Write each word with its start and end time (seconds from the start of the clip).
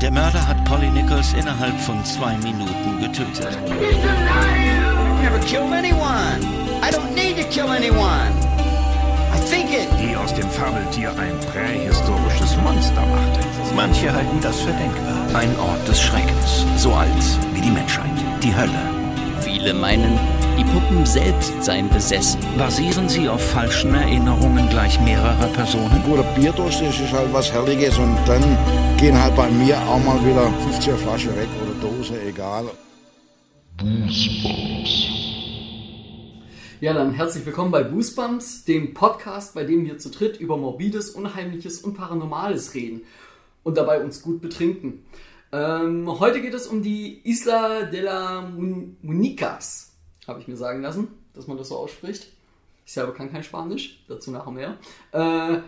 Der 0.00 0.10
Mörder 0.10 0.46
hat 0.48 0.64
Polly 0.64 0.88
Nichols 0.88 1.34
innerhalb 1.34 1.78
von 1.78 2.02
zwei 2.06 2.34
Minuten 2.38 3.00
getötet. 3.00 3.58
never 5.22 5.38
killed 5.40 5.72
anyone. 5.74 6.40
I 6.82 6.90
don't 6.90 7.14
need 7.14 7.36
to 7.36 7.44
kill 7.50 7.68
anyone. 7.68 8.32
I 9.30 9.38
think 9.38 9.70
it. 9.72 9.88
die 10.00 10.16
aus 10.16 10.32
dem 10.34 10.48
Fabeltier 10.48 11.10
ein 11.18 11.38
prähistorisches 11.52 12.56
Monster 12.56 13.02
machte. 13.02 13.40
Manche 13.76 14.10
halten 14.10 14.40
das 14.40 14.60
für 14.60 14.72
denkbar. 14.72 15.38
Ein 15.38 15.54
Ort 15.58 15.86
des 15.86 16.00
Schreckens, 16.00 16.64
so 16.76 16.94
alt 16.94 17.08
wie 17.52 17.60
die 17.60 17.70
Menschheit, 17.70 18.10
die 18.42 18.56
Hölle. 18.56 18.82
Viele 19.40 19.74
meinen, 19.74 20.18
die 20.60 20.64
Puppen 20.64 21.06
selbst 21.06 21.62
seien 21.62 21.88
besessen. 21.88 22.38
Basieren 22.58 23.08
sie 23.08 23.28
auf 23.28 23.42
falschen 23.52 23.94
Erinnerungen 23.94 24.68
gleich 24.68 25.00
mehrerer 25.00 25.46
Personen? 25.54 26.02
guter 26.04 26.22
Bierdurst 26.34 26.82
ist, 26.82 27.00
ist 27.00 27.12
halt 27.12 27.32
was 27.32 27.50
Herrliches 27.50 27.96
und 27.96 28.16
dann 28.26 28.42
gehen 28.98 29.18
halt 29.18 29.34
bei 29.36 29.50
mir 29.50 29.78
auch 29.78 30.02
mal 30.04 30.22
wieder 30.22 30.48
50er 30.48 30.96
Flasche 30.96 31.34
weg 31.36 31.48
oder 31.62 31.72
Dose, 31.80 32.20
egal. 32.22 32.66
Ja, 36.80 36.92
dann 36.92 37.12
herzlich 37.14 37.46
willkommen 37.46 37.70
bei 37.70 37.82
Goosebumps, 37.82 38.64
dem 38.64 38.92
Podcast, 38.92 39.54
bei 39.54 39.64
dem 39.64 39.86
wir 39.86 39.96
zu 39.96 40.10
dritt 40.10 40.38
über 40.40 40.58
Morbides, 40.58 41.10
Unheimliches 41.10 41.80
und 41.80 41.94
Paranormales 41.94 42.74
reden 42.74 43.02
und 43.62 43.78
dabei 43.78 44.02
uns 44.02 44.20
gut 44.20 44.42
betrinken. 44.42 45.04
Ähm, 45.52 46.06
heute 46.20 46.42
geht 46.42 46.54
es 46.54 46.66
um 46.66 46.82
die 46.82 47.22
Isla 47.24 47.84
de 47.84 48.02
la 48.02 48.42
Mun 48.42 48.98
Municas, 49.00 49.89
habe 50.30 50.40
ich 50.40 50.48
mir 50.48 50.56
sagen 50.56 50.80
lassen, 50.80 51.08
dass 51.34 51.46
man 51.46 51.58
das 51.58 51.68
so 51.68 51.76
ausspricht. 51.76 52.28
Ich 52.86 52.92
selber 52.92 53.12
kann 53.12 53.30
kein 53.30 53.44
Spanisch, 53.44 54.02
dazu 54.08 54.30
nachher 54.30 54.50
mehr. 54.50 54.76
Äh, 55.12 55.58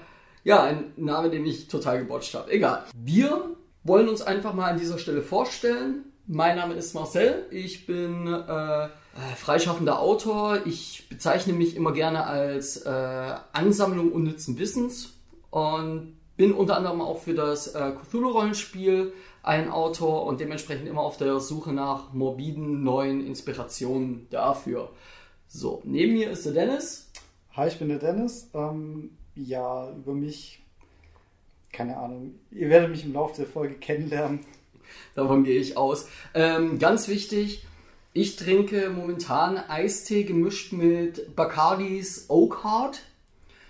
ja, 0.44 0.62
ein 0.62 0.92
Name, 0.96 1.30
den 1.30 1.46
ich 1.46 1.68
total 1.68 2.00
gebotcht 2.00 2.34
habe. 2.34 2.50
Egal. 2.50 2.84
Wir 2.96 3.50
wollen 3.84 4.08
uns 4.08 4.22
einfach 4.22 4.54
mal 4.54 4.70
an 4.70 4.78
dieser 4.78 4.98
Stelle 4.98 5.22
vorstellen. 5.22 6.04
Mein 6.26 6.56
Name 6.56 6.74
ist 6.74 6.94
Marcel, 6.94 7.46
ich 7.50 7.86
bin 7.86 8.26
äh, 8.26 8.84
äh, 8.84 8.88
freischaffender 9.36 9.98
Autor. 9.98 10.60
Ich 10.66 11.08
bezeichne 11.08 11.52
mich 11.52 11.76
immer 11.76 11.92
gerne 11.92 12.26
als 12.26 12.78
äh, 12.78 13.34
Ansammlung 13.52 14.12
unnützen 14.12 14.58
Wissens 14.58 15.14
und 15.50 16.16
bin 16.36 16.52
unter 16.52 16.76
anderem 16.76 17.00
auch 17.00 17.20
für 17.20 17.34
das 17.34 17.74
äh, 17.74 17.92
Cthulhu-Rollenspiel 17.92 19.12
ein 19.42 19.70
Autor 19.70 20.26
und 20.26 20.40
dementsprechend 20.40 20.88
immer 20.88 21.02
auf 21.02 21.16
der 21.16 21.40
Suche 21.40 21.72
nach 21.72 22.12
morbiden 22.12 22.84
neuen 22.84 23.26
Inspirationen 23.26 24.28
dafür. 24.30 24.90
So, 25.48 25.82
neben 25.84 26.14
mir 26.14 26.30
ist 26.30 26.46
der 26.46 26.52
Dennis. 26.52 27.10
Hi, 27.56 27.68
ich 27.68 27.78
bin 27.78 27.88
der 27.88 27.98
Dennis. 27.98 28.48
Ähm, 28.54 29.10
ja, 29.34 29.90
über 29.90 30.14
mich, 30.14 30.62
keine 31.72 31.96
Ahnung. 31.96 32.38
Ihr 32.50 32.70
werdet 32.70 32.90
mich 32.90 33.04
im 33.04 33.12
Laufe 33.12 33.36
der 33.36 33.46
Folge 33.46 33.74
kennenlernen. 33.74 34.40
Davon 35.14 35.44
gehe 35.44 35.60
ich 35.60 35.76
aus. 35.76 36.08
Ähm, 36.34 36.78
ganz 36.78 37.08
wichtig, 37.08 37.66
ich 38.12 38.36
trinke 38.36 38.90
momentan 38.90 39.56
Eistee 39.56 40.24
gemischt 40.24 40.72
mit 40.72 41.34
Bacardis 41.34 42.26
Oak 42.28 42.62
Heart. 42.62 43.02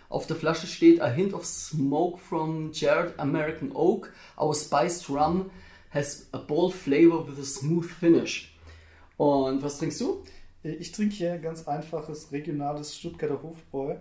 Auf 0.09 0.27
der 0.27 0.37
Flasche 0.37 0.67
steht 0.67 1.01
A 1.01 1.09
hint 1.09 1.33
of 1.33 1.47
smoke 1.47 2.19
from 2.19 2.71
Jared 2.73 3.19
American 3.19 3.73
Oak. 3.73 4.13
Our 4.39 4.55
spiced 4.55 5.09
rum 5.09 5.51
has 5.93 6.29
a 6.33 6.39
bold 6.39 6.75
flavor 6.75 7.27
with 7.27 7.39
a 7.39 7.45
smooth 7.45 7.85
finish. 7.85 8.55
Und 9.17 9.63
was 9.63 9.79
trinkst 9.79 10.01
du? 10.01 10.25
Ich 10.63 10.93
trinke 10.93 11.15
hier 11.15 11.39
ganz 11.39 11.67
einfaches 11.67 12.33
regionales 12.33 12.97
Stuttgarter 12.97 13.43
Hofbräu. 13.43 13.97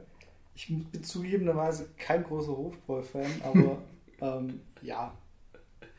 Ich 0.56 0.68
bin 0.68 1.04
zugegebenerweise 1.04 1.90
kein 1.98 2.24
großer 2.24 2.56
Hofbräu-Fan, 2.56 3.32
aber 3.44 3.82
ähm, 4.22 4.62
ja, 4.82 5.18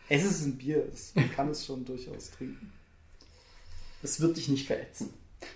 es 0.08 0.24
ist 0.24 0.44
ein 0.44 0.56
Bier. 0.56 0.88
Es, 0.92 1.14
man 1.14 1.30
kann 1.32 1.48
es 1.50 1.64
schon 1.66 1.84
durchaus 1.84 2.30
trinken. 2.30 2.72
Das 4.02 4.20
wird 4.20 4.36
dich 4.36 4.48
nicht 4.48 4.66
verätzen. 4.66 5.10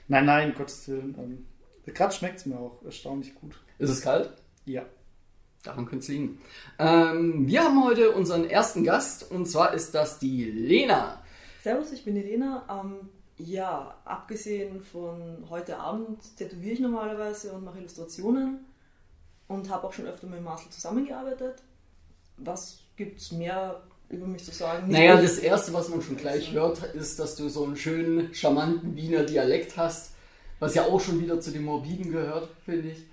Nein, 0.08 0.26
nein, 0.26 0.54
Gottes 0.54 0.86
Willen. 0.88 1.14
Ähm, 1.18 1.46
Gerade 1.94 2.14
schmeckt 2.14 2.38
es 2.38 2.46
mir 2.46 2.58
auch 2.58 2.82
erstaunlich 2.84 3.34
gut. 3.34 3.60
Ist 3.78 3.90
es 3.90 4.00
kalt? 4.00 4.30
Ja. 4.64 4.84
Daran 5.66 5.86
könnte 5.86 6.04
es 6.04 6.08
liegen. 6.08 6.38
Ähm, 6.78 7.46
wir 7.46 7.64
haben 7.64 7.84
heute 7.84 8.12
unseren 8.12 8.48
ersten 8.48 8.84
Gast 8.84 9.30
und 9.30 9.46
zwar 9.46 9.74
ist 9.74 9.94
das 9.94 10.18
die 10.18 10.44
Lena. 10.44 11.22
Servus, 11.62 11.92
ich 11.92 12.04
bin 12.04 12.14
die 12.14 12.22
Lena. 12.22 12.64
Ähm, 12.70 13.08
ja, 13.38 13.96
abgesehen 14.04 14.80
von 14.80 15.44
heute 15.50 15.78
Abend 15.78 16.18
tätowiere 16.36 16.74
ich 16.74 16.80
normalerweise 16.80 17.52
und 17.52 17.64
mache 17.64 17.78
Illustrationen 17.78 18.64
und 19.48 19.68
habe 19.68 19.86
auch 19.86 19.92
schon 19.92 20.06
öfter 20.06 20.26
mit 20.28 20.42
Marcel 20.42 20.70
zusammengearbeitet. 20.70 21.56
Was 22.36 22.78
gibt 22.96 23.20
es 23.20 23.32
mehr 23.32 23.82
über 24.08 24.26
mich 24.26 24.44
zu 24.44 24.52
sagen? 24.52 24.86
Nicht 24.86 24.98
Naja, 24.98 25.20
das 25.20 25.38
erste, 25.38 25.72
was 25.74 25.88
man 25.88 26.00
schon 26.00 26.16
gleich 26.16 26.52
hört, 26.52 26.82
ist, 26.94 27.18
dass 27.18 27.36
du 27.36 27.48
so 27.48 27.64
einen 27.64 27.76
schönen, 27.76 28.32
charmanten 28.34 28.94
Wiener 28.94 29.24
Dialekt 29.24 29.76
hast, 29.76 30.12
was 30.60 30.74
ja 30.74 30.84
auch 30.84 31.00
schon 31.00 31.20
wieder 31.20 31.40
zu 31.40 31.50
den 31.50 31.64
Morbiden 31.64 32.12
gehört, 32.12 32.48
finde 32.64 32.90
ich. 32.90 33.04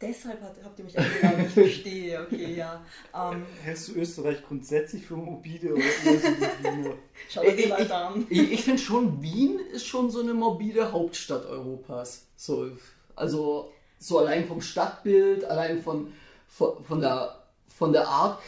Deshalb 0.00 0.40
hat, 0.40 0.56
habt 0.64 0.78
ihr 0.78 0.84
mich 0.86 0.98
eingeladen, 0.98 1.44
ich 1.46 1.52
verstehe, 1.52 2.22
okay, 2.22 2.54
ja. 2.54 2.82
Ähm, 3.14 3.44
Hältst 3.62 3.88
du 3.88 3.94
Österreich 3.96 4.42
grundsätzlich 4.46 5.04
für 5.04 5.16
morbide 5.16 5.74
oder 5.74 5.82
eher 5.82 6.96
schaut 7.28 7.44
euch 7.44 7.56
die 7.56 7.62
Ich, 7.64 7.68
Leute 7.68 7.94
an. 7.94 8.26
ich, 8.30 8.52
ich 8.52 8.64
finde 8.64 8.80
schon, 8.80 9.20
Wien 9.20 9.60
ist 9.72 9.86
schon 9.86 10.10
so 10.10 10.20
eine 10.20 10.32
morbide 10.32 10.90
Hauptstadt 10.92 11.44
Europas. 11.44 12.26
So, 12.34 12.70
also 13.14 13.72
so 13.98 14.18
allein 14.18 14.46
vom 14.46 14.62
Stadtbild, 14.62 15.44
allein 15.44 15.82
von, 15.82 16.12
von, 16.48 16.82
von, 16.82 17.00
der, 17.02 17.38
von 17.68 17.92
der 17.92 18.08
Art. 18.08 18.40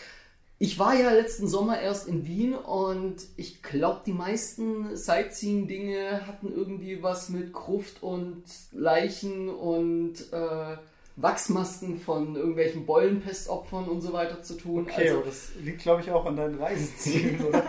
Ich 0.58 0.78
war 0.78 0.94
ja 0.94 1.10
letzten 1.10 1.48
Sommer 1.48 1.80
erst 1.80 2.08
in 2.08 2.24
Wien 2.24 2.54
und 2.54 3.16
ich 3.36 3.62
glaube, 3.62 4.00
die 4.06 4.12
meisten 4.12 4.96
Sightseeing-Dinge 4.96 6.26
hatten 6.26 6.50
irgendwie 6.50 7.02
was 7.02 7.28
mit 7.28 7.52
Gruft 7.52 8.02
und 8.02 8.44
Leichen 8.70 9.50
und 9.50 10.32
äh, 10.32 10.76
Wachsmasken 11.16 11.98
von 11.98 12.36
irgendwelchen 12.36 12.86
Beulenpestopfern 12.86 13.86
und 13.88 14.00
so 14.00 14.12
weiter 14.12 14.42
zu 14.42 14.54
tun. 14.54 14.84
Okay, 14.84 15.08
also, 15.08 15.16
aber 15.18 15.26
das 15.26 15.52
liegt, 15.60 15.82
glaube 15.82 16.00
ich, 16.00 16.10
auch 16.10 16.24
an 16.24 16.36
deinen 16.36 16.58
Reisezielen, 16.58 17.44
oder? 17.48 17.62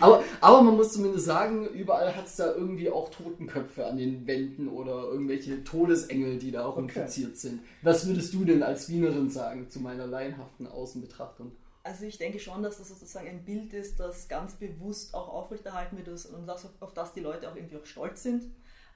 aber, 0.00 0.24
aber 0.40 0.62
man 0.62 0.76
muss 0.76 0.92
zumindest 0.92 1.26
sagen, 1.26 1.66
überall 1.68 2.14
hat 2.16 2.26
es 2.26 2.36
da 2.36 2.52
irgendwie 2.52 2.90
auch 2.90 3.10
Totenköpfe 3.10 3.86
an 3.86 3.96
den 3.96 4.26
Wänden 4.26 4.68
oder 4.68 5.04
irgendwelche 5.04 5.62
Todesengel, 5.62 6.38
die 6.38 6.50
da 6.50 6.66
auch 6.66 6.76
Okay. 6.76 7.00
infiziert 7.00 7.36
sind. 7.38 7.60
Was 7.82 8.06
würdest 8.08 8.34
du 8.34 8.44
denn 8.44 8.62
als 8.62 8.88
Wienerin 8.88 9.30
sagen 9.30 9.70
zu 9.70 9.78
meiner 9.80 10.06
laienhaften 10.06 10.66
Außenbetrachtung? 10.66 11.52
Also 11.84 12.06
ich 12.06 12.18
denke 12.18 12.38
schon, 12.40 12.62
dass 12.62 12.78
das 12.78 12.88
sozusagen 12.88 13.28
ein 13.28 13.44
Bild 13.44 13.72
ist, 13.74 14.00
das 14.00 14.26
ganz 14.26 14.54
bewusst 14.54 15.14
auch 15.14 15.28
aufrechterhalten 15.28 15.96
wird 15.98 16.08
und 16.08 16.46
das, 16.46 16.66
auf 16.80 16.94
das 16.94 17.12
die 17.12 17.20
Leute 17.20 17.48
auch 17.48 17.54
irgendwie 17.54 17.76
auch 17.76 17.84
stolz 17.86 18.22
sind. 18.22 18.44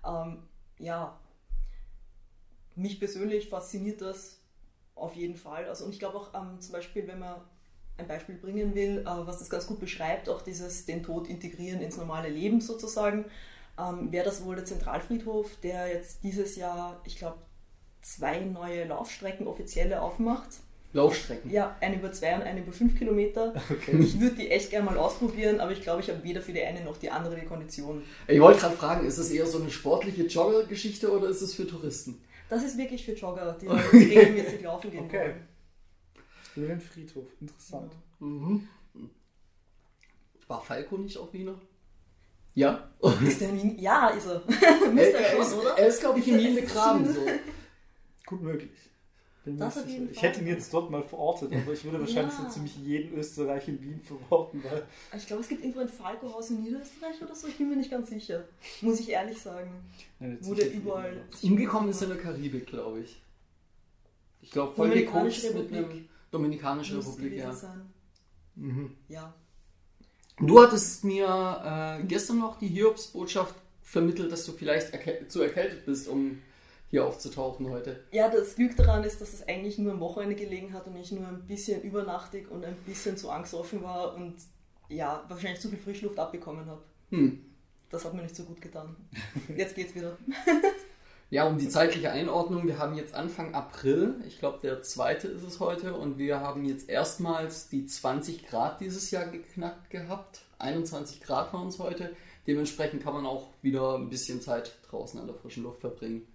Ähm, 0.06 0.39
ja, 0.78 1.19
mich 2.78 2.99
persönlich 2.99 3.49
fasziniert 3.49 4.00
das 4.00 4.41
auf 4.94 5.15
jeden 5.15 5.37
Fall. 5.37 5.66
Also 5.66 5.84
und 5.84 5.93
ich 5.93 5.99
glaube 5.99 6.19
auch 6.19 6.34
ähm, 6.34 6.61
zum 6.61 6.72
Beispiel, 6.72 7.06
wenn 7.06 7.19
man 7.19 7.37
ein 7.99 8.06
Beispiel 8.06 8.37
bringen 8.37 8.75
will, 8.75 9.00
äh, 9.00 9.27
was 9.27 9.39
das 9.39 9.50
ganz 9.50 9.66
gut 9.66 9.81
beschreibt, 9.81 10.28
auch 10.28 10.43
dieses 10.43 10.87
den 10.87 11.03
Tod 11.03 11.28
integrieren 11.28 11.81
ins 11.81 11.97
normale 11.97 12.28
Leben 12.28 12.61
sozusagen, 12.61 13.25
ähm, 13.78 14.11
wäre 14.12 14.25
das 14.25 14.44
wohl 14.44 14.56
der 14.56 14.65
Zentralfriedhof, 14.65 15.56
der 15.62 15.89
jetzt 15.89 16.22
dieses 16.22 16.56
Jahr, 16.56 17.00
ich 17.05 17.16
glaube, 17.16 17.39
zwei 18.03 18.41
neue 18.41 18.84
Laufstrecken 18.84 19.47
offizielle 19.47 20.00
aufmacht. 20.00 20.49
Laufstrecken. 20.95 21.50
Ja, 21.50 21.77
eine 21.81 21.97
über 21.97 22.10
zwei 22.12 22.34
und 22.34 22.43
eine 22.43 22.60
über 22.60 22.72
fünf 22.72 22.97
Kilometer. 22.97 23.55
Ich 23.93 24.19
würde 24.19 24.37
die 24.37 24.50
echt 24.50 24.71
gerne 24.71 24.87
mal 24.87 24.97
ausprobieren, 24.97 25.60
aber 25.60 25.72
ich 25.72 25.83
glaube, 25.83 26.00
ich 26.00 26.09
habe 26.09 26.22
weder 26.25 26.41
für 26.41 26.53
die 26.53 26.62
eine 26.62 26.83
noch 26.83 26.97
die 26.97 27.10
andere 27.10 27.37
die 27.37 27.45
Kondition. 27.45 28.03
Ich 28.27 28.41
wollte 28.41 28.60
gerade 28.60 28.77
fragen, 28.77 29.06
ist 29.06 29.19
das 29.19 29.31
eher 29.31 29.47
so 29.47 29.60
eine 29.60 29.71
sportliche 29.71 30.22
Jogger-Geschichte 30.22 31.12
oder 31.12 31.28
ist 31.28 31.43
es 31.43 31.55
für 31.55 31.66
Touristen? 31.66 32.21
Das 32.48 32.62
ist 32.64 32.78
wirklich 32.78 33.04
für 33.04 33.12
Jogger, 33.12 33.56
die 33.60 33.66
regelmäßig 33.69 34.62
laufen 34.62 34.91
gehen 34.91 35.04
Okay. 35.04 35.19
wollen. 35.19 35.48
Höhlenfriedhof, 36.54 37.26
interessant. 37.41 37.92
Mhm. 38.19 38.66
War 40.47 40.62
Falco 40.62 40.97
nicht 40.97 41.19
auch 41.19 41.32
Wiener? 41.32 41.60
Ja. 42.54 42.91
Ist 43.24 43.41
der 43.41 43.50
in 43.50 43.62
Wien? 43.62 43.78
Ja, 43.78 44.09
ist 44.09 44.27
er. 44.27 44.42
er, 44.83 44.91
Müsste 44.91 45.18
er 45.18 45.33
er 45.34 45.39
ist, 45.41 45.50
schon, 45.50 45.60
oder? 45.60 45.78
er 45.78 45.86
ist 45.86 46.00
glaube 46.00 46.18
ich, 46.18 46.28
in 46.28 46.39
Wien 46.39 46.54
begraben. 46.56 47.06
So. 47.15 47.27
Gut 48.27 48.42
möglich. 48.42 48.71
Das 49.56 49.78
auf 49.78 49.89
jeden. 49.89 50.10
Ich 50.10 50.21
hätte 50.21 50.41
ihn 50.41 50.47
jetzt 50.48 50.72
dort 50.74 50.91
mal 50.91 51.03
verortet, 51.03 51.53
aber 51.53 51.72
ich 51.72 51.84
würde 51.84 52.00
wahrscheinlich 52.00 52.34
Ja. 52.34 52.45
so 52.45 52.50
ziemlich 52.50 52.77
jeden 52.78 53.16
Österreich 53.18 53.68
in 53.68 53.80
Wien 53.83 54.00
verorten, 54.03 54.62
weil 54.65 54.83
Ich 55.16 55.27
glaube, 55.27 55.42
es 55.42 55.48
gibt 55.48 55.62
irgendwo 55.62 55.80
ein 55.80 55.89
Falco-Haus 55.89 56.50
in 56.50 56.62
Niederösterreich 56.62 57.22
oder 57.22 57.34
so. 57.34 57.47
Ich 57.48 57.56
bin 57.56 57.68
mir 57.71 57.77
nicht 57.77 57.91
ganz 57.91 58.10
sicher. 58.10 58.45
Muss 58.83 59.00
ich 59.00 59.10
ehrlich 59.10 59.41
sagen. 59.41 59.71
Nein, 60.21 60.33
jetzt 60.33 60.48
Wo 60.48 60.54
der 60.54 60.71
in 60.71 60.83
überall. 60.83 61.22
Umgekommen 61.42 61.91
ist 61.91 62.03
er 62.03 62.09
in 62.10 62.15
der 62.15 62.22
Karibik, 62.22 62.66
glaube 62.66 63.00
ich. 63.00 63.22
Ich 64.42 64.50
glaube, 64.50 64.74
voll 64.74 64.91
gekokst 64.91 65.42
mit 65.54 65.72
einem 65.72 65.84
Republik. 65.84 66.09
Dominikanische 66.30 66.95
Muss 66.97 67.06
Republik, 67.06 67.39
ja. 67.39 67.53
sein. 67.53 67.80
Mhm. 68.56 68.91
Ja. 69.09 69.33
Du 70.41 70.60
hattest 70.60 71.04
mir 71.04 71.98
äh, 72.00 72.04
gestern 72.06 72.39
noch 72.39 72.59
die 72.59 72.68
Hiobs-Botschaft 72.68 73.54
vermittelt, 73.83 74.30
dass 74.30 74.45
du 74.45 74.53
vielleicht 74.53 74.92
erkä 74.92 75.27
zu 75.28 75.42
erkältet 75.42 75.84
bist, 75.86 76.06
um 76.09 76.39
hier 76.90 77.06
aufzutauchen 77.06 77.68
heute. 77.70 78.04
Ja, 78.12 78.28
das 78.28 78.56
Glück 78.56 78.76
daran 78.76 79.04
ist, 79.04 79.20
dass 79.20 79.32
es 79.32 79.46
eigentlich 79.46 79.78
nur 79.78 79.92
am 79.92 80.00
Wochenende 80.00 80.34
gelegen 80.34 80.72
hat 80.72 80.86
und 80.86 80.96
ich 80.96 81.12
nur 81.12 81.26
ein 81.26 81.46
bisschen 81.46 81.82
übernachtig 81.82 82.50
und 82.50 82.64
ein 82.64 82.76
bisschen 82.86 83.16
zu 83.16 83.30
angstoffen 83.30 83.82
war 83.82 84.14
und 84.14 84.36
ja, 84.88 85.24
wahrscheinlich 85.28 85.60
zu 85.60 85.68
viel 85.68 85.78
Frischluft 85.78 86.18
abbekommen 86.18 86.66
habe. 86.66 86.82
Hm. 87.10 87.44
Das 87.90 88.04
hat 88.04 88.14
mir 88.14 88.22
nicht 88.22 88.36
so 88.36 88.44
gut 88.44 88.60
getan. 88.60 88.96
Jetzt 89.56 89.74
geht's 89.74 89.94
wieder. 89.94 90.16
Ja, 91.30 91.46
um 91.46 91.58
die 91.58 91.68
zeitliche 91.68 92.10
Einordnung, 92.10 92.66
wir 92.66 92.78
haben 92.78 92.96
jetzt 92.96 93.14
Anfang 93.14 93.52
April, 93.52 94.14
ich 94.26 94.38
glaube 94.38 94.60
der 94.62 94.82
zweite 94.82 95.28
ist 95.28 95.42
es 95.42 95.60
heute, 95.60 95.94
und 95.94 96.16
wir 96.16 96.40
haben 96.40 96.64
jetzt 96.64 96.88
erstmals 96.88 97.68
die 97.68 97.84
20 97.84 98.46
Grad 98.46 98.80
dieses 98.80 99.10
Jahr 99.10 99.26
geknackt 99.26 99.90
gehabt. 99.90 100.40
21 100.58 101.20
Grad 101.20 101.52
waren 101.52 101.68
es 101.68 101.78
heute. 101.78 102.16
Dementsprechend 102.46 103.02
kann 103.02 103.12
man 103.12 103.26
auch 103.26 103.48
wieder 103.60 103.96
ein 103.96 104.08
bisschen 104.08 104.40
Zeit 104.40 104.72
draußen 104.88 105.20
an 105.20 105.26
der 105.26 105.36
frischen 105.36 105.64
Luft 105.64 105.82
verbringen. 105.82 106.26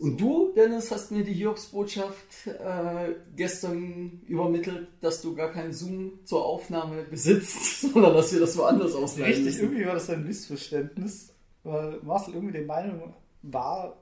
Und 0.00 0.18
du, 0.18 0.52
Dennis, 0.56 0.90
hast 0.90 1.10
mir 1.12 1.22
die 1.24 1.34
Hiobsbotschaft 1.34 2.46
äh, 2.46 3.14
gestern 3.36 4.22
übermittelt, 4.26 4.88
dass 5.02 5.20
du 5.20 5.34
gar 5.34 5.52
keinen 5.52 5.72
Zoom 5.74 6.20
zur 6.24 6.42
Aufnahme 6.44 7.02
besitzt, 7.02 7.80
sondern 7.92 8.14
dass 8.14 8.32
wir 8.32 8.40
das 8.40 8.56
woanders 8.56 8.94
ausleihen 8.94 9.26
Richtig, 9.28 9.44
müssen. 9.44 9.62
irgendwie 9.64 9.86
war 9.86 9.94
das 9.94 10.08
ein 10.08 10.24
Missverständnis, 10.26 11.34
weil 11.64 11.98
Marcel 12.02 12.32
irgendwie 12.34 12.54
der 12.54 12.64
Meinung 12.66 13.12
war, 13.42 13.98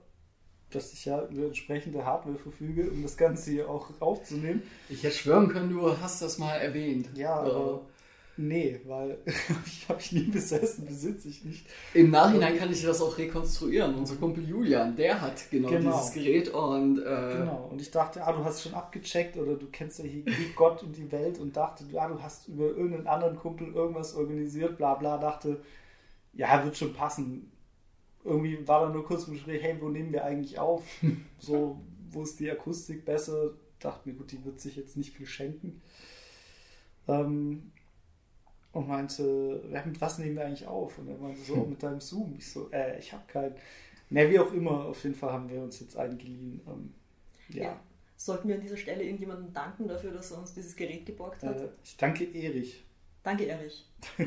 dass 0.71 0.93
ich 0.93 1.05
ja 1.06 1.27
über 1.31 1.47
entsprechende 1.47 2.05
Hardware 2.05 2.39
verfüge, 2.39 2.91
um 2.91 3.03
das 3.03 3.17
Ganze 3.17 3.50
hier 3.50 3.69
auch 3.69 3.91
aufzunehmen. 4.00 4.62
Ich 4.89 5.03
hätte 5.03 5.17
schwören 5.17 5.49
können, 5.49 5.71
du 5.71 5.99
hast 6.00 6.23
das 6.23 6.39
mal 6.39 6.56
erwähnt. 6.59 7.09
Ja, 7.17 7.45
Äh, 7.45 7.50
aber 7.50 7.81
nee, 8.38 8.81
weil 8.87 9.19
ich 9.67 9.88
habe 9.88 10.00
ich 10.00 10.12
nie 10.12 10.23
besessen, 10.25 10.87
besitze 10.87 11.29
ich 11.29 11.44
nicht. 11.44 11.67
Im 11.94 12.11
Nachhinein 12.11 12.56
kann 12.56 12.70
ich 12.73 12.82
das 12.82 13.00
auch 13.02 13.19
rekonstruieren. 13.19 13.94
Unser 13.94 14.17
Kumpel 14.17 14.49
Julian, 14.49 14.96
der 14.96 15.20
hat 15.20 15.50
genau, 15.50 15.69
Genau. 15.69 15.93
dieses 15.99 16.12
Gerät 16.12 16.49
und 16.49 16.99
äh, 17.00 17.02
Genau. 17.38 17.69
Und 17.70 17.81
ich 17.81 17.90
dachte, 17.90 18.25
ah, 18.26 18.32
du 18.32 18.44
hast 18.44 18.62
schon 18.62 18.75
abgecheckt 18.75 19.37
oder 19.37 19.55
du 19.56 19.67
kennst 19.70 19.99
ja 19.99 20.05
hier 20.05 20.25
wie 20.26 20.52
Gott 20.55 20.82
und 20.82 20.96
die 20.96 21.11
Welt 21.12 21.38
und 21.38 21.56
dachte, 21.56 21.85
ah, 21.96 22.08
du 22.08 22.23
hast 22.23 22.49
über 22.49 22.67
irgendeinen 22.67 23.06
anderen 23.06 23.37
Kumpel 23.37 23.69
irgendwas 23.75 24.14
organisiert, 24.14 24.79
bla 24.79 24.94
bla, 24.94 25.19
dachte, 25.19 25.61
ja, 26.32 26.64
wird 26.64 26.76
schon 26.76 26.94
passen. 26.94 27.50
Irgendwie 28.25 28.67
war 28.67 28.81
da 28.87 28.88
nur 28.93 29.05
kurz 29.05 29.26
im 29.26 29.35
Gespräch, 29.35 29.62
hey, 29.62 29.76
wo 29.81 29.88
nehmen 29.88 30.12
wir 30.12 30.25
eigentlich 30.25 30.58
auf? 30.58 30.85
So, 31.40 31.81
wo 32.11 32.23
ist 32.23 32.40
die 32.40 32.50
Akustik 32.50 33.05
besser? 33.05 33.50
Dachte 33.81 34.08
mir, 34.08 34.14
gut, 34.17 34.32
die 34.32 34.44
wird 34.44 34.61
sich 34.61 34.76
jetzt 34.76 34.96
nicht 34.96 35.14
viel 35.14 35.26
schenken. 35.26 35.81
Ähm, 37.06 37.70
und 38.73 38.88
meinte, 38.88 39.62
ja, 39.73 39.85
mit 39.85 40.00
was 40.00 40.19
nehmen 40.19 40.37
wir 40.37 40.47
eigentlich 40.47 40.67
auf? 40.67 40.99
Und 40.99 41.09
er 41.09 41.19
meinte 41.19 41.41
so, 41.41 41.56
mit 41.56 41.82
deinem 41.82 42.00
Zoom. 42.00 42.35
Ich 42.37 42.50
so, 42.50 42.70
äh, 42.70 42.99
ich 42.99 43.12
habe 43.12 43.25
keinen. 43.26 43.55
Na, 44.11 44.29
wie 44.29 44.38
auch 44.38 44.53
immer, 44.53 44.87
auf 44.87 45.03
jeden 45.05 45.15
Fall 45.15 45.32
haben 45.32 45.49
wir 45.49 45.62
uns 45.62 45.81
jetzt 45.81 45.97
eingeliehen. 45.97 46.61
Ähm, 46.67 46.94
ja. 47.50 47.65
Ja. 47.65 47.81
Sollten 48.17 48.49
wir 48.49 48.56
an 48.56 48.61
dieser 48.61 48.76
Stelle 48.76 49.05
irgendjemandem 49.05 49.53
danken 49.53 49.87
dafür, 49.87 50.11
dass 50.12 50.32
er 50.32 50.38
uns 50.38 50.53
dieses 50.53 50.75
Gerät 50.75 51.06
geborgt 51.06 51.43
hat? 51.43 51.61
Äh, 51.61 51.69
ich 51.85 51.97
danke 51.97 52.25
Erich. 52.25 52.85
Danke, 53.23 53.47
Erich. 53.47 53.87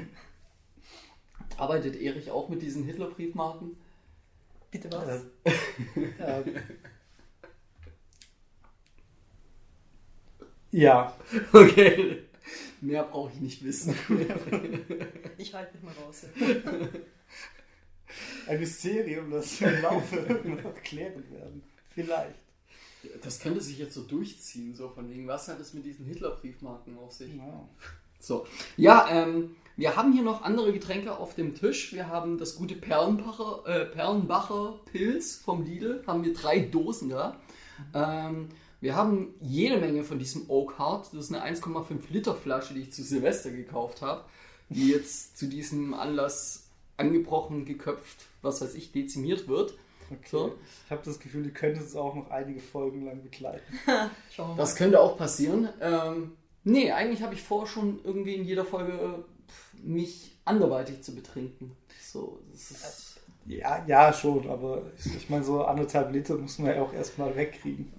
arbeitet 1.57 1.95
Erich 1.95 2.29
auch 2.31 2.49
mit 2.49 2.61
diesen 2.61 2.83
Hitler-Briefmarken? 2.85 3.77
Bitte 4.71 4.91
was? 4.91 5.25
Äh, 5.43 5.51
äh, 6.19 6.61
ja, 10.71 11.15
Okay. 11.53 12.23
Mehr 12.81 13.03
brauche 13.03 13.31
ich 13.33 13.39
nicht 13.39 13.63
wissen. 13.63 13.95
Ich 15.37 15.53
halte 15.53 15.75
mich 15.75 15.83
mal 15.83 15.93
raus. 16.03 16.25
ein 18.47 18.59
Mysterium, 18.59 19.31
das 19.31 19.61
im 19.61 19.81
Laufe 19.81 20.15
noch 20.63 20.75
klären 20.83 21.23
werden. 21.31 21.63
Vielleicht. 21.93 22.35
Das 23.23 23.39
könnte 23.39 23.61
sich 23.61 23.79
jetzt 23.79 23.95
so 23.95 24.03
durchziehen, 24.03 24.75
so 24.75 24.89
von 24.89 25.09
wegen, 25.09 25.27
was 25.27 25.47
hat 25.47 25.59
es 25.59 25.73
mit 25.73 25.85
diesen 25.85 26.05
Hitler-Briefmarken 26.05 26.97
auf 26.99 27.11
sich? 27.13 27.33
Ja. 27.35 27.67
So. 28.19 28.45
Ja, 28.77 29.07
ähm, 29.09 29.55
wir 29.75 29.95
haben 29.95 30.13
hier 30.13 30.21
noch 30.21 30.43
andere 30.43 30.71
Getränke 30.73 31.17
auf 31.17 31.33
dem 31.33 31.55
Tisch. 31.55 31.93
Wir 31.93 32.07
haben 32.07 32.37
das 32.37 32.55
gute 32.55 32.75
Perlenbacher, 32.75 33.63
äh, 33.65 33.85
Perlenbacher 33.85 34.79
Pilz 34.85 35.37
vom 35.37 35.63
Lidl. 35.63 36.03
Haben 36.05 36.23
wir 36.23 36.33
drei 36.33 36.59
Dosen 36.59 37.09
da. 37.09 37.39
Ähm, 37.95 38.49
wir 38.81 38.95
haben 38.95 39.35
jede 39.39 39.77
Menge 39.77 40.03
von 40.03 40.17
diesem 40.17 40.49
Oak 40.49 40.79
Heart. 40.79 41.13
Das 41.13 41.25
ist 41.25 41.33
eine 41.33 41.45
1,5 41.45 41.99
Liter 42.09 42.35
Flasche, 42.35 42.73
die 42.73 42.81
ich 42.81 42.91
zu 42.91 43.03
Silvester 43.03 43.51
gekauft 43.51 44.01
habe. 44.01 44.25
Die 44.69 44.89
jetzt 44.89 45.37
zu 45.37 45.47
diesem 45.47 45.93
Anlass 45.93 46.67
angebrochen, 46.97 47.65
geköpft, 47.65 48.25
was 48.41 48.61
weiß 48.61 48.73
ich, 48.73 48.91
dezimiert 48.91 49.47
wird. 49.47 49.75
Okay. 50.09 50.27
So. 50.29 50.55
Ich 50.85 50.91
habe 50.91 51.01
das 51.05 51.19
Gefühl, 51.19 51.43
die 51.43 51.51
könnte 51.51 51.79
es 51.79 51.95
auch 51.95 52.15
noch 52.15 52.31
einige 52.31 52.59
Folgen 52.59 53.05
lang 53.05 53.21
begleiten. 53.21 53.61
Schauen 54.31 54.49
wir 54.49 54.55
mal. 54.55 54.57
Das 54.57 54.75
könnte 54.75 54.99
auch 54.99 55.15
passieren. 55.15 55.69
Ähm, 55.79 56.31
nee, 56.63 56.91
eigentlich 56.91 57.21
habe 57.21 57.35
ich 57.35 57.43
vor, 57.43 57.67
schon 57.67 57.99
irgendwie 58.03 58.35
in 58.35 58.45
jeder 58.45 58.65
Folge 58.65 58.93
äh, 58.93 59.87
mich 59.87 60.35
anderweitig 60.43 61.01
zu 61.03 61.13
betrinken. 61.13 61.71
So, 62.01 62.39
das 62.51 62.71
ist. 62.71 63.21
Ja, 63.45 63.83
ja, 63.85 64.11
schon, 64.13 64.49
aber 64.49 64.83
ich, 64.97 65.15
ich 65.15 65.29
meine, 65.29 65.43
so 65.43 65.63
anderthalb 65.63 66.11
Liter 66.11 66.35
muss 66.37 66.59
man 66.59 66.75
ja 66.75 66.81
auch 66.81 66.93
erstmal 66.93 67.35
wegkriegen. 67.35 67.91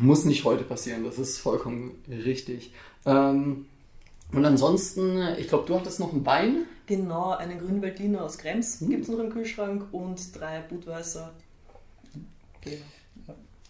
Muss 0.00 0.24
nicht 0.24 0.44
heute 0.44 0.64
passieren, 0.64 1.04
das 1.04 1.18
ist 1.18 1.38
vollkommen 1.38 1.92
richtig. 2.08 2.72
Ähm, 3.04 3.66
und 4.32 4.44
ansonsten, 4.44 5.20
ich 5.38 5.48
glaube, 5.48 5.66
du 5.66 5.78
hattest 5.78 6.00
noch 6.00 6.12
ein 6.12 6.24
Bein. 6.24 6.64
Genau, 6.86 7.30
einen 7.30 7.58
grünen 7.58 7.82
Veltliner 7.82 8.24
aus 8.24 8.38
Krems 8.38 8.80
Hm. 8.80 8.90
gibt 8.90 9.02
es 9.04 9.08
noch 9.08 9.18
im 9.18 9.30
Kühlschrank 9.30 9.86
und 9.92 10.38
drei 10.38 10.60
Budweiser. 10.60 11.32
Genau. 12.62 12.76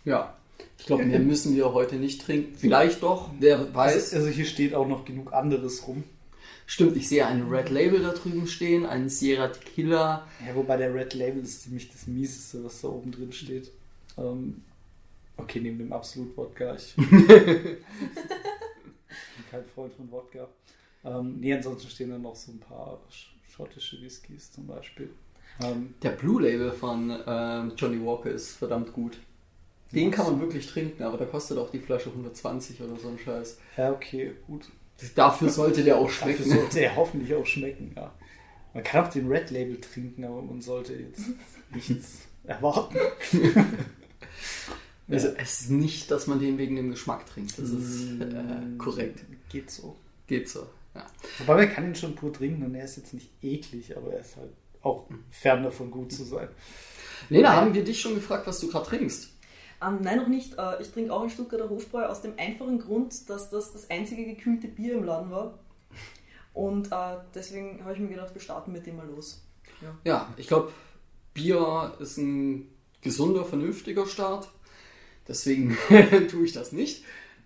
Ja. 0.05 0.37
Ich 0.79 0.87
glaube, 0.87 1.05
mehr 1.05 1.19
müssen 1.21 1.55
wir 1.57 1.73
heute 1.73 1.97
nicht 1.97 2.23
trinken. 2.23 2.55
Vielleicht 2.57 3.03
doch, 3.03 3.31
wer 3.41 3.75
weiß. 3.75 4.15
Also, 4.15 4.17
also 4.17 4.29
hier 4.29 4.45
steht 4.47 4.75
auch 4.75 4.87
noch 4.89 5.05
genug 5.05 5.33
anderes 5.33 5.87
rum. 5.87 6.05
Stimmt, 6.69 6.97
ich 6.97 7.09
sehe 7.09 7.25
einen 7.27 7.49
Red 7.49 7.71
Label 7.71 8.03
da 8.03 8.11
drüben 8.13 8.47
stehen, 8.47 8.87
einen 8.87 9.09
Sierra 9.09 9.49
Tequila. 9.49 10.27
Ja, 10.47 10.55
wobei 10.57 10.77
der 10.77 10.93
Red 10.93 11.15
Label 11.15 11.43
ist 11.43 11.63
ziemlich 11.63 11.91
das 11.93 12.07
Mieseste, 12.09 12.65
was 12.65 12.81
da 12.81 12.89
oben 12.89 13.13
drin 13.13 13.33
steht. 13.33 13.71
Ähm, 14.19 14.63
okay, 15.37 15.61
neben 15.61 15.79
dem 15.79 15.93
Absolut 15.93 16.37
Wodka. 16.37 16.75
Ich 16.75 16.95
bin 16.97 17.79
kein 19.51 19.65
Freund 19.75 19.93
von 19.95 20.11
Wodka. 20.11 20.49
Ähm, 21.05 21.39
nee, 21.41 21.53
ansonsten 21.55 21.89
stehen 21.89 22.11
da 22.11 22.19
noch 22.19 22.35
so 22.37 22.53
ein 22.53 22.59
paar 22.61 23.01
sch- 23.11 23.29
schottische 23.51 24.01
Whiskys 24.01 24.51
zum 24.53 24.67
Beispiel. 24.67 25.11
Ähm, 25.63 25.95
Der 26.03 26.11
Blue 26.11 26.43
Label 26.43 26.73
von 26.73 27.17
ähm, 27.27 27.73
Johnny 27.77 28.05
Walker 28.05 28.31
ist 28.31 28.57
verdammt 28.57 28.93
gut. 28.93 29.19
Den 29.93 30.11
kann 30.11 30.27
man 30.27 30.41
wirklich 30.41 30.67
trinken, 30.67 31.05
aber 31.05 31.17
da 31.17 31.25
kostet 31.25 31.59
auch 31.59 31.71
die 31.71 31.79
Flasche 31.79 32.11
120 32.11 32.83
oder 32.83 32.97
so 32.97 33.09
ein 33.09 33.19
Scheiß. 33.19 33.59
ja, 33.77 33.93
okay, 33.93 34.33
gut. 34.47 34.69
Dafür 35.15 35.49
sollte 35.49 35.85
der 35.85 35.97
auch 35.99 36.07
Dafür 36.11 36.35
schmecken. 36.35 36.51
sollte 36.51 36.81
er 36.81 36.97
hoffentlich 36.97 37.35
auch 37.35 37.47
schmecken, 37.47 37.93
ja. 37.95 38.13
Man 38.75 38.83
kann 38.83 39.05
auch 39.07 39.11
den 39.11 39.29
Red 39.29 39.51
Label 39.53 39.81
trinken, 39.81 40.25
aber 40.25 40.43
man 40.43 40.61
sollte 40.61 40.95
jetzt 40.95 41.23
nichts 41.73 42.23
erwarten. 42.45 42.99
Also 45.09 45.29
es 45.37 45.63
ist 45.63 45.71
nicht, 45.71 46.11
dass 46.11 46.27
man 46.27 46.41
den 46.41 46.59
wegen 46.59 46.77
dem 46.77 46.91
Geschmack 46.91 47.27
trinkt. 47.27 47.59
Das 47.59 47.71
ist 47.71 48.21
äh, 48.21 48.77
korrekt. 48.79 49.25
Geht 49.49 49.71
so. 49.71 49.97
Geht 50.27 50.49
so. 50.49 50.67
Ja. 50.95 51.07
Wobei 51.39 51.67
man 51.67 51.75
kann 51.75 51.85
ihn 51.85 51.95
schon 51.95 52.15
pur 52.15 52.33
trinken 52.33 52.65
und 52.65 52.75
er 52.75 52.85
ist 52.85 52.97
jetzt 52.97 53.15
nicht 53.15 53.31
eklig, 53.43 53.97
aber 53.97 54.13
er 54.15 54.21
ist 54.21 54.37
halt 54.37 54.51
auch 54.83 55.05
fern 55.31 55.63
davon 55.63 55.91
gut 55.91 56.13
zu 56.13 56.25
sein. 56.25 56.49
Lena, 57.29 57.55
haben 57.55 57.75
wir 57.75 57.85
dich 57.85 58.01
schon 58.01 58.15
gefragt, 58.15 58.47
was 58.47 58.61
du 58.61 58.69
gerade 58.69 58.87
trinkst? 58.87 59.31
Ähm, 59.83 59.99
nein, 60.01 60.19
noch 60.19 60.29
nicht. 60.29 60.59
Äh, 60.59 60.83
ich 60.83 60.91
trinke 60.91 61.13
auch 61.13 61.23
ein 61.23 61.31
Stuttgarter 61.31 61.69
Hofbräu 61.69 62.07
aus 62.07 62.23
dem 62.23 62.33
einfachen 62.39 62.79
Grund, 62.79 63.29
dass 63.29 63.51
das 63.51 63.73
das 63.73 63.91
einzige 63.91 64.25
gekühlte 64.25 64.69
Bier 64.69 64.95
im 64.95 65.05
Laden 65.05 65.31
war. 65.31 65.59
Und 66.55 66.91
äh, 66.91 67.17
deswegen 67.35 67.85
habe 67.85 67.93
ich 67.93 68.01
mir 68.01 68.09
gedacht, 68.09 68.33
wir 68.33 68.41
starten 68.41 68.73
mit 68.73 68.87
dem 68.87 68.97
mal 68.97 69.07
los. 69.07 69.43
Ja. 69.83 69.99
Ja, 70.05 70.35
ich 70.39 70.47
glaube, 70.47 70.73
Bier 71.35 71.95
ist 72.01 72.17
ein 72.17 72.69
gesunder, 73.03 73.45
vernünftiger 73.45 74.07
Start. 74.07 74.51
Deswegen 75.29 75.77
tue 76.31 76.45
ich 76.45 76.53
das 76.53 76.73
nicht. 76.73 77.05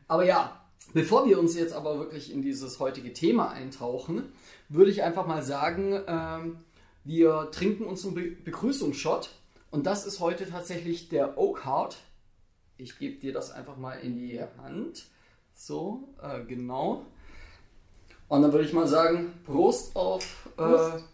Aber 0.08 0.24
ja, 0.24 0.60
bevor 0.92 1.26
wir 1.26 1.38
uns 1.38 1.54
jetzt 1.54 1.72
aber 1.72 1.98
wirklich 1.98 2.32
in 2.32 2.42
dieses 2.42 2.80
heutige 2.80 3.12
Thema 3.12 3.50
eintauchen, 3.50 4.32
würde 4.68 4.90
ich 4.90 5.02
einfach 5.02 5.26
mal 5.26 5.42
sagen, 5.42 6.00
ähm, 6.06 6.58
wir 7.04 7.50
trinken 7.52 7.84
uns 7.84 8.04
einen 8.04 8.14
Be 8.14 8.30
Begrüßungsshot. 8.44 9.30
Und 9.70 9.86
das 9.86 10.06
ist 10.06 10.20
heute 10.20 10.48
tatsächlich 10.48 11.08
der 11.08 11.38
Oak 11.38 11.64
Heart. 11.64 11.96
Ich 12.76 12.98
gebe 12.98 13.20
dir 13.20 13.32
das 13.32 13.50
einfach 13.50 13.76
mal 13.76 13.94
in 13.94 14.16
die 14.16 14.40
Hand. 14.58 15.04
So, 15.54 16.08
äh, 16.22 16.44
genau. 16.44 17.06
Und 18.28 18.42
dann 18.42 18.52
würde 18.52 18.64
ich 18.64 18.72
mal 18.72 18.86
sagen, 18.86 19.32
Prost 19.44 19.94
auf 19.96 20.48
äh, 20.56 20.62
Prost. 20.62 21.04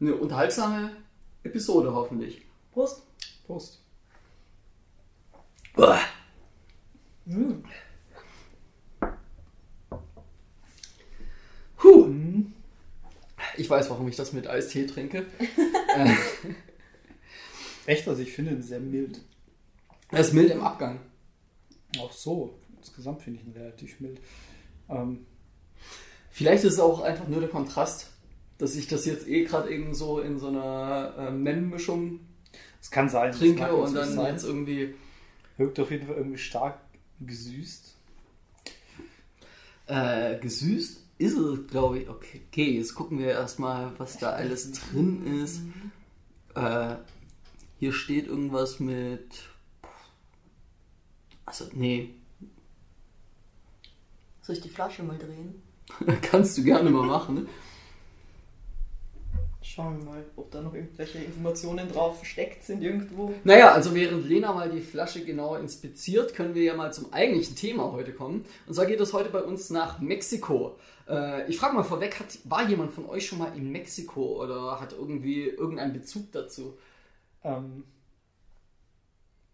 eine 0.00 0.14
unterhaltsame 0.14 0.92
Episode 1.42 1.94
hoffentlich. 1.94 2.42
Prost! 2.72 3.02
Prost. 3.46 3.85
Mm. 7.26 7.62
Puh. 11.76 12.12
Ich 13.56 13.68
weiß, 13.70 13.90
warum 13.90 14.08
ich 14.08 14.16
das 14.16 14.32
mit 14.32 14.46
Eistee 14.46 14.86
trinke. 14.86 15.26
äh, 15.96 16.14
Echt, 17.86 18.06
also 18.08 18.20
ich 18.22 18.32
finde 18.32 18.52
ihn 18.52 18.62
sehr 18.62 18.80
mild. 18.80 19.20
er 20.10 20.20
ist 20.20 20.32
mild 20.34 20.50
im 20.50 20.62
Abgang. 20.62 21.00
Auch 22.00 22.12
so. 22.12 22.58
Insgesamt 22.78 23.22
finde 23.22 23.40
ich 23.40 23.46
ihn 23.46 23.52
relativ 23.52 24.00
mild. 24.00 24.20
Ähm, 24.88 25.26
Vielleicht 26.30 26.64
ist 26.64 26.74
es 26.74 26.80
auch 26.80 27.00
einfach 27.00 27.28
nur 27.28 27.40
der 27.40 27.48
Kontrast, 27.48 28.10
dass 28.58 28.74
ich 28.76 28.88
das 28.88 29.06
jetzt 29.06 29.26
eh 29.26 29.44
gerade 29.44 29.70
eben 29.70 29.94
so 29.94 30.20
in 30.20 30.38
so 30.38 30.48
einer 30.48 31.14
äh, 31.18 31.30
Mem-Mischung 31.30 32.20
Es 32.80 32.90
kann 32.90 33.08
sein. 33.08 33.28
das 33.30 33.38
trinke 33.38 33.62
mag 33.62 33.72
und 33.72 33.94
dann 33.94 34.12
sein. 34.12 34.32
jetzt 34.34 34.44
irgendwie 34.44 34.94
Wirkt 35.56 35.80
auf 35.80 35.90
jeden 35.90 36.06
Fall 36.06 36.16
irgendwie 36.16 36.38
stark 36.38 36.78
gesüßt. 37.20 37.94
äh, 39.86 40.38
gesüßt 40.38 41.00
ist 41.18 41.36
es, 41.36 41.66
glaube 41.68 42.00
ich. 42.00 42.08
Okay, 42.08 42.42
okay, 42.48 42.76
jetzt 42.76 42.94
gucken 42.94 43.18
wir 43.18 43.28
erstmal, 43.28 43.98
was 43.98 44.18
da 44.18 44.30
alles 44.30 44.70
drin 44.72 45.42
ist. 45.42 45.60
Äh, 46.54 46.96
hier 47.78 47.92
steht 47.92 48.26
irgendwas 48.26 48.80
mit. 48.80 49.30
Also, 51.46 51.66
nee, 51.72 52.14
Soll 54.46 54.54
ich 54.54 54.62
die 54.62 54.68
Flasche 54.68 55.02
mal 55.02 55.18
drehen? 55.18 55.60
kannst 56.22 56.56
du 56.56 56.62
gerne 56.62 56.88
mal 56.88 57.04
machen. 57.04 57.48
Schauen 59.76 59.98
wir 59.98 60.04
mal, 60.06 60.24
ob 60.36 60.50
da 60.50 60.62
noch 60.62 60.72
irgendwelche 60.72 61.18
Informationen 61.18 61.86
drauf 61.92 62.16
versteckt 62.16 62.64
sind 62.64 62.82
irgendwo. 62.82 63.34
Naja, 63.44 63.72
also 63.72 63.94
während 63.94 64.26
Lena 64.26 64.54
mal 64.54 64.70
die 64.70 64.80
Flasche 64.80 65.22
genauer 65.22 65.60
inspiziert, 65.60 66.32
können 66.32 66.54
wir 66.54 66.62
ja 66.62 66.74
mal 66.74 66.94
zum 66.94 67.12
eigentlichen 67.12 67.56
Thema 67.56 67.92
heute 67.92 68.14
kommen. 68.14 68.46
Und 68.66 68.72
zwar 68.72 68.86
geht 68.86 69.00
es 69.00 69.12
heute 69.12 69.28
bei 69.28 69.42
uns 69.42 69.68
nach 69.68 69.98
Mexiko. 70.00 70.78
Äh, 71.06 71.46
ich 71.50 71.58
frage 71.58 71.74
mal 71.74 71.82
vorweg, 71.82 72.18
hat, 72.18 72.38
war 72.44 72.66
jemand 72.66 72.94
von 72.94 73.04
euch 73.04 73.26
schon 73.26 73.38
mal 73.38 73.54
in 73.54 73.70
Mexiko 73.70 74.42
oder 74.42 74.80
hat 74.80 74.94
irgendwie 74.94 75.44
irgendeinen 75.44 75.92
Bezug 75.92 76.32
dazu? 76.32 76.78
Ähm, 77.44 77.84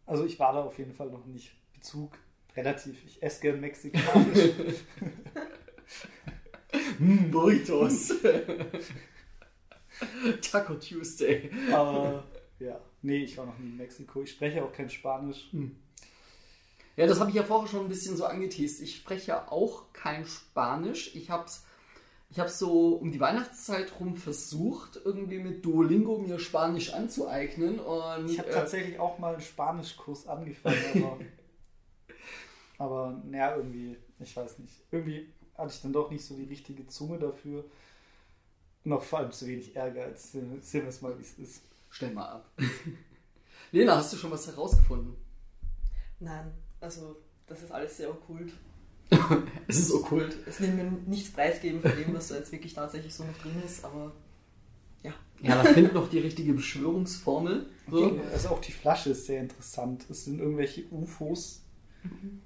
also 0.06 0.24
ich 0.24 0.38
war 0.38 0.52
da 0.52 0.62
auf 0.62 0.78
jeden 0.78 0.92
Fall 0.92 1.10
noch 1.10 1.26
nicht. 1.26 1.50
Bezug 1.74 2.12
relativ. 2.54 3.04
Ich 3.06 3.20
esse 3.20 3.40
gern 3.40 3.60
mexikanisch. 3.60 4.50
Burritos. 7.32 8.12
Taco 10.50 10.74
Tuesday. 10.74 11.50
aber 11.72 12.24
ja, 12.58 12.80
nee, 13.02 13.24
ich 13.24 13.36
war 13.36 13.46
noch 13.46 13.58
nie 13.58 13.68
in 13.68 13.76
Mexiko. 13.76 14.22
Ich 14.22 14.30
spreche 14.30 14.64
auch 14.64 14.72
kein 14.72 14.90
Spanisch. 14.90 15.50
Ja, 16.96 17.06
das 17.06 17.20
habe 17.20 17.30
ich 17.30 17.36
ja 17.36 17.42
vorher 17.42 17.68
schon 17.68 17.80
ein 17.80 17.88
bisschen 17.88 18.16
so 18.16 18.24
angeteased. 18.24 18.82
Ich 18.82 18.96
spreche 18.96 19.28
ja 19.28 19.48
auch 19.48 19.92
kein 19.92 20.26
Spanisch. 20.26 21.14
Ich 21.14 21.30
habe 21.30 21.46
es 21.46 21.64
ich 22.32 22.40
hab's 22.40 22.58
so 22.58 22.94
um 22.94 23.12
die 23.12 23.20
Weihnachtszeit 23.20 23.92
rum 24.00 24.16
versucht, 24.16 24.98
irgendwie 25.04 25.38
mit 25.38 25.62
Duolingo 25.62 26.16
mir 26.16 26.38
Spanisch 26.38 26.94
anzueignen. 26.94 27.78
Und, 27.78 28.30
Ich 28.30 28.38
habe 28.38 28.48
äh, 28.48 28.54
tatsächlich 28.54 28.98
auch 28.98 29.18
mal 29.18 29.34
einen 29.34 29.42
Spanischkurs 29.42 30.26
angefangen, 30.26 30.78
aber, 30.94 31.18
aber 32.78 33.22
naja, 33.26 33.56
irgendwie, 33.56 33.98
ich 34.18 34.34
weiß 34.34 34.60
nicht. 34.60 34.72
Irgendwie 34.90 35.30
hatte 35.58 35.74
ich 35.74 35.82
dann 35.82 35.92
doch 35.92 36.10
nicht 36.10 36.24
so 36.24 36.34
die 36.34 36.44
richtige 36.44 36.86
Zunge 36.86 37.18
dafür. 37.18 37.66
Auch 38.90 39.02
vor 39.02 39.20
allem 39.20 39.32
zu 39.32 39.46
wenig 39.46 39.76
Ehrgeiz. 39.76 40.32
Sehen 40.32 40.60
sehen 40.60 40.82
wir 40.82 40.88
es 40.88 41.00
mal, 41.02 41.16
wie 41.18 41.22
es 41.22 41.38
ist. 41.38 41.62
Stell 41.90 42.12
mal 42.12 42.28
ab. 42.28 42.50
Lena, 43.72 43.96
hast 43.96 44.12
du 44.12 44.16
schon 44.16 44.30
was 44.30 44.46
herausgefunden? 44.46 45.14
Nein, 46.20 46.52
also 46.80 47.16
das 47.46 47.62
ist 47.62 47.72
alles 47.72 47.96
sehr 47.96 48.10
okkult. 48.10 48.52
Es 49.68 49.78
ist 49.78 49.92
okkult. 49.92 50.36
Es 50.46 50.60
will 50.60 50.72
mir 50.72 50.84
nichts 51.06 51.30
preisgeben 51.30 51.80
von 51.80 51.92
dem, 51.92 52.14
was 52.14 52.28
da 52.28 52.36
jetzt 52.36 52.50
wirklich 52.52 52.74
tatsächlich 52.74 53.14
so 53.14 53.24
noch 53.24 53.36
drin 53.38 53.62
ist, 53.64 53.84
aber 53.84 54.12
ja. 55.02 55.12
Ja, 55.40 55.62
da 55.62 55.72
findet 55.72 55.94
noch 55.94 56.08
die 56.08 56.18
richtige 56.18 56.54
Beschwörungsformel. 56.54 57.66
So. 57.90 58.20
Also 58.32 58.48
auch 58.50 58.60
die 58.60 58.72
Flasche 58.72 59.10
ist 59.10 59.26
sehr 59.26 59.40
interessant. 59.40 60.06
Es 60.08 60.24
sind 60.24 60.38
irgendwelche 60.38 60.84
UFOs, 60.90 61.62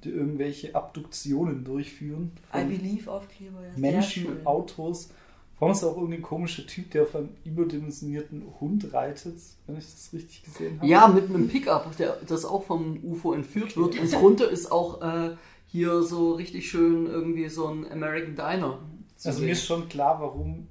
die 0.03 0.11
irgendwelche 0.11 0.75
Abduktionen 0.75 1.65
durchführen. 1.65 2.33
I 2.55 2.65
believe 2.65 3.11
Aufkleber, 3.11 3.63
ja. 3.63 3.75
sehr 3.75 3.93
Menschen, 3.93 4.23
schön. 4.25 4.47
Autos. 4.47 5.11
Allem 5.59 5.73
ist 5.73 5.85
auch 5.85 5.97
irgendein 5.97 6.23
komischer 6.23 6.67
Typ, 6.67 6.91
der 6.91 7.05
auf 7.05 7.17
einem 7.17 7.31
überdimensionierten 7.45 8.45
Hund 8.61 8.93
reitet, 8.93 9.37
wenn 9.67 9.79
ich 9.79 9.85
das 9.85 10.11
richtig 10.13 10.45
gesehen 10.45 10.79
habe. 10.79 10.87
Ja, 10.87 11.09
mit 11.09 11.31
einem 11.31 11.49
Pickup, 11.49 11.97
der, 11.97 12.19
das 12.27 12.45
auch 12.45 12.65
vom 12.65 12.99
UFO 13.03 13.33
entführt 13.33 13.77
wird. 13.77 13.99
Und 13.99 14.13
drunter 14.13 14.51
ist 14.51 14.71
auch 14.71 15.01
äh, 15.01 15.37
hier 15.67 16.03
so 16.03 16.33
richtig 16.35 16.69
schön 16.69 17.07
irgendwie 17.07 17.49
so 17.49 17.69
ein 17.69 17.91
American 17.91 18.37
Diner. 18.37 18.81
Also 19.25 19.39
sehen. 19.39 19.47
mir 19.47 19.53
ist 19.53 19.65
schon 19.65 19.89
klar, 19.89 20.21
warum 20.21 20.69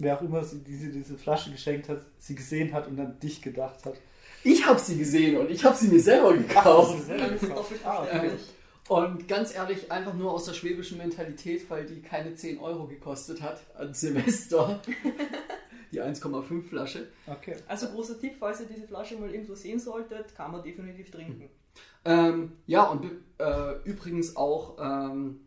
wer 0.00 0.16
auch 0.16 0.22
immer 0.22 0.44
sie 0.44 0.60
diese, 0.60 0.88
diese 0.88 1.18
Flasche 1.18 1.50
geschenkt 1.50 1.88
hat, 1.88 2.02
sie 2.18 2.34
gesehen 2.34 2.72
hat 2.72 2.86
und 2.86 2.96
dann 2.96 3.18
dich 3.20 3.42
gedacht 3.42 3.84
hat. 3.84 3.94
Ich 4.42 4.66
habe 4.66 4.78
sie 4.78 4.96
gesehen 4.96 5.36
und 5.36 5.50
ich 5.50 5.64
habe 5.64 5.76
sie 5.76 5.88
mir 5.88 6.00
selber 6.00 6.34
gekauft. 6.34 6.98
Du 6.98 7.02
selber 7.02 7.28
gekauft? 7.28 7.72
Ah, 7.84 8.02
okay. 8.02 8.30
Und 8.90 9.28
ganz 9.28 9.54
ehrlich, 9.54 9.92
einfach 9.92 10.14
nur 10.14 10.32
aus 10.32 10.46
der 10.46 10.52
schwäbischen 10.52 10.98
Mentalität, 10.98 11.70
weil 11.70 11.86
die 11.86 12.02
keine 12.02 12.34
10 12.34 12.58
Euro 12.58 12.88
gekostet 12.88 13.40
hat 13.40 13.60
an 13.76 13.94
Silvester. 13.94 14.82
Die 15.92 16.02
1,5 16.02 16.64
Flasche. 16.64 17.06
okay. 17.28 17.54
Also 17.68 17.86
großer 17.86 18.18
Tipp, 18.18 18.32
falls 18.40 18.60
ihr 18.60 18.66
diese 18.66 18.88
Flasche 18.88 19.16
mal 19.16 19.32
irgendwo 19.32 19.54
sehen 19.54 19.78
solltet, 19.78 20.34
kann 20.34 20.50
man 20.50 20.64
definitiv 20.64 21.08
trinken. 21.12 21.48
Ähm, 22.04 22.50
ja, 22.66 22.82
und 22.82 23.08
äh, 23.38 23.74
übrigens 23.84 24.34
auch, 24.34 24.76
ähm, 24.80 25.38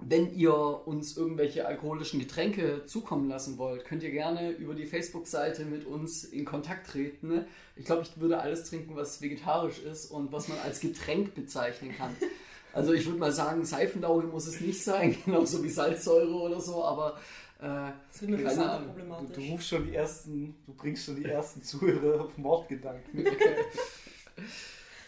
wenn 0.00 0.34
ihr 0.34 0.52
uns 0.52 1.16
irgendwelche 1.16 1.64
alkoholischen 1.64 2.18
Getränke 2.18 2.86
zukommen 2.86 3.28
lassen 3.28 3.56
wollt, 3.58 3.84
könnt 3.84 4.02
ihr 4.02 4.10
gerne 4.10 4.50
über 4.50 4.74
die 4.74 4.86
Facebook-Seite 4.86 5.64
mit 5.64 5.86
uns 5.86 6.24
in 6.24 6.44
Kontakt 6.44 6.88
treten. 6.88 7.28
ne? 7.28 7.46
Ich 7.76 7.84
glaube, 7.84 8.02
ich 8.02 8.18
würde 8.18 8.40
alles 8.40 8.64
trinken, 8.68 8.96
was 8.96 9.22
vegetarisch 9.22 9.78
ist 9.78 10.10
und 10.10 10.32
was 10.32 10.48
man 10.48 10.58
als 10.64 10.80
Getränk 10.80 11.36
bezeichnen 11.36 11.94
kann. 11.96 12.16
Also 12.78 12.92
ich 12.92 13.04
würde 13.06 13.18
mal 13.18 13.32
sagen, 13.32 13.64
Seifendauge 13.64 14.28
muss 14.28 14.46
es 14.46 14.60
nicht 14.60 14.80
sein, 14.80 15.16
genauso 15.24 15.64
wie 15.64 15.68
Salzsäure 15.68 16.32
oder 16.32 16.60
so, 16.60 16.84
aber 16.84 17.18
äh, 17.58 17.90
Das 18.12 18.20
Keine 18.20 18.70
Ahnung. 18.70 18.94
Du, 19.26 19.40
du 19.40 19.48
rufst 19.50 19.68
schon 19.68 19.84
die 19.84 19.94
ersten, 19.96 20.54
du 20.64 20.74
bringst 20.74 21.04
schon 21.04 21.16
die 21.16 21.24
ersten 21.24 21.60
Zuhörer 21.60 22.24
auf 22.24 22.38
Mordgedanken. 22.38 23.26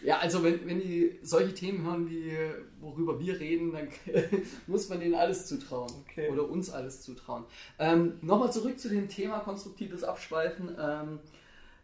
Ja, 0.03 0.17
also 0.17 0.43
wenn, 0.43 0.65
wenn 0.65 0.79
die 0.79 1.19
solche 1.21 1.53
Themen 1.53 1.85
hören, 1.85 2.09
wie 2.09 2.35
worüber 2.79 3.19
wir 3.19 3.39
reden, 3.39 3.71
dann 3.71 3.87
muss 4.67 4.89
man 4.89 4.99
denen 4.99 5.13
alles 5.13 5.45
zutrauen. 5.45 5.91
Okay. 6.01 6.27
Oder 6.27 6.49
uns 6.49 6.71
alles 6.71 7.03
zutrauen. 7.03 7.45
Ähm, 7.77 8.13
Nochmal 8.23 8.51
zurück 8.51 8.79
zu 8.79 8.89
dem 8.89 9.09
Thema 9.09 9.41
konstruktives 9.41 10.03
Abschweifen. 10.03 10.75
Ähm, 10.79 11.19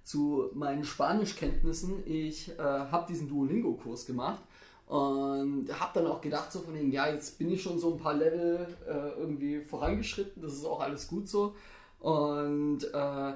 zu 0.04 0.50
meinen 0.56 0.84
Spanischkenntnissen. 0.84 2.02
Ich 2.08 2.50
äh, 2.58 2.58
habe 2.58 3.06
diesen 3.08 3.30
Duolingo-Kurs 3.30 4.08
gemacht 4.08 4.42
und 4.88 5.68
habe 5.80 5.92
dann 5.94 6.08
auch 6.08 6.22
gedacht, 6.22 6.52
so 6.52 6.60
von 6.60 6.74
denen, 6.74 6.92
ja, 6.92 7.10
jetzt 7.10 7.38
bin 7.38 7.52
ich 7.52 7.62
schon 7.62 7.78
so 7.78 7.94
ein 7.94 8.00
paar 8.00 8.14
Level 8.14 8.68
äh, 8.88 9.20
irgendwie 9.20 9.62
vorangeschritten, 9.62 10.42
das 10.42 10.54
ist 10.54 10.66
auch 10.66 10.80
alles 10.80 11.08
gut 11.08 11.28
so. 11.28 11.56
Und 12.00 12.84
äh, 12.94 13.34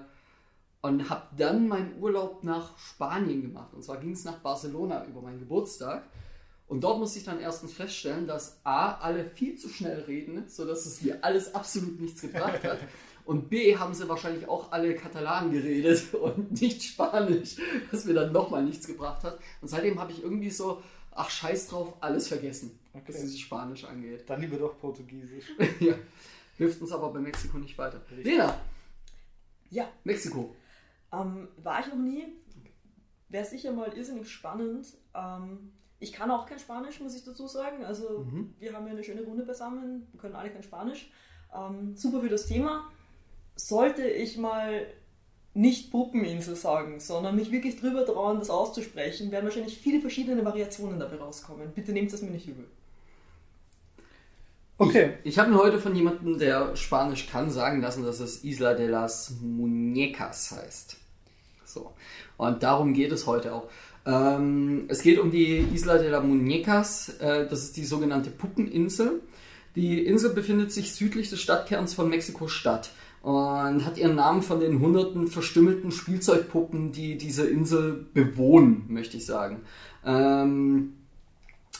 und 0.81 1.09
habe 1.09 1.27
dann 1.37 1.67
meinen 1.67 2.01
Urlaub 2.01 2.43
nach 2.43 2.77
Spanien 2.77 3.41
gemacht. 3.41 3.73
Und 3.73 3.83
zwar 3.83 3.97
ging 3.97 4.13
es 4.13 4.25
nach 4.25 4.39
Barcelona 4.39 5.05
über 5.05 5.21
meinen 5.21 5.39
Geburtstag. 5.39 6.03
Und 6.67 6.83
dort 6.83 6.99
musste 6.99 7.19
ich 7.19 7.25
dann 7.25 7.39
erstens 7.39 7.73
feststellen, 7.73 8.27
dass 8.27 8.59
A, 8.63 8.93
alle 8.93 9.25
viel 9.25 9.57
zu 9.57 9.69
schnell 9.69 10.01
reden, 10.01 10.45
sodass 10.47 10.85
es 10.85 11.01
mir 11.01 11.23
alles 11.23 11.53
absolut 11.53 11.99
nichts 11.99 12.21
gebracht 12.21 12.63
hat. 12.63 12.79
Und 13.25 13.49
B, 13.49 13.77
haben 13.77 13.93
sie 13.93 14.09
wahrscheinlich 14.09 14.47
auch 14.47 14.71
alle 14.71 14.95
Katalan 14.95 15.51
geredet 15.51 16.11
und 16.13 16.59
nicht 16.59 16.81
Spanisch, 16.81 17.55
was 17.91 18.05
mir 18.05 18.15
dann 18.15 18.31
nochmal 18.31 18.63
nichts 18.63 18.87
gebracht 18.87 19.23
hat. 19.23 19.37
Und 19.61 19.67
seitdem 19.67 19.99
habe 19.99 20.11
ich 20.11 20.23
irgendwie 20.23 20.49
so, 20.49 20.81
ach 21.11 21.29
scheiß 21.29 21.67
drauf, 21.67 21.93
alles 22.01 22.27
vergessen, 22.27 22.79
was 22.93 23.01
Okay. 23.03 23.11
dieses 23.13 23.39
Spanisch 23.39 23.83
angeht. 23.85 24.29
Dann 24.29 24.41
lieber 24.41 24.57
doch 24.57 24.77
Portugiesisch. 24.79 25.45
ja. 25.79 25.95
Hilft 26.57 26.81
uns 26.81 26.91
aber 26.91 27.11
bei 27.11 27.19
Mexiko 27.19 27.57
nicht 27.57 27.77
weiter. 27.77 28.01
Richtig. 28.09 28.25
Lena, 28.25 28.55
Ja, 29.69 29.89
Mexiko. 30.03 30.55
ähm, 31.13 31.47
war 31.57 31.79
ich 31.79 31.87
noch 31.87 31.95
nie. 31.97 32.27
Wäre 33.29 33.45
sicher 33.45 33.71
mal 33.71 33.93
irrsinnig 33.93 34.29
spannend. 34.29 34.87
Ähm, 35.15 35.71
ich 35.99 36.11
kann 36.11 36.29
auch 36.31 36.45
kein 36.45 36.59
Spanisch, 36.59 36.99
muss 36.99 37.15
ich 37.15 37.23
dazu 37.23 37.47
sagen. 37.47 37.85
Also 37.85 38.19
Mhm. 38.19 38.53
wir 38.59 38.73
haben 38.73 38.85
ja 38.85 38.91
eine 38.93 39.03
schöne 39.03 39.21
Runde 39.23 39.45
beisammen, 39.45 40.07
wir 40.11 40.19
können 40.19 40.35
alle 40.35 40.49
kein 40.51 40.63
Spanisch. 40.63 41.11
Ähm, 41.55 41.95
super 41.95 42.21
für 42.21 42.29
das 42.29 42.45
Thema. 42.47 42.91
Sollte 43.55 44.07
ich 44.07 44.37
mal 44.37 44.85
nicht 45.53 45.91
Puppeninsel 45.91 46.55
sagen, 46.55 46.99
sondern 46.99 47.35
mich 47.35 47.51
wirklich 47.51 47.79
drüber 47.79 48.05
trauen, 48.05 48.39
das 48.39 48.49
auszusprechen, 48.49 49.31
werden 49.31 49.45
wahrscheinlich 49.45 49.77
viele 49.77 49.99
verschiedene 49.99 50.45
Variationen 50.45 50.99
dabei 50.99 51.17
rauskommen. 51.17 51.71
Bitte 51.75 51.91
nehmt 51.91 52.13
es 52.13 52.21
mir 52.21 52.31
nicht 52.31 52.47
übel. 52.47 52.65
Okay. 54.77 55.13
Ich, 55.23 55.33
ich 55.33 55.39
habe 55.39 55.51
mir 55.51 55.57
heute 55.57 55.77
von 55.77 55.95
jemandem, 55.95 56.39
der 56.39 56.75
Spanisch 56.75 57.27
kann, 57.27 57.51
sagen 57.51 57.81
lassen, 57.81 58.03
dass 58.03 58.19
es 58.19 58.43
Isla 58.43 58.73
de 58.73 58.87
las 58.87 59.35
Muñecas 59.43 60.51
heißt. 60.51 60.97
So. 61.65 61.93
Und 62.37 62.63
darum 62.63 62.93
geht 62.93 63.11
es 63.11 63.27
heute 63.27 63.53
auch. 63.53 63.67
Ähm, 64.05 64.85
es 64.87 65.03
geht 65.03 65.19
um 65.19 65.29
die 65.29 65.67
Isla 65.73 65.97
de 65.97 66.09
las 66.09 66.23
Muñecas. 66.23 67.19
Äh, 67.19 67.47
das 67.47 67.63
ist 67.63 67.77
die 67.77 67.85
sogenannte 67.85 68.31
Puppeninsel. 68.31 69.21
Die 69.75 70.03
Insel 70.05 70.31
befindet 70.31 70.71
sich 70.71 70.93
südlich 70.93 71.29
des 71.29 71.39
Stadtkerns 71.39 71.93
von 71.93 72.09
Mexiko-Stadt 72.09 72.89
und 73.21 73.85
hat 73.85 73.97
ihren 73.97 74.15
Namen 74.15 74.41
von 74.41 74.59
den 74.59 74.79
hunderten 74.79 75.27
verstümmelten 75.27 75.91
Spielzeugpuppen, 75.91 76.91
die 76.91 77.17
diese 77.17 77.47
Insel 77.47 78.05
bewohnen, 78.13 78.85
möchte 78.87 79.17
ich 79.17 79.25
sagen. 79.25 79.61
Ähm, 80.05 80.93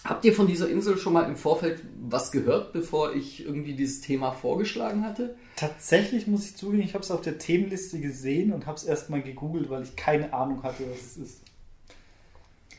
Habt 0.04 0.26
ihr 0.26 0.34
von 0.34 0.48
dieser 0.48 0.68
Insel 0.68 0.98
schon 0.98 1.14
mal 1.14 1.28
im 1.30 1.36
Vorfeld 1.36 1.84
was 2.02 2.32
gehört, 2.32 2.74
bevor 2.74 3.14
ich 3.14 3.46
irgendwie 3.46 3.74
dieses 3.74 4.02
Thema 4.02 4.32
vorgeschlagen 4.32 5.04
hatte? 5.04 5.36
Tatsächlich 5.56 6.26
muss 6.26 6.46
ich 6.46 6.58
zugeben, 6.58 6.82
ich 6.82 6.96
habe 6.96 7.04
es 7.04 7.12
auf 7.12 7.22
der 7.22 7.38
Themenliste 7.38 8.00
gesehen 8.00 8.52
und 8.52 8.66
habe 8.66 8.78
es 8.78 8.84
erstmal 8.84 9.22
gegoogelt, 9.22 9.70
weil 9.70 9.84
ich 9.84 9.96
keine 9.96 10.34
Ahnung 10.34 10.64
hatte, 10.64 10.90
was 10.90 11.02
es 11.02 11.18
ist. 11.18 11.42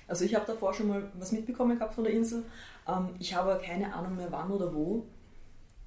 Also 0.08 0.24
ich 0.24 0.34
habe 0.34 0.46
davor 0.46 0.74
schon 0.74 0.88
mal 0.88 1.12
was 1.16 1.30
mitbekommen 1.30 1.78
gehabt 1.78 1.94
von 1.94 2.04
der 2.04 2.12
Insel. 2.12 2.42
Ähm, 2.88 3.10
ich 3.20 3.34
habe 3.36 3.60
keine 3.64 3.94
Ahnung 3.94 4.16
mehr 4.16 4.32
wann 4.32 4.50
oder 4.50 4.74
wo. 4.74 5.06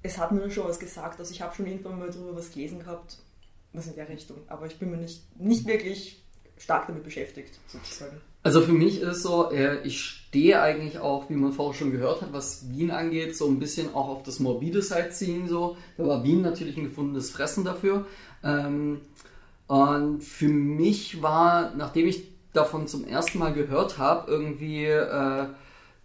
Es 0.02 0.18
hat 0.18 0.32
mir 0.32 0.50
schon 0.50 0.68
was 0.68 0.78
gesagt, 0.78 1.18
also 1.18 1.32
ich 1.32 1.42
habe 1.42 1.54
schon 1.54 1.66
irgendwann 1.66 1.98
mal 1.98 2.10
darüber 2.10 2.36
was 2.36 2.52
gelesen 2.52 2.80
gehabt, 2.80 3.18
was 3.72 3.86
in 3.86 3.94
der 3.94 4.08
Richtung. 4.08 4.38
Aber 4.46 4.66
ich 4.66 4.78
bin 4.78 4.90
mir 4.90 4.98
nicht, 4.98 5.22
nicht 5.38 5.66
wirklich 5.66 6.22
stark 6.58 6.86
damit 6.86 7.04
beschäftigt, 7.04 7.58
sozusagen. 7.66 8.20
Also 8.42 8.60
für 8.60 8.72
mich 8.72 9.00
ist 9.00 9.22
so, 9.22 9.50
äh, 9.50 9.82
ich 9.82 10.00
stehe 10.00 10.60
eigentlich 10.62 10.98
auch, 11.00 11.28
wie 11.28 11.34
man 11.34 11.52
vorher 11.52 11.74
schon 11.74 11.90
gehört 11.90 12.22
hat, 12.22 12.32
was 12.32 12.70
Wien 12.70 12.90
angeht, 12.90 13.36
so 13.36 13.48
ein 13.48 13.58
bisschen 13.58 13.94
auch 13.94 14.08
auf 14.08 14.22
das 14.22 14.38
morbide 14.38 14.82
Sightseeing 14.82 15.48
so. 15.48 15.76
Da 15.96 16.06
war 16.06 16.22
Wien 16.22 16.42
natürlich 16.42 16.76
ein 16.76 16.84
gefundenes 16.84 17.30
Fressen 17.30 17.64
dafür. 17.64 18.06
Ähm, 18.44 19.00
und 19.66 20.22
für 20.22 20.48
mich 20.48 21.22
war, 21.22 21.74
nachdem 21.74 22.06
ich 22.06 22.28
davon 22.52 22.86
zum 22.86 23.04
ersten 23.04 23.38
Mal 23.38 23.52
gehört 23.52 23.98
habe, 23.98 24.30
irgendwie 24.30 24.84
äh, 24.84 25.46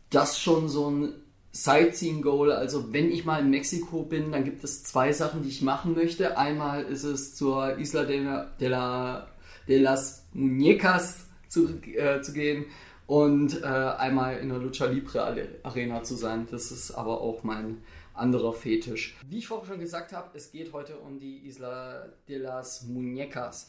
das 0.10 0.40
schon 0.40 0.68
so 0.68 0.90
ein 0.90 1.14
Sightseeing-Goal. 1.52 2.52
Also 2.52 2.94
wenn 2.94 3.12
ich 3.12 3.26
mal 3.26 3.40
in 3.40 3.50
Mexiko 3.50 4.04
bin, 4.04 4.32
dann 4.32 4.44
gibt 4.44 4.64
es 4.64 4.84
zwei 4.84 5.12
Sachen, 5.12 5.44
die 5.44 5.50
ich 5.50 5.62
machen 5.62 5.96
möchte. 5.96 6.38
Einmal 6.38 6.84
ist 6.84 7.04
es 7.04 7.36
zur 7.36 7.78
Isla 7.78 8.04
de, 8.04 8.24
la, 8.24 8.44
de, 8.60 8.68
la, 8.70 9.28
de 9.68 9.80
las 9.80 10.26
Muñecas 10.34 11.26
zu, 11.48 11.70
äh, 11.84 12.22
zu 12.22 12.34
gehen 12.34 12.66
und 13.08 13.62
äh, 13.62 13.66
einmal 13.66 14.38
in 14.38 14.50
der 14.50 14.60
Lucha 14.60 14.86
Libre 14.86 15.48
Arena 15.64 16.04
zu 16.04 16.16
sein. 16.16 16.48
Das 16.50 16.72
ist 16.72 16.92
aber 16.92 17.22
auch 17.22 17.44
mein 17.44 17.84
anderer 18.14 18.54
Fetisch. 18.54 19.18
Wie 19.28 19.40
ich 19.40 19.48
vorher 19.48 19.68
schon 19.68 19.80
gesagt 19.80 20.14
habe, 20.14 20.30
es 20.34 20.52
geht 20.52 20.72
heute 20.74 20.98
um 20.98 21.20
die 21.20 21.46
Isla 21.48 22.08
de 22.28 22.38
las 22.38 22.86
Muñecas. 22.88 23.68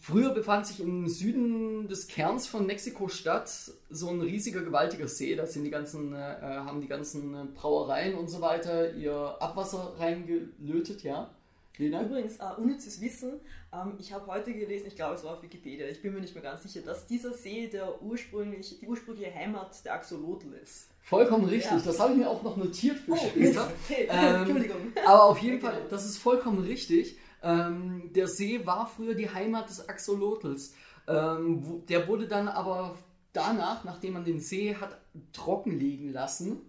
Früher 0.00 0.30
befand 0.30 0.66
sich 0.66 0.80
im 0.80 1.08
Süden 1.08 1.88
des 1.88 2.08
Kerns 2.08 2.46
von 2.46 2.66
Mexiko-Stadt 2.66 3.48
so 3.90 4.10
ein 4.10 4.20
riesiger, 4.20 4.62
gewaltiger 4.62 5.08
See. 5.08 5.34
Da 5.34 5.46
sind 5.46 5.64
die 5.64 5.70
ganzen, 5.70 6.14
äh, 6.14 6.18
haben 6.18 6.80
die 6.80 6.88
ganzen 6.88 7.54
Brauereien 7.54 8.14
und 8.14 8.28
so 8.28 8.40
weiter 8.40 8.92
ihr 8.94 9.36
Abwasser 9.40 9.94
reingelötet, 9.98 11.02
ja. 11.02 11.30
Lena? 11.78 12.02
Übrigens, 12.02 12.38
uh, 12.40 12.60
unnützes 12.60 13.00
Wissen. 13.00 13.34
Ähm, 13.72 13.94
ich 13.98 14.12
habe 14.12 14.26
heute 14.26 14.52
gelesen, 14.52 14.86
ich 14.88 14.96
glaube, 14.96 15.14
es 15.14 15.24
war 15.24 15.34
auf 15.34 15.42
Wikipedia, 15.42 15.86
ich 15.86 16.02
bin 16.02 16.12
mir 16.12 16.20
nicht 16.20 16.34
mehr 16.34 16.42
ganz 16.42 16.62
sicher, 16.64 16.80
dass 16.84 17.06
dieser 17.06 17.32
See 17.32 17.68
der 17.68 18.02
ursprünglich, 18.02 18.78
die 18.80 18.86
ursprüngliche 18.86 19.32
Heimat 19.34 19.84
der 19.84 19.94
Axolotl 19.94 20.54
ist. 20.62 20.88
Vollkommen 21.02 21.44
richtig, 21.44 21.70
ja. 21.70 21.78
das 21.78 22.00
habe 22.00 22.12
ich 22.12 22.18
mir 22.18 22.28
auch 22.28 22.42
noch 22.42 22.56
notiert 22.56 22.98
für 22.98 23.12
oh, 23.12 23.16
später. 23.16 23.70
ähm, 23.90 24.34
Entschuldigung. 24.36 24.92
Aber 25.06 25.24
auf 25.24 25.38
jeden 25.38 25.60
Fall, 25.60 25.82
das 25.88 26.04
ist 26.04 26.18
vollkommen 26.18 26.64
richtig. 26.64 27.16
Ähm, 27.42 28.12
der 28.14 28.28
See 28.28 28.66
war 28.66 28.86
früher 28.86 29.14
die 29.14 29.30
Heimat 29.30 29.68
des 29.68 29.88
Axolotls. 29.88 30.74
Ähm, 31.06 31.66
wo, 31.66 31.78
der 31.78 32.06
wurde 32.08 32.28
dann 32.28 32.48
aber 32.48 32.96
danach, 33.32 33.84
nachdem 33.84 34.14
man 34.14 34.24
den 34.24 34.40
See 34.40 34.74
hat 34.74 34.98
trockenlegen 35.32 36.12
lassen, 36.12 36.60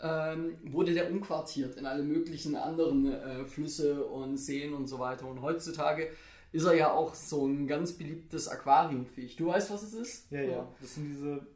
ähm, 0.00 0.56
wurde 0.64 0.94
der 0.94 1.10
umquartiert 1.10 1.76
in 1.76 1.86
alle 1.86 2.02
möglichen 2.02 2.56
anderen 2.56 3.12
äh, 3.12 3.44
Flüsse 3.44 4.04
und 4.04 4.36
Seen 4.36 4.74
und 4.74 4.88
so 4.88 4.98
weiter. 4.98 5.26
Und 5.26 5.42
heutzutage 5.42 6.10
ist 6.52 6.64
er 6.64 6.74
ja 6.74 6.92
auch 6.92 7.14
so 7.14 7.46
ein 7.46 7.66
ganz 7.66 7.92
beliebtes 7.92 8.48
Aquariumfisch. 8.48 9.36
Du 9.36 9.46
weißt, 9.46 9.70
was 9.70 9.82
es 9.82 9.94
ist? 9.94 10.30
Ja, 10.30 10.42
ja. 10.42 10.68
Das 10.80 10.94
sind 10.94 11.08
diese 11.08 11.46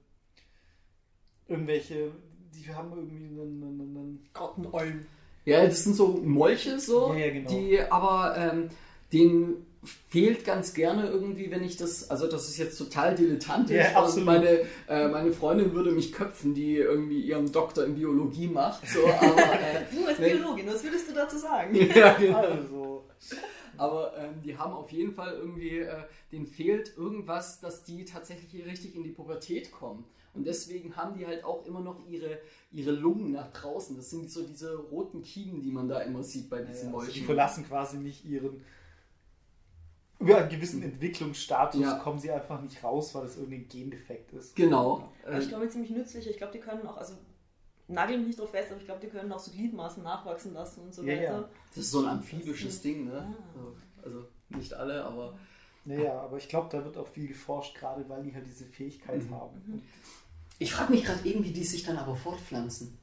irgendwelche, 1.47 2.13
die 2.55 2.73
haben 2.73 2.93
irgendwie 2.93 3.27
einen, 3.27 3.63
einen, 3.63 3.81
einen 3.81 4.29
Grottenolm. 4.33 5.07
Ja, 5.49 5.65
das 5.65 5.83
sind 5.83 5.97
so 5.97 6.09
Molche 6.23 6.79
so, 6.79 7.15
ja, 7.15 7.27
ja, 7.27 7.33
genau. 7.33 7.49
die 7.49 7.81
aber 7.81 8.37
ähm, 8.37 8.69
den 9.15 9.65
fehlt 10.09 10.45
ganz 10.45 10.75
gerne 10.75 11.09
irgendwie, 11.09 11.51
wenn 11.51 11.65
ich 11.65 11.77
das, 11.79 12.11
also 12.11 12.27
das 12.27 12.49
ist 12.49 12.59
jetzt 12.59 12.77
total 12.77 13.15
dilettantisch. 13.15 13.77
Ja, 13.77 13.95
absolut. 13.95 14.27
Meine, 14.27 14.61
äh, 14.89 15.09
meine 15.09 15.33
Freundin 15.33 15.73
würde 15.73 15.91
mich 15.93 16.13
köpfen, 16.13 16.53
die 16.53 16.77
irgendwie 16.77 17.21
ihren 17.21 17.51
Doktor 17.51 17.85
in 17.85 17.95
Biologie 17.95 18.49
macht. 18.49 18.87
So, 18.89 19.07
aber, 19.21 19.55
äh, 19.55 19.85
du 19.91 20.07
als 20.07 20.19
Biologin, 20.19 20.67
was 20.67 20.85
würdest 20.85 21.09
du 21.09 21.15
dazu 21.15 21.39
sagen? 21.39 21.75
ja, 21.95 22.13
genau. 22.13 22.39
Also. 22.41 23.05
Aber 23.79 24.13
ähm, 24.19 24.43
die 24.45 24.59
haben 24.59 24.73
auf 24.73 24.91
jeden 24.91 25.15
Fall 25.15 25.35
irgendwie, 25.35 25.79
äh, 25.79 26.03
denen 26.31 26.47
fehlt 26.47 26.95
irgendwas, 26.99 27.61
dass 27.61 27.85
die 27.85 28.05
tatsächlich 28.05 28.67
richtig 28.67 28.97
in 28.97 29.05
die 29.05 29.11
Pubertät 29.11 29.73
kommen. 29.73 30.05
Und 30.39 30.47
deswegen 30.47 30.97
haben 30.97 31.19
die 31.19 31.27
halt 31.27 31.45
auch 31.45 31.67
immer 31.67 31.81
noch 31.81 32.07
ihre, 32.07 32.39
ihre 32.73 32.93
Lungen 32.93 33.33
nach 33.33 33.53
draußen. 33.53 33.97
Das 33.97 34.11
sind 34.11 34.31
so 34.31 34.43
diese 34.43 34.77
roten 34.77 35.23
Kiemen, 35.23 35.61
die 35.61 35.71
man 35.71 35.89
da 35.89 36.01
immer 36.01 36.23
sieht 36.23 36.49
bei 36.49 36.63
diesen 36.63 36.87
ja, 36.87 36.91
Mäuschen. 36.93 37.09
Also 37.09 37.21
die 37.21 37.27
verlassen 37.27 37.67
quasi 37.67 37.99
nicht 37.99 38.25
ihren 38.25 38.63
über 40.21 40.39
einen 40.39 40.49
gewissen 40.49 40.83
Entwicklungsstatus 40.83 41.81
ja. 41.81 41.99
kommen 41.99 42.19
sie 42.19 42.31
einfach 42.31 42.61
nicht 42.61 42.83
raus, 42.83 43.15
weil 43.15 43.23
das 43.23 43.37
irgendein 43.37 43.69
Gendefekt 43.69 44.33
ist. 44.33 44.57
Genau. 44.57 45.13
Ja. 45.25 45.39
Ich 45.39 45.49
glaube, 45.49 45.69
ziemlich 45.69 45.91
nützlich. 45.91 46.29
Ich 46.29 46.37
glaube, 46.37 46.53
die 46.53 46.59
können 46.59 46.85
auch, 46.87 46.97
also 46.97 47.15
nagel 47.87 48.19
mich 48.19 48.29
nicht 48.29 48.41
drauf 48.41 48.51
fest, 48.51 48.71
aber 48.71 48.81
ich 48.81 48.87
glaube, 48.87 49.01
die 49.01 49.09
können 49.09 49.31
auch 49.31 49.39
so 49.39 49.53
Gliedmaßen 49.53 50.03
nachwachsen 50.03 50.55
lassen 50.55 50.83
und 50.83 50.95
so 50.95 51.03
ja, 51.03 51.15
weiter. 51.15 51.23
Ja. 51.23 51.49
Das 51.69 51.85
ist 51.85 51.91
so 51.93 52.01
ein 52.01 52.09
amphibisches 52.09 52.83
Ding, 52.83 53.07
ne? 53.07 53.35
Ah. 53.57 54.03
Also 54.03 54.25
nicht 54.49 54.75
alle, 54.75 55.05
aber. 55.05 55.39
Naja, 55.85 56.21
aber 56.21 56.37
ich 56.37 56.49
glaube, 56.49 56.69
da 56.71 56.85
wird 56.85 56.99
auch 56.99 57.09
viel 57.09 57.29
geforscht, 57.29 57.75
gerade 57.77 58.07
weil 58.09 58.23
die 58.23 58.35
halt 58.35 58.47
diese 58.47 58.67
Fähigkeit 58.67 59.23
mhm. 59.23 59.35
haben. 59.35 59.63
Mhm. 59.67 59.83
Ich 60.59 60.73
frage 60.73 60.93
mich 60.93 61.05
gerade 61.05 61.21
irgendwie, 61.23 61.53
die 61.53 61.65
sich 61.65 61.85
dann 61.85 61.97
aber 61.97 62.17
fortpflanzen. 62.17 62.99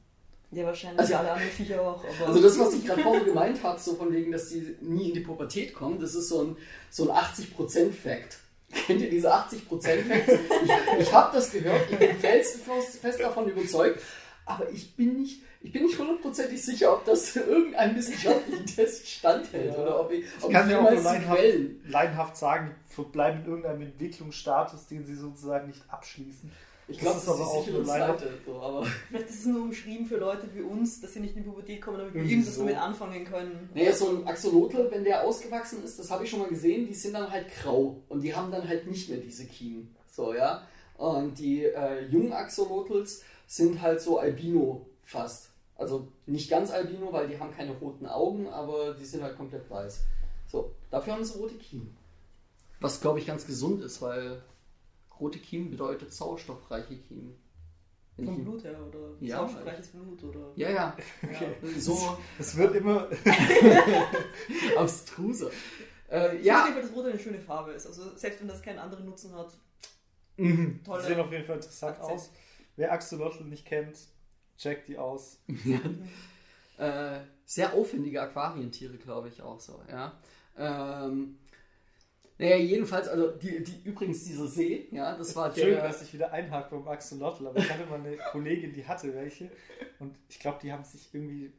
Ja, 0.52 0.64
wahrscheinlich 0.64 1.00
also, 1.00 1.16
alle 1.16 1.32
anderen 1.32 1.50
Viecher 1.50 1.80
auch. 1.82 2.02
also 2.24 2.40
das, 2.40 2.58
was 2.58 2.74
ich 2.74 2.86
gerade 2.86 3.02
vorhin 3.02 3.24
gemeint 3.24 3.62
habe, 3.62 3.80
so 3.80 3.94
von 3.94 4.12
wegen, 4.12 4.30
dass 4.30 4.48
die 4.48 4.76
nie 4.80 5.08
in 5.08 5.14
die 5.14 5.20
Pubertät 5.20 5.74
kommen, 5.74 5.98
das 5.98 6.14
ist 6.14 6.28
so 6.28 6.42
ein, 6.42 6.56
so 6.90 7.10
ein 7.10 7.16
80%-Fact. 7.16 8.38
Kennt 8.86 9.00
ihr 9.00 9.10
diese 9.10 9.34
80%-Facts? 9.34 10.32
Ich, 10.64 11.00
ich 11.00 11.12
habe 11.12 11.36
das 11.36 11.50
gehört, 11.50 11.90
ich 11.90 11.98
bin 11.98 12.16
fest, 12.16 12.60
fest 13.00 13.20
davon 13.20 13.48
überzeugt, 13.48 14.00
aber 14.44 14.70
ich 14.70 14.94
bin 14.94 15.20
nicht, 15.20 15.42
ich 15.60 15.72
bin 15.72 15.84
nicht 15.84 15.98
hundertprozentig 15.98 16.62
sicher, 16.62 16.92
ob 16.92 17.04
das 17.04 17.34
irgendein 17.34 17.96
wissenschaftlichen 17.96 18.66
Test 18.66 19.08
standhält 19.08 19.74
ja. 19.74 19.78
oder 19.78 20.00
ob 20.00 20.12
ich, 20.12 20.24
ob 20.40 20.50
ich 20.50 20.56
kann 20.56 20.70
ja 20.70 20.78
auch 20.78 20.90
nur 20.90 21.02
leidenhaft, 21.02 21.42
leidenhaft 21.86 22.36
sagen, 22.36 22.74
die 22.88 22.94
verbleiben 22.94 23.40
in 23.42 23.46
irgendeinem 23.46 23.82
Entwicklungsstatus, 23.82 24.86
den 24.86 25.04
sie 25.04 25.16
sozusagen 25.16 25.66
nicht 25.68 25.82
abschließen. 25.88 26.52
Ich 26.88 26.98
glaube, 26.98 27.16
das, 27.16 27.24
das 27.24 27.34
ist 27.34 27.40
aber 27.40 27.50
auch 27.50 27.66
eine 27.66 27.84
Seite. 27.84 28.38
So, 28.44 28.60
aber 28.60 28.86
Vielleicht 29.08 29.28
ist 29.28 29.40
es 29.40 29.46
nur 29.46 29.62
umschrieben 29.62 30.06
für 30.06 30.18
Leute 30.18 30.48
wie 30.54 30.60
uns, 30.60 31.00
dass 31.00 31.14
sie 31.14 31.20
nicht 31.20 31.36
in 31.36 31.42
die 31.42 31.48
Pubertät 31.48 31.82
kommen, 31.82 31.98
damit 31.98 32.14
wir 32.14 32.22
irgendwas 32.22 32.54
so. 32.54 32.60
damit 32.60 32.76
anfangen 32.76 33.24
können. 33.24 33.68
Naja, 33.74 33.92
so 33.92 34.08
ein 34.10 34.26
Axolotl, 34.26 34.88
wenn 34.90 35.02
der 35.02 35.24
ausgewachsen 35.24 35.82
ist, 35.82 35.98
das 35.98 36.10
habe 36.10 36.24
ich 36.24 36.30
schon 36.30 36.38
mal 36.38 36.48
gesehen, 36.48 36.86
die 36.86 36.94
sind 36.94 37.14
dann 37.14 37.30
halt 37.30 37.46
grau 37.60 38.00
und 38.08 38.20
die 38.22 38.34
haben 38.34 38.52
dann 38.52 38.68
halt 38.68 38.86
nicht 38.88 39.08
mehr 39.08 39.18
diese 39.18 39.46
Kiemen. 39.46 39.94
So, 40.12 40.32
ja. 40.32 40.62
Und 40.96 41.38
die 41.38 41.64
äh, 41.64 42.06
jungen 42.06 42.32
Axolotls 42.32 43.22
sind 43.46 43.82
halt 43.82 44.00
so 44.00 44.18
Albino 44.18 44.86
fast. 45.02 45.50
Also 45.76 46.08
nicht 46.24 46.48
ganz 46.48 46.70
Albino, 46.70 47.12
weil 47.12 47.28
die 47.28 47.38
haben 47.38 47.54
keine 47.54 47.72
roten 47.72 48.06
Augen, 48.06 48.48
aber 48.48 48.94
die 48.94 49.04
sind 49.04 49.22
halt 49.22 49.36
komplett 49.36 49.68
weiß. 49.68 50.04
So, 50.46 50.72
dafür 50.90 51.14
haben 51.14 51.24
sie 51.24 51.36
rote 51.38 51.54
Kiemen. 51.54 51.96
Was 52.80 53.00
glaube 53.00 53.18
ich 53.18 53.26
ganz 53.26 53.46
gesund 53.46 53.82
ist, 53.82 54.00
weil 54.00 54.42
Rote 55.20 55.38
Kiemen 55.38 55.70
bedeutet 55.70 56.12
sauerstoffreiche 56.12 56.96
Kiemen. 56.96 57.36
Vom 58.16 58.44
Blut 58.44 58.64
her 58.64 58.78
oder 58.86 59.14
ja, 59.20 59.36
sauerstoffreiches 59.36 59.88
Blut 59.88 60.24
oder. 60.24 60.52
Ja, 60.56 60.70
ja. 60.70 60.96
Okay. 61.22 61.54
So. 61.78 62.16
Es 62.38 62.56
wird 62.56 62.74
immer 62.76 63.08
abstruser. 64.78 65.50
Äh, 66.10 66.42
ja. 66.42 66.66
Ich 66.68 66.76
weiß 66.76 66.82
dass 66.82 66.96
Rot 66.96 67.06
eine 67.06 67.18
schöne 67.18 67.40
Farbe 67.40 67.72
ist. 67.72 67.86
Also 67.86 68.16
selbst 68.16 68.40
wenn 68.40 68.48
das 68.48 68.62
keinen 68.62 68.78
anderen 68.78 69.04
Nutzen 69.04 69.34
hat. 69.34 69.52
Mhm. 70.38 70.80
Tolle 70.82 71.02
Sehen 71.02 71.20
auf 71.20 71.30
jeden 71.30 71.44
Fall 71.44 71.56
interessant 71.56 71.98
Akzent. 71.98 72.12
aus. 72.12 72.30
Wer 72.76 72.92
Axolotl 72.92 73.44
nicht 73.44 73.66
kennt, 73.66 73.98
checkt 74.56 74.88
die 74.88 74.96
aus. 74.96 75.38
äh, 76.78 77.20
sehr 77.44 77.74
aufwendige 77.74 78.22
Aquarientiere, 78.22 78.96
glaube 78.96 79.28
ich 79.28 79.42
auch 79.42 79.60
so. 79.60 79.80
Ja. 79.90 80.18
Ähm, 80.56 81.38
naja, 82.38 82.56
jedenfalls, 82.56 83.08
also 83.08 83.30
die, 83.30 83.64
die, 83.64 83.88
übrigens 83.88 84.24
dieser 84.24 84.46
See, 84.46 84.88
ja, 84.90 85.16
das 85.16 85.34
war 85.34 85.50
der. 85.50 85.62
Schön, 85.62 85.76
dass 85.76 86.02
ich 86.02 86.12
wieder 86.12 86.32
einhake 86.32 86.76
beim 86.76 86.86
Axolotl, 86.88 87.46
aber 87.46 87.58
ich 87.58 87.70
hatte 87.70 87.86
mal 87.86 87.98
eine 87.98 88.18
Kollegin, 88.30 88.74
die 88.74 88.86
hatte 88.86 89.14
welche 89.14 89.50
und 89.98 90.14
ich 90.28 90.38
glaube, 90.38 90.58
die 90.62 90.70
haben 90.70 90.84
sich 90.84 91.08
irgendwie, 91.14 91.50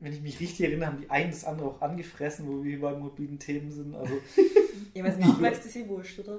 wenn 0.00 0.14
ich 0.14 0.22
mich 0.22 0.40
richtig 0.40 0.62
erinnere, 0.62 0.88
haben 0.88 1.00
die 1.00 1.10
ein 1.10 1.30
das 1.30 1.44
andere 1.44 1.68
auch 1.68 1.82
angefressen, 1.82 2.46
wo 2.48 2.64
wir 2.64 2.80
bei 2.80 2.94
mobilen 2.94 3.38
Themen 3.38 3.70
sind. 3.70 3.94
Also, 3.94 4.14
ja, 4.94 5.04
weiß 5.04 5.18
nachwächst, 5.18 5.66
ist 5.66 5.76
eh 5.76 5.88
wurscht, 5.88 6.18
oder? 6.20 6.38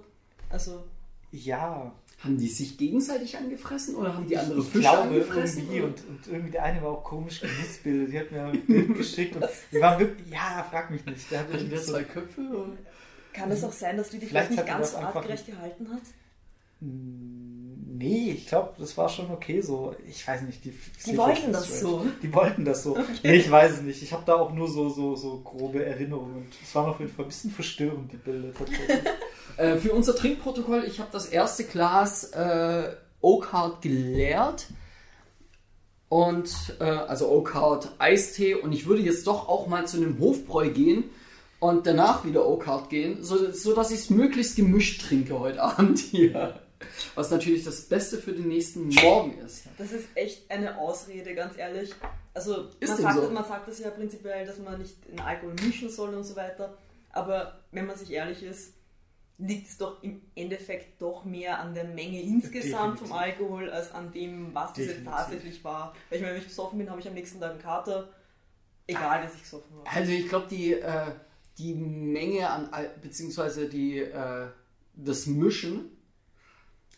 Also. 0.50 0.84
Ja. 1.32 1.94
Haben 2.20 2.38
die 2.38 2.48
sich 2.48 2.78
gegenseitig 2.78 3.38
angefressen 3.38 3.96
oder 3.96 4.15
haben 4.15 4.26
die 4.26 4.38
andere 4.38 4.60
ich, 4.60 4.65
ich 4.65 4.72
Fische 4.72 4.89
glaube, 4.89 5.15
irgendwie 5.15 5.82
und, 5.82 6.08
und 6.08 6.28
irgendwie 6.28 6.52
der 6.52 6.63
eine 6.63 6.82
war 6.82 6.91
auch 6.91 7.04
komisch 7.04 7.41
gemissbildet. 7.41 8.13
Die 8.13 8.20
hat 8.20 8.32
mir 8.32 8.46
ein 8.46 8.65
Bild 8.65 8.96
geschickt 8.96 9.36
und 9.36 9.46
die 9.72 9.82
waren 9.82 10.00
wirklich, 10.00 10.32
ja, 10.32 10.65
frag 10.72 10.89
mich 10.89 11.06
nicht. 11.06 11.30
Der 11.30 11.41
hatte 11.41 11.60
so, 11.78 11.91
zwei 11.91 12.04
Köpfe. 12.04 12.41
Kann 13.36 13.52
es 13.52 13.63
auch 13.63 13.74
sein, 13.74 13.98
dass 13.98 14.10
du 14.10 14.17
dich 14.17 14.30
vielleicht, 14.30 14.48
vielleicht 14.48 14.67
nicht 14.67 14.78
ganz 14.78 14.95
artgerecht 14.95 15.45
gehalten 15.45 15.88
hast? 15.91 16.13
Nee, 16.80 18.32
ich 18.32 18.48
glaube, 18.48 18.74
das 18.78 18.98
war 18.98 19.10
schon 19.10 19.32
okay 19.32 19.62
so. 19.62 19.95
Ich 20.08 20.28
weiß 20.28 20.41
nicht, 20.43 20.63
die, 20.65 20.74
Die 21.06 21.17
wollten 21.17 21.52
das 21.52 21.80
so. 21.80 22.06
Die 22.21 22.34
wollten 22.34 22.65
das 22.65 22.84
so. 22.84 22.98
Nee, 23.24 23.36
ich 23.36 23.50
weiß 23.50 23.74
es 23.74 23.82
nicht. 23.82 24.04
Ich 24.04 24.13
habe 24.13 24.24
da 24.26 24.36
auch 24.36 24.54
nur 24.54 24.67
so, 24.67 24.89
so, 24.89 25.15
so 25.15 25.39
grobe 25.39 25.86
Erinnerungen. 25.86 26.48
Es 26.62 26.76
waren 26.76 26.89
auf 26.89 27.00
jeden 27.00 27.12
Fall 27.12 27.26
ein 27.26 27.30
bisschen 27.30 27.52
verstörend, 27.52 28.12
die 28.12 28.17
Bilder 28.17 28.54
tatsächlich. 28.54 29.00
Äh, 29.58 29.78
für 29.78 29.93
unser 29.93 30.13
Trinkprotokoll, 30.13 30.84
ich 30.86 31.00
habe 31.00 31.08
das 31.13 31.28
erste 31.28 31.63
Glas 31.63 32.26
äh, 32.34 32.93
Oak 33.21 33.54
Heart 33.54 33.82
geleert. 33.82 34.67
Und, 36.10 36.76
äh, 36.82 36.84
also 36.84 37.32
Oak 37.32 37.54
Heart 37.54 37.95
Eistee. 37.98 38.56
Und 38.56 38.74
ich 38.74 38.86
würde 38.86 39.02
jetzt 39.02 39.26
doch 39.28 39.48
auch 39.48 39.67
mal 39.67 39.88
zu 39.88 39.95
einem 39.95 40.19
Hofbräu 40.19 40.71
gehen 40.71 41.06
und 41.69 41.88
danach 41.88 42.25
wieder 42.25 42.41
Heart 42.43 42.89
gehen, 42.89 43.23
so, 43.23 43.51
so 43.51 43.73
dass 43.75 43.91
ich 43.91 43.99
es 43.99 44.10
möglichst 44.10 44.56
gemischt 44.56 45.01
trinke 45.01 45.39
heute 45.39 45.62
Abend 45.63 45.99
hier. 45.99 46.60
Was 47.15 47.32
natürlich 47.32 47.63
das 47.63 47.82
Beste 47.82 48.17
für 48.17 48.34
den 48.34 48.47
nächsten 48.49 48.89
Morgen 48.89 49.38
ist. 49.39 49.63
Das 49.78 49.91
ist 49.91 50.08
echt 50.15 50.51
eine 50.51 50.78
Ausrede, 50.78 51.34
ganz 51.34 51.58
ehrlich. 51.58 51.93
Also 52.34 52.67
Ist 52.80 52.89
man 52.89 53.01
sagt, 53.01 53.15
so? 53.15 53.30
man 53.30 53.45
sagt 53.45 53.67
das 53.67 53.80
ja 53.80 53.89
prinzipiell, 53.89 54.45
dass 54.45 54.60
man 54.60 54.80
nicht 54.80 54.95
den 55.10 55.19
Alkohol 55.19 55.56
mischen 55.63 55.89
soll 55.89 56.13
und 56.13 56.23
so 56.23 56.36
weiter. 56.36 56.78
Aber 57.12 57.60
wenn 57.71 57.86
man 57.88 57.97
sich 57.97 58.12
ehrlich 58.12 58.43
ist, 58.43 58.73
liegt 59.38 59.67
es 59.69 59.78
doch 59.78 60.04
im 60.04 60.21
Endeffekt 60.36 61.01
doch 61.01 61.25
mehr 61.25 61.60
an 61.60 61.73
der 61.73 61.86
Menge 61.86 62.21
insgesamt 62.21 62.99
vom 62.99 63.08
Definitiv. 63.10 63.39
Alkohol 63.39 63.69
als 63.69 63.91
an 63.93 64.12
dem, 64.12 64.54
was 64.54 64.69
das 64.71 64.80
jetzt 64.80 64.89
Definitiv. 64.89 65.13
tatsächlich 65.15 65.63
war. 65.63 65.93
Weil 66.10 66.17
ich 66.17 66.21
meine, 66.21 66.34
wenn 66.36 66.41
ich 66.41 66.47
besoffen 66.47 66.78
bin, 66.78 66.89
habe 66.89 66.99
ich 66.99 67.08
am 67.08 67.13
nächsten 67.13 67.39
Tag 67.39 67.51
einen 67.51 67.62
Kater. 67.62 68.10
Egal, 68.88 69.23
dass 69.23 69.34
ich 69.34 69.41
gesoffen 69.41 69.78
habe. 69.78 69.89
Also 69.89 70.12
ich 70.12 70.30
glaube, 70.30 70.47
die, 70.49 70.73
äh, 70.73 71.12
die 71.58 71.74
Menge 71.74 72.50
an, 72.50 72.70
beziehungsweise 73.02 73.70
die, 73.70 74.00
äh, 74.00 74.48
das 74.96 75.26
Mischen 75.26 75.91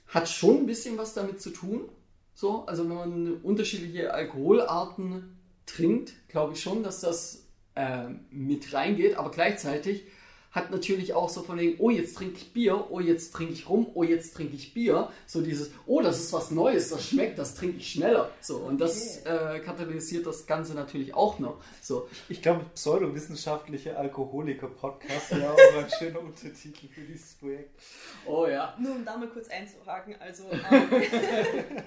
hat 0.08 0.30
schon 0.30 0.58
ein 0.58 0.66
bisschen 0.66 0.98
was 0.98 1.14
damit 1.14 1.42
zu 1.42 1.52
tun. 1.52 1.90
So, 2.34 2.66
also 2.66 2.88
wenn 2.88 2.96
man 2.96 3.34
unterschiedliche 3.42 4.14
Alkoholarten 4.14 5.38
trinkt, 5.66 6.14
glaube 6.28 6.54
ich 6.54 6.62
schon, 6.62 6.84
dass 6.84 7.02
das 7.02 7.48
äh, 7.76 8.10
mit 8.32 8.74
reingeht, 8.74 9.18
aber 9.18 9.32
gleichzeitig 9.32 10.06
hat 10.52 10.72
natürlich 10.72 11.14
auch 11.14 11.30
so 11.30 11.44
von 11.44 11.60
wegen, 11.60 11.76
oh, 11.80 11.90
jetzt 11.90 12.16
trinke 12.16 12.38
ich 12.38 12.54
Bier, 12.54 12.88
oh, 12.90 13.00
jetzt 13.00 13.34
trinke 13.34 13.54
ich 13.54 13.70
rum, 13.70 13.88
oh, 13.94 14.04
jetzt 14.04 14.36
trinke 14.36 14.56
ich 14.56 14.74
Bier. 14.74 15.12
So 15.26 15.42
dieses, 15.42 15.72
oh, 15.86 16.02
das 16.02 16.20
ist 16.20 16.34
was 16.34 16.52
Neues, 16.52 16.90
das 16.90 17.08
schmeckt, 17.08 17.38
das 17.38 17.56
trinke 17.56 17.78
ich 17.78 17.92
schneller. 17.92 18.32
So, 18.42 18.58
und 18.58 18.80
das 18.80 19.26
äh, 19.26 19.60
katalysiert 19.60 20.26
das 20.26 20.48
Ganze 20.48 20.74
natürlich 20.74 21.14
auch 21.14 21.40
noch. 21.40 21.62
So, 21.82 22.08
Ich 22.30 22.42
glaube, 22.42 22.66
pseudowissenschaftliche 22.74 23.98
Alkoholiker-Podcast 23.98 25.32
wäre 25.36 25.52
auch 25.52 25.58
ein 25.58 25.90
schöner 26.00 26.22
Untertitel 26.22 26.88
für 26.88 27.02
dieses 27.02 27.36
Projekt. 27.36 27.80
oh 28.26 28.48
ja. 28.48 28.76
Nur 28.80 28.96
um 28.96 29.06
da 29.06 29.18
mal 29.18 29.30
kurz 29.30 29.50
einzuhaken, 29.50 30.16
also 30.20 30.44
ähm, 30.52 31.84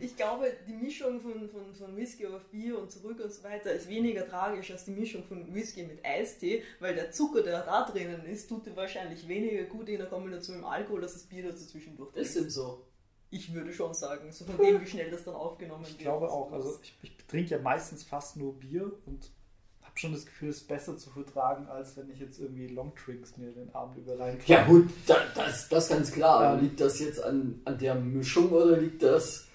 ich 0.00 0.16
glaube, 0.16 0.52
die 0.66 0.72
Mischung 0.72 1.20
von, 1.20 1.48
von, 1.48 1.74
von 1.74 1.96
Whisky 1.96 2.26
auf 2.26 2.44
Bier 2.50 2.78
und 2.78 2.90
zurück 2.90 3.20
und 3.22 3.32
so 3.32 3.42
weiter 3.44 3.72
ist 3.72 3.88
weniger 3.88 4.26
tragisch 4.28 4.70
als 4.70 4.84
die 4.84 4.90
Mischung 4.92 5.24
von 5.24 5.54
Whisky 5.54 5.82
mit 5.84 6.04
Eistee, 6.04 6.62
weil 6.80 6.94
der 6.94 7.10
Zucker, 7.10 7.42
der 7.42 7.62
da 7.64 7.84
drinnen 7.84 8.24
ist, 8.26 8.48
tut 8.48 8.66
dir 8.66 8.76
wahrscheinlich 8.76 9.26
weniger 9.28 9.64
gut 9.64 9.88
in 9.88 9.98
der 9.98 10.08
Kombination 10.08 10.56
mit 10.56 10.64
dem 10.64 10.68
Alkohol, 10.68 11.02
als 11.02 11.14
das 11.14 11.22
Bier, 11.24 11.44
das 11.50 11.60
du 11.60 11.66
zwischendurch 11.66 12.14
Ist 12.14 12.36
denn 12.36 12.50
so? 12.50 12.82
Ich 13.30 13.52
würde 13.52 13.72
schon 13.72 13.92
sagen, 13.92 14.30
so 14.30 14.44
von 14.44 14.56
dem, 14.56 14.80
wie 14.80 14.86
schnell 14.86 15.10
das 15.10 15.24
dann 15.24 15.34
aufgenommen 15.34 15.82
wird. 15.82 15.92
Ich 15.92 15.98
glaube 15.98 16.30
auch. 16.30 16.52
Also 16.52 16.78
ich, 16.82 16.94
ich 17.02 17.16
trinke 17.26 17.50
ja 17.50 17.58
meistens 17.60 18.04
fast 18.04 18.36
nur 18.36 18.54
Bier 18.58 18.92
und 19.04 19.30
habe 19.82 19.98
schon 19.98 20.12
das 20.12 20.26
Gefühl, 20.26 20.50
es 20.50 20.58
ist 20.58 20.68
besser 20.68 20.96
zu 20.96 21.10
vertragen, 21.10 21.66
als 21.66 21.96
wenn 21.96 22.08
ich 22.10 22.20
jetzt 22.20 22.38
irgendwie 22.38 22.68
Longdrinks 22.68 23.36
mir 23.36 23.50
den 23.50 23.74
Abend 23.74 23.96
über 23.98 24.18
rein 24.18 24.38
Ja 24.46 24.64
gut, 24.64 24.90
da, 25.06 25.16
das, 25.34 25.68
das 25.68 25.88
ganz 25.88 26.12
klar. 26.12 26.40
Aber 26.40 26.58
Ähm. 26.58 26.64
liegt 26.64 26.80
das 26.80 27.00
jetzt 27.00 27.22
an, 27.22 27.60
an 27.64 27.78
der 27.78 27.94
Mischung 27.94 28.50
oder 28.50 28.76
liegt 28.76 29.02
das 29.02 29.46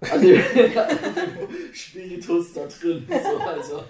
an 0.00 0.20
dem, 0.20 0.40
an 0.40 0.88
dem 0.88 1.74
Spiritus 1.74 2.52
da 2.52 2.66
drin? 2.66 3.06
So, 3.08 3.38
also. 3.38 3.84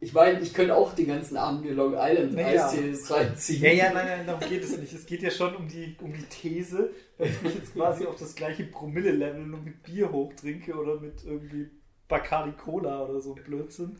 Ich 0.00 0.12
meine, 0.12 0.40
ich 0.40 0.52
könnte 0.52 0.76
auch 0.76 0.94
den 0.94 1.06
ganzen 1.06 1.38
Abend 1.38 1.64
mir 1.64 1.72
Long 1.72 1.94
Island 1.96 2.34
Naja. 2.34 2.66
Eistees 2.66 3.10
reinziehen. 3.10 3.62
Ja, 3.62 3.70
ja, 3.70 3.92
nein, 3.92 4.06
nein, 4.06 4.26
darum 4.26 4.46
geht 4.46 4.62
es 4.62 4.76
nicht. 4.76 4.92
Es 4.92 5.06
geht 5.06 5.22
ja 5.22 5.30
schon 5.30 5.56
um 5.56 5.66
die, 5.66 5.96
um 6.02 6.12
die 6.12 6.24
These, 6.24 6.90
wenn 7.16 7.30
ich 7.30 7.42
mich 7.42 7.54
jetzt 7.54 7.72
quasi 7.72 8.04
auf 8.04 8.16
das 8.16 8.34
gleiche 8.34 8.64
Promille-Level 8.64 9.46
nur 9.46 9.60
mit 9.60 9.82
Bier 9.82 10.12
hochtrinke 10.12 10.74
oder 10.74 11.00
mit 11.00 11.24
irgendwie 11.24 11.70
Bacardi 12.06 12.52
Cola 12.52 13.04
oder 13.04 13.18
so 13.20 13.34
Blödsinn, 13.34 13.96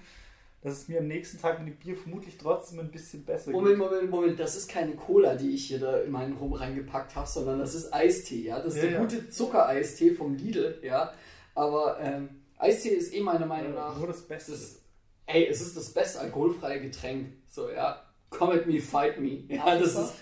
dass 0.64 0.72
es 0.78 0.88
mir 0.88 0.98
am 1.00 1.06
nächsten 1.06 1.38
Tag 1.38 1.58
mit 1.60 1.68
dem 1.68 1.76
Bier 1.76 1.94
vermutlich 1.94 2.38
trotzdem 2.38 2.80
ein 2.80 2.90
bisschen 2.90 3.22
besser 3.22 3.50
Moment, 3.50 3.76
Moment, 3.76 4.10
Moment, 4.10 4.40
das 4.40 4.56
ist 4.56 4.66
keine 4.66 4.96
Cola, 4.96 5.34
die 5.34 5.50
ich 5.50 5.66
hier 5.66 5.78
da 5.78 5.98
in 5.98 6.10
meinen 6.10 6.32
Rum 6.38 6.54
reingepackt 6.54 7.14
habe, 7.14 7.28
sondern 7.28 7.58
das 7.58 7.74
ist 7.74 7.92
Eistee, 7.92 8.44
ja. 8.46 8.58
Das 8.60 8.74
ist 8.74 8.76
Ja, 8.76 8.82
der 8.82 8.92
ja. 8.92 9.00
gute 9.00 9.28
Zuckereistee 9.28 10.14
vom 10.14 10.34
Lidl, 10.34 10.80
ja. 10.82 11.12
Aber 11.54 12.00
ähm, 12.00 12.30
Eistee 12.56 12.88
ist 12.88 13.12
eh 13.12 13.20
meiner 13.20 13.44
Meinung 13.44 13.74
Ja, 13.74 13.90
nach 13.90 13.98
nur 13.98 14.06
das 14.06 14.22
Beste. 14.22 14.52
Das 14.52 14.80
ey, 15.26 15.46
es 15.46 15.60
ist 15.60 15.76
das 15.76 15.92
beste 15.92 16.20
alkoholfreie 16.20 16.80
Getränk. 16.80 17.28
So, 17.50 17.70
ja. 17.70 18.02
Come 18.30 18.54
at 18.54 18.66
me, 18.66 18.80
fight 18.80 19.20
me. 19.20 19.44
Ja, 19.48 19.78
das 19.78 19.90
ist. 19.90 19.96
Apfelsaft. 19.96 20.14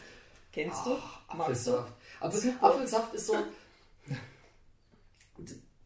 Kennst 0.53 0.87
du? 0.87 0.91
Du? 0.91 0.99
Apfelsaft. 1.29 1.93
Apfel, 2.21 2.55
Apfelsaft 2.61 3.15
ist 3.15 3.27
so. 3.29 3.35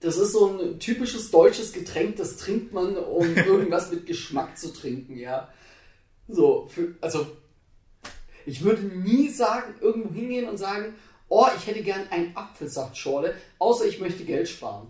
Das 0.07 0.16
ist 0.19 0.31
so 0.33 0.47
ein 0.57 0.79
typisches 0.79 1.33
deutsches 1.33 1.73
Getränk, 1.73 2.14
das 2.14 2.37
trinkt 2.37 2.73
man, 2.73 2.97
um 2.97 3.35
irgendwas 3.37 3.90
mit 3.90 4.07
Geschmack 4.07 4.57
zu 4.57 4.73
trinken, 4.73 5.19
ja. 5.19 5.49
So, 6.29 6.69
für, 6.73 6.95
also, 7.01 7.27
ich 8.47 8.62
würde 8.62 8.83
nie 8.83 9.29
sagen, 9.31 9.75
irgendwo 9.81 10.14
hingehen 10.14 10.49
und 10.49 10.59
sagen, 10.59 10.95
oh, 11.29 11.47
ich 11.57 11.66
hätte 11.66 11.83
gern 11.83 12.07
eine 12.11 12.37
Apfelsaftschorle, 12.37 13.35
außer 13.59 13.87
ich 13.87 13.99
möchte 14.01 14.23
Geld 14.25 14.49
sparen. 14.49 14.87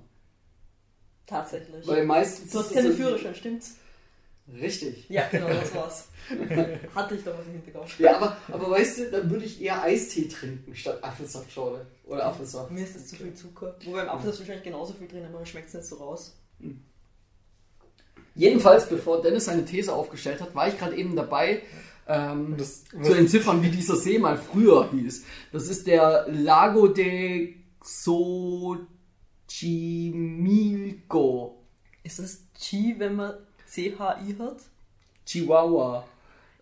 Tatsächlich. 1.26 1.86
Weil 1.86 2.04
meistens 2.04 2.52
du 2.52 2.58
hast 2.58 2.66
ist 2.66 2.74
keinen 2.74 2.90
es 2.90 2.96
so- 2.98 3.02
Führerschein, 3.02 3.34
stimmt's? 3.34 3.76
Richtig. 4.52 5.08
Ja, 5.08 5.26
genau, 5.30 5.48
das 5.60 5.74
war's. 5.74 6.08
Hatte 6.94 7.14
ich 7.16 7.24
da 7.24 7.36
was 7.36 7.46
im 7.46 7.52
Hinterkopf. 7.52 7.98
Ja, 7.98 8.16
aber, 8.16 8.36
aber 8.48 8.70
weißt 8.70 8.98
du, 8.98 9.10
dann 9.10 9.28
würde 9.30 9.44
ich 9.44 9.60
eher 9.60 9.82
Eistee 9.82 10.28
trinken 10.28 10.74
statt 10.74 11.02
Apfelsaftschorle. 11.02 11.86
Oder 12.04 12.26
Apfelsaft. 12.26 12.70
Mir 12.70 12.84
ist 12.84 12.94
das 12.96 13.08
zu 13.08 13.16
viel 13.16 13.34
Zucker. 13.34 13.76
Wobei 13.84 14.02
im 14.02 14.08
Apfel 14.08 14.30
ist 14.30 14.38
wahrscheinlich 14.38 14.64
genauso 14.64 14.92
viel 14.94 15.08
drin, 15.08 15.24
aber 15.24 15.38
man 15.38 15.46
schmeckt 15.46 15.68
es 15.68 15.74
nicht 15.74 15.86
so 15.86 15.96
raus. 15.96 16.36
Jedenfalls, 18.34 18.88
bevor 18.88 19.22
Dennis 19.22 19.46
seine 19.46 19.64
These 19.64 19.92
aufgestellt 19.92 20.40
hat, 20.40 20.54
war 20.54 20.68
ich 20.68 20.78
gerade 20.78 20.96
eben 20.96 21.16
dabei, 21.16 21.62
ähm, 22.06 22.54
das- 22.56 22.84
zu 23.02 23.14
entziffern, 23.14 23.62
wie 23.62 23.70
dieser 23.70 23.96
See 23.96 24.18
mal 24.18 24.36
früher 24.36 24.90
hieß. 24.92 25.24
Das 25.52 25.68
ist 25.68 25.86
der 25.86 26.26
Lago 26.28 26.88
de 26.88 27.54
Xochimilco. 27.80 28.86
Ist 32.02 32.18
das 32.18 32.42
Chi, 32.58 32.94
wenn 32.98 33.16
man 33.16 33.34
CHI 33.66 34.36
hat? 34.38 34.56
Chihuahua. 35.24 36.04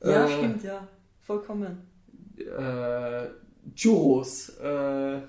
Ja, 0.03 0.27
Äh, 0.27 0.37
stimmt, 0.37 0.65
ja. 0.65 0.87
Vollkommen. 1.21 1.87
Äh, 2.39 3.27
Churros. 3.75 4.51
Äh, 4.59 5.21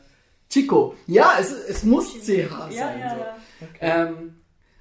Chico. 0.49 0.95
Ja, 1.07 1.33
es, 1.39 1.51
es 1.51 1.83
muss 1.83 2.13
CH 2.13 2.25
sein. 2.25 2.71
Ja, 2.71 2.97
ja, 2.97 3.15
so. 3.15 3.65
ja. 3.65 3.67
Ähm, 3.79 4.35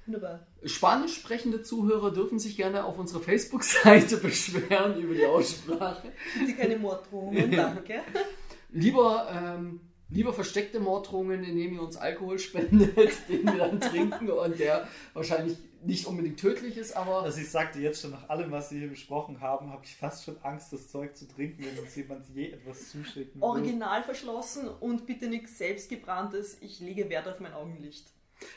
Wunderbar. 0.05 0.39
Spanisch 0.63 1.15
sprechende 1.15 1.61
Zuhörer 1.61 2.11
dürfen 2.11 2.39
sich 2.39 2.57
gerne 2.57 2.85
auf 2.85 2.97
unserer 2.97 3.21
Facebook-Seite 3.21 4.17
beschweren 4.21 4.97
über 4.99 5.13
die 5.13 5.25
Aussprache. 5.25 6.11
Bitte 6.39 6.53
keine 6.53 6.77
Morddrohungen, 6.77 7.51
danke. 7.51 8.01
Lieber, 8.71 9.27
ähm, 9.31 9.79
lieber 10.09 10.33
versteckte 10.33 10.79
Morddrohungen, 10.79 11.43
indem 11.43 11.73
ihr 11.75 11.81
uns 11.81 11.97
Alkohol 11.97 12.39
spendet, 12.39 12.95
den 13.29 13.43
wir 13.45 13.57
dann 13.57 13.79
trinken 13.79 14.29
und 14.29 14.59
der 14.59 14.87
wahrscheinlich 15.13 15.57
nicht 15.85 16.05
unbedingt 16.05 16.39
tödlich 16.39 16.77
ist, 16.77 16.95
aber 16.95 17.23
Also 17.23 17.39
ich 17.39 17.49
sagte 17.49 17.79
jetzt 17.79 18.01
schon, 18.01 18.11
nach 18.11 18.29
allem, 18.29 18.51
was 18.51 18.71
wir 18.71 18.79
hier 18.79 18.89
besprochen 18.89 19.39
haben, 19.41 19.71
habe 19.71 19.83
ich 19.85 19.95
fast 19.95 20.23
schon 20.23 20.37
Angst, 20.43 20.73
das 20.73 20.89
Zeug 20.89 21.15
zu 21.15 21.27
trinken, 21.27 21.63
wenn 21.63 21.77
uns 21.83 21.95
jemand 21.95 22.25
je 22.33 22.51
etwas 22.51 22.89
zuschicken 22.91 23.41
will. 23.41 23.47
Original 23.47 24.03
verschlossen 24.03 24.67
und 24.67 25.05
bitte 25.05 25.27
nichts 25.27 25.57
selbstgebranntes. 25.57 26.57
Ich 26.61 26.79
lege 26.79 27.09
Wert 27.09 27.27
auf 27.27 27.39
mein 27.39 27.53
Augenlicht. 27.53 28.07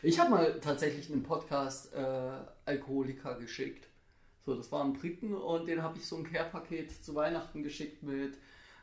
ich 0.02 0.18
habe 0.18 0.30
mal 0.30 0.60
tatsächlich 0.60 1.10
einen 1.12 1.22
Podcast 1.22 1.92
äh, 1.94 2.30
Alkoholiker 2.64 3.34
geschickt. 3.38 3.86
So, 4.44 4.54
das 4.54 4.72
waren 4.72 4.94
Briten 4.94 5.34
und 5.34 5.66
den 5.66 5.82
habe 5.82 5.98
ich 5.98 6.06
so 6.06 6.16
ein 6.16 6.24
Care-Paket 6.24 7.04
zu 7.04 7.14
Weihnachten 7.14 7.62
geschickt 7.62 8.02
mit 8.02 8.38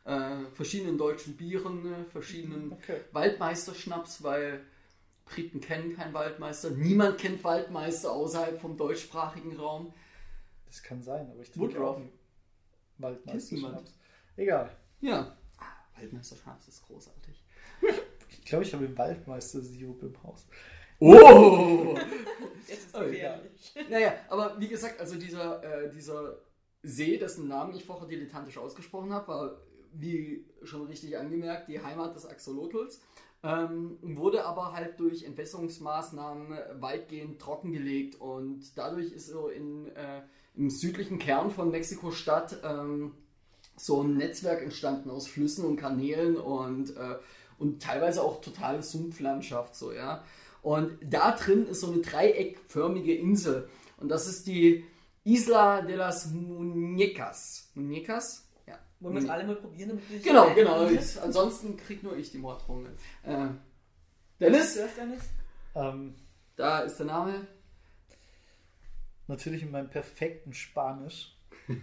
äh, 0.05 0.45
verschiedenen 0.53 0.97
deutschen 0.99 1.35
Bieren, 1.35 1.91
äh, 1.91 2.05
verschiedenen 2.11 2.71
Okay. 2.73 3.01
Waldmeisterschnaps, 3.11 4.23
weil 4.23 4.61
Briten 5.25 5.59
kennen 5.59 5.95
keinen 5.95 6.13
Waldmeister. 6.13 6.71
Niemand 6.71 7.17
kennt 7.17 7.43
Waldmeister 7.43 8.11
außerhalb 8.11 8.59
vom 8.59 8.77
deutschsprachigen 8.77 9.55
Raum. 9.57 9.93
Das 10.67 10.83
kann 10.83 11.01
sein, 11.01 11.29
aber 11.31 11.41
ich 11.41 11.51
trinke 11.51 11.75
Woodruff. 11.75 11.97
auch 11.97 12.01
Waldmeister. 12.99 13.57
Schnaps. 13.57 13.93
Egal. 14.37 14.75
Ja. 15.01 15.35
Ah, 15.57 15.65
Waldmeisterschnaps 15.99 16.67
ist 16.67 16.85
großartig. 16.85 17.43
Ich 18.29 18.45
glaube, 18.45 18.63
ich 18.63 18.73
habe 18.73 18.85
den 18.87 18.97
Waldmeister-Sirup 18.97 20.03
im 20.03 20.23
Haus. 20.23 20.45
Oh! 20.99 21.97
Jetzt 22.67 22.85
ist 22.87 22.95
Oh, 22.95 22.99
gefährlich. 22.99 23.73
naja, 23.89 24.13
aber 24.29 24.59
wie 24.59 24.67
gesagt, 24.67 24.99
also 24.99 25.15
dieser, 25.15 25.63
äh, 25.63 25.89
dieser 25.91 26.37
See, 26.83 27.17
dessen 27.17 27.47
Namen 27.47 27.75
ich 27.75 27.83
vorher 27.83 28.07
dilettantisch 28.07 28.57
ausgesprochen 28.57 29.11
habe, 29.11 29.27
war 29.27 29.57
wie 29.93 30.45
schon 30.63 30.85
richtig 30.87 31.17
angemerkt, 31.17 31.67
die 31.67 31.81
Heimat 31.81 32.15
des 32.15 32.25
Axolotls. 32.25 33.01
Ähm, 33.45 33.99
wurde 34.01 34.43
aber 34.43 34.73
halt 34.73 34.99
durch 34.99 35.23
Entwässerungsmaßnahmen 35.23 36.57
weitgehend 36.79 37.39
trockengelegt 37.39 38.19
und 38.19 38.75
dadurch 38.75 39.11
ist 39.11 39.27
so 39.27 39.49
in, 39.49 39.95
äh, 39.95 40.21
im 40.55 40.71
südlichen 40.71 41.19
Kern 41.19 41.51
von 41.51 41.69
Mexiko-Stadt 41.69 42.57
ähm, 42.63 43.11
so 43.77 44.01
ein 44.01 44.17
Netzwerk 44.17 44.63
entstanden 44.63 45.11
aus 45.11 45.27
Flüssen 45.27 45.63
und 45.63 45.75
Kanälen 45.75 46.37
und, 46.37 46.97
äh, 46.97 47.17
und 47.59 47.83
teilweise 47.83 48.23
auch 48.23 48.41
totale 48.41 48.81
Sumpflandschaft, 48.81 49.75
so, 49.75 49.93
ja. 49.93 50.23
Und 50.63 50.97
da 51.03 51.33
drin 51.33 51.67
ist 51.67 51.81
so 51.81 51.91
eine 51.91 52.01
dreieckförmige 52.01 53.13
Insel 53.13 53.69
und 53.97 54.09
das 54.09 54.27
ist 54.27 54.47
die 54.47 54.85
Isla 55.23 55.83
de 55.83 55.97
las 55.97 56.31
Muñecas. 56.33 57.69
Muñecas? 57.75 58.44
Wollen 58.99 59.15
wir 59.15 59.23
es 59.23 59.29
alle 59.29 59.43
mal 59.43 59.55
probieren? 59.55 59.89
Damit 59.89 60.09
wir 60.09 60.19
Genau, 60.19 60.53
genau. 60.53 60.87
Ich, 60.87 61.21
ansonsten 61.21 61.77
krieg 61.77 62.01
nur 62.03 62.15
ich 62.15 62.31
die 62.31 62.37
Morddrohungen. 62.37 62.91
Äh? 63.23 63.47
Dennis, 64.39 64.73
Zuerst, 64.73 64.97
Dennis? 64.97 65.23
Ähm, 65.75 66.15
da 66.55 66.79
ist 66.79 66.97
der 66.97 67.05
Name. 67.05 67.47
natürlich 69.27 69.63
in 69.63 69.71
meinem 69.71 69.89
perfekten 69.89 70.53
Spanisch 70.53 71.35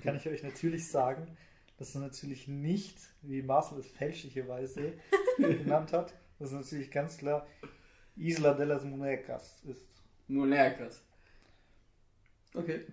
kann 0.03 0.16
ich 0.16 0.29
euch 0.29 0.42
natürlich 0.42 0.88
sagen, 0.88 1.37
dass 1.79 1.90
es 1.90 1.94
natürlich 1.96 2.48
nicht, 2.48 2.96
wie 3.22 3.42
Marcel 3.42 3.79
es 3.79 3.88
fälschlicherweise 3.88 4.94
genannt 5.38 5.92
hat, 5.92 6.14
dass 6.38 6.53
es 6.53 6.55
natürlich 6.55 6.90
ganz 6.90 7.18
klar 7.18 7.46
Isla 8.16 8.55
de 8.55 8.66
las 8.66 8.85
Muñecas 8.85 9.64
ist. 9.64 9.87
Muñecas. 10.29 11.03
Okay. 12.55 12.85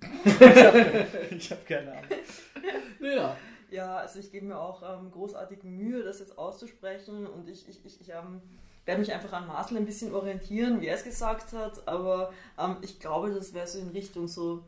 Ich 1.32 1.52
habe 1.52 1.62
keine 1.68 1.92
Ahnung. 1.92 2.10
Ja. 3.02 3.38
Ja, 3.72 3.98
also 3.98 4.20
ich 4.20 4.32
gebe 4.32 4.46
mir 4.48 4.60
auch 4.60 4.82
ähm, 4.84 5.12
großartig 5.12 5.64
Mühe, 5.64 6.04
das 6.04 6.20
jetzt 6.20 6.38
auszusprechen 6.38 7.28
und 7.28 7.48
ich, 7.48 7.68
ich, 7.70 7.86
ich, 7.86 8.02
ich 8.02 8.10
ähm, 8.10 8.42
werde 8.86 9.02
mich 9.02 9.14
einfach 9.14 9.34
an 9.34 9.48
Marcel 9.48 9.78
ein 9.78 9.86
bisschen 9.86 10.14
orientieren, 10.14 10.82
wie 10.82 10.88
er 10.88 10.96
es 10.96 11.04
gesagt 11.04 11.54
hat, 11.54 11.88
aber 11.88 12.34
ähm, 12.58 12.78
ich 12.82 13.00
glaube, 13.00 13.32
das 13.32 13.54
wäre 13.54 13.68
so 13.68 13.78
in 13.80 13.90
Richtung 13.90 14.28
so 14.28 14.64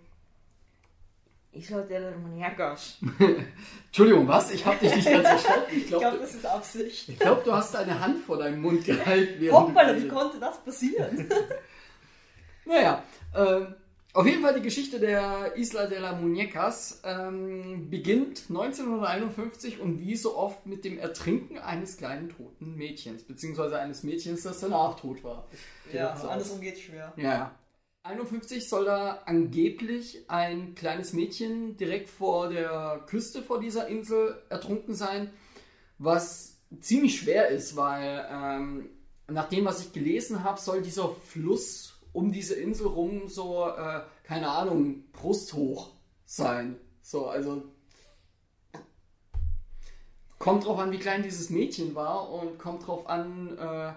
Isla 1.53 1.81
de 1.81 1.97
las 1.99 2.13
Muñecas. 2.15 2.95
Entschuldigung, 3.87 4.25
was? 4.27 4.51
Ich 4.51 4.65
habe 4.65 4.77
dich 4.77 4.95
nicht 4.95 5.09
ganz 5.11 5.27
verstanden. 5.27 5.65
Ich 5.71 5.77
Ich 5.79 5.87
glaube, 5.87 6.05
glaube, 6.05 6.17
das 6.19 6.35
ist 6.35 6.45
Absicht. 6.45 7.09
ich 7.09 7.19
glaub, 7.19 7.43
du 7.43 7.51
hast 7.53 7.73
deine 7.73 7.99
Hand 7.99 8.23
vor 8.23 8.37
deinem 8.37 8.61
Mund 8.61 8.85
gehalten. 8.85 9.51
Hoppala, 9.51 9.97
wie 9.97 10.07
konnte 10.07 10.39
das 10.39 10.63
passieren? 10.63 11.27
Naja, 12.63 13.03
ähm, 13.35 13.75
auf 14.13 14.25
jeden 14.25 14.41
Fall 14.41 14.55
die 14.55 14.61
Geschichte 14.61 14.99
der 14.99 15.55
Isla 15.55 15.87
de 15.87 15.99
la 15.99 16.13
Muñecas 16.13 16.99
ähm, 17.03 17.89
beginnt 17.89 18.45
1951 18.49 19.79
und 19.79 19.99
wie 19.99 20.15
so 20.15 20.35
oft 20.35 20.65
mit 20.65 20.83
dem 20.83 20.97
Ertrinken 20.99 21.57
eines 21.57 21.97
kleinen 21.97 22.29
toten 22.29 22.75
Mädchens, 22.75 23.23
beziehungsweise 23.23 23.79
eines 23.79 24.03
Mädchens, 24.03 24.43
das 24.43 24.59
danach 24.59 24.99
tot 24.99 25.23
war. 25.23 25.47
ja, 25.93 26.17
so 26.17 26.27
andersrum 26.27 26.59
geht's 26.59 26.81
schwer. 26.81 27.13
Ja, 27.15 27.23
ja. 27.23 27.55
51 28.03 28.67
soll 28.67 28.85
da 28.85 29.21
angeblich 29.25 30.25
ein 30.27 30.73
kleines 30.73 31.13
Mädchen 31.13 31.77
direkt 31.77 32.09
vor 32.09 32.49
der 32.49 33.03
Küste 33.05 33.43
vor 33.43 33.59
dieser 33.59 33.87
Insel 33.87 34.41
ertrunken 34.49 34.95
sein, 34.95 35.31
was 35.99 36.57
ziemlich 36.79 37.19
schwer 37.19 37.49
ist, 37.49 37.75
weil 37.75 38.27
ähm, 38.29 38.89
nach 39.27 39.49
dem, 39.49 39.65
was 39.65 39.81
ich 39.81 39.93
gelesen 39.93 40.43
habe, 40.43 40.59
soll 40.59 40.81
dieser 40.81 41.09
Fluss 41.09 41.90
um 42.13 42.31
diese 42.31 42.55
Insel 42.55 42.87
rum 42.87 43.27
so, 43.27 43.67
äh, 43.67 44.01
keine 44.23 44.49
Ahnung, 44.49 45.03
brusthoch 45.11 45.91
sein. 46.25 46.77
So, 47.01 47.27
also 47.27 47.63
kommt 50.39 50.65
drauf 50.65 50.79
an, 50.79 50.91
wie 50.91 50.97
klein 50.97 51.23
dieses 51.23 51.49
Mädchen 51.49 51.95
war 51.95 52.29
und 52.29 52.57
kommt 52.57 52.87
drauf 52.87 53.07
an, 53.07 53.57
äh, 53.57 53.93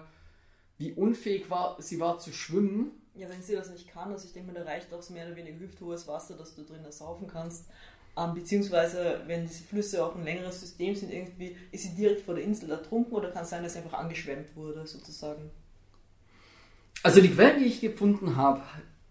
wie 0.77 0.93
unfähig 0.93 1.49
war, 1.49 1.81
sie 1.81 1.99
war 1.99 2.19
zu 2.19 2.31
schwimmen. 2.31 2.91
Ja, 3.15 3.29
wenn 3.29 3.41
sie 3.41 3.55
das 3.55 3.69
nicht 3.69 3.87
kann, 3.87 4.11
also 4.11 4.27
ich 4.27 4.33
denke 4.33 4.51
mal, 4.51 4.59
da 4.59 4.69
reicht 4.69 4.93
auch 4.93 5.09
mehr 5.09 5.25
oder 5.25 5.35
weniger 5.35 5.59
hüfthohes 5.59 6.07
Wasser, 6.07 6.35
dass 6.35 6.53
du 6.53 6.63
drin 6.63 6.85
saufen 6.89 7.27
kannst. 7.27 7.65
Ähm, 8.17 8.33
beziehungsweise, 8.33 9.21
wenn 9.25 9.47
diese 9.47 9.63
Flüsse 9.63 10.05
auch 10.05 10.15
ein 10.15 10.23
längeres 10.23 10.61
System 10.61 10.95
sind, 10.95 11.11
irgendwie 11.11 11.57
ist 11.71 11.83
sie 11.83 11.95
direkt 11.95 12.21
vor 12.21 12.35
der 12.35 12.43
Insel 12.43 12.71
ertrunken 12.71 13.13
oder 13.13 13.31
kann 13.31 13.43
es 13.43 13.49
sein, 13.49 13.63
dass 13.63 13.73
sie 13.73 13.79
einfach 13.79 13.97
angeschwemmt 13.97 14.55
wurde, 14.55 14.85
sozusagen. 14.85 15.51
Also 17.05 17.21
die 17.21 17.29
Quellen, 17.29 17.59
die 17.59 17.65
ich 17.65 17.81
gefunden 17.81 18.35
habe, 18.35 18.61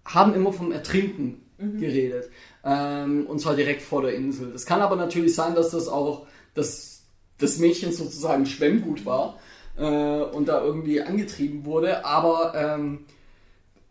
haben 0.05 0.35
immer 0.35 0.53
vom 0.53 0.73
Ertrinken 0.73 1.43
geredet. 1.79 2.29
Ähm, 2.65 3.25
und 3.29 3.39
zwar 3.39 3.55
direkt 3.55 3.83
vor 3.83 4.03
der 4.03 4.17
Insel. 4.17 4.51
Das 4.51 4.67
kann 4.67 4.81
aber 4.81 4.97
natürlich 4.97 5.33
sein, 5.37 5.55
dass 5.55 5.71
das 5.71 5.87
auch 5.87 6.27
das, 6.55 7.03
das 7.39 7.59
Mädchen 7.59 7.93
sozusagen 7.93 8.47
Schwemmgut 8.47 9.07
war 9.07 9.39
äh, 9.77 9.85
und 10.23 10.49
da 10.49 10.61
irgendwie 10.65 11.03
angetrieben 11.03 11.65
wurde. 11.65 12.05
Aber 12.05 12.55
ähm, 12.57 13.05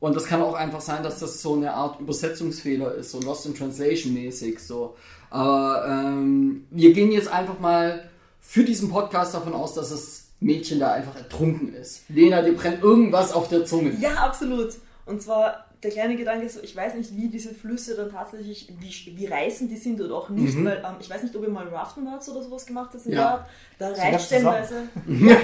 und 0.01 0.17
das 0.17 0.25
kann 0.25 0.41
auch 0.41 0.55
einfach 0.55 0.81
sein, 0.81 1.01
dass 1.01 1.19
das 1.19 1.41
so 1.41 1.55
eine 1.55 1.73
Art 1.73 2.01
Übersetzungsfehler 2.01 2.95
ist, 2.95 3.11
so 3.11 3.21
Lost 3.21 3.45
in 3.45 3.55
Translation 3.55 4.13
mäßig 4.13 4.59
so. 4.59 4.97
Aber 5.29 5.85
ähm, 5.87 6.67
wir 6.71 6.91
gehen 6.91 7.13
jetzt 7.13 7.29
einfach 7.29 7.57
mal 7.61 8.09
für 8.41 8.65
diesen 8.65 8.89
Podcast 8.89 9.33
davon 9.33 9.53
aus, 9.53 9.75
dass 9.75 9.91
das 9.91 10.22
Mädchen 10.43 10.79
da 10.79 10.93
einfach 10.93 11.15
ertrunken 11.15 11.73
ist. 11.73 12.09
Lena, 12.09 12.41
dir 12.41 12.53
brennt 12.55 12.81
irgendwas 12.83 13.31
auf 13.33 13.47
der 13.49 13.65
Zunge. 13.65 13.91
Ja, 13.99 14.15
absolut. 14.15 14.73
Und 15.05 15.21
zwar, 15.21 15.65
der 15.83 15.91
kleine 15.91 16.15
Gedanke 16.15 16.45
ist 16.45 16.55
so, 16.55 16.63
ich 16.63 16.75
weiß 16.75 16.95
nicht, 16.95 17.15
wie 17.15 17.27
diese 17.27 17.53
Flüsse 17.53 17.95
dann 17.95 18.09
tatsächlich, 18.09 18.71
wie, 18.79 19.17
wie 19.17 19.25
reißend 19.25 19.69
die 19.69 19.75
sind 19.77 19.99
oder 19.99 20.15
auch 20.15 20.29
nicht, 20.29 20.55
weil 20.63 20.77
ähm, 20.85 20.95
ich 21.01 21.09
weiß 21.09 21.23
nicht, 21.23 21.35
ob 21.35 21.43
ihr 21.43 21.49
mal 21.49 21.67
Raftenwatz 21.67 22.29
oder 22.29 22.41
sowas 22.41 22.65
gemacht 22.65 22.91
habt. 22.93 23.05
Ja. 23.07 23.13
Ja. 23.13 23.47
Da 23.79 23.89
reicht 23.91 24.25
stellenweise, 24.27 24.83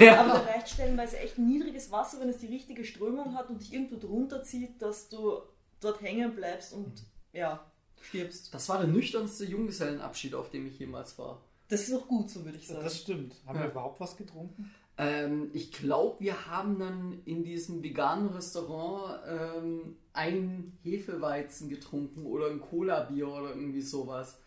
Ja. 0.00 0.20
aber 0.22 0.32
da 0.34 0.40
reicht 0.52 0.70
stellenweise 0.70 1.18
echt 1.18 1.38
niedriges 1.38 1.90
Wasser, 1.90 2.20
wenn 2.20 2.30
es 2.30 2.38
die 2.38 2.46
richtige 2.46 2.84
Strömung 2.84 3.34
hat 3.36 3.50
und 3.50 3.60
dich 3.60 3.72
irgendwo 3.74 3.96
drunter 3.96 4.42
zieht, 4.42 4.80
dass 4.80 5.08
du 5.10 5.40
dort 5.80 6.00
hängen 6.00 6.34
bleibst 6.34 6.72
und 6.72 7.02
ja, 7.32 7.60
stirbst. 8.00 8.54
Das 8.54 8.66
war 8.70 8.78
der 8.78 8.86
nüchternste 8.88 9.44
Junggesellenabschied, 9.44 10.34
auf 10.34 10.48
dem 10.50 10.66
ich 10.66 10.78
jemals 10.78 11.18
war. 11.18 11.42
Das 11.68 11.82
ist 11.82 11.94
auch 11.94 12.08
gut, 12.08 12.30
so 12.30 12.44
würde 12.44 12.56
ich 12.58 12.66
sagen. 12.66 12.80
Das 12.82 12.96
stimmt. 12.98 13.36
Haben 13.46 13.58
Ja. 13.58 13.64
wir 13.64 13.70
überhaupt 13.70 14.00
was 14.00 14.16
getrunken? 14.16 14.70
Ähm, 14.98 15.50
ich 15.54 15.72
glaube, 15.72 16.20
wir 16.20 16.46
haben 16.46 16.78
dann 16.78 17.22
in 17.24 17.42
diesem 17.44 17.82
veganen 17.82 18.28
Restaurant 18.28 19.20
ähm, 19.26 19.96
ein 20.12 20.76
Hefeweizen 20.82 21.68
getrunken 21.68 22.26
oder 22.26 22.48
ein 22.50 22.60
Cola-Bier 22.60 23.28
oder 23.28 23.50
irgendwie 23.50 23.80
sowas. 23.82 24.38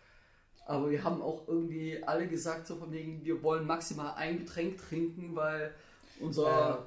Aber 0.66 0.90
wir 0.92 1.04
haben 1.04 1.22
auch 1.22 1.48
irgendwie 1.48 2.04
alle 2.04 2.28
gesagt, 2.28 2.68
so 2.68 2.76
von 2.78 2.92
wegen, 2.92 3.24
wir 3.26 3.44
wollen 3.44 3.66
maximal 3.68 4.14
ein 4.16 4.40
Getränk 4.40 4.78
trinken, 4.78 5.36
weil 5.36 5.74
unser 6.20 6.44
Ja. 6.48 6.86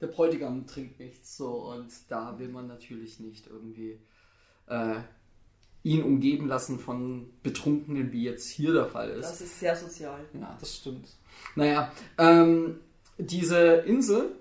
der 0.00 0.06
Bräutigam 0.06 0.66
trinkt 0.66 0.98
nichts. 1.00 1.36
So 1.36 1.70
und 1.70 1.90
da 2.08 2.38
will 2.38 2.48
man 2.48 2.66
natürlich 2.66 3.20
nicht 3.20 3.46
irgendwie 3.46 3.98
äh, 4.68 5.00
ihn 5.82 6.02
umgeben 6.02 6.46
lassen 6.46 6.78
von 6.78 7.30
Betrunkenen, 7.42 8.12
wie 8.12 8.24
jetzt 8.24 8.48
hier 8.48 8.72
der 8.72 8.86
Fall 8.86 9.10
ist. 9.10 9.26
Das 9.28 9.40
ist 9.40 9.58
sehr 9.60 9.74
sozial. 9.76 10.20
ja. 10.32 10.56
Das 10.60 10.76
stimmt. 10.76 11.08
Naja, 11.56 11.92
ähm, 12.18 12.80
diese 13.20 13.84
Insel, 13.86 14.32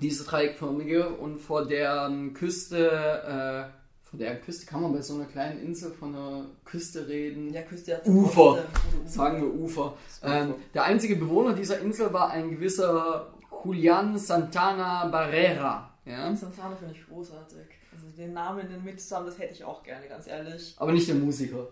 diese 0.00 0.24
dreieckförmige 0.24 1.08
und 1.08 1.38
vor 1.38 1.66
deren 1.66 2.34
Küste, 2.34 2.88
äh, 2.88 4.08
vor 4.08 4.18
deren 4.18 4.40
Küste 4.40 4.66
kann 4.66 4.82
man 4.82 4.92
bei 4.92 5.00
so 5.00 5.14
einer 5.14 5.26
kleinen 5.26 5.60
Insel 5.62 5.92
von 5.92 6.14
einer 6.14 6.46
Küste 6.64 7.06
reden. 7.08 7.52
Ja, 7.52 7.62
Küste 7.62 7.96
hat 7.96 8.06
Ufer. 8.06 8.52
Oder 8.52 8.62
Ufer. 8.62 9.08
Sagen 9.08 9.42
wir 9.42 9.54
Ufer. 9.54 9.94
Ähm, 10.22 10.54
der 10.72 10.84
einzige 10.84 11.16
Bewohner 11.16 11.54
dieser 11.54 11.80
Insel 11.80 12.12
war 12.12 12.30
ein 12.30 12.50
gewisser 12.50 13.34
Julian 13.64 14.18
Santana 14.18 15.06
Barrera. 15.06 15.90
Ja? 16.04 16.34
Santana 16.34 16.76
finde 16.76 16.94
ich 16.94 17.06
großartig. 17.06 17.66
Also 17.92 18.06
den 18.16 18.32
Namen 18.32 18.60
in 18.60 18.68
den 18.68 18.84
haben, 19.10 19.26
das 19.26 19.38
hätte 19.38 19.54
ich 19.54 19.64
auch 19.64 19.82
gerne, 19.82 20.06
ganz 20.08 20.26
ehrlich. 20.26 20.74
Aber 20.78 20.92
nicht 20.92 21.08
der 21.08 21.14
Musiker. 21.14 21.68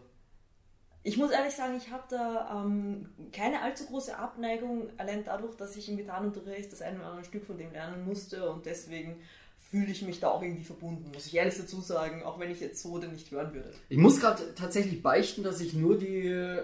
Ich 1.04 1.16
muss 1.16 1.30
ehrlich 1.32 1.54
sagen, 1.54 1.74
ich 1.76 1.90
habe 1.90 2.04
da 2.10 2.62
ähm, 2.64 3.08
keine 3.32 3.60
allzu 3.62 3.86
große 3.86 4.16
Abneigung, 4.16 4.88
allein 4.98 5.24
dadurch, 5.24 5.56
dass 5.56 5.76
ich 5.76 5.88
im 5.88 5.96
Gitarrenunterricht 5.96 6.72
das 6.72 6.80
ein 6.82 6.96
oder 6.96 7.06
andere 7.08 7.24
Stück 7.24 7.44
von 7.44 7.58
dem 7.58 7.72
lernen 7.72 8.04
musste 8.04 8.48
und 8.50 8.66
deswegen 8.66 9.16
fühle 9.58 9.90
ich 9.90 10.02
mich 10.02 10.20
da 10.20 10.28
auch 10.30 10.42
irgendwie 10.42 10.64
verbunden, 10.64 11.10
muss 11.12 11.26
ich 11.26 11.34
ehrlich 11.34 11.56
dazu 11.56 11.80
sagen, 11.80 12.22
auch 12.24 12.38
wenn 12.38 12.50
ich 12.50 12.60
jetzt 12.60 12.82
so 12.82 12.98
den 12.98 13.12
nicht 13.12 13.30
hören 13.30 13.52
würde. 13.54 13.72
Ich 13.88 13.98
muss 13.98 14.20
gerade 14.20 14.54
tatsächlich 14.54 15.02
beichten, 15.02 15.42
dass 15.42 15.60
ich 15.60 15.72
nur 15.74 15.98
die 15.98 16.58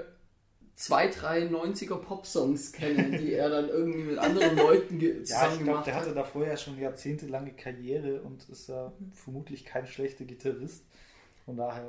zwei, 0.77 1.09
drei 1.09 1.43
90er 1.49 1.97
Pop-Songs 1.97 2.71
kenne, 2.73 3.19
die 3.19 3.33
er 3.33 3.49
dann 3.49 3.69
irgendwie 3.69 4.03
mit 4.05 4.19
anderen 4.19 4.57
Leuten 4.57 4.99
ge- 5.01 5.19
Ja, 5.19 5.25
zusammen 5.25 5.45
ich 5.45 5.59
glaube, 5.59 5.65
gemacht 5.65 5.87
der 5.87 5.95
hat. 5.97 6.03
hatte 6.03 6.15
da 6.15 6.23
vorher 6.23 6.57
schon 6.57 6.79
jahrzehntelange 6.79 7.53
Karriere 7.55 8.21
und 8.23 8.49
ist 8.51 8.69
ja 8.69 8.93
vermutlich 9.15 9.65
kein 9.65 9.87
schlechter 9.89 10.25
Gitarrist. 10.25 10.85
Von 11.45 11.57
daher, 11.57 11.89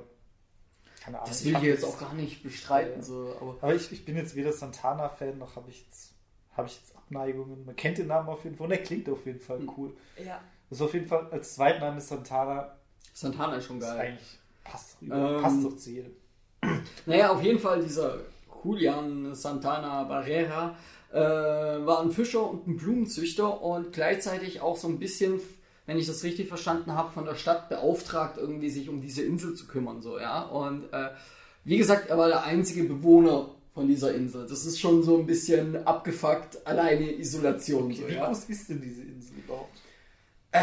keine 1.01 1.17
Ahnung. 1.17 1.29
Das 1.29 1.43
will 1.45 1.55
ich 1.55 1.61
jetzt 1.63 1.83
auch 1.85 1.99
gar 1.99 2.13
nicht 2.13 2.43
bestreiten. 2.43 3.01
So, 3.01 3.33
aber 3.39 3.57
Aber 3.61 3.75
ich, 3.75 3.91
ich 3.91 4.05
bin 4.05 4.15
jetzt 4.17 4.35
weder 4.35 4.51
Santana-Fan 4.51 5.37
noch 5.37 5.55
habe 5.55 5.69
ich, 5.69 5.81
jetzt- 5.85 6.13
hab 6.55 6.65
ich 6.65 6.75
jetzt 6.79 6.95
Abneigungen. 6.95 7.65
Man 7.65 7.75
kennt 7.75 7.97
den 7.97 8.07
Namen 8.07 8.29
auf 8.29 8.43
jeden 8.43 8.55
Fall 8.57 8.65
und 8.67 8.71
er 8.71 8.79
klingt 8.83 9.09
auf 9.09 9.25
jeden 9.25 9.39
Fall 9.39 9.59
Hm. 9.59 9.71
cool. 9.77 9.93
Ja, 10.23 10.39
Das 10.69 10.79
ist 10.79 10.81
auf 10.83 10.93
jeden 10.93 11.07
Fall 11.07 11.27
als 11.31 11.55
Zweitname 11.55 11.99
Santana. 12.01 12.75
Santana 13.13 13.55
ist 13.55 13.65
schon 13.65 13.77
ist 13.79 13.85
geil. 13.85 13.99
eigentlich 13.99 14.39
passt, 14.63 14.97
rüber, 15.01 15.35
Ähm, 15.37 15.41
passt 15.41 15.63
doch 15.63 15.75
zu 15.77 15.89
jedem. 15.91 16.11
Naja, 17.05 17.31
auf 17.31 17.41
jeden 17.41 17.59
Fall 17.59 17.81
dieser 17.81 18.17
Julian 18.63 19.33
Santana 19.33 20.03
Barrera 20.03 20.75
äh, 21.11 21.15
war 21.17 22.01
ein 22.01 22.11
Fischer 22.11 22.47
und 22.49 22.67
ein 22.67 22.77
Blumenzüchter 22.77 23.61
und 23.61 23.93
gleichzeitig 23.93 24.61
auch 24.61 24.77
so 24.77 24.87
ein 24.87 24.99
bisschen, 24.99 25.39
wenn 25.89 25.97
ich 25.97 26.05
das 26.05 26.23
richtig 26.23 26.47
verstanden 26.47 26.93
habe, 26.93 27.11
von 27.11 27.25
der 27.25 27.33
Stadt 27.33 27.67
beauftragt, 27.67 28.37
irgendwie 28.37 28.69
sich 28.69 28.89
um 28.89 29.01
diese 29.01 29.23
Insel 29.23 29.55
zu 29.55 29.65
kümmern. 29.65 30.03
So, 30.03 30.19
ja? 30.19 30.43
Und 30.43 30.83
äh, 30.93 31.09
wie 31.63 31.79
gesagt, 31.79 32.11
er 32.11 32.17
war 32.19 32.27
der 32.27 32.43
einzige 32.43 32.83
Bewohner 32.83 33.49
von 33.73 33.87
dieser 33.87 34.13
Insel. 34.13 34.45
Das 34.47 34.67
ist 34.67 34.79
schon 34.79 35.01
so 35.01 35.17
ein 35.17 35.25
bisschen 35.25 35.87
abgefuckt, 35.87 36.67
alleine 36.67 37.11
Isolation. 37.13 37.91
So, 37.91 38.07
Wie 38.07 38.13
ja? 38.13 38.27
groß 38.27 38.43
ist 38.49 38.69
denn 38.69 38.81
diese 38.81 39.01
Insel 39.01 39.37
überhaupt? 39.43 39.79
Äh, 40.51 40.61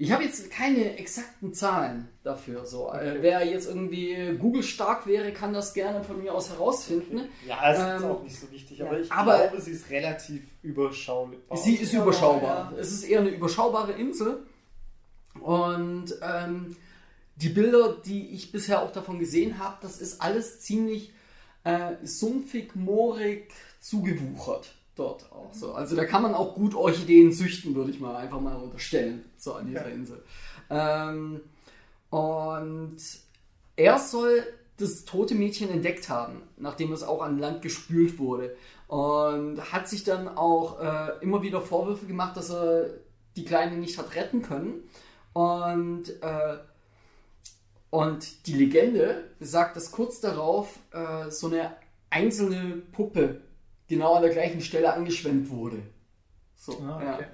ich 0.00 0.12
habe 0.12 0.22
jetzt 0.24 0.50
keine 0.50 0.96
exakten 0.96 1.52
Zahlen 1.52 2.08
dafür. 2.22 2.64
So. 2.64 2.90
Äh, 2.92 3.18
wer 3.20 3.44
jetzt 3.44 3.66
irgendwie 3.66 4.36
Google 4.38 4.62
stark 4.62 5.06
wäre, 5.06 5.32
kann 5.32 5.52
das 5.52 5.74
gerne 5.74 6.02
von 6.04 6.22
mir 6.22 6.32
aus 6.32 6.50
herausfinden. 6.50 7.22
Ja, 7.46 7.60
das 7.72 7.78
ist 7.98 8.04
Ähm, 8.04 8.10
auch 8.10 8.22
nicht 8.22 8.38
so 8.40 8.50
wichtig, 8.52 8.82
aber 8.82 9.00
ich 9.00 9.10
Aber- 9.12 9.36
glaube, 9.48 9.60
sie 9.60 9.72
ist 9.72 9.90
relativ 9.90 10.42
überschaubar. 10.62 11.36
Sie 11.56 11.74
ist 11.74 11.92
überschaubar. 11.92 12.72
ja. 12.72 12.78
Es 12.78 12.92
ist 12.92 13.04
eher 13.04 13.20
eine 13.20 13.30
überschaubare 13.30 13.92
Insel. 13.92 14.46
Und 15.40 16.14
ähm, 16.22 16.76
die 17.36 17.48
Bilder, 17.50 17.96
die 18.04 18.28
ich 18.30 18.50
bisher 18.52 18.82
auch 18.82 18.92
davon 18.92 19.18
gesehen 19.18 19.58
habe, 19.58 19.76
das 19.82 20.00
ist 20.00 20.20
alles 20.20 20.60
ziemlich 20.60 21.12
äh, 21.64 21.92
sumpfig, 22.02 22.74
moorig 22.74 23.50
zugewuchert 23.80 24.74
dort 24.98 25.30
auch 25.32 25.52
so. 25.52 25.72
Also 25.72 25.96
da 25.96 26.04
kann 26.04 26.22
man 26.22 26.34
auch 26.34 26.54
gut 26.54 26.74
Orchideen 26.74 27.32
züchten, 27.32 27.74
würde 27.74 27.90
ich 27.90 28.00
mal 28.00 28.16
einfach 28.16 28.40
mal 28.40 28.56
unterstellen, 28.56 29.24
so 29.36 29.54
an 29.54 29.66
dieser 29.66 29.88
Ja. 29.88 29.94
Insel. 29.94 30.22
Ähm, 30.70 31.40
und 32.10 32.96
er 33.76 33.98
soll 33.98 34.44
das 34.78 35.04
tote 35.04 35.34
Mädchen 35.34 35.70
entdeckt 35.70 36.08
haben, 36.08 36.42
nachdem 36.56 36.92
es 36.92 37.02
auch 37.02 37.22
an 37.22 37.38
Land 37.38 37.62
gespült 37.62 38.18
wurde. 38.18 38.56
Und 38.86 39.60
hat 39.72 39.88
sich 39.88 40.04
dann 40.04 40.28
auch 40.28 40.80
äh, 40.80 41.10
immer 41.20 41.42
wieder 41.42 41.60
Vorwürfe 41.60 42.06
gemacht, 42.06 42.36
dass 42.36 42.50
er 42.50 42.86
die 43.36 43.44
Kleine 43.44 43.76
nicht 43.76 43.98
hat 43.98 44.14
retten 44.14 44.42
können. 44.42 44.88
Und, 45.34 46.10
äh, 46.22 46.56
und 47.90 48.46
die 48.46 48.54
Legende 48.54 49.24
besagt, 49.38 49.76
dass 49.76 49.92
kurz 49.92 50.20
darauf 50.20 50.78
äh, 50.92 51.30
so 51.30 51.48
eine 51.48 51.72
einzelne 52.10 52.82
Puppe 52.92 53.40
genau 53.88 54.14
an 54.14 54.22
der 54.22 54.32
gleichen 54.32 54.60
Stelle 54.60 54.92
angeschwemmt 54.92 55.50
wurde. 55.50 55.82
So, 56.56 56.78
Ah, 56.80 57.02
ja. 57.02 57.14
okay. 57.14 57.26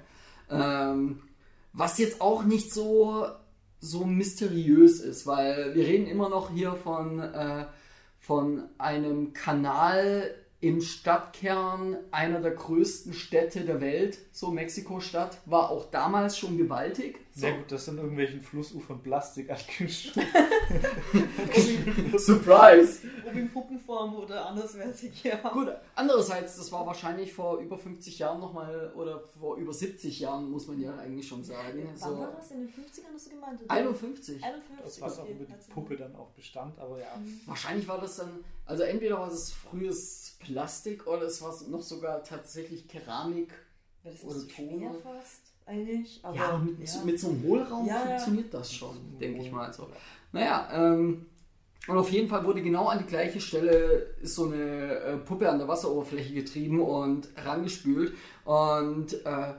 Ähm, 0.49 1.21
was 1.73 1.97
jetzt 1.97 2.21
auch 2.21 2.43
nicht 2.43 2.73
so, 2.73 3.25
so 3.79 4.05
mysteriös 4.05 4.99
ist, 5.01 5.27
weil 5.27 5.75
wir 5.75 5.85
reden 5.85 6.07
immer 6.07 6.29
noch 6.29 6.51
hier 6.51 6.73
von, 6.73 7.19
äh, 7.19 7.65
von 8.19 8.63
einem 8.77 9.33
Kanal 9.33 10.33
im 10.61 10.81
Stadtkern 10.81 11.97
einer 12.11 12.39
der 12.41 12.51
größten 12.51 13.13
Städte 13.13 13.61
der 13.65 13.81
Welt, 13.81 14.17
so 14.31 14.51
Mexiko-Stadt, 14.51 15.37
war 15.45 15.69
auch 15.69 15.91
damals 15.91 16.37
schon 16.37 16.57
gewaltig. 16.57 17.19
So. 17.35 17.41
Sehr 17.41 17.57
gut, 17.57 17.69
dass 17.69 17.85
in 17.89 17.97
irgendwelchen 17.97 18.41
Flussufern 18.41 19.03
Plastik 19.03 19.49
angeschnitten 19.51 20.23
Surprise! 22.17 22.99
Ob 23.27 23.35
in 23.35 23.51
Puppenform 23.51 24.15
oder 24.15 24.45
anderswertig, 24.45 25.21
ja. 25.23 25.49
Gut, 25.49 25.67
andererseits, 25.95 26.55
das 26.55 26.71
war 26.71 26.85
wahrscheinlich 26.85 27.33
vor 27.33 27.59
über 27.59 27.77
50 27.77 28.19
Jahren 28.19 28.39
nochmal, 28.39 28.93
oder 28.95 29.21
vor 29.37 29.57
über 29.57 29.73
70 29.73 30.17
Jahren, 30.21 30.49
muss 30.49 30.67
man 30.67 30.79
ja 30.79 30.95
eigentlich 30.97 31.27
schon 31.27 31.43
sagen. 31.43 31.83
Wann 31.85 31.97
So 31.97 32.17
war 32.17 32.31
das? 32.31 32.51
In 32.51 32.61
den 32.61 32.69
50ern 32.69 33.13
hast 33.13 33.25
du 33.25 33.29
gemeint? 33.31 33.61
oder? 33.61 33.71
51. 33.71 34.41
51. 34.41 34.85
Das, 34.85 35.01
was 35.01 35.19
auch 35.19 35.23
okay, 35.23 35.33
über 35.33 35.45
die 35.45 35.71
Puppe 35.73 35.97
dann 35.97 36.15
auch 36.15 36.29
bestand, 36.29 36.79
aber 36.79 36.99
ja. 36.99 37.19
Wahrscheinlich 37.47 37.85
war 37.87 37.99
das 37.99 38.15
dann, 38.15 38.45
also 38.65 38.83
entweder 38.83 39.19
war 39.19 39.29
es 39.29 39.51
frühes 39.51 40.37
Plastik 40.39 41.05
oder 41.05 41.23
es 41.23 41.41
war 41.41 41.53
noch 41.67 41.81
sogar 41.81 42.23
tatsächlich 42.23 42.87
Keramik. 42.87 43.49
Ja, 44.03 44.11
das 44.11 44.19
ist 44.21 44.23
Oder 44.23 44.39
so 44.39 44.47
fast, 45.03 45.44
eigentlich. 45.65 46.19
Aber, 46.23 46.35
ja, 46.35 46.57
mit, 46.57 46.87
ja. 46.87 47.01
mit 47.03 47.19
so 47.19 47.29
einem 47.29 47.43
Hohlraum 47.43 47.87
Ja, 47.87 47.95
ja. 47.95 48.05
funktioniert 48.07 48.53
das 48.53 48.73
schon, 48.73 48.97
denke 49.19 49.41
ich 49.41 49.51
mal 49.51 49.71
so. 49.73 49.87
Naja, 50.31 50.69
ähm, 50.73 51.25
und 51.87 51.97
auf 51.97 52.11
jeden 52.11 52.27
Fall 52.27 52.43
wurde 52.43 52.61
genau 52.63 52.87
an 52.87 52.99
die 52.99 53.05
gleiche 53.05 53.39
Stelle 53.39 54.07
ist 54.21 54.35
so 54.35 54.45
eine 54.45 54.95
äh, 54.95 55.17
Puppe 55.17 55.49
an 55.49 55.59
der 55.59 55.67
Wasseroberfläche 55.67 56.33
getrieben 56.33 56.81
und 56.81 57.29
herangespült. 57.35 58.13
Und 58.43 59.13
äh, 59.25 59.53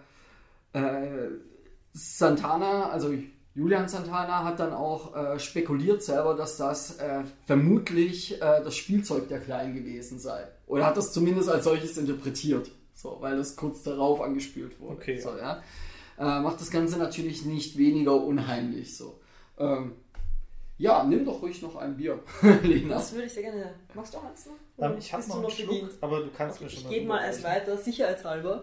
äh, 0.73 1.31
Santana, 1.93 2.91
also 2.91 3.15
Julian 3.55 3.89
Santana 3.89 4.45
hat 4.45 4.61
dann 4.61 4.73
auch 4.73 5.15
äh, 5.17 5.39
spekuliert 5.39 6.03
selber, 6.03 6.35
dass 6.35 6.57
das 6.57 6.99
äh, 6.99 7.23
vermutlich 7.47 8.35
äh, 8.43 8.63
das 8.63 8.77
Spielzeug 8.77 9.29
der 9.29 9.41
Kleinen 9.41 9.75
gewesen 9.75 10.19
sei. 10.19 10.47
Oder 10.67 10.87
hat 10.87 10.97
das 10.97 11.13
zumindest 11.13 11.49
als 11.49 11.65
solches 11.65 11.97
interpretiert, 11.97 12.71
so, 12.93 13.19
weil 13.21 13.37
das 13.37 13.55
kurz 13.55 13.85
darauf 13.85 14.21
angespült 14.21 14.79
wurde. 14.81 14.97
Okay, 14.97 15.19
so, 15.19 15.31
ja. 15.39 15.63
Äh, 16.19 16.41
macht 16.41 16.61
das 16.61 16.71
Ganze 16.71 16.99
natürlich 16.99 17.45
nicht 17.45 17.77
weniger 17.79 18.15
unheimlich. 18.17 18.97
So. 18.97 19.21
Ähm, 19.59 19.93
ja, 20.79 21.05
nimm 21.05 21.25
doch 21.25 21.41
ruhig 21.43 21.61
noch 21.63 21.77
ein 21.77 21.97
Bier, 21.97 22.23
Lena. 22.63 22.95
Das 22.97 23.13
würde 23.13 23.27
ich 23.27 23.33
sehr 23.33 23.43
gerne. 23.45 23.75
Magst 23.95 24.13
du 24.15 24.19
auch 24.19 24.25
eins 24.25 24.47
noch? 24.47 24.85
Ähm, 24.85 24.97
ich 24.99 25.13
habe 25.13 25.23
bist 25.23 25.29
noch 25.35 25.41
du 25.43 25.47
einen 25.49 25.57
Schluck, 25.57 25.69
bedient? 25.71 25.93
aber 26.03 26.21
du 26.21 26.31
kannst 26.37 26.61
mir 26.61 26.67
Ich 26.67 26.75
schon 26.75 26.83
mal 26.85 26.89
gehe 26.91 27.07
mal 27.07 27.19
eins 27.21 27.39
rüberreichen. 27.39 27.67
weiter, 27.69 27.79
sicherheitshalber. 27.83 28.63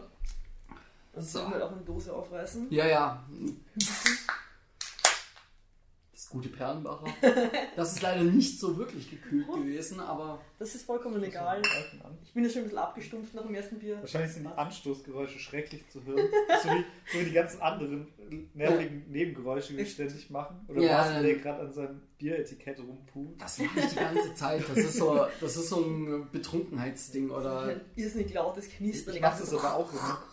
Und 1.14 1.24
So. 1.24 1.48
halt 1.48 1.62
auch 1.62 1.72
eine 1.72 1.82
Dose 1.82 2.14
aufreißen. 2.14 2.68
Ja, 2.72 2.88
ja. 2.88 3.24
Das 6.34 6.42
gute 6.42 6.50
Perlenbacher. 6.50 7.06
Das 7.76 7.94
ist 7.94 8.02
leider 8.02 8.24
nicht 8.24 8.60
so 8.60 8.78
wirklich 8.78 9.10
gekühlt 9.10 9.48
gewesen, 9.48 10.00
aber 10.00 10.40
Das 10.58 10.74
ist 10.74 10.86
vollkommen 10.86 11.24
egal. 11.24 11.62
Ich 12.24 12.34
bin 12.34 12.44
ja 12.44 12.50
schon 12.50 12.62
ein 12.62 12.64
bisschen 12.66 12.80
abgestumpft 12.80 13.34
nach 13.36 13.44
dem 13.44 13.54
ersten 13.54 13.78
Bier. 13.78 14.00
Wahrscheinlich 14.00 14.32
sind 14.32 14.44
die 14.44 14.58
Anstoßgeräusche 14.58 15.40
schrecklich 15.40 15.88
zu 15.90 16.04
hören. 16.04 16.28
so, 16.64 16.70
wie, 16.70 16.86
so 17.12 17.20
wie 17.20 17.26
die 17.26 17.34
ganzen 17.34 17.62
anderen 17.62 18.08
nervigen 18.54 19.06
Nebengeräusche, 19.12 19.74
die 19.74 19.80
wir 19.80 19.86
ständig 19.86 20.30
machen. 20.30 20.56
Oder 20.68 20.82
Ja, 20.82 20.98
Marcel, 20.98 21.24
der 21.24 21.36
gerade 21.36 21.62
an 21.62 21.74
seinem 21.74 22.02
Bieretikett 22.24 22.80
rumpult. 22.80 23.42
das 23.42 23.60
mache 23.60 23.82
ich 23.82 23.88
die 23.88 23.96
ganze 23.96 24.34
Zeit. 24.34 24.64
Das 24.70 24.78
ist 24.78 24.98
so, 24.98 25.28
das 25.42 25.58
ist 25.58 25.68
so 25.68 25.84
ein 25.84 26.30
Betrunkenheitsding 26.32 27.30
oder. 27.30 27.64
Ein 27.64 27.82
irrsinnig 27.98 28.34
lautes 28.34 28.70
Knistern. 28.70 29.16
Ich 29.16 29.22
mache 29.22 29.42
das 29.42 29.54
aber 29.54 29.76
auch 29.76 29.92
immer. 29.92 30.24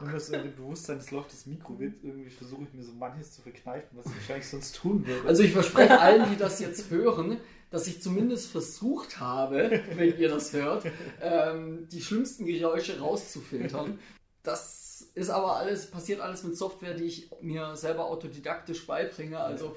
Wenn 0.00 0.12
das 0.12 0.26
so 0.26 0.34
in 0.34 0.42
dem 0.42 0.56
Bewusstsein, 0.56 0.98
es 0.98 1.12
läuft 1.12 1.32
das 1.32 1.46
Mikro 1.46 1.74
mit, 1.74 2.02
irgendwie 2.02 2.28
versuche 2.28 2.64
ich 2.64 2.74
mir 2.74 2.82
so 2.82 2.92
manches 2.94 3.34
zu 3.34 3.40
verkneifen, 3.40 3.96
was 3.96 4.06
ich 4.06 4.16
wahrscheinlich 4.16 4.48
sonst 4.48 4.74
tun 4.74 5.06
würde. 5.06 5.28
Also 5.28 5.44
ich 5.44 5.52
verspreche 5.52 6.00
allen, 6.00 6.28
die 6.28 6.36
das 6.36 6.58
jetzt 6.58 6.90
hören, 6.90 7.36
dass 7.70 7.86
ich 7.86 8.02
zumindest 8.02 8.50
versucht 8.50 9.20
habe, 9.20 9.80
wenn 9.94 10.18
ihr 10.18 10.28
das 10.28 10.52
hört, 10.52 10.86
ähm, 11.20 11.86
die 11.92 12.02
schlimmsten 12.02 12.46
Geräusche 12.46 12.98
rauszufiltern. 12.98 14.00
Das 14.42 15.06
ist 15.14 15.30
aber 15.30 15.56
alles, 15.56 15.88
passiert 15.88 16.20
alles 16.20 16.42
mit 16.42 16.56
Software, 16.56 16.94
die 16.94 17.04
ich 17.04 17.30
mir 17.40 17.76
selber 17.76 18.06
autodidaktisch 18.06 18.86
beibringe, 18.88 19.38
also 19.38 19.76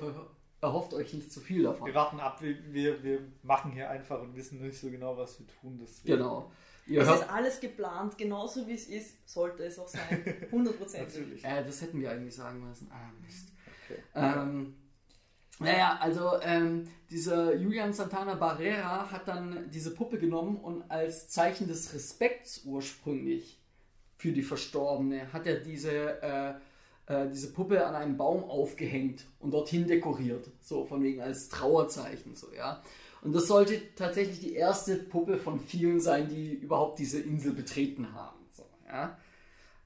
erhofft 0.62 0.94
euch 0.94 1.14
nicht 1.14 1.32
zu 1.32 1.40
viel 1.40 1.64
davon. 1.64 1.88
wir 1.88 1.96
warten 1.96 2.20
ab, 2.20 2.42
wir, 2.42 2.74
wir, 2.74 3.04
wir 3.04 3.20
machen 3.44 3.72
hier 3.72 3.90
einfach 3.90 4.22
und 4.22 4.36
wissen 4.36 4.62
nicht 4.62 4.80
so 4.80 4.90
genau, 4.90 5.18
was 5.18 5.40
wir 5.40 5.48
tun. 5.48 5.78
Deswegen. 5.82 6.18
Genau. 6.18 6.52
Ihr 6.88 7.02
Es 7.02 7.08
hört, 7.08 7.22
ist 7.22 7.30
alles 7.30 7.60
geplant, 7.60 8.18
genauso 8.18 8.68
wie 8.68 8.74
es 8.74 8.88
ist, 8.88 9.28
sollte 9.28 9.64
es 9.64 9.80
auch 9.80 9.88
sein. 9.88 10.02
100%. 10.52 11.00
Natürlich. 11.00 11.44
Äh, 11.44 11.64
das 11.64 11.82
hätten 11.82 12.00
wir 12.00 12.12
eigentlich 12.12 12.36
sagen 12.36 12.68
müssen. 12.68 12.92
Ah, 12.92 13.12
Mist. 13.24 13.52
Okay. 13.88 14.00
Ähm, 14.14 14.76
naja, 15.60 15.98
also 16.00 16.40
ähm, 16.42 16.88
dieser 17.10 17.56
Julian 17.56 17.94
Santana 17.94 18.36
Barrera 18.36 19.10
hat 19.10 19.28
dann 19.28 19.70
diese 19.72 19.94
Puppe 19.94 20.20
genommen 20.20 20.58
und 20.58 20.90
als 20.92 21.30
Zeichen 21.30 21.68
des 21.68 21.94
Respekts 21.94 22.64
ursprünglich 22.66 23.62
für 24.18 24.32
die 24.32 24.44
Verstorbene 24.44 25.32
hat 25.32 25.48
er 25.48 25.60
diese, 25.60 26.22
äh, 26.22 26.54
äh, 27.08 27.28
diese 27.30 27.52
Puppe 27.54 27.86
an 27.86 27.96
einem 27.96 28.18
Baum 28.18 28.44
aufgehängt 28.44 29.26
und 29.40 29.52
dorthin 29.52 29.88
dekoriert. 29.88 30.50
So 30.62 30.86
von 30.86 31.04
wegen 31.04 31.22
als 31.22 31.50
Trauerzeichen, 31.50 32.36
so, 32.36 32.52
ja. 32.54 32.82
Und 33.22 33.34
das 33.34 33.48
sollte 33.48 33.82
tatsächlich 33.96 34.40
die 34.40 34.54
erste 34.54 34.98
Puppe 34.98 35.38
von 35.38 35.60
vielen 35.60 36.00
sein, 36.00 36.30
die 36.30 36.54
überhaupt 36.54 37.00
diese 37.00 37.20
Insel 37.20 37.54
betreten 37.54 38.14
haben. 38.14 38.38
So, 38.52 38.64
ja. 38.88 39.18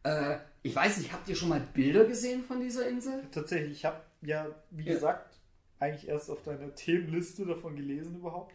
Äh, 0.04 0.40
ich 0.62 0.76
weiß 0.76 0.98
nicht, 0.98 1.14
habt 1.14 1.30
ihr 1.30 1.36
schon 1.36 1.50
mal 1.50 1.62
Bilder 1.74 2.04
gesehen 2.06 2.44
von 2.44 2.60
dieser 2.60 2.88
Insel? 2.88 3.24
Tatsächlich, 3.32 3.72
ich 3.72 3.86
habe 3.86 4.02
ja, 4.22 4.48
wie 4.72 4.84
Ja. 4.86 4.94
gesagt, 4.94 5.38
eigentlich 5.80 6.10
erst 6.10 6.30
auf 6.30 6.44
deiner 6.44 6.76
Themenliste 6.76 7.46
davon 7.46 7.76
gelesen 7.78 8.18
überhaupt. 8.18 8.54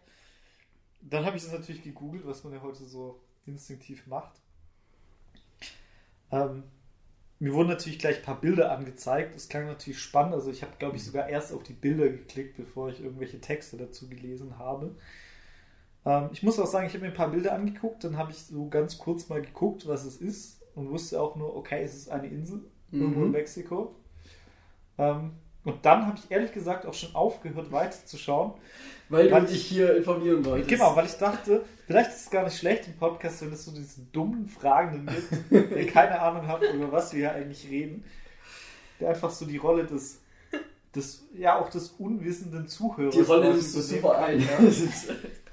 Dann 1.01 1.25
habe 1.25 1.37
ich 1.37 1.43
das 1.43 1.53
natürlich 1.53 1.83
gegoogelt, 1.83 2.27
was 2.27 2.45
man 2.45 2.53
ja 2.53 2.61
heute 2.62 2.85
so 2.85 3.21
instinktiv 3.47 4.07
macht. 4.07 4.41
Ähm, 6.31 6.65
mir 7.41 7.53
wurden 7.53 7.68
natürlich 7.68 7.99
gleich 7.99 8.18
ein 8.18 8.22
paar 8.22 8.41
Bilder 8.41 8.70
angezeigt. 8.72 9.35
Das 9.35 9.49
klang 9.49 9.66
natürlich 9.66 9.99
spannend. 10.01 10.35
Also 10.35 10.51
ich 10.51 10.62
habe, 10.62 10.72
glaube 10.78 10.97
ich, 10.97 11.05
sogar 11.05 11.28
erst 11.28 11.53
auf 11.53 11.62
die 11.62 11.72
Bilder 11.72 12.09
geklickt, 12.09 12.57
bevor 12.57 12.89
ich 12.91 13.03
irgendwelche 13.03 13.41
Texte 13.41 13.76
dazu 13.76 14.09
gelesen 14.09 14.59
habe. 14.59 14.95
Ähm, 16.07 16.30
ich 16.32 16.43
muss 16.43 16.59
auch 16.59 16.66
sagen, 16.66 16.87
ich 16.87 16.95
habe 16.95 17.05
mir 17.05 17.11
ein 17.11 17.16
paar 17.16 17.30
Bilder 17.30 17.53
angeguckt. 17.55 18.05
Dann 18.05 18.16
habe 18.16 18.30
ich 18.30 18.39
so 18.45 18.68
ganz 18.68 18.99
kurz 18.99 19.28
mal 19.28 19.43
geguckt, 19.43 19.87
was 19.87 20.05
es 20.05 20.16
ist 20.18 20.62
und 20.74 20.91
wusste 20.91 21.20
auch 21.20 21.37
nur, 21.37 21.57
okay, 21.57 21.82
es 21.82 21.95
ist 21.95 22.09
eine 22.11 22.28
Insel 22.28 22.61
irgendwo 22.93 23.20
in 23.20 23.26
Mhm. 23.26 23.32
Mexiko. 23.32 23.95
Ähm, 24.99 25.32
Und 25.65 25.85
dann 25.85 26.07
habe 26.07 26.19
ich 26.19 26.31
ehrlich 26.31 26.53
gesagt 26.53 26.87
auch 26.87 26.95
schon 26.95 27.15
aufgehört 27.15 27.73
weiterzuschauen. 27.73 28.53
Weil, 29.09 29.31
Weil 29.31 29.43
du 29.43 29.49
dich 29.49 29.67
hier 29.67 29.97
informieren 29.97 30.45
wolltest. 30.45 30.69
Genau, 30.69 30.97
weil 30.97 31.07
ich 31.07 31.17
dachte, 31.17 31.65
vielleicht 31.87 32.11
ist 32.11 32.25
es 32.25 32.31
gar 32.31 32.45
nicht 32.45 32.57
schlecht 32.59 32.87
im 32.87 32.95
Podcast, 32.95 33.43
wenn 33.43 33.53
es 33.53 33.65
so 33.65 33.73
diese 33.73 34.01
dummen 34.12 34.49
Fragenden 34.49 35.15
gibt, 35.51 35.71
der 35.73 35.87
keine 35.87 36.21
Ahnung 36.21 36.47
haben, 36.47 36.65
über 36.75 36.91
was 36.91 37.12
wir 37.12 37.21
hier 37.21 37.33
eigentlich 37.33 37.69
reden. 37.69 38.05
Der 39.01 39.11
einfach 39.11 39.31
so 39.31 39.45
die 39.45 39.59
Rolle 39.59 39.85
des, 39.85 40.21
des 40.95 41.25
ja 41.37 41.59
auch 41.59 41.69
des 41.69 41.91
unwissenden 41.99 42.67
Zuhörers 42.69 43.15
Die 43.15 43.23
Rolle 43.23 43.51
nimmst 43.51 43.75
du 43.75 43.81
super 43.81 44.19
ein. 44.19 44.41
ja. 44.41 44.47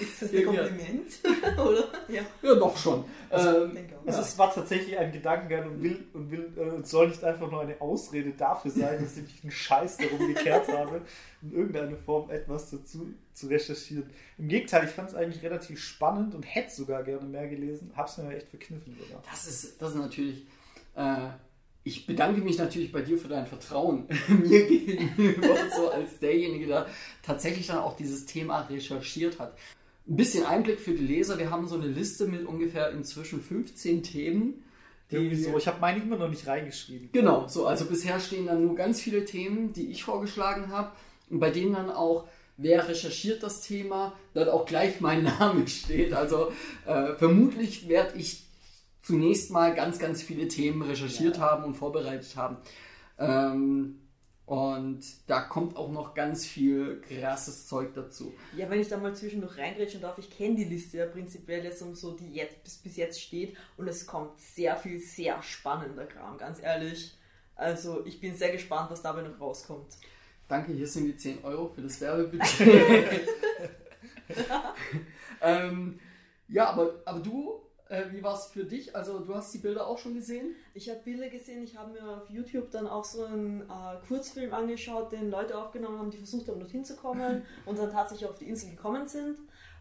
Ist, 0.00 0.22
das 0.22 0.32
ein. 0.32 0.44
Kompliment? 0.44 1.08
Oder? 1.58 1.84
Ja. 2.08 2.22
ja, 2.42 2.54
doch 2.54 2.76
schon. 2.76 3.04
Also, 3.30 3.64
ähm, 3.64 3.76
es 4.06 4.38
war 4.38 4.52
tatsächlich 4.52 4.96
ein 4.98 5.12
Gedankengang 5.12 5.70
und 5.70 5.82
will 5.82 6.04
und 6.12 6.30
will 6.30 6.52
äh, 6.56 6.70
und 6.70 6.86
soll 6.86 7.08
nicht 7.08 7.22
einfach 7.24 7.50
nur 7.50 7.60
eine 7.60 7.80
Ausrede 7.80 8.32
dafür 8.32 8.70
sein, 8.70 9.02
dass 9.02 9.16
ich 9.16 9.22
mich 9.22 9.42
einen 9.42 9.52
Scheiß 9.52 9.98
darum 9.98 10.34
gekehrt 10.34 10.68
habe, 10.68 11.02
in 11.42 11.52
irgendeiner 11.52 11.96
Form 11.96 12.30
etwas 12.30 12.70
dazu 12.70 13.12
zu 13.32 13.46
recherchieren. 13.46 14.10
Im 14.38 14.48
Gegenteil, 14.48 14.84
ich 14.84 14.90
fand 14.90 15.10
es 15.10 15.14
eigentlich 15.14 15.42
relativ 15.42 15.80
spannend 15.80 16.34
und 16.34 16.42
hätte 16.42 16.74
sogar 16.74 17.02
gerne 17.02 17.26
mehr 17.26 17.48
gelesen, 17.48 17.92
hab's 17.96 18.18
mir 18.18 18.24
aber 18.24 18.36
echt 18.36 18.48
verkniffen 18.48 18.96
sogar. 18.98 19.22
Das 19.30 19.46
ist, 19.46 19.80
das 19.80 19.90
ist 19.90 19.96
natürlich. 19.96 20.46
Äh, 20.94 21.28
ich 21.84 22.06
bedanke 22.06 22.40
mich 22.40 22.58
natürlich 22.58 22.92
bei 22.92 23.02
dir 23.02 23.18
für 23.18 23.28
dein 23.28 23.46
Vertrauen 23.46 24.06
mir 24.28 24.66
gegenüber, 24.66 25.56
so 25.74 25.90
als 25.90 26.18
derjenige, 26.20 26.66
der 26.66 26.86
tatsächlich 27.22 27.66
dann 27.66 27.78
auch 27.78 27.96
dieses 27.96 28.24
Thema 28.24 28.60
recherchiert 28.62 29.40
hat. 29.40 29.56
Ein 30.08 30.16
bisschen 30.16 30.44
Einblick 30.44 30.80
für 30.80 30.92
die 30.92 31.04
Leser. 31.04 31.38
Wir 31.38 31.50
haben 31.50 31.68
so 31.68 31.76
eine 31.76 31.86
Liste 31.86 32.26
mit 32.26 32.44
ungefähr 32.44 32.90
inzwischen 32.90 33.40
15 33.40 34.02
Themen. 34.02 34.64
Irgendwie 35.08 35.36
so, 35.36 35.56
ich 35.58 35.66
habe 35.66 35.80
meine 35.80 36.02
immer 36.02 36.16
noch 36.16 36.30
nicht 36.30 36.46
reingeschrieben. 36.46 37.10
Genau, 37.12 37.46
so, 37.46 37.66
also 37.66 37.84
bisher 37.84 38.18
stehen 38.18 38.46
dann 38.46 38.64
nur 38.64 38.74
ganz 38.74 39.00
viele 39.00 39.24
Themen, 39.24 39.72
die 39.72 39.90
ich 39.90 40.04
vorgeschlagen 40.04 40.68
habe 40.68 40.92
und 41.28 41.38
bei 41.38 41.50
denen 41.50 41.74
dann 41.74 41.90
auch, 41.90 42.26
wer 42.56 42.88
recherchiert 42.88 43.42
das 43.42 43.60
Thema, 43.60 44.14
dann 44.32 44.48
auch 44.48 44.64
gleich 44.64 45.00
mein 45.00 45.24
Name 45.38 45.68
steht. 45.68 46.14
Also 46.14 46.52
äh, 46.86 47.14
vermutlich 47.14 47.88
werde 47.88 48.18
ich 48.18 48.44
zunächst 49.02 49.50
mal 49.50 49.74
ganz, 49.74 49.98
ganz 49.98 50.22
viele 50.22 50.48
Themen 50.48 50.82
recherchiert 50.82 51.38
haben 51.38 51.64
und 51.64 51.74
vorbereitet 51.74 52.36
haben. 52.36 52.56
Ähm, 53.18 53.98
und 54.52 55.00
da 55.28 55.40
kommt 55.40 55.78
auch 55.78 55.90
noch 55.90 56.12
ganz 56.12 56.44
viel 56.44 57.00
krasses 57.00 57.68
Zeug 57.68 57.94
dazu. 57.94 58.34
Ja, 58.54 58.68
wenn 58.68 58.82
ich 58.82 58.88
da 58.88 58.98
mal 58.98 59.14
zwischendurch 59.14 59.56
reingrätschen 59.56 60.02
darf, 60.02 60.18
ich 60.18 60.28
kenne 60.28 60.56
die 60.56 60.64
Liste 60.64 60.98
ja 60.98 61.06
prinzipiell 61.06 61.64
jetzt 61.64 61.80
um 61.80 61.94
so, 61.94 62.14
die 62.14 62.34
jetzt 62.34 62.62
bis, 62.62 62.76
bis 62.76 62.96
jetzt 62.98 63.22
steht 63.22 63.56
und 63.78 63.88
es 63.88 64.06
kommt 64.06 64.38
sehr 64.38 64.76
viel, 64.76 65.00
sehr 65.00 65.42
spannender 65.42 66.04
Kram, 66.04 66.36
ganz 66.36 66.60
ehrlich. 66.62 67.16
Also 67.54 68.04
ich 68.04 68.20
bin 68.20 68.36
sehr 68.36 68.52
gespannt, 68.52 68.90
was 68.90 69.00
dabei 69.00 69.22
noch 69.22 69.40
rauskommt. 69.40 69.86
Danke, 70.48 70.74
hier 70.74 70.86
sind 70.86 71.06
die 71.06 71.16
10 71.16 71.44
Euro 71.44 71.70
für 71.74 71.80
das 71.80 71.98
Werbebudget. 72.02 72.50
ähm, 75.40 75.98
ja, 76.48 76.68
aber, 76.68 77.00
aber 77.06 77.20
du, 77.20 77.58
äh, 77.92 78.10
wie 78.10 78.22
war 78.22 78.34
es 78.34 78.46
für 78.46 78.64
dich? 78.64 78.96
Also 78.96 79.18
du 79.18 79.34
hast 79.34 79.52
die 79.52 79.58
Bilder 79.58 79.86
auch 79.86 79.98
schon 79.98 80.14
gesehen? 80.14 80.56
Ich 80.72 80.88
habe 80.88 81.00
Bilder 81.04 81.28
gesehen, 81.28 81.62
ich 81.62 81.76
habe 81.76 81.92
mir 81.92 82.16
auf 82.16 82.30
YouTube 82.30 82.70
dann 82.70 82.86
auch 82.86 83.04
so 83.04 83.24
einen 83.24 83.60
äh, 83.60 84.06
Kurzfilm 84.08 84.54
angeschaut, 84.54 85.12
den 85.12 85.30
Leute 85.30 85.58
aufgenommen 85.58 85.98
haben, 85.98 86.10
die 86.10 86.16
versucht 86.16 86.48
haben, 86.48 86.58
dorthin 86.58 86.86
zu 86.86 86.96
kommen 86.96 87.42
und 87.66 87.78
dann 87.78 87.90
tatsächlich 87.90 88.28
auf 88.28 88.38
die 88.38 88.48
Insel 88.48 88.70
gekommen 88.70 89.06
sind. 89.06 89.38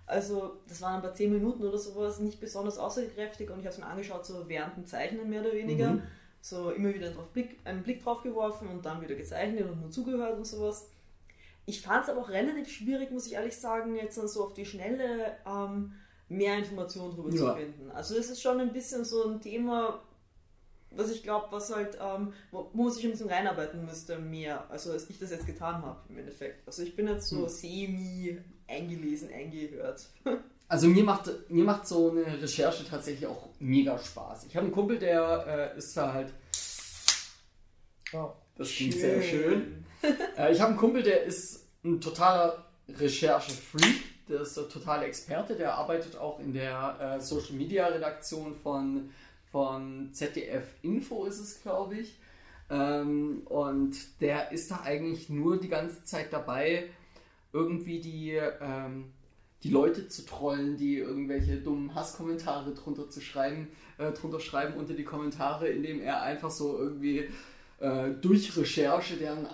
Also 0.08 0.58
das 0.68 0.82
waren 0.82 0.96
ein 0.96 1.02
paar 1.02 1.14
10 1.14 1.32
Minuten 1.32 1.64
oder 1.64 1.78
sowas, 1.78 2.20
nicht 2.20 2.42
besonders 2.42 2.78
aussagekräftig 2.78 3.50
und 3.50 3.60
ich 3.60 3.66
habe 3.66 3.74
es 3.74 3.78
mir 3.78 3.86
angeschaut, 3.86 4.26
so 4.26 4.50
während 4.50 4.76
dem 4.76 4.86
Zeichnen 4.86 5.30
mehr 5.30 5.40
oder 5.40 5.54
weniger. 5.54 5.92
Mhm. 5.92 6.04
So 6.42 6.72
immer 6.72 6.94
wieder 6.94 7.12
drauf 7.12 7.30
Blick, 7.30 7.60
einen 7.64 7.84
Blick 7.84 8.04
drauf 8.04 8.24
geworfen 8.24 8.68
und 8.68 8.86
dann 8.86 9.02
wieder 9.02 9.16
gezeichnet 9.16 9.70
und 9.70 9.80
nur 9.80 9.92
zugehört 9.92 10.36
und 10.36 10.46
sowas. 10.46 10.90
Ich 11.66 11.82
fand 11.82 12.04
es 12.04 12.10
aber 12.10 12.20
auch 12.20 12.30
relativ 12.30 12.68
schwierig, 12.68 13.12
muss 13.12 13.28
ich 13.28 13.34
ehrlich 13.34 13.56
sagen, 13.56 13.96
jetzt 13.96 14.18
dann 14.18 14.28
so 14.28 14.44
auf 14.44 14.54
die 14.54 14.66
Schnelle 14.66 15.38
ähm, 15.46 15.94
mehr 16.32 16.58
Informationen 16.58 17.16
darüber 17.16 17.30
Ja. 17.36 17.54
zu 17.54 17.60
finden. 17.60 17.92
Also 17.92 18.16
das 18.16 18.30
ist 18.30 18.42
schon 18.42 18.60
ein 18.60 18.74
bisschen 18.74 19.04
so 19.06 19.28
ein 19.30 19.42
Thema, 19.42 20.02
was 20.92 21.12
ich 21.12 21.24
glaube, 21.24 21.48
was 21.52 21.74
halt, 21.74 21.98
ähm, 22.02 22.34
wo, 22.52 22.70
wo 22.74 22.84
man 22.84 22.92
sich 22.92 23.04
ein 23.06 23.12
bisschen 23.12 23.30
reinarbeiten 23.30 23.86
müsste, 23.86 24.18
mehr, 24.20 24.70
also 24.70 24.92
als 24.92 25.10
ich 25.10 25.20
das 25.20 25.32
jetzt 25.32 25.46
getan 25.46 25.82
habe 25.84 26.00
im 26.10 26.18
Endeffekt. 26.18 26.68
Also 26.68 26.84
ich 26.84 26.96
bin 26.96 27.08
jetzt 27.08 27.28
so 27.28 27.44
Hm. 27.44 27.50
semi 27.50 28.38
eingelesen, 28.68 29.30
eingehört. 29.34 30.08
Also 30.68 30.88
mir 30.88 31.04
macht, 31.04 31.30
mir 31.50 31.66
macht 31.66 31.86
so 31.86 32.12
eine 32.12 32.42
Recherche 32.42 32.86
tatsächlich 32.88 33.28
auch 33.28 33.50
mega 33.60 34.00
Spaß. 34.00 34.46
Ich 34.48 34.56
habe 34.56 34.68
einen 34.68 34.74
Kumpel, 34.74 34.98
der 35.00 35.74
äh, 35.76 35.78
ist 35.78 35.98
da 35.98 36.14
halt, 36.14 36.32
Oh. 38.14 38.30
das 38.58 38.70
klingt 38.72 38.94
sehr 38.94 39.22
schön. 39.22 39.86
Äh, 40.38 40.52
ich 40.54 40.60
habe 40.62 40.70
einen 40.70 40.78
Kumpel, 40.80 41.04
der 41.04 41.26
ist 41.26 41.66
ein 41.84 42.00
totaler 42.02 42.66
Recherche-Freak. 42.88 44.02
Der 44.28 44.42
ist 44.42 44.56
der 44.56 44.70
totale 44.70 45.06
Experte. 45.06 45.56
Der 45.56 45.76
arbeitet 45.76 46.18
auch 46.18 46.40
in 46.40 46.54
der 46.54 46.98
äh, 47.00 47.22
Social 47.22 47.54
Media 47.54 47.88
Redaktion 47.88 48.56
von, 48.56 49.10
von 49.52 50.10
ZDF 50.14 50.64
Info, 50.82 51.26
ist 51.26 51.40
es, 51.40 51.62
glaube 51.62 51.96
ich. 52.00 52.18
Ähm, 52.70 53.42
und 53.46 54.22
der 54.22 54.52
ist 54.52 54.72
da 54.72 54.82
eigentlich 54.84 55.30
nur 55.30 55.60
die 55.60 55.68
ganze 55.68 56.06
Zeit 56.06 56.32
dabei, 56.32 56.86
irgendwie 57.52 58.00
die, 58.00 58.40
ähm, 58.62 59.12
die 59.64 59.70
Leute 59.70 60.08
zu 60.08 60.26
trollen, 60.26 60.78
die 60.78 60.98
irgendwelche 60.98 61.58
dummen 61.58 61.94
Hasskommentare 61.94 62.74
drunter 62.74 63.10
zu 63.10 63.20
schreiben, 63.20 63.68
äh, 63.98 64.12
drunter 64.14 64.40
schreiben 64.40 64.76
unter 64.76 64.94
die 64.94 65.04
Kommentare, 65.04 65.68
indem 65.68 66.00
er 66.02 66.22
einfach 66.22 66.50
so 66.50 66.78
irgendwie 66.78 67.30
äh, 67.80 68.12
durch 68.22 68.56
Recherche 68.56 69.18
deren, 69.18 69.48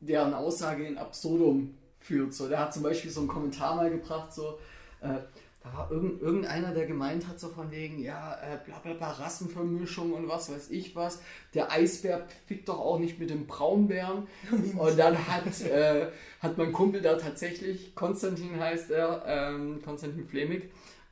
deren 0.00 0.34
Aussage 0.34 0.84
in 0.84 0.98
Absurdum 0.98 1.74
führt. 2.02 2.34
So, 2.34 2.48
der 2.48 2.58
hat 2.58 2.74
zum 2.74 2.82
Beispiel 2.82 3.10
so 3.10 3.20
einen 3.20 3.28
Kommentar 3.28 3.76
mal 3.76 3.90
gebracht, 3.90 4.32
so, 4.32 4.58
äh, 5.00 5.18
da 5.62 5.72
war 5.78 5.90
irgend, 5.92 6.20
irgendeiner, 6.20 6.74
der 6.74 6.86
gemeint 6.86 7.28
hat, 7.28 7.38
so 7.38 7.48
von 7.48 7.70
wegen, 7.70 8.00
ja, 8.02 8.34
äh, 8.34 8.58
bla 8.66 8.78
bla 8.80 8.94
bla, 8.94 9.12
Rassenvermischung 9.12 10.12
und 10.12 10.28
was 10.28 10.50
weiß 10.50 10.70
ich 10.70 10.96
was. 10.96 11.20
Der 11.54 11.70
Eisbär 11.70 12.26
fickt 12.46 12.68
doch 12.68 12.80
auch 12.80 12.98
nicht 12.98 13.20
mit 13.20 13.30
dem 13.30 13.46
Braunbären. 13.46 14.26
und 14.76 14.98
dann 14.98 15.16
hat, 15.28 15.60
äh, 15.60 16.08
hat 16.40 16.58
mein 16.58 16.72
Kumpel 16.72 17.00
da 17.00 17.16
tatsächlich, 17.16 17.94
Konstantin 17.94 18.58
heißt 18.58 18.90
er, 18.90 19.22
ähm, 19.26 19.80
Konstantin 19.84 20.26
Flemig, 20.26 20.64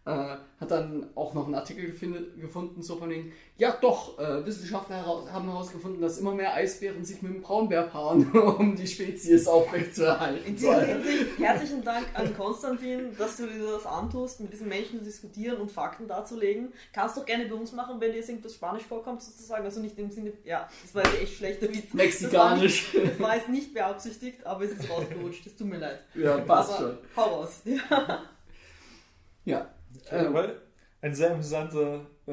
äh, 0.07 0.11
hat 0.11 0.71
dann 0.71 1.11
auch 1.15 1.35
noch 1.35 1.45
einen 1.45 1.55
Artikel 1.55 1.87
gefunden, 1.87 2.41
gefunden 2.41 2.83
so 2.83 2.97
von 2.97 3.11
wegen, 3.11 3.33
ja 3.59 3.77
doch, 3.81 4.19
äh, 4.19 4.45
Wissenschaftler 4.47 4.97
heraus, 4.97 5.31
haben 5.31 5.47
herausgefunden, 5.51 6.01
dass 6.01 6.19
immer 6.19 6.35
mehr 6.35 6.55
Eisbären 6.55 7.05
sich 7.05 7.21
mit 7.21 7.35
dem 7.35 7.43
Braunbär 7.43 7.83
paaren, 7.83 8.31
um 8.59 8.77
die 8.77 8.87
Spezies 8.87 9.47
aufrechtzuerhalten. 9.47 10.47
In 10.47 10.57
dieser. 10.57 10.81
Hinsicht 10.81 11.39
herzlichen 11.39 11.85
Dank 11.85 12.07
an 12.15 12.35
Konstantin, 12.35 13.15
dass 13.19 13.37
du 13.37 13.47
dir 13.47 13.73
das 13.73 13.85
antust, 13.85 14.41
mit 14.41 14.53
diesen 14.53 14.69
Menschen 14.69 15.01
zu 15.01 15.05
diskutieren 15.05 15.61
und 15.61 15.71
Fakten 15.71 16.09
darzulegen. 16.09 16.73
Kannst 16.95 17.19
doch 17.19 17.27
gerne 17.27 17.47
bei 17.47 17.55
uns 17.55 17.73
machen, 17.73 18.01
wenn 18.01 18.13
dir 18.13 18.27
irgendwas 18.27 18.55
Spanisch 18.55 18.85
vorkommt, 18.85 19.23
sozusagen. 19.23 19.65
Also 19.65 19.81
nicht 19.81 19.99
im 19.99 20.11
Sinne, 20.11 20.33
ja, 20.45 20.69
das 20.83 20.95
war 20.95 21.05
jetzt 21.05 21.23
echt 21.23 21.37
schlechter 21.37 21.69
Witz. 21.69 21.93
Mexikanisch. 21.93 22.87
Das 22.87 22.95
war, 22.95 23.03
nicht, 23.03 23.13
das 23.13 23.21
war 23.21 23.37
jetzt 23.37 23.49
nicht 23.51 23.75
beabsichtigt, 23.75 24.47
aber 24.47 24.65
es 24.65 24.73
ist 24.73 24.89
rausgerutscht. 24.89 25.47
Es 25.47 25.57
tut 25.57 25.67
mir 25.67 25.79
leid. 25.79 26.05
Ja, 26.15 26.39
passt 26.39 26.73
aber 26.73 26.79
schon. 26.79 26.99
hau 27.17 27.23
raus. 27.23 27.63
Ja. 27.65 28.23
Ja. 29.45 29.80
Ähm, 30.11 30.35
weil 30.35 30.61
ein 31.03 31.15
sehr 31.15 31.33
amüsanter, 31.33 32.07
äh, 32.27 32.33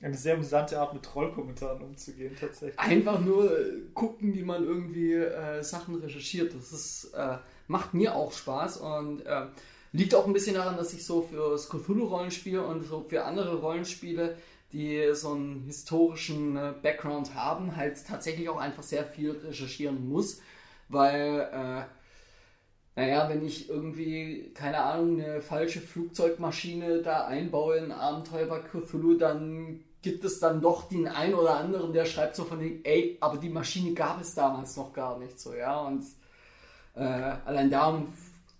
eine 0.00 0.16
sehr 0.16 0.34
amüsante 0.34 0.78
Art 0.78 0.94
mit 0.94 1.02
Trollkommentaren 1.02 1.82
umzugehen, 1.82 2.36
tatsächlich. 2.38 2.78
einfach 2.78 3.20
nur 3.20 3.50
äh, 3.50 3.80
gucken, 3.94 4.34
wie 4.34 4.42
man 4.42 4.64
irgendwie 4.64 5.14
äh, 5.14 5.62
Sachen 5.62 5.96
recherchiert. 5.96 6.54
Das 6.54 6.72
ist, 6.72 7.12
äh, 7.14 7.38
macht 7.68 7.94
mir 7.94 8.14
auch 8.14 8.32
Spaß 8.32 8.78
und 8.78 9.24
äh, 9.26 9.46
liegt 9.92 10.14
auch 10.14 10.26
ein 10.26 10.32
bisschen 10.32 10.54
daran, 10.54 10.76
dass 10.76 10.92
ich 10.92 11.04
so 11.04 11.22
für 11.22 11.50
das 11.52 11.68
Cthulhu-Rollenspiel 11.68 12.58
und 12.58 12.82
so 12.82 13.04
für 13.08 13.24
andere 13.24 13.56
Rollenspiele, 13.60 14.36
die 14.72 15.10
so 15.14 15.32
einen 15.32 15.64
historischen 15.66 16.56
äh, 16.56 16.74
Background 16.82 17.34
haben, 17.34 17.76
halt 17.76 18.04
tatsächlich 18.06 18.48
auch 18.48 18.58
einfach 18.58 18.82
sehr 18.82 19.04
viel 19.04 19.30
recherchieren 19.30 20.08
muss, 20.08 20.40
weil 20.88 21.86
naja, 22.96 23.28
wenn 23.28 23.44
ich 23.44 23.68
irgendwie, 23.68 24.52
keine 24.54 24.78
Ahnung, 24.78 25.20
eine 25.20 25.42
falsche 25.42 25.80
Flugzeugmaschine 25.80 27.02
da 27.02 27.26
einbaue 27.26 27.78
in 27.78 27.92
Abenteuer 27.92 28.46
bei 28.46 28.60
Cthulhu, 28.60 29.14
dann 29.14 29.80
gibt 30.00 30.24
es 30.24 30.38
dann 30.38 30.60
doch 30.60 30.88
den 30.88 31.08
einen 31.08 31.34
oder 31.34 31.56
anderen, 31.56 31.92
der 31.92 32.04
schreibt 32.04 32.36
so 32.36 32.44
von 32.44 32.60
dem, 32.60 32.80
ey, 32.84 33.16
aber 33.20 33.38
die 33.38 33.48
Maschine 33.48 33.94
gab 33.94 34.20
es 34.20 34.34
damals 34.34 34.76
noch 34.76 34.92
gar 34.92 35.18
nicht 35.18 35.40
so, 35.40 35.54
ja, 35.54 35.80
und 35.80 36.04
äh, 36.94 37.00
allein 37.00 37.70
darum 37.70 38.08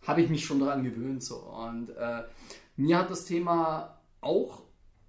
habe 0.07 0.23
ich 0.23 0.31
mich 0.31 0.45
schon 0.45 0.59
daran 0.59 0.83
gewöhnt 0.83 1.23
so 1.23 1.37
und 1.37 1.91
äh, 1.91 2.23
mir 2.77 2.99
hat 2.99 3.11
das 3.11 3.25
Thema 3.25 3.99
auch 4.21 4.63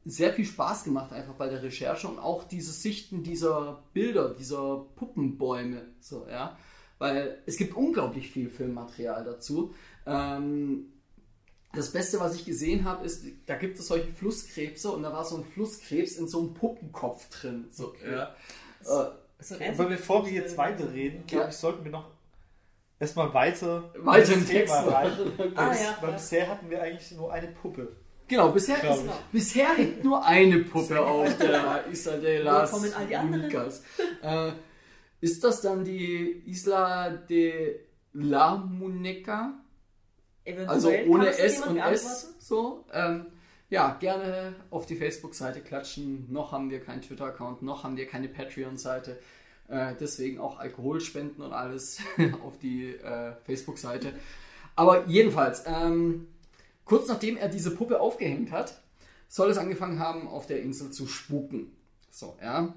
sehr 0.05 0.33
viel 0.33 0.45
Spaß 0.45 0.83
gemacht 0.83 1.11
einfach 1.11 1.33
bei 1.33 1.49
der 1.49 1.63
Recherche 1.63 2.07
und 2.07 2.19
auch 2.19 2.43
dieses 2.43 2.83
Sichten 2.83 3.23
dieser 3.23 3.83
Bilder, 3.93 4.33
dieser 4.33 4.85
Puppenbäume, 4.95 5.81
so, 5.99 6.27
ja, 6.29 6.55
weil 6.97 7.41
es 7.45 7.57
gibt 7.57 7.75
unglaublich 7.75 8.29
viel 8.31 8.49
Filmmaterial 8.49 9.23
dazu. 9.23 9.73
Ähm, 10.05 10.91
das 11.73 11.91
Beste, 11.91 12.19
was 12.21 12.35
ich 12.35 12.45
gesehen 12.45 12.85
habe, 12.85 13.05
ist, 13.05 13.25
da 13.47 13.55
gibt 13.55 13.77
es 13.79 13.87
solche 13.87 14.11
Flusskrebse 14.13 14.89
und 14.91 15.03
da 15.03 15.11
war 15.11 15.25
so 15.25 15.37
ein 15.37 15.43
Flusskrebs 15.43 16.13
in 16.17 16.27
so 16.27 16.39
einem 16.39 16.53
Puppenkopf 16.53 17.27
drin. 17.29 17.65
So, 17.71 17.87
Okay. 17.89 18.11
ja. 18.11 18.35
Äh, 18.81 19.11
So 19.39 19.55
ein 19.59 19.73
Aber 19.73 19.89
bevor 19.89 20.25
wir 20.25 20.31
jetzt 20.31 20.57
weiterreden, 20.57 21.25
glaube 21.27 21.43
Ja. 21.45 21.49
ich, 21.49 21.55
sollten 21.57 21.83
wir 21.83 21.91
noch 21.91 22.09
erstmal 22.97 23.33
weiter, 23.33 23.91
Weiter 23.97 24.31
ins 24.33 24.43
im 24.43 24.47
Text. 24.47 24.73
rein. 24.73 25.11
Ah, 25.55 25.69
Weil- 25.71 25.77
ja, 25.83 25.97
Weil 25.99 26.09
ja. 26.11 26.15
bisher 26.15 26.47
hatten 26.47 26.69
wir 26.69 26.81
eigentlich 26.81 27.11
nur 27.11 27.33
eine 27.33 27.47
Puppe. 27.49 27.91
Genau, 28.29 28.49
bisher, 28.51 28.77
ist, 28.77 29.03
ich. 29.03 29.11
bisher 29.33 29.67
hängt 29.75 30.03
nur 30.03 30.25
eine 30.25 30.59
Puppe 30.59 30.99
auf 31.01 31.37
der 31.37 31.61
anderen? 31.61 33.41
Únicas. 33.43 33.83
Äh, 34.21 34.51
ist 35.21 35.43
das 35.43 35.61
dann 35.61 35.83
die 35.83 36.43
Isla 36.45 37.09
de 37.09 37.79
la 38.13 38.57
Muneca? 38.57 39.53
Eventuell 40.43 40.69
Also 40.69 40.89
ohne 41.07 41.29
S 41.29 41.61
und 41.61 41.77
S 41.77 42.35
so. 42.39 42.85
Ähm, 42.93 43.27
ja, 43.69 43.97
gerne 43.99 44.55
auf 44.69 44.85
die 44.85 44.95
Facebook-Seite 44.95 45.61
klatschen. 45.61 46.31
Noch 46.31 46.51
haben 46.51 46.69
wir 46.69 46.79
keinen 46.79 47.01
Twitter-Account, 47.01 47.63
noch 47.63 47.83
haben 47.83 47.97
wir 47.97 48.07
keine 48.07 48.29
Patreon-Seite. 48.29 49.19
Äh, 49.67 49.95
deswegen 49.99 50.39
auch 50.39 50.59
Alkoholspenden 50.59 51.43
und 51.43 51.51
alles 51.51 51.99
auf 52.45 52.59
die 52.59 52.91
äh, 52.91 53.33
Facebook-Seite. 53.43 54.13
Aber 54.75 55.07
jedenfalls, 55.07 55.63
ähm, 55.65 56.27
kurz 56.83 57.07
nachdem 57.07 57.37
er 57.37 57.49
diese 57.49 57.71
Puppe 57.71 57.99
aufgehängt 57.99 58.51
hat, 58.51 58.79
soll 59.27 59.49
es 59.49 59.57
angefangen 59.57 59.99
haben, 59.99 60.27
auf 60.27 60.45
der 60.45 60.61
Insel 60.61 60.91
zu 60.91 61.07
spuken. 61.07 61.75
So, 62.11 62.37
ja. 62.41 62.73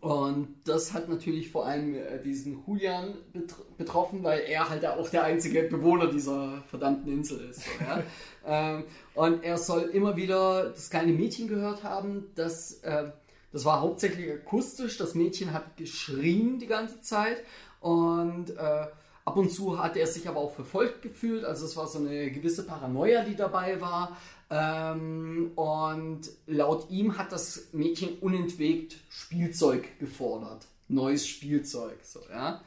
Und 0.00 0.54
das 0.64 0.92
hat 0.92 1.08
natürlich 1.08 1.50
vor 1.50 1.66
allem 1.66 1.94
äh, 1.94 2.22
diesen 2.22 2.62
Julian 2.66 3.14
betr 3.32 3.56
betroffen, 3.76 4.22
weil 4.22 4.40
er 4.40 4.68
halt 4.68 4.86
auch 4.86 5.08
der 5.08 5.24
einzige 5.24 5.64
Bewohner 5.64 6.06
dieser 6.06 6.62
verdammten 6.68 7.12
Insel 7.12 7.50
ist. 7.50 7.62
So, 7.62 7.70
ja? 7.84 8.02
ähm, 8.46 8.84
und 9.14 9.42
er 9.42 9.58
soll 9.58 9.82
immer 9.82 10.16
wieder 10.16 10.70
das 10.70 10.90
kleine 10.90 11.12
Mädchen 11.12 11.48
gehört 11.48 11.82
haben, 11.82 12.26
das, 12.36 12.74
äh, 12.82 13.10
das 13.52 13.64
war 13.64 13.80
hauptsächlich 13.80 14.30
akustisch. 14.30 14.98
Das 14.98 15.14
Mädchen 15.14 15.52
hat 15.52 15.76
geschrien 15.76 16.60
die 16.60 16.66
ganze 16.66 17.00
Zeit 17.00 17.38
und 17.80 18.50
äh, 18.50 18.86
ab 19.24 19.36
und 19.36 19.50
zu 19.50 19.82
hat 19.82 19.96
er 19.96 20.06
sich 20.06 20.28
aber 20.28 20.38
auch 20.38 20.52
verfolgt 20.52 21.02
gefühlt. 21.02 21.44
Also 21.44 21.66
es 21.66 21.76
war 21.76 21.86
so 21.86 21.98
eine 21.98 22.30
gewisse 22.30 22.64
Paranoia, 22.64 23.24
die 23.24 23.36
dabei 23.36 23.80
war. 23.80 24.16
Ähm, 24.50 25.52
und 25.56 26.22
laut 26.46 26.90
ihm 26.90 27.18
hat 27.18 27.32
das 27.32 27.68
Mädchen 27.72 28.18
unentwegt 28.20 28.96
Spielzeug 29.10 29.98
gefordert. 29.98 30.66
Neues 30.88 31.26
Spielzeug. 31.26 31.98
So, 32.02 32.20
ja. 32.30 32.62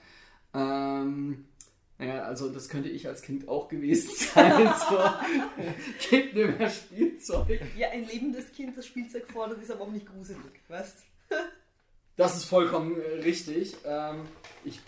Ähm, 0.54 1.46
naja, 1.98 2.24
also 2.24 2.50
das 2.50 2.70
könnte 2.70 2.90
ich 2.90 3.08
als 3.08 3.22
Kind 3.22 3.48
auch 3.48 3.68
gewesen 3.68 4.12
sein. 4.34 4.72
So, 4.90 5.00
gebt 6.10 6.36
mir 6.36 6.48
mehr 6.50 6.70
Spielzeug. 6.70 7.62
Ja, 7.78 7.90
ein 7.90 8.06
lebendes 8.06 8.52
Kind, 8.52 8.78
das 8.78 8.86
Spielzeug 8.86 9.32
fordert, 9.32 9.62
ist 9.62 9.72
aber 9.72 9.82
auch 9.82 9.92
nicht 9.92 10.06
gruselig, 10.06 10.40
weißt 10.68 11.04
Das 12.16 12.38
ist 12.38 12.46
vollkommen 12.46 13.00
äh, 13.02 13.22
richtig. 13.22 13.76
Ähm, 13.86 14.24
ich, 14.64 14.80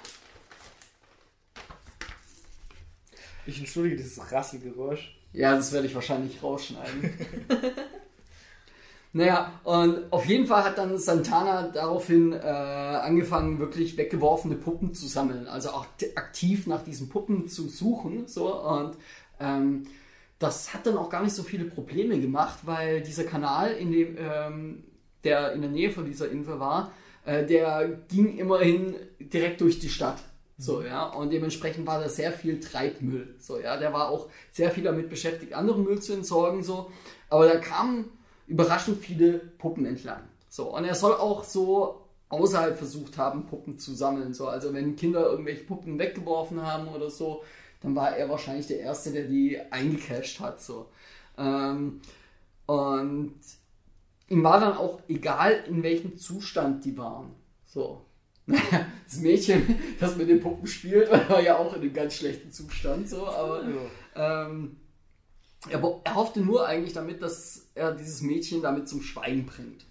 Ich 3.45 3.59
entschuldige 3.59 3.97
dieses 3.97 4.31
Rasselgeräusch. 4.31 5.15
Ja, 5.33 5.55
das 5.55 5.73
werde 5.73 5.87
ich 5.87 5.95
wahrscheinlich 5.95 6.41
rausschneiden. 6.41 7.13
naja, 9.13 9.59
und 9.63 10.11
auf 10.13 10.25
jeden 10.25 10.45
Fall 10.45 10.63
hat 10.63 10.77
dann 10.77 10.97
Santana 10.97 11.69
daraufhin 11.69 12.33
äh, 12.33 12.37
angefangen, 12.37 13.59
wirklich 13.59 13.97
weggeworfene 13.97 14.55
Puppen 14.55 14.93
zu 14.93 15.07
sammeln. 15.07 15.47
Also 15.47 15.69
auch 15.69 15.87
aktiv 16.15 16.67
nach 16.67 16.83
diesen 16.83 17.09
Puppen 17.09 17.47
zu 17.47 17.67
suchen. 17.67 18.27
So, 18.27 18.55
und 18.61 18.95
ähm, 19.39 19.87
das 20.37 20.73
hat 20.73 20.85
dann 20.85 20.97
auch 20.97 21.09
gar 21.09 21.23
nicht 21.23 21.35
so 21.35 21.41
viele 21.41 21.65
Probleme 21.65 22.19
gemacht, 22.19 22.59
weil 22.63 23.01
dieser 23.01 23.23
Kanal, 23.23 23.71
in 23.71 23.91
dem, 23.91 24.17
ähm, 24.19 24.83
der 25.23 25.53
in 25.53 25.61
der 25.61 25.71
Nähe 25.71 25.89
von 25.89 26.05
dieser 26.05 26.29
Insel 26.29 26.59
war, 26.59 26.91
äh, 27.25 27.45
der 27.45 27.87
ging 28.09 28.37
immerhin 28.37 28.95
direkt 29.19 29.61
durch 29.61 29.79
die 29.79 29.89
Stadt. 29.89 30.17
So, 30.57 30.83
ja, 30.83 31.07
und 31.07 31.31
dementsprechend 31.31 31.87
war 31.87 31.99
da 31.99 32.07
sehr 32.07 32.31
viel 32.31 32.59
Treibmüll. 32.59 33.35
So, 33.39 33.59
ja, 33.59 33.77
der 33.77 33.91
war 33.91 34.09
auch 34.09 34.29
sehr 34.51 34.71
viel 34.71 34.83
damit 34.83 35.09
beschäftigt, 35.09 35.53
anderen 35.53 35.83
Müll 35.83 36.01
zu 36.01 36.13
entsorgen, 36.13 36.63
so. 36.63 36.91
Aber 37.29 37.47
da 37.47 37.57
kamen 37.57 38.11
überraschend 38.47 38.99
viele 39.03 39.39
Puppen 39.39 39.85
entlang. 39.85 40.21
So, 40.49 40.75
und 40.75 40.85
er 40.85 40.95
soll 40.95 41.13
auch 41.13 41.43
so 41.43 42.03
außerhalb 42.29 42.77
versucht 42.77 43.17
haben, 43.17 43.45
Puppen 43.45 43.79
zu 43.79 43.93
sammeln. 43.93 44.33
So, 44.33 44.47
also 44.47 44.73
wenn 44.73 44.95
Kinder 44.95 45.25
irgendwelche 45.29 45.63
Puppen 45.63 45.97
weggeworfen 45.99 46.61
haben 46.61 46.87
oder 46.87 47.09
so, 47.09 47.43
dann 47.81 47.95
war 47.95 48.15
er 48.15 48.29
wahrscheinlich 48.29 48.67
der 48.67 48.79
Erste, 48.79 49.11
der 49.11 49.23
die 49.23 49.59
eingecasht 49.71 50.39
hat. 50.39 50.61
So. 50.61 50.89
Ähm, 51.37 52.01
und 52.65 53.35
ihm 54.29 54.43
war 54.43 54.59
dann 54.59 54.77
auch 54.77 55.01
egal, 55.07 55.63
in 55.67 55.83
welchem 55.83 56.17
Zustand 56.17 56.85
die 56.85 56.97
waren. 56.97 57.31
So. 57.65 58.05
Das 58.45 59.21
Mädchen, 59.21 59.79
das 59.99 60.15
mit 60.17 60.27
den 60.27 60.41
Puppen 60.41 60.67
spielt, 60.67 61.09
war 61.29 61.41
ja 61.41 61.57
auch 61.57 61.73
in 61.75 61.81
einem 61.81 61.93
ganz 61.93 62.15
schlechten 62.15 62.51
Zustand. 62.51 63.07
So, 63.07 63.27
aber 63.27 63.63
ähm, 64.15 64.77
er, 65.69 66.01
er 66.03 66.15
hoffte 66.15 66.41
nur 66.41 66.67
eigentlich 66.67 66.93
damit, 66.93 67.21
dass 67.21 67.67
er 67.75 67.93
dieses 67.93 68.21
Mädchen 68.21 68.61
damit 68.61 68.89
zum 68.89 69.01
Schweigen 69.01 69.45
bringt. 69.45 69.85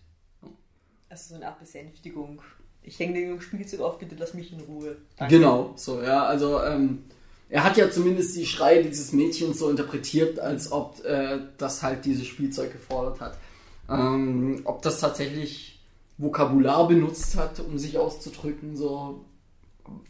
Also 1.09 1.31
so 1.31 1.35
eine 1.37 1.47
Art 1.47 1.61
Besänftigung. 1.61 2.43
Ich 2.83 2.99
hänge 2.99 3.15
dir 3.15 3.33
ein 3.33 3.41
Spielzeug 3.41 3.81
auf, 3.81 3.99
bitte 3.99 4.17
lass 4.19 4.35
mich 4.35 4.53
in 4.53 4.61
Ruhe. 4.61 4.97
Danke. 5.17 5.37
Genau, 5.37 5.73
so, 5.77 6.03
ja, 6.03 6.25
also 6.25 6.61
ähm, 6.63 7.05
er 7.49 7.65
hat 7.65 7.77
ja 7.77 7.91
zumindest 7.91 8.35
die 8.35 8.47
Schreie 8.47 8.83
dieses 8.83 9.13
Mädchens 9.13 9.59
so 9.59 9.71
interpretiert, 9.71 10.41
als 10.41 10.73
ob 10.73 11.05
äh, 11.05 11.39
das 11.59 11.83
halt 11.83 12.05
dieses 12.05 12.27
Spielzeug 12.27 12.73
gefordert 12.73 13.21
hat. 13.21 13.39
Ähm, 13.89 14.63
ob 14.65 14.83
das 14.83 15.01
tatsächlich 15.01 15.72
Vokabular 16.23 16.89
benutzt 16.89 17.37
hat, 17.37 17.61
um 17.61 17.79
sich 17.79 17.99
auszudrücken, 17.99 18.77
so 18.77 19.25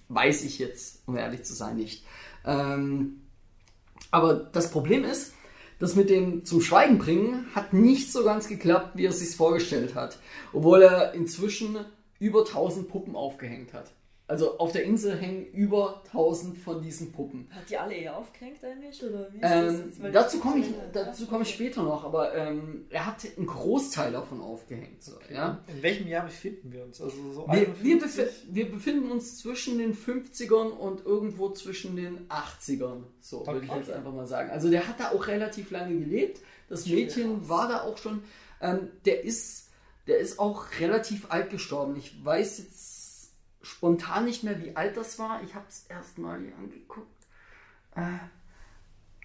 weiß 0.08 0.44
ich 0.44 0.58
jetzt, 0.58 1.02
um 1.06 1.16
ehrlich 1.16 1.44
zu 1.44 1.54
sein, 1.54 1.76
nicht. 1.76 2.04
Ähm, 2.44 3.22
aber 4.10 4.34
das 4.34 4.70
Problem 4.70 5.04
ist, 5.04 5.32
das 5.78 5.96
mit 5.96 6.10
dem 6.10 6.44
zum 6.44 6.60
Schweigen 6.60 6.98
bringen 6.98 7.46
hat 7.54 7.72
nicht 7.72 8.12
so 8.12 8.22
ganz 8.22 8.46
geklappt, 8.46 8.90
wie 8.94 9.06
er 9.06 9.10
es 9.10 9.20
sich 9.20 9.34
vorgestellt 9.34 9.94
hat. 9.94 10.18
Obwohl 10.52 10.82
er 10.82 11.14
inzwischen 11.14 11.78
über 12.20 12.40
1000 12.40 12.88
Puppen 12.88 13.16
aufgehängt 13.16 13.72
hat. 13.72 13.90
Also 14.28 14.56
auf 14.58 14.72
der 14.72 14.84
Insel 14.84 15.18
hängen 15.18 15.44
über 15.52 16.00
1000 16.06 16.56
von 16.56 16.80
diesen 16.80 17.12
Puppen. 17.12 17.48
Hat 17.50 17.68
die 17.68 17.76
alle 17.76 17.92
eher 17.94 18.16
aufgehängt 18.16 18.64
eigentlich? 18.64 19.02
Oder 19.02 19.28
wie 19.32 19.38
ist 19.38 20.00
Ähm, 20.00 20.12
dazu 20.12 20.38
komme 20.38 20.60
ich, 20.60 20.66
dazu 20.92 21.26
komme 21.26 21.42
ich 21.42 21.50
später 21.52 21.82
noch, 21.82 22.04
aber 22.04 22.34
ähm, 22.34 22.86
er 22.88 23.04
hat 23.04 23.16
einen 23.36 23.46
Großteil 23.46 24.12
davon 24.12 24.40
aufgehängt. 24.40 25.02
So, 25.02 25.12
ja? 25.30 25.62
In 25.66 25.82
welchem 25.82 26.06
Jahr 26.08 26.24
befinden 26.24 26.72
wir 26.72 26.84
uns? 26.84 27.00
Also 27.02 27.16
so 27.32 27.46
wir, 27.48 27.66
wir, 27.82 27.94
51? 27.96 28.24
befi 28.24 28.54
wir 28.54 28.70
befinden 28.70 29.10
uns 29.10 29.38
zwischen 29.38 29.78
den 29.78 29.94
50ern 29.94 30.70
und 30.70 31.04
irgendwo 31.04 31.50
zwischen 31.50 31.96
den 31.96 32.28
80ern. 32.28 33.02
So 33.20 33.46
würde 33.46 33.64
ich 33.64 33.70
Okay. 33.70 33.80
jetzt 33.80 33.90
einfach 33.90 34.12
mal 34.12 34.26
sagen. 34.26 34.50
Also 34.50 34.70
der 34.70 34.86
hat 34.88 34.98
da 35.00 35.10
auch 35.10 35.26
relativ 35.26 35.70
lange 35.72 35.98
gelebt. 35.98 36.40
Das 36.68 36.86
Mädchen 36.86 37.48
war 37.48 37.68
da 37.68 37.82
auch 37.82 37.98
schon. 37.98 38.22
Ähm, 38.62 38.88
der 39.04 39.24
ist, 39.24 39.68
der 40.06 40.18
ist 40.18 40.38
auch 40.38 40.66
relativ 40.80 41.30
alt 41.30 41.50
gestorben. 41.50 41.96
Ich 41.96 42.24
weiß 42.24 42.58
jetzt 42.58 42.91
spontan 43.62 44.24
nicht 44.24 44.44
mehr, 44.44 44.60
wie 44.62 44.76
alt 44.76 44.96
das 44.96 45.18
war. 45.18 45.40
Ich 45.44 45.54
habe 45.54 45.64
es 45.68 45.86
erst 45.88 46.18
mal 46.18 46.40
hier 46.40 46.56
angeguckt. 46.56 47.08
Äh, 47.94 48.18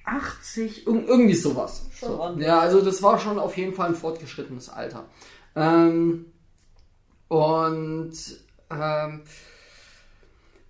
80, 0.06 0.88
irg 0.88 1.08
irgendwie 1.08 1.36
sowas. 1.36 1.86
So. 2.00 2.36
Ja, 2.40 2.60
also 2.60 2.82
das 2.82 3.04
war 3.04 3.20
schon 3.20 3.38
auf 3.40 3.58
jeden 3.58 3.74
Fall 3.74 3.90
ein 3.90 3.96
fortgeschrittenes 3.96 4.70
Alter. 4.70 5.06
Ähm, 5.56 6.28
und 7.28 8.14
ähm, 8.70 9.22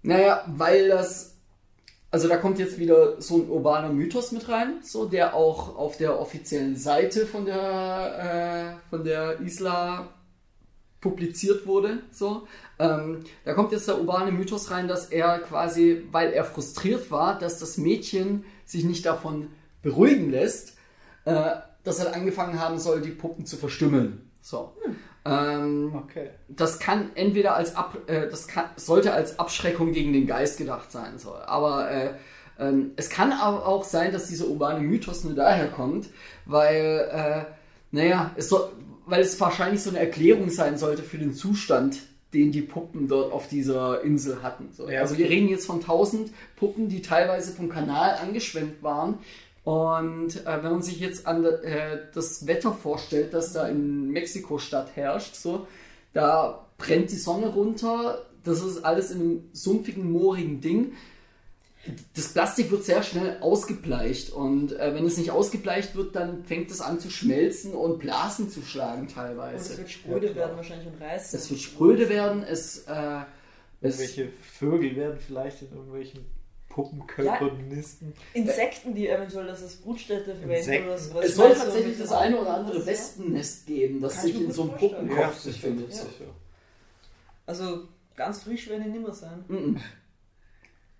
naja, 0.01 0.43
weil 0.47 0.87
das, 0.87 1.35
also 2.09 2.27
da 2.27 2.37
kommt 2.37 2.57
jetzt 2.57 2.79
wieder 2.79 3.21
so 3.21 3.37
ein 3.37 3.49
urbaner 3.49 3.89
Mythos 3.89 4.31
mit 4.31 4.49
rein, 4.49 4.79
so 4.81 5.05
der 5.05 5.35
auch 5.35 5.75
auf 5.75 5.97
der 5.97 6.19
offiziellen 6.19 6.75
Seite 6.75 7.27
von 7.27 7.45
der 7.45 8.79
äh, 8.83 8.89
von 8.89 9.03
der 9.03 9.39
Isla 9.41 10.09
publiziert 10.99 11.67
wurde. 11.67 11.99
So, 12.11 12.47
ähm, 12.79 13.19
da 13.43 13.53
kommt 13.53 13.71
jetzt 13.71 13.87
der 13.87 13.99
urbane 13.99 14.31
Mythos 14.31 14.71
rein, 14.71 14.87
dass 14.87 15.07
er 15.07 15.39
quasi, 15.39 16.03
weil 16.11 16.31
er 16.31 16.43
frustriert 16.45 17.09
war, 17.11 17.37
dass 17.37 17.59
das 17.59 17.77
Mädchen 17.77 18.45
sich 18.65 18.83
nicht 18.83 19.05
davon 19.05 19.47
beruhigen 19.81 20.29
lässt, 20.29 20.77
äh, 21.25 21.51
dass 21.83 21.99
er 21.99 22.13
angefangen 22.13 22.59
haben 22.59 22.77
soll, 22.79 23.01
die 23.01 23.11
Puppen 23.11 23.45
zu 23.45 23.57
verstümmeln. 23.57 24.29
So. 24.41 24.73
Ähm, 25.25 25.93
Okay. 25.93 26.29
das 26.47 26.79
kann 26.79 27.09
entweder 27.15 27.55
als 27.55 27.75
Ab, 27.75 27.97
äh, 28.07 28.29
das 28.29 28.47
kann, 28.47 28.65
sollte 28.75 29.13
als 29.13 29.39
Abschreckung 29.39 29.91
gegen 29.91 30.13
den 30.13 30.27
Geist 30.27 30.57
gedacht 30.57 30.91
sein 30.91 31.17
soll. 31.17 31.41
Aber 31.45 31.89
äh, 31.91 32.11
ähm, 32.59 32.91
es 32.95 33.09
kann 33.09 33.31
aber 33.31 33.65
auch 33.65 33.83
sein, 33.83 34.11
dass 34.11 34.27
dieser 34.27 34.47
urbane 34.47 34.79
Mythos 34.79 35.23
nur 35.23 35.33
daher 35.35 35.67
kommt, 35.69 36.09
weil, 36.45 37.09
äh, 37.11 37.51
naja, 37.91 38.31
es 38.35 38.49
soll, 38.49 38.69
weil 39.05 39.21
es 39.21 39.39
wahrscheinlich 39.39 39.81
so 39.83 39.89
eine 39.89 39.99
Erklärung 39.99 40.49
sein 40.49 40.77
sollte 40.77 41.03
für 41.03 41.17
den 41.17 41.33
Zustand, 41.33 41.97
den 42.33 42.51
die 42.51 42.61
Puppen 42.61 43.07
dort 43.07 43.31
auf 43.31 43.47
dieser 43.47 44.01
Insel 44.01 44.43
hatten. 44.43 44.69
So, 44.73 44.89
Ja. 44.89 45.01
Also 45.01 45.17
wir 45.17 45.29
reden 45.29 45.47
jetzt 45.47 45.65
von 45.65 45.77
1000 45.77 46.31
Puppen, 46.55 46.89
die 46.89 47.01
teilweise 47.01 47.53
vom 47.53 47.69
Kanal 47.69 48.15
angeschwemmt 48.15 48.83
waren. 48.83 49.19
Und 49.63 50.45
äh, 50.45 50.63
wenn 50.63 50.71
man 50.71 50.81
sich 50.81 50.99
jetzt 50.99 51.27
an 51.27 51.43
äh, 51.43 51.99
das 52.13 52.47
Wetter 52.47 52.73
vorstellt, 52.73 53.33
das 53.33 53.53
da 53.53 53.67
in 53.67 54.11
Mexiko-Stadt 54.11 54.95
herrscht, 54.95 55.35
so, 55.35 55.67
da 56.13 56.65
brennt 56.77 57.11
die 57.11 57.17
Sonne 57.17 57.47
runter, 57.47 58.25
das 58.43 58.63
ist 58.63 58.85
alles 58.85 59.11
in 59.11 59.21
einem 59.21 59.49
sumpfigen, 59.51 60.09
moorigen 60.09 60.61
Ding. 60.61 60.93
Das 62.15 62.33
Plastik 62.33 62.69
wird 62.71 62.83
sehr 62.83 63.03
schnell 63.03 63.37
ausgebleicht 63.41 64.31
und 64.31 64.73
äh, 64.73 64.93
wenn 64.93 65.05
es 65.05 65.17
nicht 65.17 65.31
ausgebleicht 65.31 65.95
wird, 65.95 66.15
dann 66.15 66.43
fängt 66.43 66.69
es 66.71 66.81
an 66.81 66.99
zu 66.99 67.09
schmelzen 67.09 67.73
und 67.73 67.99
Blasen 67.99 68.49
zu 68.49 68.61
schlagen 68.61 69.01
Und 69.01 69.07
es 69.09 69.13
teilweise. 69.13 69.77
wird 69.77 69.89
spröde 69.89 70.35
werden 70.35 70.55
wahrscheinlich 70.57 70.87
und 70.87 71.01
reißen. 71.01 71.39
Es 71.39 71.49
wird 71.49 71.59
spröde 71.61 72.09
werden, 72.09 72.43
es, 72.43 72.79
äh, 72.87 73.19
es 73.81 73.99
Irgendwelche 73.99 74.29
Vögel 74.41 74.95
werden 74.95 75.19
vielleicht 75.25 75.61
in 75.61 75.69
irgendwelchen 75.71 76.25
Puppenkörpern 76.69 77.67
nisten. 77.69 78.13
Insekten, 78.33 78.93
die 78.93 79.07
eventuell 79.09 79.47
das 79.47 79.63
als 79.63 79.77
Brutstätte 79.77 80.35
verwenden 80.35 80.85
oder 80.85 80.97
sowas. 80.97 81.25
Es 81.25 81.35
soll 81.35 81.53
tatsächlich 81.53 81.97
das 81.97 82.11
eine 82.11 82.39
oder 82.39 82.53
andere 82.55 82.79
Ja. 82.79 82.85
Wespennest 82.85 83.65
geben, 83.65 84.01
das 84.01 84.15
Kann 84.15 84.25
sich 84.25 84.41
in 84.41 84.51
so 84.51 84.61
einem. 84.63 84.71
Puppenkopf 84.77 85.43
befindet. 85.43 85.93
sicher. 85.93 86.25
Also 87.45 87.87
ganz 88.15 88.43
frisch 88.43 88.67
werden 88.69 88.83
die 88.85 88.89
nimmer 88.91 89.13
sein. 89.13 89.43
Mhm. 89.47 89.79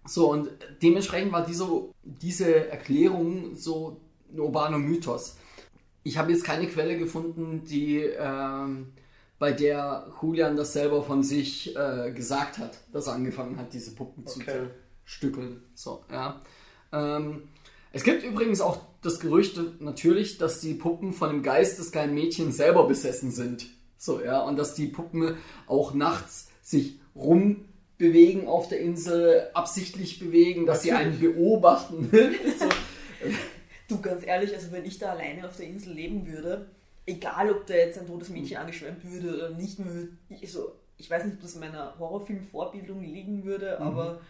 So, 0.08 0.32
und 0.32 0.50
dementsprechend 0.82 1.32
war 1.32 1.46
diese, 1.46 1.68
diese 2.04 2.70
Erklärung 2.70 3.56
so 3.56 4.02
ein 4.32 4.40
urbaner 4.40 4.78
Mythos. 4.78 5.38
Ich 6.04 6.18
habe 6.18 6.32
jetzt 6.32 6.44
keine 6.44 6.68
Quelle 6.68 6.98
gefunden, 6.98 7.64
die 7.66 8.00
ähm, 8.00 8.94
bei 9.40 9.52
der 9.52 10.08
Julian 10.22 10.56
das 10.56 10.74
selber 10.74 11.04
von 11.04 11.24
sich 11.24 11.76
äh, 11.76 12.12
gesagt 12.12 12.58
hat, 12.58 12.78
dass 12.92 13.08
er 13.08 13.14
angefangen 13.14 13.58
hat, 13.58 13.74
diese 13.74 13.94
Puppen 13.94 14.26
zu 14.26 14.40
Okay. 14.40 14.68
zerstückeln. 15.06 15.62
So, 15.76 16.04
ja. 16.12 16.42
Ähm, 16.92 17.44
es 17.92 18.04
gibt 18.04 18.24
übrigens 18.24 18.62
auch 18.62 18.80
das 19.02 19.20
Gerücht 19.20 19.60
natürlich, 19.80 20.38
dass 20.38 20.60
die 20.60 20.74
Puppen 20.74 21.14
von 21.14 21.30
dem 21.30 21.44
Geist 21.44 21.80
des 21.80 21.92
kleinen 21.92 22.14
Mädchens 22.14 22.58
selber 22.58 22.88
besessen 22.88 23.32
sind. 23.32 23.68
So, 23.98 24.22
ja, 24.22 24.42
und 24.42 24.58
dass 24.58 24.76
die 24.76 24.88
Puppen 24.88 25.36
auch 25.68 25.94
nachts 25.94 26.50
sich 26.62 27.00
rumbewegen 28.00 28.48
auf 28.48 28.68
der 28.70 28.80
Insel, 28.80 29.48
absichtlich 29.54 30.20
bewegen, 30.20 30.66
dass 30.66 30.84
sie 30.84 30.92
einen 30.92 31.20
beobachten. 31.20 32.10
so. 32.60 32.70
Du, 33.88 34.02
ganz 34.02 34.26
ehrlich, 34.26 34.54
also 34.54 34.72
wenn 34.72 34.86
ich 34.86 35.00
da 35.00 35.12
alleine 35.12 35.48
auf 35.48 35.58
der 35.58 35.68
Insel 35.68 35.94
leben 35.94 36.28
würde, 36.28 36.68
egal 37.06 37.52
ob 37.52 37.66
da 37.68 37.74
jetzt 37.76 37.98
ein 38.00 38.08
totes 38.08 38.30
Mädchen 38.30 38.58
angeschwemmt 38.58 39.04
würde 39.10 39.36
oder 39.36 39.50
nicht, 39.52 39.78
ich, 40.30 40.52
so, 40.52 40.74
ich 40.98 41.10
weiß 41.10 41.24
nicht, 41.26 41.36
ob 41.38 41.42
das 41.42 41.54
in 41.56 41.62
meiner 41.62 41.98
Horrorfilm-Vorbildung 41.98 43.02
liegen 43.04 43.46
würde, 43.46 43.78
Mhm. 43.80 43.86
aber 43.88 44.22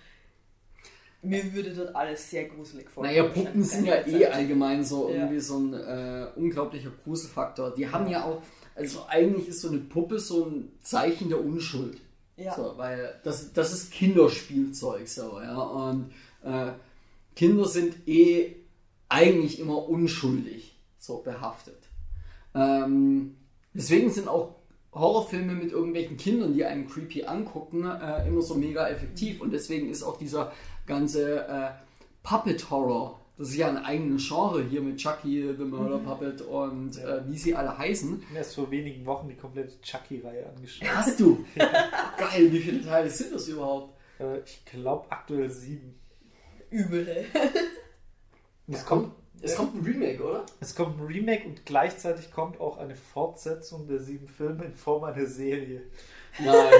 mir 1.23 1.53
würde 1.53 1.73
dort 1.73 1.95
alles 1.95 2.29
sehr 2.29 2.45
gruselig 2.45 2.89
vorkommen. 2.89 3.15
Naja, 3.15 3.27
Puppen 3.29 3.63
sind 3.63 3.85
ja 3.87 4.05
eh 4.05 4.27
allgemein 4.27 4.83
so 4.83 5.09
Ja. 5.09 5.15
irgendwie 5.15 5.39
so 5.39 5.57
ein 5.57 5.73
äh, 5.73 6.27
unglaublicher 6.35 6.91
Gruselfaktor. 7.03 7.73
Die 7.73 7.89
haben 7.89 8.07
ja 8.07 8.23
auch, 8.23 8.43
also 8.75 9.05
eigentlich 9.09 9.47
ist 9.49 9.61
so 9.61 9.69
eine 9.69 9.79
Puppe 9.79 10.19
so 10.19 10.45
ein 10.45 10.71
Zeichen 10.81 11.29
der 11.29 11.43
Unschuld. 11.43 11.97
Ja. 12.37 12.55
So, 12.55 12.73
weil 12.77 13.19
das, 13.23 13.51
das 13.51 13.73
ist 13.73 13.91
Kinderspielzeug 13.91 15.07
so, 15.07 15.41
ja. 15.41 15.57
Und 15.57 16.11
äh, 16.43 16.71
Kinder 17.35 17.65
sind 17.65 18.07
eh 18.07 18.55
eigentlich 19.09 19.59
immer 19.59 19.89
unschuldig 19.89 20.77
so 20.99 21.17
behaftet. 21.17 21.89
Ähm, 22.53 23.37
deswegen 23.73 24.09
sind 24.11 24.27
auch 24.27 24.55
Horrorfilme 24.93 25.53
mit 25.53 25.71
irgendwelchen 25.71 26.17
Kindern, 26.17 26.53
die 26.53 26.65
einen 26.65 26.87
creepy 26.87 27.23
angucken, 27.25 27.85
äh, 27.85 28.27
immer 28.27 28.41
so 28.41 28.55
mega 28.55 28.87
effektiv. 28.87 29.41
Und 29.41 29.51
deswegen 29.51 29.89
ist 29.89 30.03
auch 30.03 30.17
dieser 30.17 30.51
ganze 30.85 31.47
äh, 31.47 31.69
Puppet 32.23 32.69
Horror, 32.69 33.19
das 33.37 33.49
ist 33.49 33.55
ja 33.57 33.67
ein 33.69 33.77
eigenes 33.77 34.27
Genre 34.27 34.63
hier 34.63 34.81
mit 34.81 34.97
Chucky, 34.97 35.53
The 35.55 35.63
Murder 35.63 35.99
Puppet 35.99 36.41
und 36.41 36.97
äh, 36.97 37.21
wie 37.27 37.37
sie 37.37 37.53
alle 37.55 37.77
heißen. 37.77 38.19
Ich 38.19 38.25
habe 38.29 38.37
erst 38.39 38.55
vor 38.55 38.71
wenigen 38.71 39.05
Wochen 39.05 39.29
die 39.29 39.35
komplette 39.35 39.79
Chucky-Reihe 39.81 40.49
angeschaut. 40.49 40.87
Hast 40.89 41.19
du? 41.19 41.45
Geil, 41.55 42.51
wie 42.51 42.59
viele 42.59 42.83
Teile 42.83 43.09
sind 43.09 43.33
das 43.33 43.47
überhaupt? 43.47 43.93
Äh, 44.19 44.39
ich 44.39 44.65
glaube 44.65 45.05
aktuell 45.11 45.49
sieben. 45.51 45.99
Übel, 46.71 47.07
ey. 47.07 47.25
Es 48.67 48.85
kommt, 48.85 49.13
Es 49.41 49.55
kommt 49.55 49.75
ein 49.75 49.85
Remake, 49.85 50.21
oder? 50.21 50.45
es 50.59 50.75
kommt 50.75 50.99
ein 50.99 51.05
Remake 51.05 51.45
und 51.47 51.65
gleichzeitig 51.65 52.31
kommt 52.31 52.59
auch 52.59 52.77
eine 52.77 52.95
Fortsetzung 52.95 53.87
der 53.87 53.99
sieben 53.99 54.27
Filme 54.27 54.65
in 54.65 54.73
Form 54.73 55.03
einer 55.03 55.27
Serie. 55.27 55.83
Nein. 56.39 56.73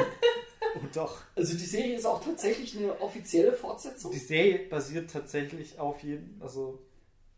Oh 0.84 0.88
doch. 0.94 1.22
Also 1.36 1.54
die 1.58 1.66
Serie 1.66 1.96
ist 1.96 2.06
auch 2.06 2.24
tatsächlich 2.24 2.78
eine 2.78 3.00
offizielle 3.02 3.54
Fortsetzung. 3.54 4.12
Die 4.12 4.18
Serie 4.20 4.60
basiert 4.70 5.12
tatsächlich 5.12 5.80
auf 5.80 6.02
jeden, 6.04 6.40
also 6.42 6.80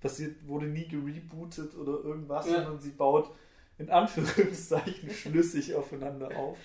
basiert, 0.01 0.47
wurde 0.47 0.67
nie 0.67 0.87
gerebootet 0.87 1.75
oder 1.75 2.03
irgendwas, 2.03 2.47
Ja. 2.47 2.55
sondern 2.55 2.79
sie 2.79 2.91
baut 2.91 3.31
in 3.77 3.89
Anführungszeichen 3.89 5.09
schlüssig 5.11 5.73
aufeinander 5.75 6.35
auf. 6.37 6.57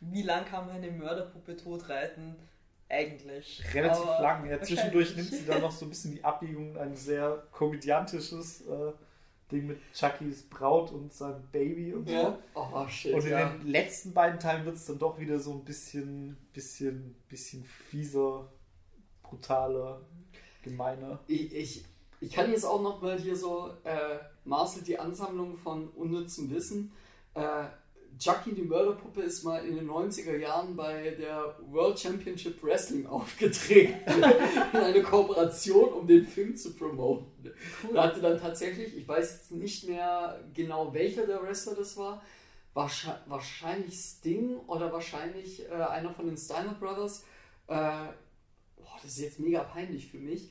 Wie 0.00 0.22
lang 0.22 0.44
kann 0.44 0.66
man 0.66 0.76
eine 0.76 0.90
Mörderpuppe 0.90 1.56
totreiten? 1.56 2.36
Eigentlich. 2.88 3.62
Relativ 3.72 4.02
Aber 4.02 4.22
lang. 4.22 4.50
Ja, 4.50 4.60
zwischendurch 4.60 5.16
nimmt 5.16 5.30
sie 5.30 5.46
dann 5.46 5.62
noch 5.62 5.70
so 5.72 5.86
ein 5.86 5.88
bisschen 5.88 6.12
die 6.12 6.22
Abbiegung, 6.24 6.76
ein 6.76 6.94
sehr 6.94 7.42
komödiantisches 7.52 8.62
äh, 8.62 8.92
Ding 9.52 9.66
mit 9.66 9.78
Chuckys 9.92 10.42
Braut 10.42 10.90
und 10.90 11.12
seinem 11.12 11.42
Baby 11.52 11.94
und 11.94 12.08
so. 12.08 12.14
Ja. 12.14 12.38
Oh 12.54 12.88
shit. 12.88 13.14
Und 13.14 13.24
in 13.24 13.30
ja. 13.30 13.48
den 13.48 13.68
letzten 13.68 14.12
beiden 14.12 14.40
Teilen 14.40 14.64
wird 14.64 14.76
es 14.76 14.86
dann 14.86 14.98
doch 14.98 15.18
wieder 15.18 15.38
so 15.38 15.52
ein 15.52 15.64
bisschen, 15.64 16.36
bisschen, 16.52 17.14
bisschen 17.28 17.64
fieser, 17.64 18.48
brutaler, 19.22 20.00
gemeiner. 20.62 21.20
Ich, 21.26 21.54
ich, 21.54 21.84
ich 22.20 22.32
kann 22.32 22.50
jetzt 22.50 22.64
auch 22.64 22.82
noch 22.82 23.00
mal 23.00 23.18
hier 23.18 23.36
so, 23.36 23.70
äh, 23.84 24.18
Marcel, 24.44 24.82
die 24.82 24.98
Ansammlung 24.98 25.56
von 25.56 25.88
unnützem 25.90 26.50
Wissen. 26.50 26.92
Äh, 27.34 27.64
Chucky 28.18 28.54
die 28.54 28.62
Mörderpuppe 28.62 29.22
ist 29.22 29.42
mal 29.42 29.64
in 29.64 29.76
den 29.76 29.88
90er 29.88 30.36
Jahren 30.36 30.76
bei 30.76 31.10
der 31.10 31.56
World 31.70 31.98
Championship 31.98 32.62
Wrestling 32.62 33.06
aufgetreten. 33.06 33.94
in 34.72 34.78
eine 34.78 35.02
Kooperation, 35.02 35.92
um 35.92 36.06
den 36.06 36.26
Film 36.26 36.56
zu 36.56 36.74
promoten. 36.74 37.26
Da 37.92 38.04
hatte 38.04 38.20
dann 38.20 38.40
tatsächlich, 38.40 38.96
ich 38.96 39.08
weiß 39.08 39.32
jetzt 39.32 39.52
nicht 39.52 39.88
mehr 39.88 40.40
genau 40.54 40.92
welcher 40.94 41.26
der 41.26 41.42
Wrestler 41.42 41.74
das 41.74 41.96
war, 41.96 42.22
wahrscheinlich, 42.74 43.22
wahrscheinlich 43.26 43.94
Sting 43.94 44.56
oder 44.66 44.92
wahrscheinlich 44.92 45.68
äh, 45.68 45.72
einer 45.72 46.12
von 46.12 46.26
den 46.26 46.36
Steiner 46.36 46.74
Brothers. 46.74 47.24
Äh, 47.66 47.74
boah, 47.74 48.98
das 49.02 49.12
ist 49.12 49.20
jetzt 49.20 49.40
mega 49.40 49.62
peinlich 49.64 50.08
für 50.10 50.18
mich, 50.18 50.50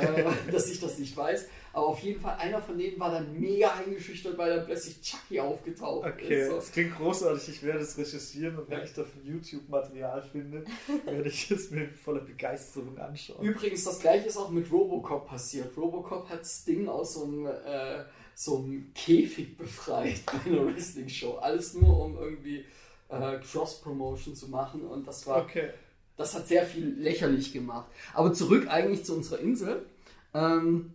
äh, 0.00 0.24
dass 0.52 0.70
ich 0.70 0.80
das 0.80 0.98
nicht 0.98 1.16
weiß. 1.16 1.48
Aber 1.72 1.88
auf 1.88 1.98
jeden 2.00 2.20
Fall, 2.20 2.36
einer 2.38 2.62
von 2.62 2.78
denen 2.78 2.98
war 2.98 3.10
dann 3.10 3.38
mega 3.38 3.74
eingeschüchtert, 3.74 4.38
weil 4.38 4.56
dann 4.56 4.64
plötzlich 4.64 4.98
Chucky 5.02 5.38
aufgetaucht 5.40 6.06
Okay, 6.06 6.40
ist. 6.40 6.48
So. 6.48 6.56
das 6.56 6.72
klingt 6.72 6.96
großartig. 6.96 7.48
Ich 7.50 7.62
werde 7.62 7.80
es 7.80 7.98
recherchieren 7.98 8.58
und 8.58 8.70
wenn 8.70 8.82
ich 8.82 8.94
dafür 8.94 9.22
YouTube-Material 9.22 10.22
finde, 10.22 10.64
werde 11.04 11.28
ich 11.28 11.50
es 11.50 11.70
mir 11.70 11.88
voller 11.90 12.22
Begeisterung 12.22 12.96
anschauen. 12.98 13.44
Übrigens, 13.44 13.84
das 13.84 14.00
gleiche 14.00 14.26
ist 14.28 14.38
auch 14.38 14.50
mit 14.50 14.72
Robocop 14.72 15.28
passiert. 15.28 15.76
Robocop 15.76 16.28
hat 16.30 16.46
Sting 16.46 16.88
aus 16.88 17.14
so 17.14 17.24
einem, 17.24 17.46
äh, 17.46 18.04
so 18.34 18.56
einem 18.56 18.92
Käfig 18.94 19.58
befreit 19.58 20.20
bei 20.26 20.50
einer 20.50 20.66
Wrestling-Show. 20.66 21.36
Alles 21.36 21.74
nur, 21.74 22.04
um 22.04 22.16
irgendwie 22.16 22.64
äh, 23.10 23.38
Cross-Promotion 23.38 24.34
zu 24.34 24.48
machen 24.48 24.80
und 24.86 25.06
das 25.06 25.26
war 25.26 25.42
Okay. 25.42 25.70
Das 26.16 26.34
hat 26.34 26.48
sehr 26.48 26.64
viel 26.64 26.94
lächerlich 26.98 27.52
gemacht. 27.52 27.90
Aber 28.14 28.32
zurück 28.32 28.68
eigentlich 28.68 29.04
zu 29.04 29.14
unserer 29.14 29.40
Insel. 29.40 29.86
Ähm, 30.34 30.92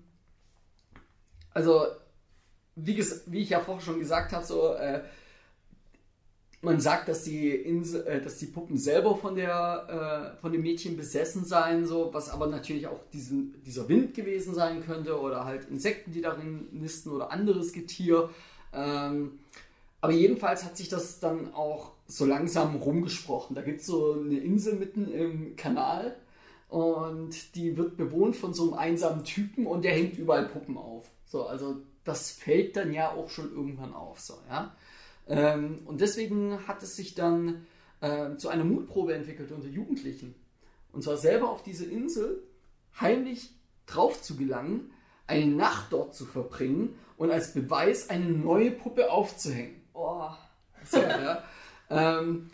also, 1.54 1.86
wie, 2.76 3.04
wie 3.28 3.42
ich 3.42 3.50
ja 3.50 3.60
vorher 3.60 3.84
schon 3.84 4.00
gesagt 4.00 4.32
habe, 4.32 4.46
so, 4.46 4.74
äh, 4.74 5.04
man 6.62 6.80
sagt, 6.80 7.08
dass 7.08 7.24
die, 7.24 7.50
Insel, 7.50 8.06
äh, 8.06 8.22
dass 8.22 8.38
die 8.38 8.46
Puppen 8.46 8.78
selber 8.78 9.18
von, 9.18 9.36
der, 9.36 10.34
äh, 10.38 10.42
von 10.42 10.52
dem 10.52 10.62
Mädchen 10.62 10.96
besessen 10.96 11.44
seien, 11.46 11.86
so, 11.86 12.14
was 12.14 12.30
aber 12.30 12.48
natürlich 12.48 12.88
auch 12.88 13.00
diesen, 13.12 13.62
dieser 13.64 13.90
Wind 13.90 14.14
gewesen 14.14 14.54
sein 14.54 14.86
könnte 14.86 15.20
oder 15.20 15.46
halt 15.46 15.70
Insekten, 15.70 16.12
die 16.12 16.22
darin 16.22 16.68
nisten 16.72 17.12
oder 17.12 17.32
anderes 17.32 17.74
Getier. 17.74 18.30
Ähm, 18.74 19.40
aber 20.02 20.14
jedenfalls 20.14 20.64
hat 20.64 20.78
sich 20.78 20.90
das 20.90 21.20
dann 21.20 21.54
auch 21.54 21.92
so 22.12 22.26
langsam 22.26 22.76
rumgesprochen. 22.76 23.55
Da 23.55 23.62
gibt 23.62 23.82
es 23.82 23.88
so 23.88 24.14
eine 24.14 24.38
Insel 24.38 24.76
mitten 24.76 25.12
im 25.12 25.55
Kanal 25.55 26.18
und 26.68 27.55
die 27.55 27.78
wird 27.78 27.97
bewohnt 27.97 28.36
von 28.36 28.53
so 28.53 28.64
einem 28.64 28.74
einsamen 28.74 29.24
Typen 29.24 29.66
und 29.66 29.86
der 29.86 29.93
hängt 29.93 30.18
überall 30.18 30.47
Puppen 30.47 30.78
auf. 30.78 31.09
So, 31.26 31.45
also 31.45 31.78
das 32.03 32.32
fällt 32.32 32.76
dann 32.76 32.93
ja 32.93 33.12
auch 33.12 33.30
schon 33.30 33.51
irgendwann 33.53 33.93
auf. 33.93 34.20
So, 34.20 34.34
ja? 34.49 34.76
ähm, 35.28 35.80
und 35.86 36.01
deswegen 36.01 36.68
hat 36.68 36.84
es 36.84 36.95
sich 36.95 37.16
dann 37.16 37.66
äh, 38.01 38.36
zu 38.36 38.49
einer 38.49 38.66
Mutprobe 38.66 39.14
entwickelt 39.14 39.51
unter 39.51 39.70
Jugendlichen. 39.70 40.36
Und 40.91 41.03
zwar 41.03 41.18
selber 41.18 41.49
auf 41.49 41.64
diese 41.64 41.86
Insel 41.86 42.43
heimlich 42.99 43.51
drauf 43.86 44.22
zu 44.22 44.36
gelangen, 44.36 44.91
eine 45.28 45.47
Nacht 45.47 45.93
dort 45.93 46.14
zu 46.14 46.26
verbringen 46.26 46.95
und 47.16 47.32
als 47.32 47.53
Beweis 47.53 48.09
eine 48.09 48.26
neue 48.26 48.72
Puppe 48.72 49.09
aufzuhängen. 49.12 49.82
Oh, 49.93 50.30
So, 50.84 50.97
ja. 50.97 51.43
Ähm, 51.92 52.50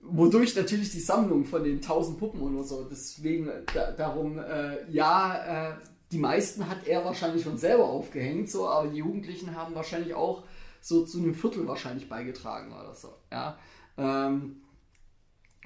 wodurch 0.00 0.54
natürlich 0.56 0.90
die 0.90 1.00
Sammlung 1.00 1.44
von 1.44 1.64
den 1.64 1.76
1000 1.76 2.18
Puppen 2.18 2.42
oder 2.42 2.64
so, 2.64 2.86
deswegen 2.90 3.50
da, 3.72 3.92
darum, 3.92 4.38
äh, 4.38 4.90
ja, 4.90 5.70
äh, 5.70 5.74
die 6.12 6.18
meisten 6.18 6.68
hat 6.68 6.86
er 6.86 7.04
wahrscheinlich 7.04 7.42
schon 7.42 7.56
selber 7.56 7.84
aufgehängt, 7.84 8.50
so, 8.50 8.68
aber 8.68 8.88
die 8.88 8.98
Jugendlichen 8.98 9.56
haben 9.56 9.74
wahrscheinlich 9.74 10.14
auch 10.14 10.44
so 10.80 11.04
zu 11.04 11.18
einem 11.18 11.34
Viertel 11.34 11.66
wahrscheinlich 11.66 12.08
beigetragen 12.08 12.72
oder 12.72 12.94
so, 12.94 13.14
ja. 13.32 13.58
Ähm, 13.96 14.60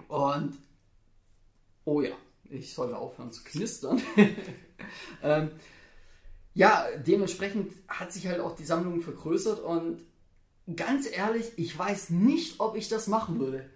und 0.07 0.57
oh 1.85 2.03
ja, 2.03 2.15
ich 2.51 2.73
sollte 2.73 2.97
aufhören 2.97 3.33
zu 3.33 3.43
knistern. 3.43 4.01
ähm, 5.23 5.51
ja, 6.55 6.87
dementsprechend 7.07 7.73
hat 7.89 8.13
sich 8.13 8.27
halt 8.27 8.41
auch 8.41 8.55
die 8.55 8.65
Sammlung 8.65 9.01
vergrößert 9.01 9.61
und 9.61 10.03
ganz 10.77 11.09
ehrlich, 11.11 11.53
ich 11.57 11.77
weiß 11.79 12.11
nicht, 12.11 12.61
ob 12.61 12.77
ich 12.77 12.89
das 12.89 13.07
machen 13.07 13.39
würde. 13.39 13.69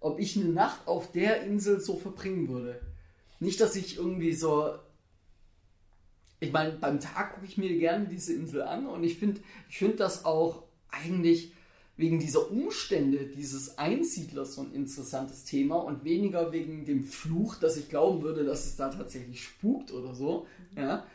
Ob 0.00 0.18
ich 0.18 0.36
eine 0.36 0.50
Nacht 0.50 0.86
auf 0.86 1.12
der 1.12 1.42
Insel 1.44 1.80
so 1.80 1.96
verbringen 1.96 2.48
würde. 2.48 2.80
Nicht, 3.40 3.60
dass 3.60 3.76
ich 3.76 3.96
irgendwie 3.96 4.32
so. 4.32 4.74
Ich 6.40 6.52
meine, 6.52 6.72
beim 6.72 7.00
Tag 7.00 7.34
gucke 7.34 7.46
ich 7.46 7.56
mir 7.56 7.78
gerne 7.78 8.06
diese 8.06 8.34
Insel 8.34 8.62
an 8.62 8.86
und 8.86 9.02
ich 9.02 9.18
finde 9.18 9.40
ich 9.70 9.78
find 9.78 9.98
das 9.98 10.26
auch 10.26 10.64
eigentlich 10.90 11.52
wegen 11.96 12.18
dieser 12.18 12.50
Umstände 12.50 13.26
dieses 13.26 13.78
Einsiedlers 13.78 14.54
so 14.54 14.62
ein 14.62 14.72
interessantes 14.72 15.44
Thema 15.44 15.76
und 15.76 16.04
weniger 16.04 16.52
wegen 16.52 16.84
dem 16.84 17.04
Fluch, 17.04 17.54
dass 17.56 17.76
ich 17.76 17.88
glauben 17.88 18.22
würde, 18.22 18.44
dass 18.44 18.66
es 18.66 18.76
da 18.76 18.90
tatsächlich 18.90 19.42
spukt 19.42 19.92
oder 19.92 20.14
so. 20.14 20.46
Ja. 20.76 21.06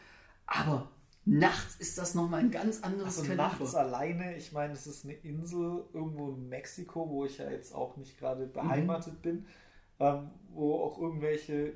Aber 0.47 0.89
nachts 1.29 1.75
ist 1.75 1.97
das 1.97 2.15
nochmal 2.15 2.41
ein 2.41 2.51
ganz 2.51 2.81
anderes 2.81 3.19
Also 3.19 3.33
nachts 3.33 3.75
alleine, 3.75 4.35
ich 4.35 4.51
meine, 4.51 4.73
es 4.73 4.87
ist 4.87 5.05
eine 5.05 5.13
Insel 5.13 5.85
irgendwo 5.93 6.29
in 6.29 6.49
Mexiko, 6.49 7.07
wo 7.09 7.25
ich 7.25 7.37
ja 7.37 7.49
jetzt 7.49 7.73
auch 7.73 7.97
nicht 7.97 8.17
gerade 8.17 8.47
beheimatet 8.47 9.21
bin, 9.21 9.45
ähm, 9.99 10.31
wo 10.49 10.75
auch 10.81 10.99
irgendwelche 10.99 11.73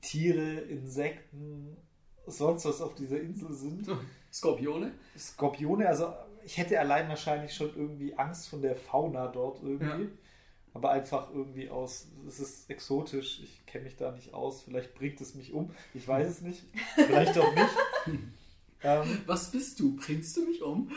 Tiere, 0.00 0.60
Insekten, 0.60 1.76
sonst 2.26 2.64
was 2.64 2.80
auf 2.80 2.94
dieser 2.94 3.20
Insel 3.20 3.52
sind. 3.52 3.88
Skorpione? 4.32 4.92
Skorpione, 5.16 5.86
also 5.86 6.12
ich 6.44 6.56
hätte 6.58 6.78
allein 6.78 7.08
wahrscheinlich 7.08 7.54
schon 7.54 7.74
irgendwie 7.76 8.16
Angst 8.16 8.48
von 8.48 8.62
der 8.62 8.76
Fauna 8.76 9.28
dort 9.28 9.62
irgendwie. 9.62 10.04
Ja. 10.04 10.10
Aber 10.72 10.90
einfach 10.90 11.30
irgendwie 11.32 11.70
aus, 11.70 12.08
es 12.26 12.40
ist 12.40 12.68
exotisch, 12.68 13.40
ich 13.44 13.64
kenne 13.64 13.84
mich 13.84 13.96
da 13.96 14.10
nicht 14.10 14.34
aus, 14.34 14.62
vielleicht 14.62 14.94
bringt 14.94 15.20
es 15.20 15.36
mich 15.36 15.52
um, 15.52 15.70
ich 15.94 16.06
weiß 16.06 16.26
es 16.26 16.40
nicht, 16.40 16.64
vielleicht 16.96 17.38
auch 17.38 17.54
nicht. 17.54 18.18
ähm, 18.84 19.20
Was 19.26 19.50
bist 19.50 19.80
du? 19.80 19.96
Bringst 19.96 20.36
du 20.36 20.46
mich 20.46 20.62
um? 20.62 20.90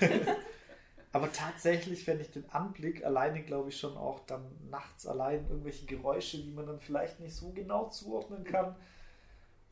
aber 1.12 1.30
tatsächlich, 1.32 2.06
wenn 2.06 2.20
ich 2.20 2.30
den 2.30 2.48
Anblick 2.50 3.04
alleine, 3.04 3.42
glaube 3.42 3.68
ich, 3.68 3.78
schon 3.78 3.96
auch 3.96 4.20
dann 4.26 4.44
nachts 4.70 5.06
allein 5.06 5.46
irgendwelche 5.48 5.84
Geräusche, 5.86 6.38
die 6.38 6.50
man 6.50 6.66
dann 6.66 6.80
vielleicht 6.80 7.20
nicht 7.20 7.34
so 7.34 7.50
genau 7.50 7.88
zuordnen 7.90 8.44
kann. 8.44 8.74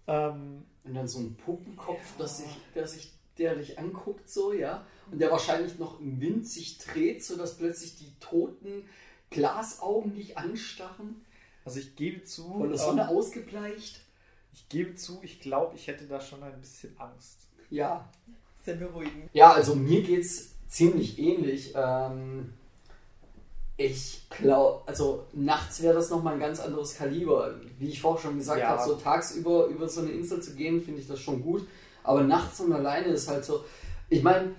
Ähm, 0.06 0.64
Und 0.84 0.94
dann 0.94 1.08
so 1.08 1.20
ein 1.20 1.36
Puppenkopf, 1.36 2.16
dass 2.18 2.38
sich, 2.38 2.58
der, 2.74 2.86
sich, 2.88 3.12
der 3.38 3.54
dich 3.54 3.78
anguckt, 3.78 4.28
so, 4.28 4.52
ja. 4.52 4.84
Und 5.10 5.20
der 5.20 5.30
wahrscheinlich 5.30 5.78
noch 5.78 6.00
im 6.00 6.20
Wind 6.20 6.46
sich 6.46 6.78
dreht, 6.78 7.24
sodass 7.24 7.56
plötzlich 7.56 7.96
die 7.96 8.12
toten 8.20 8.84
Glasaugen 9.30 10.14
dich 10.14 10.36
anstarren. 10.36 11.24
also 11.64 11.78
ich 11.78 11.94
gebe 11.96 12.24
zu, 12.24 12.48
Von 12.52 12.68
der 12.68 12.78
Sonne 12.78 13.02
ähm, 13.02 13.08
ausgebleicht. 13.08 14.00
ich 14.52 14.68
gebe 14.68 14.94
zu, 14.96 15.20
ich 15.22 15.40
glaube, 15.40 15.76
ich 15.76 15.86
hätte 15.86 16.06
da 16.06 16.20
schon 16.20 16.42
ein 16.42 16.60
bisschen 16.60 16.98
Angst. 16.98 17.46
Ja. 17.70 18.08
Sehr 18.64 18.74
beruhigend. 18.74 19.30
Ja, 19.32 19.52
also 19.52 19.74
mir 19.74 20.02
geht's 20.02 20.50
ziemlich 20.68 21.18
ähnlich. 21.18 21.72
Ähm, 21.74 22.52
ich 23.76 24.22
glaube, 24.28 24.82
also 24.86 25.24
nachts 25.32 25.82
wäre 25.82 25.94
das 25.94 26.10
nochmal 26.10 26.34
ein 26.34 26.40
ganz 26.40 26.60
anderes 26.60 26.94
Kaliber. 26.96 27.54
Wie 27.78 27.88
ich 27.88 28.00
vorher 28.00 28.20
schon 28.22 28.36
gesagt 28.36 28.60
Ja. 28.60 28.68
habe, 28.70 28.82
so 28.84 28.96
tagsüber 28.96 29.66
über 29.66 29.88
so 29.88 30.02
eine 30.02 30.10
Insel 30.10 30.42
zu 30.42 30.54
gehen, 30.54 30.82
finde 30.82 31.00
ich 31.00 31.08
das 31.08 31.20
schon 31.20 31.42
gut. 31.42 31.66
Aber 32.02 32.22
nachts 32.22 32.60
und 32.60 32.72
alleine 32.72 33.06
ist 33.08 33.28
halt 33.28 33.44
so. 33.44 33.64
Ich 34.10 34.22
meine, 34.22 34.50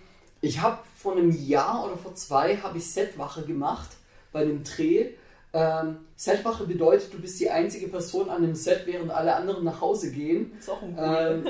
ich 0.41 0.59
habe 0.61 0.79
vor 0.97 1.13
einem 1.13 1.31
Jahr 1.31 1.85
oder 1.85 1.97
vor 1.97 2.15
zwei 2.15 2.57
habe 2.57 2.77
ich 2.79 2.91
Setwache 2.91 3.43
gemacht 3.43 3.89
bei 4.31 4.41
einem 4.41 4.63
Dreh. 4.63 5.09
Ähm, 5.53 5.97
Setwache 6.15 6.65
bedeutet, 6.65 7.13
du 7.13 7.19
bist 7.19 7.39
die 7.39 7.49
einzige 7.49 7.87
Person 7.89 8.29
an 8.29 8.41
dem 8.41 8.55
Set, 8.55 8.83
während 8.85 9.11
alle 9.11 9.35
anderen 9.35 9.65
nach 9.65 9.81
Hause 9.81 10.11
gehen. 10.11 10.53
Ist 10.57 10.69
auch 10.69 10.81
ein 10.81 10.95
Ähm, 10.97 11.47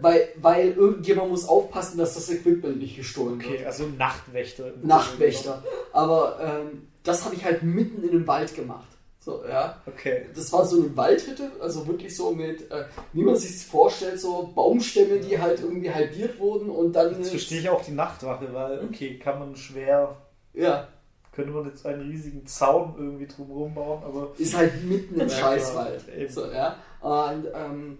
weil, 0.00 0.28
weil 0.36 0.72
irgendjemand 0.72 1.30
muss 1.30 1.46
aufpassen, 1.48 1.98
dass 1.98 2.14
das 2.14 2.30
Equipment 2.30 2.78
nicht 2.78 2.96
gestohlen 2.96 3.40
wird. 3.40 3.50
Okay, 3.52 3.64
also 3.66 3.86
Nachtwächter. 3.86 4.72
Nachtwächter. 4.82 5.62
Aber 5.92 6.38
ähm, 6.42 6.88
das 7.02 7.24
habe 7.24 7.34
ich 7.34 7.44
halt 7.44 7.62
mitten 7.62 8.02
in 8.02 8.10
dem 8.12 8.26
Wald 8.26 8.54
gemacht. 8.54 8.86
So, 9.22 9.42
ja. 9.46 9.76
Okay. 9.86 10.26
Das 10.34 10.50
war 10.52 10.64
so 10.64 10.76
eine 10.78 10.96
Waldhütte, 10.96 11.50
also 11.60 11.86
wirklich 11.86 12.16
so 12.16 12.30
mit, 12.32 12.70
äh, 12.70 12.84
wie 13.12 13.22
man 13.22 13.36
sich 13.36 13.66
vorstellt, 13.66 14.18
so 14.18 14.50
Baumstämme, 14.54 15.18
die 15.18 15.38
halt 15.38 15.60
irgendwie 15.60 15.90
halbiert 15.92 16.38
wurden 16.38 16.70
und 16.70 16.94
dann. 16.94 17.12
Jetzt 17.18 17.30
verstehe 17.30 17.60
ich 17.60 17.68
auch 17.68 17.84
die 17.84 17.92
Nachtwache, 17.92 18.48
weil, 18.52 18.82
okay, 18.84 19.18
kann 19.18 19.38
man 19.38 19.56
schwer, 19.56 20.16
Ja, 20.54 20.88
könnte 21.32 21.52
man 21.52 21.66
jetzt 21.66 21.86
einen 21.86 22.00
riesigen 22.10 22.46
Zaun 22.46 22.94
irgendwie 22.98 23.26
drumherum 23.26 23.74
bauen, 23.74 24.02
aber 24.04 24.32
ist 24.38 24.56
halt 24.56 24.84
mitten 24.84 25.14
im 25.20 25.28
Ja, 25.28 25.34
Scheißwald. 25.36 26.04
eben. 26.18 26.32
So, 26.32 26.46
ja. 26.50 26.76
Und 27.00 27.46
ähm, 27.54 27.98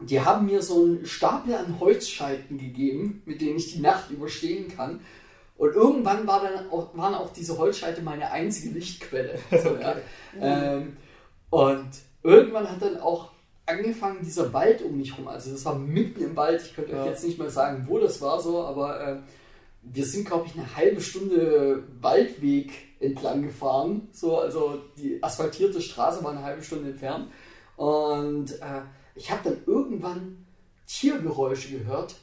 die 0.00 0.20
haben 0.20 0.46
mir 0.46 0.62
so 0.62 0.84
einen 0.84 1.06
Stapel 1.06 1.54
an 1.54 1.80
Holzscheiten 1.80 2.58
gegeben, 2.58 3.22
mit 3.26 3.40
denen 3.40 3.56
ich 3.56 3.72
die 3.72 3.80
Nacht 3.80 4.10
überstehen 4.10 4.68
kann. 4.68 5.00
Und 5.56 5.74
irgendwann 5.74 6.26
war 6.26 6.40
dann 6.40 6.70
auch, 6.70 6.96
waren 6.96 7.14
auch 7.14 7.32
diese 7.32 7.58
Holzscheite 7.58 8.00
meine 8.02 8.30
einzige 8.30 8.74
Lichtquelle. 8.74 9.38
So, 9.50 9.74
ja. 9.76 9.96
ähm, 10.40 10.96
und 11.50 11.88
irgendwann 12.22 12.70
hat 12.70 12.80
dann 12.80 12.98
auch 12.98 13.30
angefangen, 13.66 14.20
dieser 14.22 14.52
Wald 14.52 14.82
um 14.82 14.96
mich 14.96 15.18
rum. 15.18 15.26
Also 15.26 15.50
das 15.50 15.64
war 15.64 15.74
mitten 15.74 16.22
im 16.22 16.36
Wald. 16.36 16.62
Ich 16.64 16.74
könnte 16.74 16.92
euch 16.92 16.98
Ja. 16.98 17.06
jetzt 17.06 17.24
nicht 17.24 17.38
mal 17.38 17.50
sagen, 17.50 17.84
wo 17.88 17.98
das 17.98 18.20
war 18.22 18.40
so, 18.40 18.62
aber 18.62 19.00
ähm, 19.06 19.22
wir 19.82 20.04
sind, 20.04 20.26
glaube 20.26 20.46
ich, 20.46 20.54
eine 20.54 20.76
halbe 20.76 21.00
Stunde 21.00 21.82
Waldweg 22.00 22.70
entlang 23.00 23.42
gefahren. 23.42 24.08
So, 24.12 24.38
also 24.38 24.80
die 24.96 25.22
asphaltierte 25.22 25.80
Straße 25.82 26.22
war 26.22 26.30
eine 26.32 26.42
halbe 26.42 26.62
Stunde 26.62 26.90
entfernt. 26.90 27.28
Und 27.76 28.52
äh, 28.60 28.82
ich 29.18 29.30
habe 29.30 29.50
dann 29.50 29.58
irgendwann 29.66 30.46
Tiergeräusche 30.86 31.76
gehört, 31.76 32.14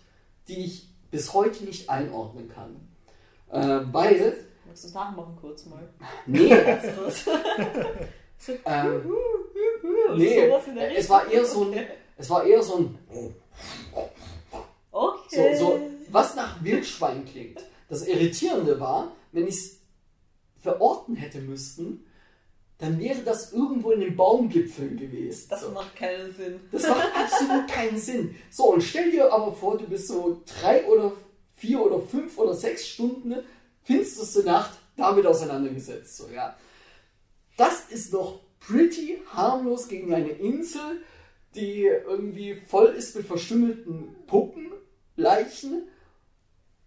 die 0.48 0.66
ich 0.66 0.90
bis 1.12 1.34
heute 1.34 1.66
nicht 1.66 1.90
einordnen 1.90 2.50
kann. 2.50 2.76
Äh, 3.52 3.82
weil, 3.94 4.38
Magst 4.66 4.86
du 4.86 4.88
es 4.88 4.94
nachmachen 4.94 5.36
kurz 5.40 5.66
mal? 5.66 5.88
nee, 6.26 6.52
ähm, 8.66 9.14
nee, 10.16 10.50
es 10.96 11.10
war 11.10 11.30
eher 11.30 11.46
so 11.46 11.70
ein, 11.72 11.86
es 12.18 12.30
war 12.30 12.46
eher 12.46 12.64
so 12.64 12.78
ein, 12.78 12.98
so, 13.12 13.34
Okay. 14.92 15.58
so, 15.58 15.80
was 16.10 16.36
nach 16.36 16.64
Wildschwein 16.64 17.26
klingt. 17.26 17.60
Das 17.90 18.08
Irritierende 18.08 18.80
war, 18.80 19.12
wenn 19.32 19.48
ich 19.48 19.56
es 19.56 19.80
verorten 20.62 21.16
hätte 21.16 21.42
müssten, 21.42 22.06
dann 22.78 23.00
wäre 23.00 23.22
das 23.22 23.54
irgendwo 23.54 23.92
in 23.92 24.02
den 24.02 24.16
Baumgipfeln 24.16 24.98
gewesen. 24.98 25.48
Das 25.50 25.70
macht 25.72 25.96
keinen 25.96 26.34
Sinn. 26.34 26.60
Das 26.72 26.88
macht 26.88 27.10
absolut 27.16 27.68
keinen 27.70 27.98
Sinn. 27.98 28.36
So, 28.52 28.74
und 28.74 28.82
stell 28.82 29.12
dir 29.12 29.32
aber 29.32 29.54
vor, 29.54 29.78
du 29.78 29.88
bist 29.88 30.08
so 30.08 30.42
drei 30.46 30.86
oder 30.86 31.14
vier 31.56 31.82
oder 31.82 32.02
fünf 32.02 32.38
oder 32.38 32.54
sechs 32.54 32.88
Stunden 32.88 33.36
finsterste 33.84 34.44
Nacht 34.44 34.78
damit 34.98 35.26
auseinandergesetzt. 35.26 36.18
So, 36.18 36.28
ja. 36.34 36.56
Das 37.58 37.86
ist 37.90 38.12
noch 38.12 38.42
pretty 38.60 39.22
harmlos 39.28 39.88
gegen 39.88 40.14
eine 40.14 40.30
Insel, 40.30 41.02
die 41.56 41.84
irgendwie 41.84 42.56
voll 42.56 42.88
ist 42.88 43.16
mit 43.16 43.26
verstümmelten 43.26 44.16
Puppen, 44.28 44.74
Leichen, 45.16 45.84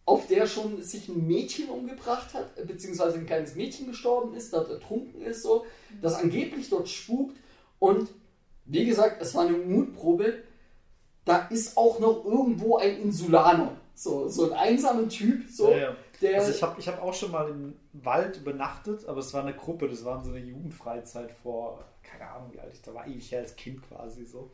auf 0.09 0.27
der 0.27 0.47
schon 0.47 0.83
sich 0.83 1.09
ein 1.11 1.27
Mädchen 1.27 1.69
umgebracht 1.69 2.33
hat, 2.33 2.67
beziehungsweise 2.67 3.19
ein 3.19 3.27
kleines 3.27 3.55
Mädchen 3.57 3.87
gestorben 3.89 4.35
ist, 4.35 4.55
das 4.55 4.71
ertrunken 4.71 5.21
ist, 5.21 5.43
so, 5.43 5.67
das 6.01 6.15
angeblich 6.15 6.71
dort 6.71 6.89
spukt 6.89 7.37
und 7.79 8.09
wie 8.65 8.87
gesagt, 8.87 9.21
es 9.21 9.35
war 9.35 9.47
eine 9.47 9.59
Mutprobe. 9.59 10.43
Da 11.27 11.47
ist 11.49 11.77
auch 11.77 11.99
noch 12.01 12.25
irgendwo 12.25 12.79
ein 12.79 13.03
Insulaner. 13.03 13.73
So, 13.95 14.29
so 14.29 14.51
ein 14.51 14.59
einsamer 14.59 15.09
Typ, 15.11 15.47
so, 15.51 15.71
Ja, 15.71 15.77
ja. 15.77 15.97
der. 16.23 16.39
Also 16.39 16.53
ich 16.53 16.63
habe 16.63 16.81
ich 16.81 16.89
hab 16.89 17.03
auch 17.03 17.13
schon 17.13 17.31
mal 17.31 17.51
im 17.51 17.75
Wald 17.93 18.39
übernachtet, 18.39 19.05
aber 19.07 19.19
es 19.19 19.35
war 19.35 19.43
eine 19.43 19.55
Gruppe, 19.55 19.89
das 19.89 20.07
war 20.07 20.25
so 20.25 20.31
eine 20.31 20.41
Jugendfreizeit 20.41 21.33
vor, 21.33 21.85
keine 22.03 22.31
Ahnung 22.31 22.51
wie 22.53 22.61
alt 22.61 22.73
ich 22.73 22.81
da 22.81 22.95
war, 22.95 23.07
ewig 23.07 23.31
her 23.31 23.41
als 23.41 23.57
Kind 23.57 23.87
quasi 23.87 24.25
so. 24.25 24.53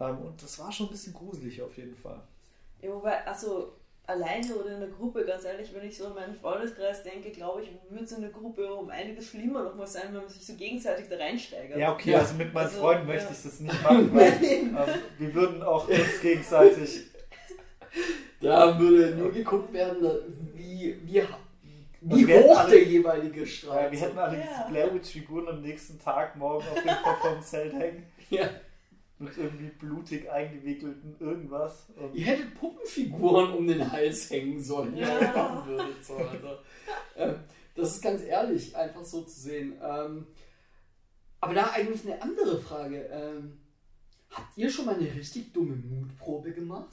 Ähm, 0.00 0.18
und 0.18 0.42
das 0.42 0.58
war 0.58 0.72
schon 0.72 0.86
ein 0.86 0.92
bisschen 0.92 1.12
gruselig 1.12 1.62
auf 1.62 1.76
jeden 1.76 1.94
Fall. 1.94 2.20
Ja, 2.80 2.90
wobei, 2.92 3.24
also 3.26 3.74
alleine 4.06 4.54
oder 4.54 4.74
in 4.74 4.80
der 4.80 4.88
Gruppe, 4.88 5.24
ganz 5.24 5.44
ehrlich, 5.44 5.72
wenn 5.74 5.86
ich 5.86 5.96
so 5.96 6.06
an 6.08 6.14
meinen 6.14 6.34
Freundeskreis 6.34 7.02
denke, 7.04 7.30
glaube 7.30 7.62
ich, 7.62 7.70
würde 7.88 8.06
so 8.06 8.16
eine 8.16 8.30
Gruppe 8.30 8.72
um 8.74 8.90
einiges 8.90 9.28
schlimmer 9.28 9.62
nochmal 9.62 9.86
sein, 9.86 10.04
wenn 10.12 10.20
man 10.22 10.28
sich 10.28 10.44
so 10.44 10.54
gegenseitig 10.54 11.06
da 11.08 11.16
reinsteigert. 11.16 11.78
Ja, 11.78 11.92
okay, 11.92 12.10
Ja. 12.12 12.18
also 12.18 12.34
mit 12.34 12.52
meinen 12.52 12.64
Also, 12.66 12.80
Freunden 12.80 13.08
ja. 13.08 13.14
möchte 13.14 13.32
ich 13.32 13.42
das 13.42 13.60
nicht 13.60 13.82
machen, 13.82 14.14
weil 14.14 14.32
ähm, 14.42 14.76
wir 15.18 15.34
würden 15.34 15.62
auch 15.62 15.88
uns 15.88 16.20
gegenseitig. 16.20 17.02
da 18.40 18.78
würde 18.78 19.14
nur 19.16 19.32
geguckt 19.32 19.72
werden, 19.72 20.08
wie, 20.54 20.96
wie, 21.04 21.22
wie 22.00 22.14
Also 22.14 22.26
hätten 22.28 22.48
hoch 22.48 22.58
alle- 22.58 22.70
der 22.70 22.82
jeweilige 22.84 23.46
Streit 23.46 23.92
wir 23.92 24.00
hätten 24.00 24.18
alle 24.18 24.38
Ja. 24.38 24.44
diese 24.44 24.70
Blair 24.70 24.94
Witch 24.94 25.10
Figuren 25.10 25.48
am 25.48 25.62
nächsten 25.62 25.98
Tag 26.00 26.34
morgen 26.36 26.66
auf 26.68 26.76
jeden 26.76 26.88
Fall 26.88 27.16
vom 27.20 27.40
Zelt 27.42 27.72
hängen. 27.74 28.06
ja. 28.30 28.48
Mit 29.22 29.36
irgendwie 29.38 29.68
blutig 29.78 30.30
eingewickelten 30.30 31.14
irgendwas. 31.20 31.86
Und 31.96 32.14
Ihr 32.14 32.26
hättet 32.26 32.54
Puppenfiguren 32.58 33.52
um 33.52 33.66
den 33.66 33.90
Hals 33.92 34.30
hängen 34.30 34.60
sollen, 34.62 34.96
Ja. 34.96 35.18
ihr 35.20 35.32
machen 35.32 35.68
würdet. 35.68 36.04
So, 36.04 36.16
also, 36.16 36.58
ähm, 37.16 37.36
Das 37.74 37.92
ist 37.94 38.02
ganz 38.02 38.22
ehrlich, 38.22 38.76
einfach 38.76 39.04
so 39.04 39.22
zu 39.22 39.40
sehen. 39.40 39.74
Ähm, 39.82 40.26
aber 41.40 41.54
da 41.54 41.70
eigentlich 41.72 42.04
eine 42.04 42.20
andere 42.20 42.60
Frage. 42.60 43.02
Ähm, 43.12 43.58
habt 44.30 44.56
ihr 44.58 44.70
schon 44.70 44.86
mal 44.86 44.94
eine 44.96 45.14
richtig 45.14 45.52
dumme 45.52 45.76
Mutprobe 45.76 46.52
gemacht? 46.52 46.90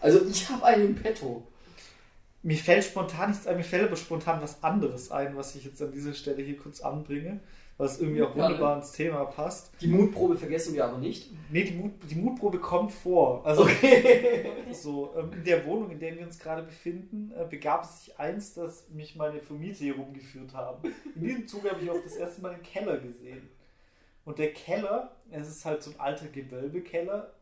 Also 0.00 0.24
ich 0.26 0.48
habe 0.48 0.64
einen 0.64 0.88
im 0.88 0.94
Petto. 0.96 1.46
Mir 2.42 2.56
fällt 2.58 2.84
spontan 2.84 3.30
nichts 3.30 3.46
ein, 3.46 3.56
mir 3.56 3.62
fällt 3.64 3.84
aber 3.86 3.96
spontan 3.96 4.42
was 4.42 4.62
anderes 4.64 5.10
ein, 5.12 5.36
was 5.36 5.54
ich 5.54 5.64
jetzt 5.64 5.80
an 5.80 5.92
dieser 5.92 6.12
Stelle 6.12 6.42
hier 6.42 6.56
kurz 6.56 6.80
anbringe, 6.80 7.38
was 7.78 8.00
irgendwie 8.00 8.22
auch 8.22 8.34
wunderbar 8.36 8.76
ins 8.76 8.92
Thema 8.92 9.24
passt. 9.24 9.72
Die 9.80 9.88
Mutprobe 9.88 10.36
vergessen 10.36 10.74
wir 10.74 10.84
aber 10.84 10.98
nicht. 10.98 11.30
Nee, 11.50 11.64
die, 11.64 11.74
Mut, 11.74 11.92
die 12.08 12.14
Mutprobe 12.14 12.58
kommt 12.58 12.92
vor. 12.92 13.44
Also 13.44 13.62
Okay. 13.64 14.50
so, 14.72 15.12
ähm, 15.16 15.32
in 15.32 15.44
der 15.44 15.64
Wohnung, 15.66 15.90
in 15.90 15.98
der 15.98 16.14
wir 16.16 16.24
uns 16.26 16.38
gerade 16.38 16.62
befinden, 16.62 17.32
äh, 17.36 17.44
begab 17.44 17.84
es 17.84 18.04
sich 18.04 18.18
eins, 18.18 18.54
dass 18.54 18.88
mich 18.90 19.16
meine 19.16 19.40
Vermieter 19.40 19.78
hier 19.78 19.96
rumgeführt 19.96 20.54
haben. 20.54 20.92
In 21.16 21.22
diesem 21.22 21.48
Zuge 21.48 21.70
habe 21.70 21.82
ich 21.82 21.90
auch 21.90 22.02
das 22.02 22.16
erste 22.16 22.40
Mal 22.42 22.54
den 22.54 22.62
Keller 22.62 22.98
gesehen. 22.98 23.48
Und 24.24 24.38
der 24.38 24.52
Keller, 24.52 25.10
es 25.30 25.48
ist 25.48 25.64
halt 25.64 25.82
so 25.82 25.90
ein 25.90 25.98
alter 25.98 26.28
Gewölbekeller, 26.28 27.32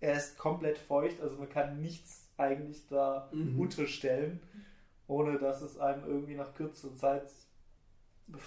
er 0.00 0.14
ist 0.16 0.36
komplett 0.36 0.76
feucht, 0.78 1.20
also 1.22 1.36
man 1.36 1.48
kann 1.48 1.80
nichts 1.80 2.26
eigentlich 2.36 2.86
da 2.88 3.28
Mhm. 3.32 3.58
unterstellen, 3.60 4.40
ohne 5.08 5.38
dass 5.38 5.62
es 5.62 5.78
einem 5.78 6.04
irgendwie 6.06 6.34
nach 6.34 6.54
kürzester 6.54 6.94
Zeit 6.96 7.24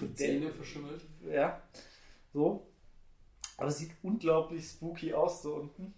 Die 0.02 0.14
Zähne 0.14 0.52
verschimmelt. 0.52 1.02
ja, 1.30 1.62
so. 2.34 2.68
Aber 3.58 3.68
es 3.68 3.78
sieht 3.78 3.92
unglaublich 4.02 4.66
spooky 4.66 5.14
aus 5.14 5.44
so 5.44 5.56
unten. 5.56 5.94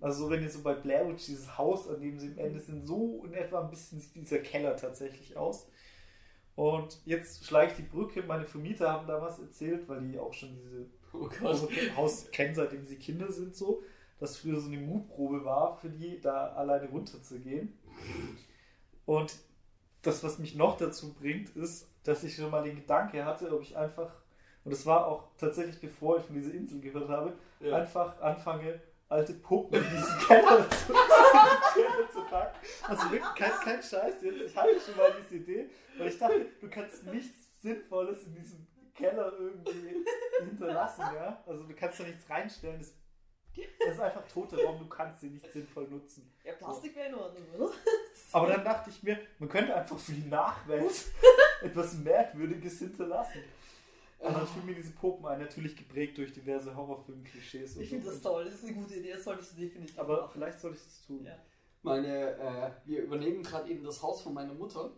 Also 0.00 0.28
wenn 0.30 0.42
ihr 0.42 0.50
so 0.50 0.62
bei 0.62 0.74
Blair 0.74 1.08
Witch 1.08 1.26
dieses 1.26 1.56
Haus, 1.56 1.88
an 1.88 2.00
dem 2.00 2.18
sie 2.18 2.28
im 2.28 2.38
Ende 2.38 2.60
sind, 2.60 2.82
so 2.82 3.24
in 3.24 3.32
etwa 3.34 3.60
ein 3.60 3.70
bisschen 3.70 4.00
sieht 4.00 4.14
dieser 4.14 4.40
Keller 4.40 4.76
tatsächlich 4.76 5.36
aus. 5.36 5.68
Und 6.56 7.00
jetzt 7.06 7.44
schlage 7.46 7.70
ich 7.70 7.76
die 7.76 7.82
Brücke. 7.82 8.22
Meine 8.22 8.44
Vermieter 8.44 8.92
haben 8.92 9.06
damals 9.06 9.38
erzählt, 9.38 9.88
weil 9.88 10.02
die 10.02 10.18
auch 10.18 10.32
schon 10.32 10.54
diese 10.56 10.86
Oh. 11.14 11.28
Haus 11.96 12.30
kennen, 12.30 12.54
seitdem 12.54 12.86
sie 12.86 12.96
Kinder 12.96 13.30
sind, 13.30 13.54
so, 13.54 13.82
dass 14.18 14.38
früher 14.38 14.58
so 14.58 14.68
eine 14.68 14.78
Mutprobe 14.80 15.44
war, 15.44 15.76
für 15.76 15.90
die 15.90 16.20
da 16.20 16.52
alleine 16.54 16.88
runterzugehen. 16.88 17.78
Und 19.04 19.34
das, 20.00 20.24
was 20.24 20.38
mich 20.38 20.54
noch 20.54 20.78
dazu 20.78 21.12
bringt, 21.12 21.50
ist, 21.50 21.86
dass 22.04 22.24
ich 22.24 22.34
schon 22.34 22.50
mal 22.50 22.62
den 22.62 22.76
Gedanke 22.76 23.24
hatte, 23.24 23.52
ob 23.54 23.62
ich 23.62 23.76
einfach, 23.76 24.10
und 24.64 24.72
das 24.72 24.84
war 24.86 25.06
auch 25.06 25.28
tatsächlich 25.38 25.80
bevor 25.80 26.18
ich 26.18 26.24
von 26.24 26.34
dieser 26.34 26.52
Insel 26.54 26.80
gehört 26.80 27.08
habe, 27.08 27.32
Ja. 27.60 27.76
einfach 27.76 28.20
anfange, 28.20 28.80
alte 29.08 29.34
Puppen 29.34 29.78
in 29.82 29.90
diesen 29.90 30.18
Keller 30.26 30.68
zu, 30.70 30.92
Keller 31.74 32.24
packen. 32.30 32.58
Also 32.88 33.10
wirklich 33.10 33.34
kein, 33.36 33.50
kein 33.62 33.82
Scheiß 33.82 34.22
jetzt. 34.22 34.40
Ich 34.46 34.56
hatte 34.56 34.80
schon 34.80 34.96
mal 34.96 35.12
diese 35.20 35.36
Idee, 35.36 35.70
weil 35.98 36.08
ich 36.08 36.18
dachte, 36.18 36.46
du 36.60 36.68
kannst 36.70 37.04
nichts 37.06 37.38
Sinnvolles 37.60 38.24
in 38.24 38.34
diesem 38.34 38.66
Keller 38.94 39.32
irgendwie 39.38 40.04
hinterlassen, 40.40 41.02
ja. 41.14 41.42
Also 41.46 41.64
du 41.64 41.74
kannst 41.74 42.00
da 42.00 42.04
nichts 42.04 42.28
reinstellen. 42.28 42.78
Das, 42.78 42.94
das 43.78 43.94
ist 43.94 44.00
einfach 44.00 44.26
toter 44.28 44.62
Raum, 44.62 44.78
du 44.78 44.86
kannst 44.86 45.20
sie 45.20 45.30
nicht 45.30 45.50
sinnvoll 45.52 45.88
nutzen. 45.88 46.32
Ja, 46.44 46.52
Plastik 46.54 46.94
wäre 46.96 47.08
in 47.08 47.14
Ordnung, 47.14 47.44
oder? 47.56 47.70
Aber 48.32 48.48
dann 48.48 48.64
dachte 48.64 48.90
ich 48.90 49.02
mir, 49.02 49.18
man 49.38 49.48
könnte 49.48 49.74
einfach 49.74 49.98
für 49.98 50.12
die 50.12 50.28
Nachwelt 50.28 50.92
etwas 51.62 51.94
Merkwürdiges 51.94 52.78
hinterlassen. 52.78 53.42
Und 54.18 54.34
dann 54.34 54.46
fiel 54.46 54.62
mir 54.62 54.74
diese 54.76 54.92
Puppen 54.92 55.26
ein, 55.26 55.40
natürlich 55.40 55.76
geprägt 55.76 56.16
durch 56.16 56.32
diverse 56.32 56.74
Horrorfilm-Klischees. 56.76 57.76
und 57.76 57.82
Ich 57.82 57.88
finde 57.88 58.04
so. 58.04 58.10
das 58.12 58.20
toll, 58.20 58.44
das 58.44 58.54
ist 58.54 58.64
eine 58.64 58.74
gute 58.74 58.94
Idee, 58.94 59.12
das 59.14 59.24
solltest 59.24 59.52
du 59.52 59.60
definitiv 59.62 59.98
Aber 59.98 60.22
machen. 60.22 60.30
vielleicht 60.34 60.60
sollte 60.60 60.76
ich 60.76 60.84
das 60.84 61.02
tun. 61.06 61.24
Ja. 61.24 61.36
Meine, 61.82 62.36
äh, 62.36 62.70
wir 62.84 63.02
übernehmen 63.02 63.42
gerade 63.42 63.68
eben 63.68 63.82
das 63.82 64.00
Haus 64.00 64.22
von 64.22 64.32
meiner 64.32 64.54
Mutter. 64.54 64.92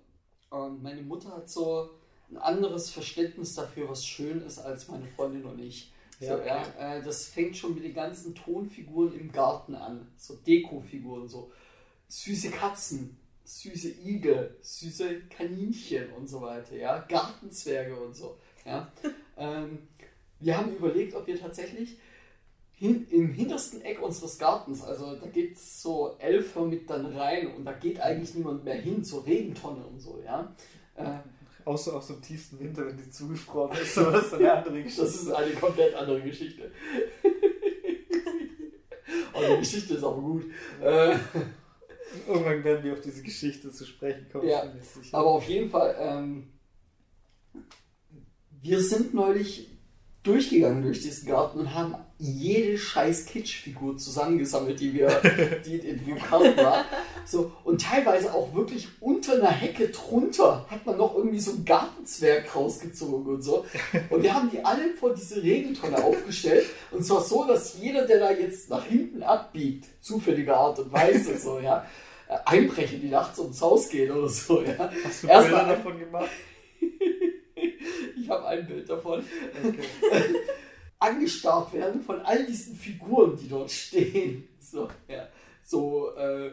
Und 0.50 0.82
meine 0.82 1.00
Mutter 1.00 1.30
hat 1.34 1.48
so 1.48 1.90
ein 2.30 2.36
anderes 2.36 2.90
Verständnis 2.90 3.55
dafür, 3.55 3.88
was 3.88 4.05
schön 4.05 4.42
ist, 4.42 4.59
als 4.59 4.88
meine 4.88 5.07
Freundin 5.07 5.44
und 5.46 5.59
ich. 5.59 5.93
So, 6.26 6.34
okay. 6.34 6.46
ja, 6.46 6.96
äh, 6.96 7.02
das 7.02 7.26
fängt 7.26 7.56
schon 7.56 7.74
mit 7.74 7.84
den 7.84 7.94
ganzen 7.94 8.34
Tonfiguren 8.34 9.18
im 9.18 9.32
Garten 9.32 9.74
an. 9.74 10.08
So 10.16 10.34
Dekofiguren, 10.34 11.28
so 11.28 11.52
süße 12.08 12.50
Katzen, 12.50 13.16
süße 13.44 13.90
Igel, 14.04 14.56
süße 14.60 15.22
Kaninchen 15.28 16.10
und 16.12 16.28
so 16.28 16.40
weiter, 16.40 16.76
ja, 16.76 16.98
Gartenzwerge 17.08 17.96
und 17.96 18.14
so. 18.14 18.38
Ja. 18.64 18.90
ähm, 19.36 19.88
wir 20.40 20.56
haben 20.56 20.74
überlegt, 20.74 21.14
ob 21.14 21.26
wir 21.26 21.38
tatsächlich 21.38 21.98
hin, 22.72 23.06
im 23.10 23.32
hintersten 23.32 23.82
Eck 23.82 24.02
unseres 24.02 24.38
Gartens, 24.38 24.82
also 24.82 25.14
da 25.16 25.26
geht 25.26 25.58
so 25.58 26.16
L-förmig 26.18 26.86
dann 26.86 27.06
rein 27.06 27.54
und 27.54 27.64
da 27.64 27.72
geht 27.72 28.00
eigentlich 28.00 28.34
niemand 28.34 28.64
mehr 28.64 28.74
hin 28.74 29.04
zur 29.04 29.26
Regentonne 29.26 29.84
und 29.84 30.00
so, 30.00 30.20
ja. 30.24 30.54
Äh, 30.96 31.18
Außer 31.64 31.96
auch 31.96 32.02
so 32.02 32.14
im 32.14 32.22
tiefsten 32.22 32.60
Winter, 32.60 32.86
wenn 32.86 32.96
die 32.96 33.08
zugefroren 33.10 33.76
ist, 33.78 33.96
aber 33.96 34.12
das 34.12 34.26
ist 34.26 34.34
eine 34.34 34.52
andere 34.52 34.82
Geschichte. 34.82 35.02
das 35.02 35.14
ist 35.14 35.30
eine 35.30 35.52
komplett 35.54 35.94
andere 35.94 36.20
Geschichte. 36.20 36.70
oh, 39.32 39.40
die 39.50 39.58
Geschichte 39.58 39.94
ist 39.94 40.04
aber 40.04 40.20
gut. 40.20 40.44
Äh, 40.82 41.16
Irgendwann 42.28 42.64
werden 42.64 42.84
wir 42.84 42.92
auf 42.92 43.00
diese 43.00 43.22
Geschichte 43.22 43.70
zu 43.70 43.84
sprechen 43.84 44.26
kommen, 44.30 44.48
Ja. 44.48 44.62
Aber 45.12 45.26
auf 45.30 45.48
jeden 45.48 45.70
Fall, 45.70 45.96
ähm, 45.98 46.48
wir 48.62 48.80
sind 48.80 49.14
neulich 49.14 49.68
durchgegangen 50.24 50.82
durch 50.82 51.00
diesen 51.02 51.28
Garten 51.28 51.60
und 51.60 51.74
haben 51.74 51.94
jede 52.18 52.78
scheiß 52.78 53.26
Kitschfigur 53.26 53.96
zusammengesammelt, 53.98 54.80
die 54.80 54.94
wir, 54.94 55.08
die 55.66 55.76
in 55.76 56.04
dem 56.04 56.18
Garten 56.18 56.56
war. 56.56 56.84
So, 57.26 57.52
und 57.64 57.80
teilweise 57.82 58.32
auch 58.32 58.54
wirklich 58.54 58.88
unter 59.00 59.34
einer 59.34 59.50
Hecke 59.50 59.88
drunter 59.88 60.64
hat 60.70 60.84
man 60.86 60.96
noch 60.96 61.14
irgendwie 61.14 61.38
so 61.40 61.52
einen 61.52 61.64
Gartenzwerg 61.64 62.56
rausgezogen 62.56 63.34
und 63.34 63.42
so. 63.42 63.66
Und 64.10 64.22
wir 64.22 64.34
haben 64.34 64.50
die 64.50 64.64
alle 64.64 64.94
vor 64.98 65.14
diese 65.14 65.42
Regentonne 65.42 66.02
aufgestellt. 66.02 66.66
Und 66.90 67.04
zwar 67.04 67.20
so, 67.22 67.44
dass 67.44 67.76
jeder, 67.78 68.06
der 68.06 68.18
da 68.20 68.30
jetzt 68.32 68.70
nach 68.70 68.84
hinten 68.84 69.22
abbiegt, 69.22 69.86
zufälliger 70.00 70.56
Art 70.56 70.78
und 70.78 70.92
Weise, 70.92 71.38
so, 71.38 71.58
ja, 71.60 71.86
äh, 72.28 72.36
einbrechen, 72.46 73.00
die 73.02 73.08
nachts 73.08 73.38
ums 73.38 73.60
Haus 73.60 73.90
gehen 73.90 74.10
oder 74.10 74.28
so, 74.28 74.62
ja. 74.62 74.90
Hast 75.04 75.22
du 75.22 75.26
Erstmal- 75.26 75.66
davon 75.66 75.98
gemacht? 75.98 76.30
Ich 78.24 78.30
habe 78.30 78.46
ein 78.46 78.66
Bild 78.66 78.88
davon. 78.88 79.22
Okay. 79.62 79.86
Angestarrt 80.98 81.74
werden 81.74 82.00
von 82.00 82.22
all 82.22 82.46
diesen 82.46 82.74
Figuren, 82.74 83.36
die 83.36 83.48
dort 83.48 83.70
stehen. 83.70 84.48
So, 84.58 84.88
ja. 85.06 85.28
So, 85.62 86.14
äh, 86.16 86.52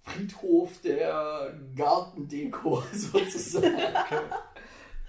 Friedhof 0.00 0.80
der 0.80 1.52
Gartendeko 1.76 2.82
sozusagen. 2.92 3.76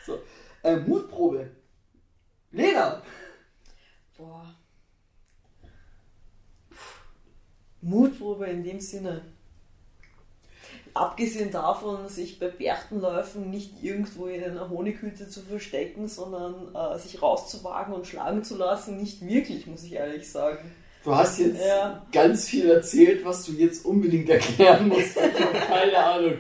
So, 0.06 0.20
äh, 0.64 0.76
Mutprobe. 0.76 1.50
Lena, 2.52 3.02
Boah. 4.18 4.54
Mutprobe 7.80 8.48
in 8.48 8.66
dem 8.66 8.82
Sinne. 8.82 9.33
Abgesehen 10.96 11.50
davon, 11.52 12.08
sich 12.08 12.40
bei 12.40 12.50
Berchtenläufen 12.50 13.50
nicht 13.50 13.82
irgendwo 13.84 14.28
in 14.28 14.44
einer 14.44 14.70
Honighütte 14.70 15.28
zu 15.28 15.42
verstecken, 15.42 16.08
sondern 16.08 16.74
äh, 16.76 17.00
sich 17.00 17.20
rauszuwagen 17.22 17.94
und 17.96 18.06
schlagen 18.06 18.44
zu 18.44 18.58
lassen, 18.58 18.98
nicht 18.98 19.26
wirklich, 19.26 19.66
muss 19.66 19.84
ich 19.84 19.94
ehrlich 19.94 20.30
sagen. 20.30 20.72
du 21.04 21.16
hast 21.16 21.40
jetzt 21.40 21.66
Ja. 21.66 22.06
ganz 22.12 22.48
viel 22.48 22.70
erzählt, 22.70 23.26
was 23.26 23.44
du 23.46 23.54
jetzt 23.54 23.86
unbedingt 23.86 24.30
erklären 24.30 24.88
musst. 24.90 25.16
Keine 25.16 25.98
Ahnung. 25.98 26.34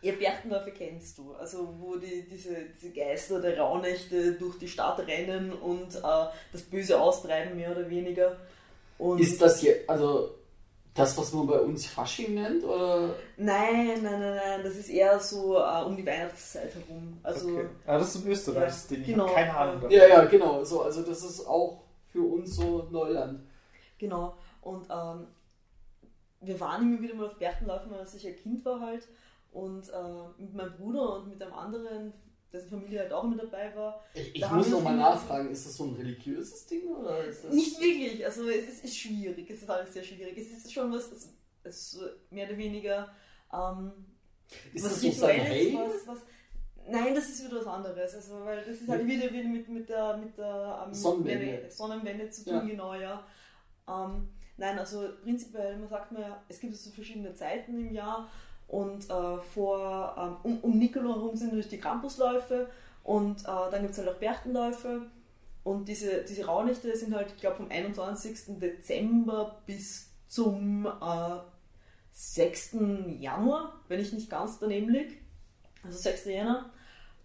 Ja, 0.00 0.12
Berchtenläufe 0.12 0.70
kennst 0.70 1.18
du, 1.18 1.32
also 1.34 1.74
wo 1.80 1.96
die, 1.96 2.24
diese, 2.30 2.54
diese 2.80 2.92
Geister 2.92 3.40
der 3.40 3.58
Rauhnächte 3.58 4.34
durch 4.34 4.56
die 4.60 4.68
Stadt 4.68 5.00
rennen 5.08 5.52
und 5.52 5.96
äh, 5.96 6.26
das 6.52 6.62
Böse 6.70 7.00
austreiben, 7.00 7.56
mehr 7.56 7.72
oder 7.72 7.90
weniger. 7.90 8.36
Und 8.96 9.20
Ist 9.20 9.42
das 9.42 9.58
hier, 9.60 9.74
also 9.88 10.30
das, 10.98 11.16
was 11.16 11.32
man 11.32 11.46
bei 11.46 11.58
uns 11.60 11.86
Fasching 11.86 12.34
nennt? 12.34 12.64
Oder? 12.64 13.14
Nein, 13.36 14.02
nein, 14.02 14.20
nein, 14.20 14.36
nein, 14.36 14.62
das 14.62 14.74
ist 14.76 14.88
eher 14.90 15.18
so 15.20 15.56
äh, 15.58 15.82
um 15.84 15.96
die 15.96 16.04
Weihnachtszeit 16.06 16.74
herum. 16.74 17.18
Also, 17.22 17.48
okay. 17.48 17.68
Ah, 17.86 17.98
das 17.98 18.14
ist 18.14 18.24
ein 18.24 18.30
österreichisches 18.30 18.90
Ja, 18.90 18.96
Ding, 18.96 19.00
ich 19.02 19.06
genau, 19.08 19.26
keine 19.26 19.56
Ahnung 19.56 19.74
ja. 19.74 19.80
davon. 19.80 19.90
Ja, 19.90 20.06
ja, 20.08 20.24
genau. 20.24 20.64
So, 20.64 20.82
also 20.82 21.02
das 21.02 21.22
ist 21.22 21.46
auch 21.46 21.82
für 22.06 22.22
uns 22.22 22.56
so 22.56 22.88
Neuland. 22.90 23.40
genau. 23.98 24.34
Und 24.60 24.86
ähm, 24.90 25.26
wir 26.40 26.60
waren 26.60 26.82
immer 26.82 27.02
wieder 27.02 27.14
mal 27.14 27.26
auf 27.26 27.38
Berchtenläufen, 27.38 27.92
als 27.94 28.14
ich 28.14 28.26
ein 28.26 28.36
Kind 28.36 28.64
war 28.64 28.80
halt. 28.80 29.08
Und 29.52 29.88
äh, 29.88 30.42
mit 30.42 30.54
meinem 30.54 30.76
Bruder 30.76 31.14
und 31.16 31.28
mit 31.28 31.42
einem 31.42 31.54
anderen, 31.54 32.12
dessen 32.52 32.70
Familie 32.70 33.00
halt 33.00 33.12
auch 33.12 33.24
mit 33.24 33.38
dabei 33.42 33.74
war. 33.76 34.04
Ich, 34.14 34.34
ich 34.36 34.40
muss 34.40 34.50
haben 34.50 34.58
noch 34.70 34.78
wir 34.78 34.80
mal 34.84 34.90
viel- 34.90 34.98
nachfragen, 34.98 35.50
ist 35.50 35.66
das 35.66 35.76
so 35.76 35.84
ein 35.84 35.94
religiöses 35.94 36.66
Ding 36.66 36.86
oder 36.88 37.24
ist 37.24 37.44
das 37.44 37.52
Nicht 37.54 37.80
wirklich, 37.80 38.24
also 38.24 38.48
es 38.48 38.68
ist, 38.68 38.84
ist 38.84 38.96
schwierig, 38.98 39.50
es 39.50 39.62
ist 39.62 39.68
alles 39.70 39.92
sehr 39.92 40.04
schwierig. 40.04 40.36
Es 40.38 40.50
ist 40.64 40.72
schon 40.72 40.90
was, 40.92 41.10
es 41.12 41.28
ist 41.64 41.90
so 41.92 42.00
mehr 42.30 42.46
oder 42.48 42.56
weniger 42.56 43.08
ähm, 43.52 43.92
ist 44.72 44.84
was 44.84 44.92
das 44.92 45.00
so 45.02 45.08
Rituelles, 45.26 45.72
Samhain? 45.72 45.74
was, 45.90 46.06
was, 46.06 46.18
Nein, 46.90 47.14
das 47.14 47.28
ist 47.28 47.44
wieder 47.44 47.58
was 47.60 47.66
anderes. 47.66 48.14
Also, 48.14 48.44
weil 48.46 48.64
das 48.64 48.80
ist 48.80 48.88
halt 48.88 49.06
wieder, 49.06 49.30
wieder 49.30 49.46
mit, 49.48 49.68
mit 49.68 49.88
der, 49.90 50.16
mit 50.16 50.38
der 50.38 50.84
ähm, 50.86 50.94
Sonnenwende. 50.94 51.46
Wende- 51.46 51.70
Sonnenwende 51.70 52.30
zu 52.30 52.44
tun, 52.44 52.54
Ja. 52.54 52.60
genau, 52.60 52.94
ja. 52.94 53.26
Ähm, 53.86 54.28
nein, 54.56 54.78
also 54.78 55.06
prinzipiell, 55.22 55.76
man 55.76 55.88
sagt 55.90 56.12
mir, 56.12 56.40
es 56.48 56.58
gibt 56.60 56.74
so 56.76 56.90
verschiedene 56.90 57.34
Zeiten 57.34 57.78
im 57.78 57.92
Jahr 57.92 58.30
Und 58.68 59.08
äh, 59.08 59.38
vor, 59.54 60.14
ähm, 60.18 60.36
um, 60.42 60.58
um 60.60 60.78
Nicolo 60.78 61.14
herum 61.14 61.34
sind 61.36 61.48
natürlich 61.48 61.68
die 61.68 61.80
Campusläufe 61.80 62.68
und 63.02 63.40
äh, 63.40 63.70
dann 63.70 63.80
gibt 63.80 63.92
es 63.92 63.98
halt 63.98 64.08
auch 64.08 64.18
Berchtenläufe. 64.20 65.02
Und 65.64 65.88
diese, 65.88 66.22
diese 66.24 66.46
Rauhnächte 66.46 66.94
sind 66.96 67.14
halt, 67.14 67.28
ich 67.34 67.40
glaube, 67.40 67.56
vom 67.56 67.70
21. 67.70 68.58
Dezember 68.60 69.60
bis 69.66 70.10
zum 70.28 70.86
äh, 70.86 71.38
6. 72.12 72.76
Januar, 73.20 73.80
wenn 73.88 74.00
ich 74.00 74.12
nicht 74.12 74.28
ganz 74.30 74.58
daneben 74.58 74.90
liege. 74.90 75.14
Also 75.82 75.98
6. 75.98 76.26
Jänner. 76.26 76.70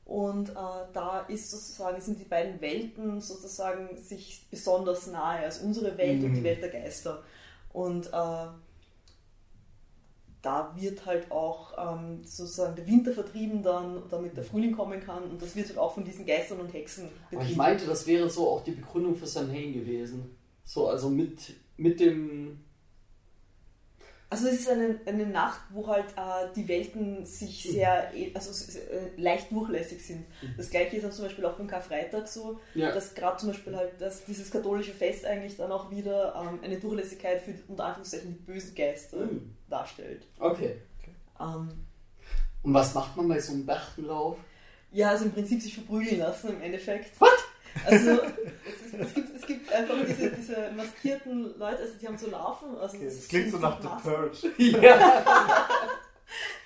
Und 0.06 0.50
äh, 0.50 0.54
da 0.94 1.22
ist 1.28 1.52
sozusagen, 1.52 2.00
sind 2.02 2.20
die 2.20 2.26
beiden 2.26 2.60
Welten 2.62 3.22
sozusagen 3.22 3.98
sich 3.98 4.46
besonders 4.52 5.08
nahe, 5.08 5.40
also 5.40 5.66
unsere 5.66 5.98
Welt 5.98 6.20
Mhm. 6.20 6.26
und 6.26 6.34
die 6.36 6.44
Welt 6.44 6.62
der 6.62 6.70
Geister. 6.70 7.24
Und 7.72 8.08
äh, 8.08 8.48
da 10.44 10.76
wird 10.76 11.06
halt 11.06 11.32
auch 11.32 11.74
ähm, 11.78 12.20
sozusagen 12.24 12.76
der 12.76 12.86
Winter 12.86 13.14
vertrieben 13.14 13.64
dann, 13.64 14.04
damit 14.10 14.36
der 14.36 14.44
Frühling 14.44 14.76
kommen 14.76 15.00
kann. 15.00 15.24
Und 15.24 15.42
das 15.42 15.56
wird 15.56 15.70
halt 15.70 15.78
auch 15.78 15.94
von 15.94 16.04
diesen 16.04 16.26
Geistern 16.26 16.60
und 16.60 16.74
Hexen 16.74 17.08
Aber 17.32 17.44
ich 17.44 17.56
meinte, 17.56 17.86
das 17.86 18.06
wäre 18.06 18.30
so 18.30 18.50
auch 18.50 18.64
die 18.64 18.72
Begründung 18.72 19.16
für 19.16 19.26
Samhain 19.26 19.74
gewesen. 19.74 20.36
So, 20.66 20.90
also 20.90 21.10
mit, 21.10 21.54
mit 21.78 22.00
dem. 22.00 22.60
Also 24.34 24.48
es 24.48 24.62
ist 24.62 24.70
eine, 24.70 25.00
eine 25.06 25.28
Nacht, 25.28 25.62
wo 25.70 25.86
halt 25.88 26.06
äh, 26.18 26.48
die 26.56 26.68
Welten 26.68 27.24
sich 27.24 27.62
sehr, 27.64 28.12
eh- 28.16 28.32
also 28.34 28.52
äh, 28.80 29.22
leicht 29.22 29.52
durchlässig 29.52 30.04
sind. 30.04 30.26
Das 30.58 30.72
gleiche 30.72 30.96
ist 30.96 31.04
dann 31.04 31.12
zum 31.12 31.26
Beispiel 31.26 31.46
auch 31.46 31.54
beim 31.54 31.68
Karfreitag 31.68 32.28
so, 32.28 32.60
Ja. 32.74 32.92
dass 32.92 33.14
gerade 33.14 33.38
zum 33.38 33.50
Beispiel 33.50 33.76
halt, 33.76 34.02
dass 34.02 34.26
dieses 34.26 34.50
katholische 34.50 34.94
Fest 34.94 35.24
eigentlich 35.26 35.56
dann 35.58 35.72
auch 35.72 35.92
wieder 35.92 36.34
ähm, 36.36 36.60
eine 36.64 36.80
Durchlässigkeit 36.80 37.44
für 37.44 37.54
unter 37.68 37.86
Anführungszeichen 37.86 38.30
die 38.34 38.52
bösen 38.52 38.74
Geister 38.74 39.18
Mhm. 39.26 39.56
darstellt. 39.70 40.24
Okay. 40.40 40.78
Ähm, 41.40 41.70
Und 42.64 42.74
was 42.74 42.94
macht 42.96 43.16
man 43.16 43.28
bei 43.28 43.40
so 43.40 43.54
einem 43.54 43.66
Berchtenlauf? 43.68 44.38
ja, 44.92 45.10
also 45.10 45.26
im 45.26 45.32
Prinzip 45.32 45.62
sich 45.62 45.74
verprügeln 45.76 46.20
lassen 46.20 46.50
im 46.50 46.62
Endeffekt. 46.62 47.20
What? 47.22 47.30
Also 47.86 48.22
es, 48.22 48.94
es, 49.00 49.14
gibt, 49.14 49.36
es 49.36 49.46
gibt 49.46 49.72
einfach 49.74 49.96
diese, 50.08 50.32
diese 50.32 50.72
maskierten 50.76 51.58
Leute, 51.58 51.82
also 51.82 51.94
die 52.00 52.08
haben 52.08 52.18
so 52.18 52.30
Larven. 52.30 52.78
Also 52.78 52.98
Okay, 52.98 53.06
das 53.06 53.18
das 53.18 53.28
klingt 53.28 53.52
so 53.52 53.58
nach 53.60 53.82
The. 53.82 54.10
Purge. 54.10 54.54
Ja. 54.82 55.68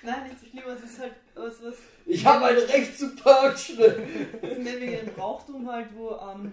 Nein, 0.02 0.28
nicht 0.28 0.40
so 0.40 0.46
schlimm, 0.46 0.64
es 0.68 0.90
ist 0.90 0.98
halt 1.00 1.14
was, 1.34 1.62
was 1.62 1.74
Ich 2.06 2.24
habe 2.24 2.46
ein 2.46 2.56
Recht 2.56 2.98
zu 2.98 3.14
purgen. 3.16 3.54
Das 4.40 4.52
ist 4.52 4.58
nämlich 4.62 5.00
ein 5.00 5.12
Brauchtum 5.14 5.70
halt, 5.70 5.88
wo 5.94 6.10
ähm, 6.16 6.52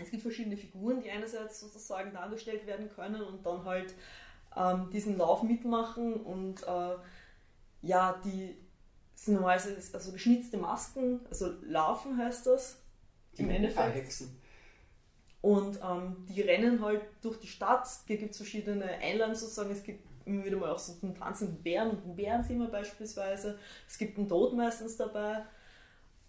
es 0.00 0.10
gibt 0.10 0.22
verschiedene 0.22 0.56
Figuren, 0.56 1.00
die 1.00 1.10
einerseits 1.10 1.60
sozusagen 1.60 2.12
dargestellt 2.12 2.66
werden 2.66 2.88
können 2.94 3.22
und 3.22 3.44
dann 3.44 3.64
halt 3.64 3.94
ähm, 4.56 4.90
diesen 4.92 5.18
Lauf 5.18 5.42
mitmachen 5.42 6.14
und 6.14 6.62
äh, 6.62 6.96
ja, 7.82 8.20
die 8.24 8.56
sind 9.14 9.34
normalerweise 9.34 9.76
also 9.92 10.12
geschnitzte 10.12 10.56
Masken, 10.56 11.20
also 11.28 11.52
Larven 11.62 12.16
heißt 12.18 12.46
das 12.46 12.81
im 13.36 13.50
Endeffekt. 13.50 13.94
Hexen. 13.94 14.36
Und 15.40 15.80
ähm, 15.82 16.24
die 16.28 16.40
rennen 16.40 16.82
halt 16.82 17.02
durch 17.20 17.38
die 17.38 17.48
Stadt. 17.48 17.86
Hier 18.06 18.16
gibt 18.16 18.30
es 18.30 18.36
verschiedene 18.36 18.84
Einlagen 18.84 19.34
sozusagen. 19.34 19.70
Es 19.70 19.82
gibt 19.82 20.06
immer 20.24 20.44
wieder 20.44 20.56
mal 20.56 20.70
auch 20.70 20.78
so 20.78 20.94
einen 21.02 21.14
tanzenden 21.14 21.62
Bären 21.62 21.90
und 21.90 22.04
einen 22.04 22.16
Bärenzimmer 22.16 22.68
beispielsweise. 22.68 23.58
Es 23.88 23.98
gibt 23.98 24.18
einen 24.18 24.28
Tod 24.28 24.54
meistens 24.54 24.96
dabei. 24.96 25.42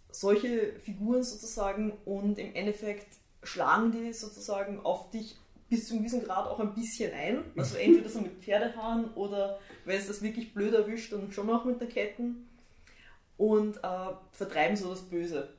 Solche 0.09 0.79
Figuren 0.79 1.23
sozusagen 1.23 1.93
und 2.05 2.39
im 2.39 2.55
Endeffekt 2.55 3.07
schlagen 3.43 3.91
die 3.91 4.13
sozusagen 4.13 4.79
auf 4.83 5.09
dich 5.11 5.37
bis 5.69 5.87
zu 5.87 5.93
einem 5.93 6.03
gewissen 6.03 6.23
Grad 6.23 6.47
auch 6.47 6.59
ein 6.59 6.73
bisschen 6.73 7.11
ein. 7.13 7.43
Also 7.57 7.77
entweder 7.77 8.09
so 8.09 8.21
mit 8.21 8.43
Pferdehaaren 8.43 9.13
oder 9.13 9.59
wenn 9.85 9.97
es 9.97 10.07
das 10.07 10.21
wirklich 10.21 10.53
blöd 10.53 10.73
erwischt, 10.73 11.13
dann 11.13 11.31
schon 11.31 11.49
auch 11.49 11.65
mit 11.65 11.81
der 11.81 11.87
Ketten. 11.87 12.47
Und 13.37 13.77
äh, 13.77 14.09
vertreiben 14.31 14.75
so 14.75 14.89
das 14.89 15.01
Böse. 15.01 15.49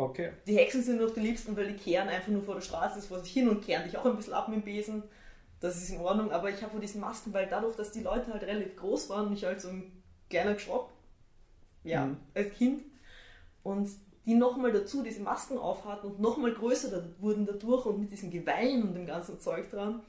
Okay. 0.00 0.32
Die 0.46 0.56
Hexen 0.56 0.82
sind 0.82 1.00
noch 1.00 1.10
die 1.10 1.20
liebsten, 1.20 1.56
weil 1.56 1.68
die 1.68 1.76
kehren 1.76 2.08
einfach 2.08 2.28
nur 2.28 2.42
vor 2.42 2.54
der 2.54 2.62
Straße 2.62 3.02
vor 3.02 3.20
sich 3.20 3.32
hin 3.32 3.48
und 3.48 3.64
kehren 3.64 3.84
dich 3.84 3.96
auch 3.98 4.06
ein 4.06 4.16
bisschen 4.16 4.32
ab 4.32 4.48
mit 4.48 4.58
dem 4.58 4.64
Besen. 4.64 5.02
Das 5.60 5.76
ist 5.76 5.90
in 5.90 6.00
Ordnung, 6.00 6.32
aber 6.32 6.48
ich 6.48 6.62
habe 6.62 6.72
vor 6.72 6.80
diesen 6.80 7.02
Masken, 7.02 7.34
weil 7.34 7.46
dadurch, 7.46 7.76
dass 7.76 7.92
die 7.92 8.02
Leute 8.02 8.32
halt 8.32 8.42
relativ 8.44 8.76
groß 8.76 9.10
waren 9.10 9.26
und 9.26 9.34
ich 9.34 9.44
halt 9.44 9.60
so 9.60 9.68
ein 9.68 10.02
kleiner 10.30 10.54
Geschropp, 10.54 10.90
ja, 11.84 12.06
Mhm. 12.06 12.16
als 12.34 12.54
Kind, 12.54 12.82
und 13.62 13.90
die 14.24 14.34
nochmal 14.34 14.72
dazu 14.72 15.02
diese 15.02 15.20
Masken 15.20 15.58
aufhatten 15.58 16.06
und 16.10 16.20
nochmal 16.20 16.52
größer 16.52 17.02
wurden 17.18 17.44
dadurch 17.46 17.84
und 17.86 18.00
mit 18.00 18.10
diesen 18.10 18.30
Geweihen 18.30 18.82
und 18.82 18.94
dem 18.94 19.06
ganzen 19.06 19.38
Zeug 19.38 19.70
dran, 19.70 20.00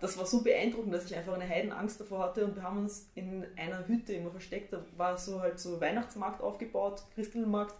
das 0.00 0.16
war 0.18 0.26
so 0.26 0.42
beeindruckend, 0.42 0.94
dass 0.94 1.04
ich 1.06 1.16
einfach 1.16 1.34
eine 1.34 1.48
Heidenangst 1.48 2.00
davor 2.00 2.20
hatte 2.20 2.44
und 2.44 2.54
wir 2.54 2.62
haben 2.62 2.78
uns 2.78 3.08
in 3.14 3.44
einer 3.56 3.86
Hütte 3.88 4.12
immer 4.12 4.30
versteckt, 4.30 4.72
da 4.72 4.84
war 4.96 5.18
so 5.18 5.40
halt 5.40 5.58
so 5.58 5.80
Weihnachtsmarkt 5.80 6.40
aufgebaut, 6.40 7.02
Christelmarkt 7.14 7.74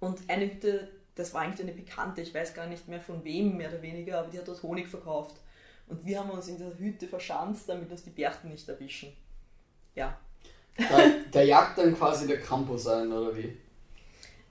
und 0.00 0.18
eine 0.28 0.46
Hütte, 0.46 0.88
das 1.14 1.32
war 1.34 1.42
eigentlich 1.42 1.66
eine 1.66 1.76
Bekannte, 1.76 2.22
ich 2.22 2.34
weiß 2.34 2.54
gar 2.54 2.66
nicht 2.66 2.88
mehr 2.88 3.00
von 3.00 3.22
wem 3.24 3.56
mehr 3.56 3.68
oder 3.68 3.82
weniger, 3.82 4.18
aber 4.18 4.30
die 4.30 4.38
hat 4.38 4.48
dort 4.48 4.62
Honig 4.62 4.88
verkauft. 4.88 5.36
Und 5.86 6.04
wir 6.06 6.18
haben 6.18 6.30
uns 6.30 6.48
in 6.48 6.56
dieser 6.56 6.78
Hütte 6.78 7.06
verschanzt, 7.06 7.68
damit 7.68 7.90
uns 7.90 8.04
die 8.04 8.10
Berchten 8.10 8.48
nicht 8.48 8.68
erwischen. 8.68 9.12
Ja. 9.94 10.18
Da, 10.76 10.98
da 11.30 11.42
jagt 11.42 11.78
dann 11.78 11.96
quasi 11.96 12.26
der 12.26 12.40
Campus 12.40 12.86
ein, 12.86 13.12
oder 13.12 13.36
wie? 13.36 13.56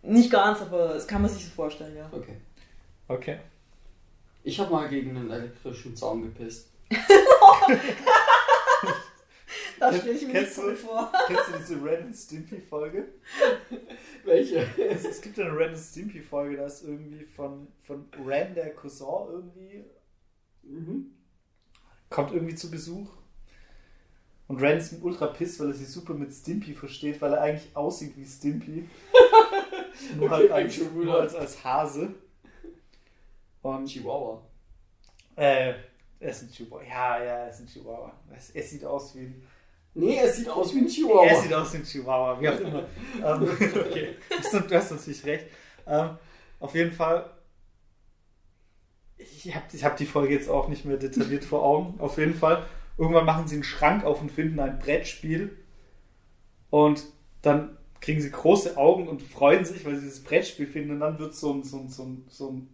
Nicht 0.02 0.32
ganz, 0.32 0.62
aber 0.62 0.90
das 0.94 1.08
kann 1.08 1.22
man 1.22 1.32
sich 1.32 1.46
so 1.46 1.52
vorstellen, 1.52 1.96
ja. 1.96 2.10
Okay. 2.12 2.36
Okay. 3.08 3.40
Ich 4.44 4.60
habe 4.60 4.72
mal 4.72 4.88
gegen 4.88 5.18
einen 5.18 5.32
elektrischen 5.32 5.96
Zaun 5.96 6.24
gepisst. 6.24 6.70
Das 9.80 9.98
stelle 9.98 10.12
ich 10.14 10.22
mir 10.22 10.28
nicht 10.28 10.34
Kennst 10.42 10.56
so 10.56 10.70
du- 10.70 10.76
vor. 10.76 11.12
Kennst 11.28 11.48
du 11.48 11.58
diese 11.58 11.84
Ren 11.84 12.04
and 12.06 12.16
Stimpy 12.16 12.60
Folge? 12.62 13.08
Welche? 14.26 14.68
Es, 14.78 15.06
es 15.06 15.22
gibt 15.22 15.40
eine 15.40 15.56
Ren 15.56 15.70
and 15.70 15.78
Stimpy 15.78 16.22
Folge, 16.22 16.58
da 16.58 16.66
ist 16.66 16.84
irgendwie 16.84 17.24
von, 17.26 17.68
von 17.84 18.06
Ren, 18.26 18.54
der 18.56 18.74
Cousin, 18.76 19.08
irgendwie 19.30 19.86
Mhm. 20.64 21.12
kommt 22.10 22.32
irgendwie 22.34 22.56
zu 22.56 22.70
Besuch. 22.70 23.10
Und 24.48 24.62
Ren 24.62 24.78
ist 24.78 24.94
ultra 25.02 25.28
piss, 25.28 25.60
weil 25.60 25.68
er 25.70 25.74
sich 25.74 25.88
super 25.88 26.14
mit 26.14 26.32
Stimpy 26.34 26.74
versteht, 26.74 27.22
weil 27.22 27.34
er 27.34 27.42
eigentlich 27.42 27.76
aussieht 27.76 28.16
wie 28.18 28.26
Stimpy. 28.26 28.90
nur 30.18 30.26
Okay, 30.26 30.50
halt 30.50 30.52
als, 30.52 30.80
nur 30.92 31.20
als, 31.22 31.36
als 31.36 31.64
Hase. 31.64 32.14
Und 33.62 33.86
Chihuahua. 33.88 34.42
äh, 35.36 35.74
er 36.20 36.30
ist 36.32 36.44
ein 36.44 36.50
Chihuahua. 36.52 36.84
Ja, 36.84 37.18
ja, 37.24 37.24
er 37.44 37.50
ist 37.50 37.60
ein 37.62 37.68
Chihuahua. 37.68 38.12
Es, 38.36 38.50
er 38.52 38.64
sieht 38.64 38.84
aus 38.86 39.16
wie 39.16 39.20
ein. 39.22 39.44
Nee, 39.94 40.18
er 40.18 40.32
sieht 40.32 40.50
aus 40.50 40.74
wie 40.74 40.80
ein 40.80 40.88
Chihuahua. 40.88 41.26
Er 41.26 41.42
sieht 41.42 41.54
aus 41.54 41.74
wie 41.74 41.78
ein 41.78 41.84
Chihuahua, 41.84 42.40
wie 42.40 42.50
auch 42.50 42.60
immer. 42.60 42.84
ähm, 43.26 43.50
okay. 43.60 44.16
Du 44.68 44.76
hast 44.76 44.92
natürlich 44.92 45.26
recht. 45.26 45.46
Ähm, 45.88 46.18
auf 46.60 46.76
jeden 46.76 46.92
Fall. 46.92 47.30
Ich 49.18 49.54
habe 49.54 49.66
ich 49.74 49.84
hab 49.84 49.98
die 49.98 50.06
Folge 50.06 50.34
jetzt 50.34 50.50
auch 50.50 50.70
nicht 50.70 50.86
mehr 50.86 50.98
detailliert 50.98 51.44
vor 51.44 51.64
Augen. 51.64 52.00
Auf 52.00 52.18
jeden 52.18 52.36
Fall. 52.36 52.66
Irgendwann 52.98 53.26
machen 53.26 53.48
sie 53.48 53.56
einen 53.56 53.64
Schrank 53.64 54.04
auf 54.04 54.22
und 54.22 54.32
finden 54.32 54.60
ein 54.60 54.80
Brettspiel. 54.80 55.58
Und 56.70 57.04
dann 57.42 57.78
kriegen 58.00 58.22
sie 58.22 58.32
große 58.32 58.78
Augen 58.78 59.08
und 59.08 59.22
freuen 59.22 59.66
sich, 59.66 59.86
weil 59.86 59.96
sie 59.96 60.02
dieses 60.02 60.24
Brettspiel 60.24 60.68
finden. 60.68 60.92
Und 60.92 61.00
dann 61.00 61.20
wird 61.20 61.36
so 61.36 61.54
ein, 61.54 61.64
so 61.64 61.78
ein, 61.78 61.90
so 61.90 62.04
ein, 62.04 62.26
so 62.30 62.50
ein 62.52 62.70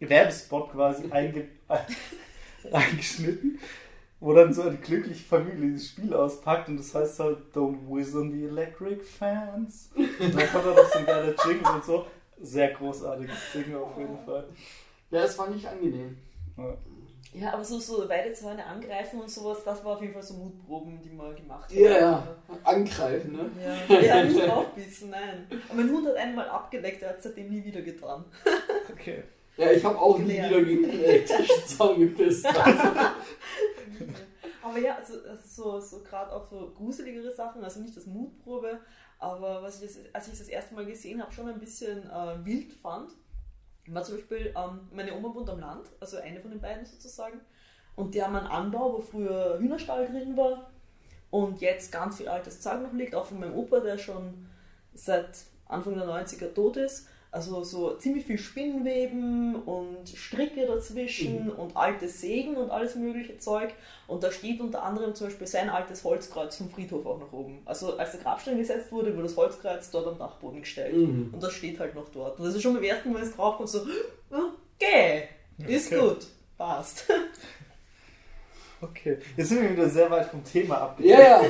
Werbespot 0.00 0.72
quasi 0.72 1.10
einge 1.10 1.48
eingeschnitten, 2.72 3.58
wo 4.20 4.32
dann 4.32 4.52
so 4.52 4.62
eine 4.62 4.76
glückliche 4.76 5.24
Familie 5.24 5.72
dieses 5.72 5.88
Spiel 5.88 6.12
auspackt 6.12 6.68
und 6.68 6.78
das 6.78 6.94
heißt 6.94 7.20
halt 7.20 7.38
Don't 7.54 7.88
whiz 7.88 8.14
on 8.14 8.32
the 8.32 8.44
electric 8.44 9.02
fans. 9.02 9.90
Und 9.94 10.34
dann 10.34 10.48
kommt 10.50 10.66
da 10.66 10.70
noch 10.70 10.92
so 10.92 10.98
ein 10.98 11.06
geiler 11.06 11.34
Jingle 11.44 11.74
und 11.74 11.84
so. 11.84 12.06
Sehr 12.40 12.72
großartiges 12.72 13.52
Ding 13.54 13.74
auf 13.74 13.96
jeden 13.96 14.18
Fall. 14.24 14.48
Ja, 15.10 15.24
es 15.24 15.38
war 15.38 15.48
nicht 15.50 15.66
angenehm. 15.66 16.18
Ja. 16.56 16.76
Ja, 17.34 17.52
aber 17.52 17.64
so, 17.64 17.78
so 17.78 18.08
Weidezäune 18.08 18.64
angreifen 18.64 19.20
und 19.20 19.30
sowas, 19.30 19.62
das 19.62 19.84
war 19.84 19.96
auf 19.96 20.00
jeden 20.00 20.14
Fall 20.14 20.22
so 20.22 20.34
Mutproben, 20.34 21.00
die 21.02 21.10
man 21.10 21.36
gemacht 21.36 21.64
hat. 21.64 21.72
Ja, 21.72 21.90
ja. 21.90 22.36
Angreifen, 22.64 23.32
ne? 23.32 23.50
Ja, 23.88 24.00
ja 24.00 24.24
nicht 24.24 24.40
draufbissen, 24.46 25.10
nein. 25.10 25.46
Aber 25.68 25.74
mein 25.74 25.90
Hund 25.90 26.08
hat 26.08 26.16
einmal 26.16 26.48
abgeleckt, 26.48 27.02
er 27.02 27.10
hat 27.10 27.18
es 27.18 27.24
seitdem 27.24 27.50
nie 27.50 27.62
wieder 27.62 27.82
getan. 27.82 28.24
Okay. 28.90 29.24
Ja, 29.58 29.72
ich 29.72 29.84
habe 29.84 29.98
auch 29.98 30.18
nie 30.18 30.34
wieder 30.34 30.62
gegen 30.62 30.84
einen 30.84 31.00
elektrischen 31.02 31.66
Zaun 31.66 31.98
gepisst. 32.00 32.46
Also, 32.46 32.88
Aber 34.62 34.78
ja, 34.78 34.96
also, 34.96 35.14
also 35.28 35.42
so, 35.48 35.80
so 35.80 36.02
gerade 36.04 36.32
auch 36.32 36.48
so 36.48 36.72
gruseligere 36.76 37.32
Sachen, 37.34 37.64
also 37.64 37.80
nicht 37.80 37.96
das 37.96 38.06
Mutprobe, 38.06 38.78
aber 39.18 39.62
was 39.62 39.76
ich 39.76 39.82
jetzt, 39.82 39.98
als 40.12 40.28
ich 40.28 40.38
das 40.38 40.48
erste 40.48 40.74
Mal 40.74 40.86
gesehen 40.86 41.20
habe, 41.20 41.32
schon 41.32 41.48
ein 41.48 41.58
bisschen 41.58 42.08
äh, 42.08 42.44
wild 42.44 42.72
fand, 42.72 43.10
war 43.88 44.04
zum 44.04 44.16
Beispiel, 44.16 44.54
ähm, 44.56 44.80
meine 44.92 45.16
Oma 45.16 45.34
wohnt 45.34 45.50
am 45.50 45.58
Land, 45.58 45.88
also 45.98 46.18
eine 46.18 46.40
von 46.40 46.50
den 46.50 46.60
beiden 46.60 46.84
sozusagen, 46.86 47.40
und 47.96 48.14
die 48.14 48.22
haben 48.22 48.36
einen 48.36 48.46
Anbau, 48.46 48.92
wo 48.92 49.00
früher 49.00 49.58
Hühnerstall 49.58 50.06
drin 50.06 50.36
war 50.36 50.70
und 51.30 51.60
jetzt 51.60 51.90
ganz 51.90 52.18
viel 52.18 52.28
altes 52.28 52.60
Zeug 52.60 52.82
noch 52.82 52.92
liegt, 52.92 53.14
auch 53.14 53.26
von 53.26 53.40
meinem 53.40 53.54
Opa, 53.54 53.80
der 53.80 53.98
schon 53.98 54.46
seit 54.94 55.30
Anfang 55.66 55.94
der 55.94 56.06
90er 56.06 56.54
tot 56.54 56.76
ist. 56.76 57.08
Also 57.30 57.62
so 57.62 57.94
ziemlich 57.96 58.24
viel 58.24 58.38
Spinnweben 58.38 59.56
und 59.56 60.08
Stricke 60.08 60.66
dazwischen 60.66 61.44
Mhm. 61.44 61.50
und 61.50 61.76
alte 61.76 62.08
Sägen 62.08 62.56
und 62.56 62.70
alles 62.70 62.94
mögliche 62.94 63.36
Zeug. 63.38 63.74
Und 64.06 64.22
da 64.22 64.32
steht 64.32 64.60
unter 64.62 64.82
anderem 64.82 65.14
zum 65.14 65.26
Beispiel 65.26 65.46
sein 65.46 65.68
altes 65.68 66.04
Holzkreuz 66.04 66.56
vom 66.56 66.70
Friedhof 66.70 67.04
auch 67.04 67.18
noch 67.20 67.30
oben. 67.32 67.60
Also 67.66 67.98
als 67.98 68.12
der 68.12 68.20
Grabstein 68.20 68.56
gesetzt 68.56 68.90
wurde, 68.90 69.12
wurde 69.14 69.24
das 69.28 69.36
Holzkreuz 69.36 69.90
dort 69.90 70.06
am 70.06 70.18
Dachboden 70.18 70.60
gestellt. 70.60 70.96
Mhm. 70.96 71.28
Und 71.34 71.42
das 71.42 71.52
steht 71.52 71.78
halt 71.78 71.94
noch 71.94 72.08
dort. 72.08 72.38
Und 72.38 72.46
das 72.46 72.54
ist 72.54 72.62
schon 72.62 72.72
beim 72.74 72.82
ersten 72.84 73.12
Mal, 73.12 73.20
wenn 73.20 73.28
es 73.28 73.36
drauf 73.36 73.56
kommt, 73.58 73.68
so, 73.68 73.82
okay, 74.80 75.24
ist 75.66 75.92
Okay. 75.92 76.00
gut, 76.00 76.26
passt. 76.56 77.04
Okay, 78.80 79.18
jetzt 79.36 79.48
sind 79.48 79.60
wir 79.60 79.70
wieder 79.72 79.88
sehr 79.88 80.08
weit 80.10 80.26
vom 80.26 80.44
Thema 80.44 80.76
ab. 80.82 81.00
Ja, 81.00 81.18
ja. 81.20 81.42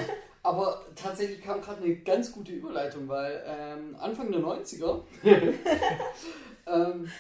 Aber 0.43 0.87
tatsächlich 0.95 1.43
kam 1.43 1.61
gerade 1.61 1.83
eine 1.83 1.97
ganz 1.97 2.33
gute 2.33 2.53
Überleitung, 2.53 3.09
weil 3.09 3.43
ähm, 3.47 3.97
Anfang 3.99 4.31
der 4.31 4.41
90er 4.41 5.03
ähm, 6.67 7.11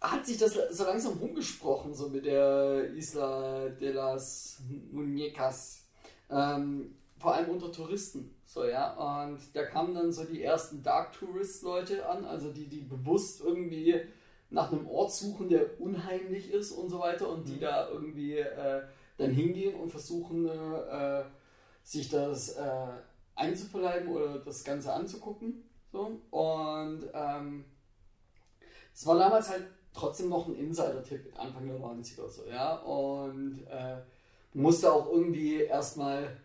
hat 0.00 0.26
sich 0.26 0.38
das 0.38 0.58
so 0.70 0.84
langsam 0.84 1.18
rumgesprochen, 1.18 1.94
so 1.94 2.08
mit 2.08 2.26
der 2.26 2.90
Isla 2.94 3.68
de 3.68 3.92
las 3.92 4.58
Muñecas. 4.92 5.80
Ähm, 6.30 6.94
vor 7.18 7.34
allem 7.34 7.50
unter 7.50 7.70
Touristen. 7.70 8.34
So, 8.46 8.64
ja. 8.64 8.92
Und 9.22 9.38
da 9.54 9.64
kamen 9.64 9.94
dann 9.94 10.12
so 10.12 10.24
die 10.24 10.42
ersten 10.42 10.82
Dark 10.82 11.12
Tourist 11.12 11.62
Leute 11.62 12.06
an, 12.06 12.24
also 12.24 12.50
die, 12.50 12.66
die 12.66 12.80
bewusst 12.80 13.40
irgendwie 13.40 14.00
nach 14.50 14.70
einem 14.70 14.86
Ort 14.86 15.12
suchen, 15.12 15.48
der 15.48 15.80
unheimlich 15.80 16.52
ist 16.52 16.72
und 16.72 16.90
so 16.90 16.98
weiter 16.98 17.28
und 17.28 17.48
die 17.48 17.58
da 17.58 17.88
irgendwie 17.88 18.38
äh, 18.38 18.82
dann 19.16 19.30
hingehen 19.30 19.74
und 19.74 19.90
versuchen, 19.90 20.46
äh, 20.48 21.22
sich 21.82 22.08
das 22.08 22.50
äh, 22.50 22.86
einzuverleiben 23.34 24.08
oder 24.08 24.38
das 24.38 24.64
Ganze 24.64 24.92
anzugucken. 24.92 25.64
So. 25.92 26.18
Und 26.30 27.04
ähm, 27.12 27.64
es 28.94 29.06
war 29.06 29.18
damals 29.18 29.50
halt 29.50 29.66
trotzdem 29.92 30.28
noch 30.28 30.48
ein 30.48 30.56
Insider-Tipp 30.56 31.32
Anfang 31.38 31.66
der 31.66 31.78
90er 31.78 32.28
so, 32.28 32.44
ja. 32.46 32.76
Und 32.76 33.64
äh, 33.70 33.96
man 34.54 34.62
musste 34.62 34.92
auch 34.92 35.10
irgendwie 35.10 35.62
erstmal 35.62 36.36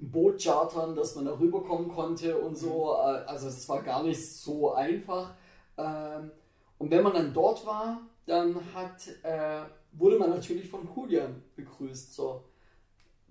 ein 0.00 0.10
Boot 0.10 0.42
chartern, 0.42 0.94
dass 0.94 1.14
man 1.14 1.26
da 1.26 1.38
rüberkommen 1.38 1.88
konnte 1.88 2.36
und 2.38 2.56
so. 2.56 2.94
Äh, 2.94 3.24
Also 3.26 3.48
es 3.48 3.68
war 3.68 3.82
gar 3.82 4.02
nicht 4.02 4.20
so 4.20 4.72
einfach. 4.72 5.34
Ähm, 5.76 6.30
und 6.78 6.90
wenn 6.90 7.02
man 7.02 7.14
dann 7.14 7.32
dort 7.32 7.64
war, 7.66 8.00
dann 8.26 8.54
hat, 8.74 9.08
äh, 9.22 9.62
wurde 9.92 10.18
man 10.18 10.30
natürlich 10.30 10.68
von 10.68 10.88
Julian 10.94 11.42
begrüßt. 11.56 12.14
So. 12.14 12.44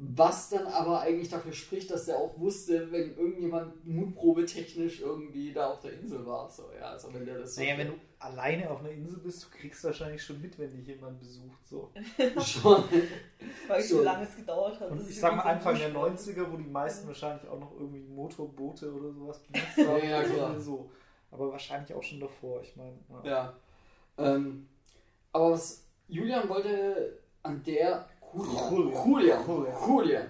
Was 0.02 0.50
dann 0.50 0.66
aber 0.68 1.02
eigentlich 1.02 1.28
dafür 1.28 1.52
spricht, 1.52 1.92
dass 1.92 2.08
er 2.08 2.16
auch 2.18 2.40
wusste, 2.40 2.90
wenn 2.90 3.18
irgendjemand 3.18 3.86
Mutprobe 3.86 4.46
technisch 4.46 5.02
irgendwie 5.02 5.52
da 5.52 5.72
auf 5.72 5.82
der 5.82 5.92
Insel 5.92 6.26
war. 6.26 6.50
So, 6.50 6.64
ja, 6.80 6.92
also 6.92 7.14
wenn 7.14 7.26
der 7.26 7.40
das 7.40 7.56
so 7.56 7.62
Naja, 7.62 7.78
wenn 7.78 7.88
du 7.88 7.94
alleine 8.18 8.70
auf 8.70 8.80
einer 8.80 8.92
Insel 8.92 9.20
bist, 9.20 9.44
du 9.44 9.50
kriegst 9.58 9.84
wahrscheinlich 9.84 10.24
schon 10.24 10.42
mit, 10.42 10.58
wenn 10.58 10.72
dich 10.72 10.88
jemand 10.88 11.20
besucht. 11.20 11.68
So. 11.68 11.90
schon. 12.42 12.84
Mich, 12.90 13.90
So. 13.90 14.00
wie 14.00 14.04
lange 14.06 14.24
es 14.26 14.38
gedauert 14.38 14.80
hat. 14.80 14.90
Ich 15.02 15.10
es 15.10 15.20
sag 15.20 15.36
mal 15.36 15.42
Anfang 15.44 15.78
der 15.78 15.92
so- 15.92 16.00
90er, 16.00 16.50
wo 16.50 16.56
die 16.56 16.64
meisten 16.70 17.06
wahrscheinlich 17.06 17.46
auch 17.50 17.60
noch 17.60 17.74
irgendwie 17.74 18.00
Motorboote 18.00 18.94
oder 18.94 19.12
sowas 19.12 19.40
benutzt 19.40 19.78
haben. 19.90 19.98
Ja, 20.08 20.22
ja, 20.22 20.24
klar. 20.24 20.58
So. 20.62 20.90
Aber 21.30 21.52
wahrscheinlich 21.52 21.94
auch 21.94 22.04
schon 22.04 22.22
davor. 22.22 22.62
Ich 22.62 22.74
meine, 22.78 22.98
ja. 23.26 23.30
Ja. 23.30 23.54
Ähm, 24.18 24.70
aber 25.34 25.52
was 25.52 25.84
Julian 26.08 26.48
wollte 26.48 27.20
an 27.44 27.62
der 27.64 28.08
Julian, 28.34 28.70
Julian. 28.72 29.06
Julian, 29.06 29.46
Julian. 29.46 29.88
Julian, 29.88 30.28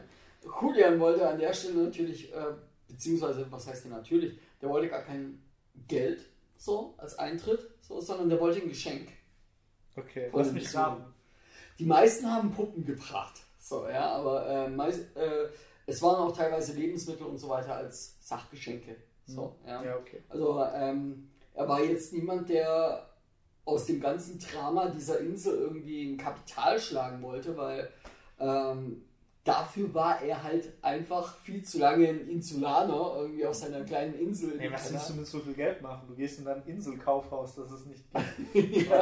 Julian 0.61 0.99
wollte 0.99 1.27
an 1.27 1.39
der 1.39 1.53
Stelle 1.53 1.83
natürlich, 1.83 2.33
äh, 2.33 2.53
beziehungsweise 2.87 3.45
was 3.51 3.67
heißt 3.67 3.85
denn 3.85 3.91
natürlich, 3.91 4.39
der 4.61 4.69
wollte 4.69 4.89
gar 4.89 5.01
kein 5.01 5.41
Geld 5.87 6.25
so 6.57 6.93
als 6.97 7.17
Eintritt, 7.17 7.69
so, 7.81 8.01
sondern 8.01 8.29
der 8.29 8.39
wollte 8.39 8.61
ein 8.61 8.69
Geschenk. 8.69 9.09
okay. 9.95 10.29
Lass 10.33 10.51
mich 10.51 10.73
raten. 10.75 11.05
Die 11.77 11.85
meisten 11.85 12.29
haben 12.29 12.51
Puppen 12.51 12.85
gebracht, 12.85 13.41
so 13.57 13.87
ja, 13.87 14.11
aber 14.11 14.47
äh, 14.47 14.69
meist, 14.69 15.15
äh, 15.15 15.47
es 15.85 16.01
waren 16.01 16.17
auch 16.17 16.35
teilweise 16.35 16.73
Lebensmittel 16.73 17.25
und 17.25 17.37
so 17.37 17.47
weiter 17.47 17.75
als 17.75 18.17
Sachgeschenke, 18.19 18.97
so 19.25 19.55
ja. 19.65 19.83
Ja, 19.83 19.95
okay. 19.95 20.23
Also 20.27 20.61
ähm, 20.73 21.29
er 21.53 21.67
war 21.67 21.81
jetzt 21.81 22.11
niemand, 22.11 22.49
der 22.49 23.08
aus 23.69 23.85
dem 23.85 23.99
ganzen 23.99 24.39
Drama 24.39 24.87
dieser 24.87 25.19
Insel 25.19 25.57
irgendwie 25.57 26.11
ein 26.11 26.17
Kapital 26.17 26.79
schlagen 26.79 27.21
wollte, 27.21 27.55
weil 27.55 27.89
ähm, 28.39 29.03
dafür 29.43 29.93
war 29.93 30.21
er 30.21 30.43
halt 30.43 30.73
einfach 30.81 31.37
viel 31.39 31.63
zu 31.63 31.79
lange 31.79 32.07
ein 32.07 32.27
Insulaner, 32.27 33.15
irgendwie 33.17 33.45
auf 33.45 33.55
seiner 33.55 33.81
kleinen 33.81 34.13
Insel. 34.19 34.55
Nee, 34.57 34.71
was 34.71 34.91
willst 34.91 35.09
du 35.09 35.13
mit 35.13 35.27
so 35.27 35.39
viel 35.39 35.53
Geld 35.53 35.81
machen? 35.81 36.07
Du 36.07 36.15
gehst 36.15 36.39
in 36.39 36.45
dein 36.45 36.63
Inselkaufhaus, 36.65 37.55
das 37.55 37.71
es 37.71 37.85
nicht 37.85 38.03
gibt. 38.53 38.87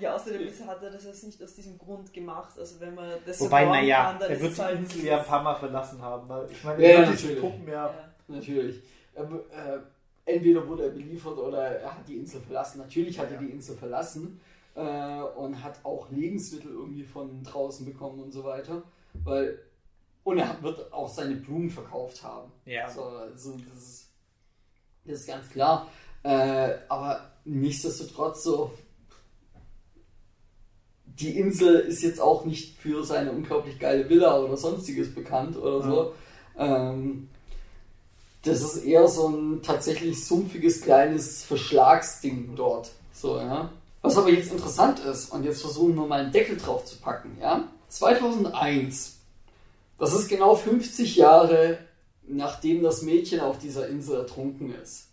Ja, 0.00 0.14
außerdem 0.14 0.46
ist, 0.46 0.66
hat 0.66 0.82
er 0.82 0.90
das 0.90 1.04
jetzt 1.04 1.24
nicht 1.24 1.42
aus 1.42 1.54
diesem 1.54 1.76
Grund 1.76 2.12
gemacht. 2.12 2.58
Also 2.58 2.80
wenn 2.80 2.94
man 2.94 3.10
das 3.26 3.40
Wobei, 3.40 3.64
so 3.64 3.70
naja, 3.70 4.04
kann, 4.04 4.20
dann 4.20 4.30
er 4.30 4.36
ist 4.36 4.42
wird 4.42 4.56
die 4.56 4.62
halt 4.62 4.78
Insel 4.78 5.04
ja 5.04 5.18
ein 5.18 5.26
paar 5.26 5.42
Mal 5.42 5.54
verlassen 5.54 6.00
haben. 6.00 6.28
Weil 6.28 6.50
ich 6.50 6.64
meine, 6.64 6.82
Ja, 6.82 6.88
er 6.88 7.02
ja, 7.02 7.10
natürlich. 7.10 7.40
Puppen 7.40 7.68
ja. 7.68 7.86
Ja. 7.86 7.94
Natürlich. 8.28 8.82
Er, 9.14 9.24
äh, 9.24 9.80
entweder 10.24 10.66
wurde 10.68 10.84
er 10.84 10.90
beliefert 10.90 11.38
oder 11.38 11.58
er 11.80 11.96
hat 11.96 12.08
die 12.08 12.16
Insel 12.16 12.40
verlassen. 12.40 12.78
Natürlich 12.78 13.18
hat 13.18 13.28
er 13.30 13.34
Ja. 13.34 13.40
die 13.40 13.50
Insel 13.50 13.76
verlassen 13.76 14.40
äh, 14.74 15.20
und 15.36 15.62
hat 15.62 15.80
auch 15.84 16.10
Lebensmittel 16.10 16.70
irgendwie 16.70 17.04
von 17.04 17.42
draußen 17.42 17.84
bekommen 17.84 18.20
und 18.20 18.32
so 18.32 18.44
weiter. 18.44 18.82
Weil, 19.24 19.58
und 20.24 20.38
er 20.38 20.48
hat- 20.48 20.62
wird 20.62 20.92
auch 20.92 21.08
seine 21.08 21.36
Blumen 21.36 21.68
verkauft 21.70 22.22
haben. 22.22 22.50
Ja. 22.64 22.88
So, 22.88 23.02
also 23.02 23.52
das, 23.72 23.78
ist, 23.82 24.10
das 25.04 25.20
ist 25.20 25.26
ganz 25.26 25.48
klar. 25.50 25.88
Äh, 26.22 26.74
aber 26.88 27.32
nichtsdestotrotz 27.44 28.44
so. 28.44 28.70
Die 31.04 31.36
Insel 31.38 31.80
ist 31.80 32.02
jetzt 32.02 32.20
auch 32.20 32.44
nicht 32.46 32.78
für 32.78 33.04
seine 33.04 33.32
unglaublich 33.32 33.78
geile 33.78 34.08
Villa 34.08 34.38
oder 34.40 34.56
sonstiges 34.56 35.14
bekannt 35.14 35.56
oder 35.56 35.82
so. 35.82 36.14
Ähm, 36.56 37.28
das 38.42 38.62
ist 38.62 38.84
eher 38.84 39.08
so 39.08 39.28
ein 39.28 39.62
tatsächlich 39.62 40.24
sumpfiges 40.24 40.82
kleines 40.82 41.44
Verschlagsding 41.44 42.54
dort. 42.56 42.90
So, 43.12 43.38
ja. 43.38 43.70
Was 44.00 44.16
aber 44.16 44.30
jetzt 44.30 44.52
interessant 44.52 44.98
ist, 45.00 45.30
und 45.32 45.44
jetzt 45.44 45.60
versuchen 45.60 45.94
wir 45.94 46.06
mal 46.06 46.20
einen 46.20 46.32
Deckel 46.32 46.56
drauf 46.56 46.84
zu 46.84 46.96
packen, 46.96 47.38
ja. 47.40 47.68
2001, 47.88 49.18
das 49.98 50.14
ist 50.14 50.28
genau 50.28 50.56
50 50.56 51.16
Jahre 51.16 51.78
nachdem 52.26 52.82
das 52.82 53.02
Mädchen 53.02 53.40
auf 53.40 53.58
dieser 53.58 53.88
Insel 53.88 54.20
ertrunken 54.20 54.74
ist. 54.74 55.08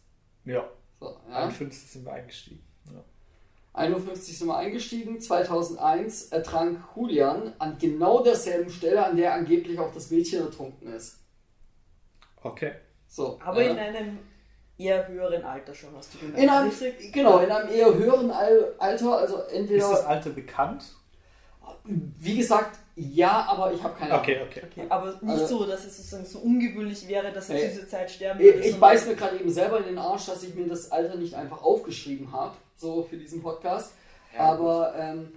Ja. 0.46 0.70
So, 1.00 1.16
ja. 1.30 1.36
51 1.36 1.92
sind 1.92 2.06
wir 2.06 2.14
eingestiegen. 2.14 2.64
Ja. 2.86 3.04
51 3.74 4.38
sind 4.38 4.48
wir 4.48 4.58
eingestiegen, 4.58 5.20
2001 5.20 6.28
ertrank 6.30 6.80
Julian 6.96 7.54
an 7.60 7.78
genau 7.80 8.24
derselben 8.24 8.70
Stelle, 8.70 9.06
an 9.06 9.18
der 9.18 9.34
angeblich 9.34 9.80
auch 9.80 9.94
das 9.94 10.12
Mädchen 10.12 10.42
ertrunken 10.42 10.94
ist. 10.94 11.20
Okay. 12.42 12.74
So, 13.10 13.40
Aber 13.44 13.62
ja. 13.64 13.72
in 13.72 13.80
einem 13.80 14.20
eher 14.78 15.08
höheren 15.08 15.44
Alter 15.44 15.74
schon, 15.74 15.90
hast 15.98 16.14
du 16.14 16.20
gemeint. 16.20 16.38
in 16.42 16.48
einem, 16.50 16.70
richtig? 16.70 17.12
genau, 17.12 17.40
in 17.40 17.52
einem 17.52 17.70
eher 17.70 17.94
höheren 17.94 18.32
Al 18.32 18.74
Alter, 18.78 19.18
also 19.18 19.38
entweder, 19.52 19.84
Ist 19.84 19.92
das 19.92 20.06
Alter 20.06 20.30
bekannt? 20.30 20.84
wie 21.86 22.38
gesagt, 22.38 22.78
ja, 22.96 23.46
aber 23.50 23.74
ich 23.74 23.82
habe 23.82 23.96
keine 23.98 24.12
Ahnung. 24.12 24.22
Okay, 24.24 24.40
okay. 24.48 24.62
Okay, 24.70 24.86
aber 24.90 25.08
nicht 25.22 25.42
Also- 25.42 25.60
so, 25.60 25.66
dass 25.66 25.86
es 25.86 25.98
sozusagen 25.98 26.26
so 26.26 26.40
ungewöhnlich 26.40 27.08
wäre, 27.08 27.32
dass 27.32 27.50
er 27.50 27.60
zu 27.60 27.68
dieser 27.76 27.88
Zeit 27.88 28.12
sterben 28.12 28.40
Ich, 28.40 28.46
würde. 28.46 28.60
ich 28.60 28.64
sondern- 28.72 28.80
beiß 28.82 29.06
mir 29.08 29.16
gerade 29.16 29.40
eben 29.40 29.50
selber 29.50 29.78
in 29.80 29.86
den 29.86 29.98
Arsch, 29.98 30.26
dass 30.26 30.44
ich 30.44 30.54
mir 30.56 30.68
das 30.68 30.92
Alter 30.92 31.16
nicht 31.16 31.34
einfach 31.36 31.62
aufgeschrieben 31.64 32.32
habe, 32.32 32.56
so 32.76 33.04
für 33.04 33.18
diesen 33.18 33.42
Podcast. 33.42 33.94
aber 34.38 34.94
ähm, 34.98 35.32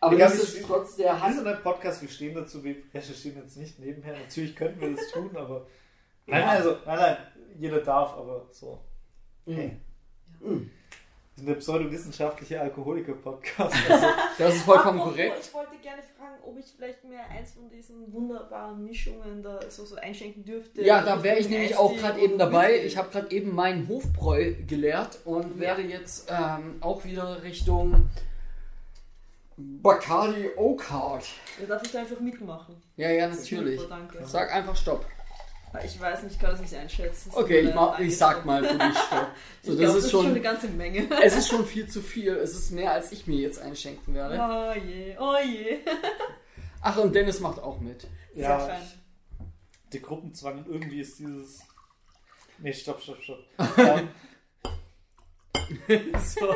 aber 0.00 0.14
Egal, 0.14 0.28
nichtsdestotrotz, 0.28 0.96
der 0.96 1.06
Wir 1.06 1.22
hat 1.22 1.34
sind 1.34 1.46
ein 1.46 1.62
Podcast, 1.62 2.02
wir 2.02 2.08
stehen 2.08 2.34
dazu, 2.34 2.62
wir 2.62 2.76
recherchieren 2.92 3.42
jetzt 3.42 3.56
nicht 3.56 3.78
nebenher. 3.78 4.12
Natürlich 4.18 4.54
könnten 4.54 4.80
wir 4.80 4.90
das 4.94 5.10
tun, 5.12 5.30
aber. 5.34 5.66
Nein, 6.26 6.40
nein, 6.40 6.56
also, 6.56 6.76
nein, 6.84 6.98
nein, 6.98 7.16
jeder 7.58 7.80
darf, 7.80 8.14
aber 8.14 8.46
so. 8.50 8.80
Hey. 9.46 9.76
Mhm. 10.40 10.70
Wir 11.36 11.44
sind 11.44 11.48
der 11.48 11.54
pseudowissenschaftliche 11.56 12.60
Alkoholiker-Podcast. 12.60 13.76
Also, 13.90 14.06
Das 14.38 14.54
ist 14.54 14.62
vollkommen 14.62 14.98
Apropos, 14.98 15.16
korrekt. 15.16 15.36
Ich 15.40 15.54
wollte 15.54 15.76
gerne 15.82 16.02
fragen, 16.16 16.36
ob 16.42 16.58
ich 16.58 16.64
vielleicht 16.74 17.04
mir 17.04 17.20
eins 17.28 17.52
von 17.52 17.68
diesen 17.68 18.10
wunderbaren 18.12 18.82
Mischungen 18.82 19.42
da 19.42 19.60
so, 19.68 19.84
so 19.84 19.96
einschenken 19.96 20.44
dürfte. 20.44 20.82
Ja, 20.82 21.02
da 21.02 21.22
wäre 21.22 21.38
ich 21.38 21.48
nämlich 21.48 21.76
auch 21.76 21.94
gerade 21.94 22.20
eben 22.20 22.38
dabei. 22.38 22.82
Ich 22.84 22.96
habe 22.96 23.10
gerade 23.10 23.30
eben 23.30 23.54
meinen 23.54 23.86
Hofbräu 23.86 24.54
geleert 24.66 25.18
und 25.26 25.60
werde 25.60 25.82
jetzt 25.82 26.30
ähm, 26.30 26.76
auch 26.80 27.04
wieder 27.04 27.42
Richtung 27.42 28.08
Bacardi 29.58 30.50
Oak 30.56 30.90
Heart. 30.90 31.26
Ja, 31.60 31.66
darf 31.66 31.82
ich 31.84 31.92
da 31.92 32.00
einfach 32.00 32.20
mitmachen? 32.20 32.76
Ja, 32.96 33.10
ja, 33.10 33.28
natürlich. 33.28 33.80
Super, 33.80 33.96
danke. 33.96 34.26
Sag 34.26 34.54
einfach 34.54 34.74
Stopp. 34.76 35.04
Ich 35.84 36.00
weiß 36.00 36.22
nicht, 36.22 36.34
ich 36.34 36.38
kann 36.38 36.50
das 36.50 36.60
nicht 36.60 36.74
einschätzen. 36.74 37.30
Es 37.30 37.36
Okay, 37.36 37.60
ich, 37.60 37.74
mach, 37.74 37.98
ich 37.98 38.16
sag 38.16 38.44
mal 38.44 38.64
für 38.64 38.78
dich 38.78 38.98
Stopp. 38.98 39.28
So, 39.62 39.72
ich 39.72 39.78
das, 39.78 39.90
glaub, 39.90 39.96
ist 39.96 40.10
schon, 40.10 40.26
eine 40.26 40.40
ganze 40.40 40.68
Menge. 40.68 41.08
es 41.22 41.36
ist 41.36 41.48
schon 41.48 41.66
viel 41.66 41.88
zu 41.88 42.00
viel. 42.00 42.34
Es 42.36 42.54
ist 42.54 42.70
mehr, 42.70 42.92
als 42.92 43.12
ich 43.12 43.26
mir 43.26 43.38
jetzt 43.38 43.60
einschenken 43.60 44.14
werde. 44.14 44.38
Oh 44.38 44.78
je, 44.78 45.16
oh 45.18 45.36
je. 45.44 45.78
Ach, 46.80 46.96
und 46.98 47.14
Dennis 47.14 47.40
macht 47.40 47.58
auch 47.60 47.80
mit. 47.80 48.06
Sehr 48.32 48.48
ja, 48.48 48.58
fein. 48.60 48.82
der 49.92 50.00
Gruppenzwang 50.00 50.58
und 50.58 50.68
irgendwie 50.68 51.00
ist 51.00 51.18
dieses. 51.18 51.60
Nee, 52.58 52.72
stopp, 52.72 53.02
stopp, 53.02 53.22
stopp. 53.22 53.44
ähm, 53.78 54.08
so. 56.22 56.48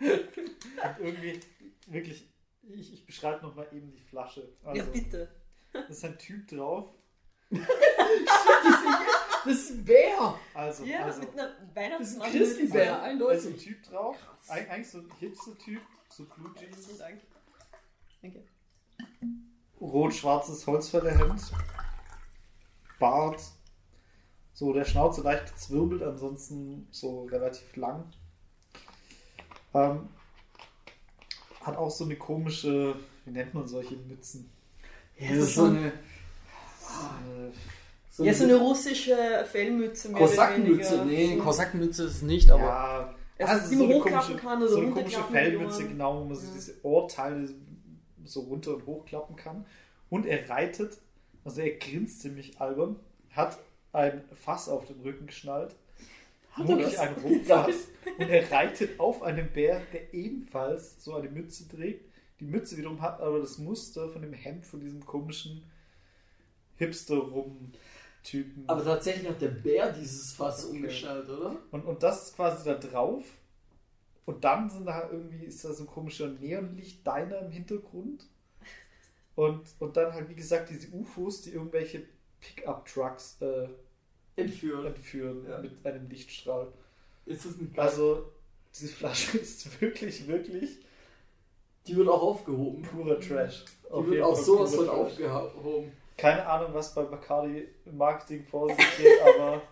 Und 0.00 0.98
irgendwie, 0.98 1.40
wirklich, 1.86 2.28
ich, 2.62 2.94
ich 2.94 3.06
beschreibe 3.06 3.46
nochmal 3.46 3.68
eben 3.72 3.92
die 3.92 4.02
Flasche. 4.02 4.48
Also, 4.64 4.82
ja, 4.82 4.84
bitte. 4.88 5.28
da 5.72 5.80
ist 5.80 6.04
ein 6.04 6.18
Typ 6.18 6.48
drauf. 6.48 6.88
Das 9.44 9.54
ist 9.56 9.70
ein 9.70 9.84
Bär. 9.84 10.34
Also, 10.54 10.84
Ja, 10.84 11.04
also 11.04 11.20
mit 11.20 11.32
einer 11.32 11.48
Das 11.48 11.52
ist 11.56 11.60
ein 11.70 11.74
Weihnachtsmann. 11.76 12.30
Grizzlybär, 12.32 12.84
da 12.86 12.96
ist 12.98 13.02
eindeutig. 13.04 13.46
ein 13.46 13.58
Typ 13.58 13.82
drauf. 13.84 14.16
Eig 14.48 14.70
eigentlich 14.70 14.90
so 14.90 14.98
ein 14.98 15.10
Hipster-Typ, 15.18 15.80
so 16.08 16.24
Blue 16.26 16.50
Vielen 16.58 16.72
Jeans, 16.72 16.98
Dank. 16.98 17.20
Danke. 18.22 18.44
rot-schwarzes 19.80 20.66
Holzfällerhemd, 20.66 21.40
Bart, 22.98 23.40
so 24.52 24.72
der 24.74 24.84
Schnauze 24.84 25.22
leicht 25.22 25.46
gezwirbelt, 25.54 26.02
ansonsten 26.02 26.86
so 26.90 27.24
relativ 27.24 27.74
lang. 27.76 28.04
Ähm, 29.72 30.10
hat 31.62 31.76
auch 31.76 31.90
so 31.90 32.04
eine 32.04 32.16
komische, 32.16 32.94
wie 33.24 33.30
nennt 33.30 33.54
man 33.54 33.66
solche 33.66 33.96
Mützen? 33.96 34.50
Ja, 35.16 35.30
das 35.30 35.38
ist 35.38 35.54
so 35.54 35.64
eine, 35.64 35.92
so 38.10 38.24
Ja, 38.24 38.34
so 38.34 38.44
eine 38.44 38.56
russische 38.56 39.16
Fellmütze. 39.50 40.08
mehr 40.10 40.20
weniger. 40.56 41.04
Nee, 41.04 41.36
So- 41.36 41.42
Kosackenmütze 41.42 42.04
ist 42.04 42.16
es 42.16 42.22
nicht, 42.22 42.50
aber 42.50 43.14
ja, 43.38 43.46
Also, 43.46 43.70
die 43.70 43.76
man 43.76 43.88
hochklappen 43.94 44.36
kann 44.36 44.58
oder 44.62 44.68
so 44.70 44.80
eine 44.80 44.90
komische 44.90 45.22
Fellmütze, 45.30 45.88
genau, 45.88 46.20
wo 46.20 46.24
man 46.24 46.36
sich 46.36 46.48
Ja. 46.48 46.54
diese 46.54 46.74
Ohrteile 46.84 47.48
so 48.24 48.40
runter 48.40 48.74
und 48.74 48.86
hochklappen 48.86 49.36
kann. 49.36 49.64
Und 50.10 50.26
er 50.26 50.48
reitet, 50.50 50.98
also 51.44 51.60
er 51.62 51.70
grinst 51.78 52.20
ziemlich 52.20 52.60
albern, 52.60 52.96
hat 53.30 53.58
ein 53.92 54.22
Fass 54.34 54.68
auf 54.68 54.84
den 54.86 55.00
Rücken 55.00 55.26
geschnallt. 55.26 55.74
er 56.58 56.66
Wirklich 56.68 56.92
das? 56.94 56.98
ein 56.98 57.14
Rumfass. 57.22 57.74
Und 58.18 58.28
er 58.28 58.50
reitet 58.50 58.98
auf 59.00 59.22
einem 59.22 59.48
Bär, 59.52 59.80
der 59.92 60.12
ebenfalls 60.12 61.02
so 61.02 61.14
eine 61.14 61.28
Mütze 61.30 61.66
trägt. 61.68 62.04
Die 62.40 62.44
Mütze 62.44 62.76
wiederum 62.76 63.00
hat 63.00 63.20
aber 63.20 63.38
das 63.38 63.58
Muster 63.58 64.08
von 64.08 64.20
dem 64.22 64.32
Hemd 64.32 64.66
von 64.66 64.80
diesem 64.80 65.04
komischen 65.06 65.62
Hipster-Rum-Typen. 66.80 68.64
Aber 68.66 68.84
tatsächlich 68.84 69.28
hat 69.28 69.40
der 69.40 69.48
Bär 69.48 69.92
dieses 69.92 70.32
Fass 70.32 70.64
Okay. 70.66 70.76
umgeschnallt, 70.76 71.28
oder? 71.28 71.56
Und, 71.70 71.84
und 71.84 72.02
das 72.02 72.28
ist 72.28 72.36
quasi 72.36 72.64
da 72.64 72.74
drauf. 72.74 73.24
Und 74.26 74.44
dann 74.44 74.68
sind 74.70 74.86
da 74.86 75.08
irgendwie, 75.10 75.44
ist 75.44 75.64
da 75.64 75.72
so 75.72 75.84
ein 75.84 75.86
komischer 75.86 76.28
Neonlicht-Diner 76.28 77.40
im 77.40 77.50
Hintergrund. 77.50 78.26
Und, 79.34 79.62
und 79.78 79.96
dann 79.96 80.12
halt, 80.12 80.28
wie 80.28 80.34
gesagt, 80.34 80.70
diese 80.70 80.88
UFOs, 80.92 81.42
die 81.42 81.50
irgendwelche 81.52 82.02
Pickup-Trucks 82.40 83.38
äh, 83.40 83.68
Entführen. 84.36 84.86
entführen 84.86 85.46
Ja. 85.48 85.58
mit 85.60 85.84
einem 85.84 86.08
Lichtstrahl. 86.08 86.72
Ist 87.26 87.44
das 87.44 87.56
ein 87.58 87.72
Also, 87.76 88.30
diese 88.74 88.88
Flasche 88.88 89.38
ist 89.38 89.80
wirklich, 89.80 90.26
wirklich 90.28 90.78
Die 91.86 91.96
wird 91.96 92.08
auch 92.08 92.22
aufgehoben. 92.22 92.82
purer 92.82 93.18
Trash. 93.18 93.64
Die 93.84 93.90
Auf 93.90 94.06
wird 94.06 94.22
auch 94.22 94.36
sowas 94.36 94.74
von 94.74 94.88
aufgehoben. 94.88 95.92
Keine 96.20 96.46
Ahnung, 96.46 96.70
was 96.74 96.94
bei 96.94 97.02
Bacardi 97.02 97.68
im 97.86 97.96
Marketing 97.96 98.44
vor 98.44 98.68
sich 98.68 98.96
geht, 98.96 99.20
aber 99.22 99.62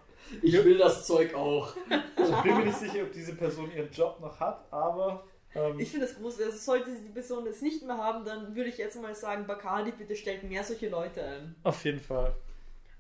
Ich 0.42 0.52
will 0.52 0.78
das 0.78 1.06
Zeug 1.06 1.34
auch. 1.34 1.74
ich 2.16 2.42
bin 2.42 2.56
mir 2.58 2.64
nicht 2.66 2.78
sicher, 2.78 3.02
ob 3.02 3.12
diese 3.12 3.34
Person 3.34 3.70
ihren 3.74 3.90
Job 3.90 4.18
noch 4.20 4.38
hat, 4.40 4.64
aber 4.70 5.24
ähm, 5.54 5.78
Ich 5.78 5.90
finde 5.90 6.06
das 6.06 6.16
groß. 6.16 6.40
Also 6.40 6.56
sollte 6.58 6.90
die 6.90 7.12
Person 7.12 7.44
das 7.44 7.60
nicht 7.62 7.82
mehr 7.84 7.96
haben, 7.96 8.24
dann 8.24 8.54
würde 8.54 8.70
ich 8.70 8.78
jetzt 8.78 9.00
mal 9.00 9.14
sagen, 9.14 9.46
Bacardi, 9.46 9.92
bitte 9.92 10.14
stellt 10.16 10.42
mehr 10.44 10.64
solche 10.64 10.88
Leute 10.88 11.22
ein. 11.22 11.54
auf 11.62 11.84
jeden 11.84 12.00
Fall. 12.00 12.34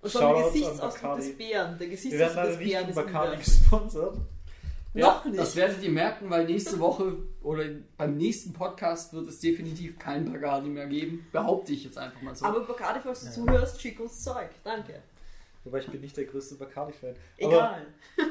Und 0.00 0.10
zwar 0.12 0.34
der 0.34 0.44
Gesichtsausdruck 0.44 0.92
Bacardi. 0.92 1.22
des 1.22 1.36
Bären. 1.38 1.78
Der 1.78 1.80
Wir 1.80 1.80
werden 1.80 1.90
Gesichtsausdruck 1.90 2.36
leider 2.36 2.48
des 2.50 2.58
nicht 2.58 2.70
Bären 2.70 2.84
von 2.84 2.90
ist 2.90 3.12
Bacardi 3.12 3.36
gesponsert. 3.38 4.16
Noch 4.94 5.24
nicht. 5.24 5.38
Das 5.38 5.54
werdet 5.54 5.82
ihr 5.82 5.90
merken, 5.90 6.30
weil 6.30 6.46
nächste 6.46 6.78
Woche 6.78 7.18
oder 7.42 7.64
beim 7.96 8.16
nächsten 8.16 8.52
Podcast 8.52 9.12
wird 9.12 9.28
es 9.28 9.40
definitiv 9.40 9.98
kein 9.98 10.30
Bacardi 10.30 10.68
mehr 10.68 10.86
geben. 10.86 11.26
Behaupte 11.30 11.72
ich 11.72 11.84
jetzt 11.84 11.98
einfach 11.98 12.20
mal 12.22 12.34
so. 12.34 12.46
Aber 12.46 12.60
Bacardi, 12.60 13.00
falls 13.02 13.20
du 13.20 13.30
zuhörst, 13.30 13.80
schick 13.80 14.00
uns 14.00 14.22
Zeug. 14.22 14.50
Danke. 14.64 15.02
Wobei 15.64 15.80
ich 15.80 15.88
bin 15.88 16.00
nicht 16.00 16.16
der 16.16 16.24
größte 16.24 16.54
Bacardi-Fan. 16.54 17.14
Egal. 17.36 17.86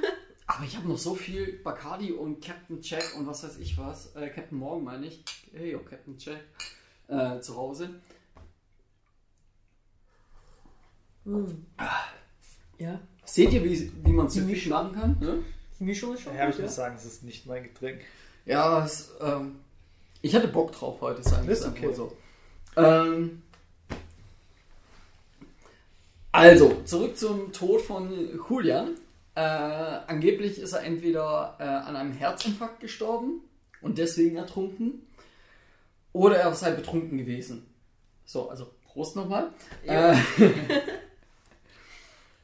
Aber 0.47 0.63
ich 0.63 0.77
habe 0.77 0.87
noch 0.87 0.97
so 0.97 1.13
viel 1.13 1.59
Bacardi 1.61 2.13
und 2.13 2.43
Captain 2.43 2.79
Jack 2.81 3.15
und 3.17 3.27
was 3.27 3.43
weiß 3.43 3.57
ich 3.59 3.77
was. 3.77 4.15
Äh, 4.15 4.29
Captain 4.29 4.57
Morgan 4.57 4.85
meine 4.85 5.07
ich. 5.07 5.23
Hey, 5.53 5.75
oh, 5.75 5.79
Captain 5.79 6.15
Jack. 6.17 6.39
Äh, 7.07 7.41
zu 7.41 7.55
Hause. 7.55 7.89
Ja. 12.79 12.99
Seht 13.25 13.51
ihr, 13.51 13.63
wie, 13.63 13.91
wie 14.05 14.13
man 14.13 14.29
süffig 14.29 14.67
machen 14.67 14.93
kann? 14.93 15.17
Ne? 15.19 15.43
Mischung 15.79 16.13
ist 16.13 16.21
schon 16.21 16.35
ja, 16.35 16.41
aber 16.41 16.49
ich 16.49 16.55
gut, 16.55 16.65
muss 16.65 16.75
sagen, 16.75 16.95
es 16.95 17.05
ist 17.05 17.23
nicht 17.23 17.45
mein 17.45 17.63
Getränk. 17.63 18.01
Ja, 18.45 18.83
es, 18.85 19.11
ähm, 19.21 19.59
ich 20.21 20.35
hatte 20.35 20.47
Bock 20.47 20.71
drauf 20.71 21.01
heute, 21.01 21.21
sagen 21.23 21.45
wir 21.45 21.53
Ist 21.53 21.61
es 21.61 21.67
okay. 21.67 21.87
mal 21.87 21.95
so. 21.95 22.17
Ähm, 22.75 23.41
also, 26.31 26.81
zurück 26.85 27.17
zum 27.17 27.51
Tod 27.51 27.81
von 27.81 28.11
Julian. 28.49 28.95
Äh, 29.35 29.39
angeblich 29.39 30.59
ist 30.59 30.73
er 30.73 30.83
entweder 30.83 31.57
äh, 31.59 31.63
an 31.63 31.95
einem 31.95 32.13
Herzinfarkt 32.13 32.79
gestorben 32.79 33.41
und 33.81 33.97
deswegen 33.97 34.35
ertrunken 34.37 35.07
oder 36.13 36.37
er 36.37 36.53
sei 36.55 36.71
betrunken 36.71 37.17
gewesen. 37.17 37.67
So, 38.25 38.49
also 38.49 38.71
Prost 38.85 39.15
nochmal. 39.15 39.51
Ja. 39.85 40.13
Äh, 40.13 40.17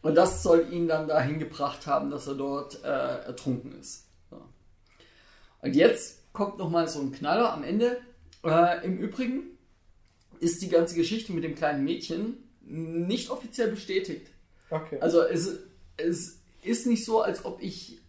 und 0.04 0.16
das 0.16 0.44
soll 0.44 0.68
ihn 0.72 0.88
dann 0.88 1.08
dahin 1.08 1.40
gebracht 1.40 1.88
haben, 1.88 2.12
dass 2.12 2.28
er 2.28 2.36
dort 2.36 2.84
äh, 2.84 2.88
ertrunken 2.88 3.80
ist. 3.80 4.06
So. 4.30 4.40
Und 5.62 5.76
jetzt 5.76 6.32
kommt 6.34 6.58
nochmal 6.58 6.90
so 6.90 7.00
ein 7.00 7.14
Knaller 7.14 7.54
am 7.54 7.64
Ende. 7.64 8.02
Äh, 8.44 8.86
Im 8.86 8.98
Übrigen 8.98 9.58
ist 10.42 10.62
die 10.62 10.68
ganze 10.68 10.96
Geschichte 10.96 11.32
mit 11.32 11.46
dem 11.46 11.56
kleinen 11.56 11.86
Mädchen 11.86 12.38
nicht 12.62 13.30
offiziell 13.30 13.72
bestätigt. 13.72 14.28
Okay. 14.70 15.00
Also 15.00 15.22
es, 15.22 15.60
es 15.96 16.42
ist 16.62 16.86
nicht 16.86 17.06
so, 17.06 17.22
als 17.22 17.46
ob 17.46 17.62
ich 17.62 18.02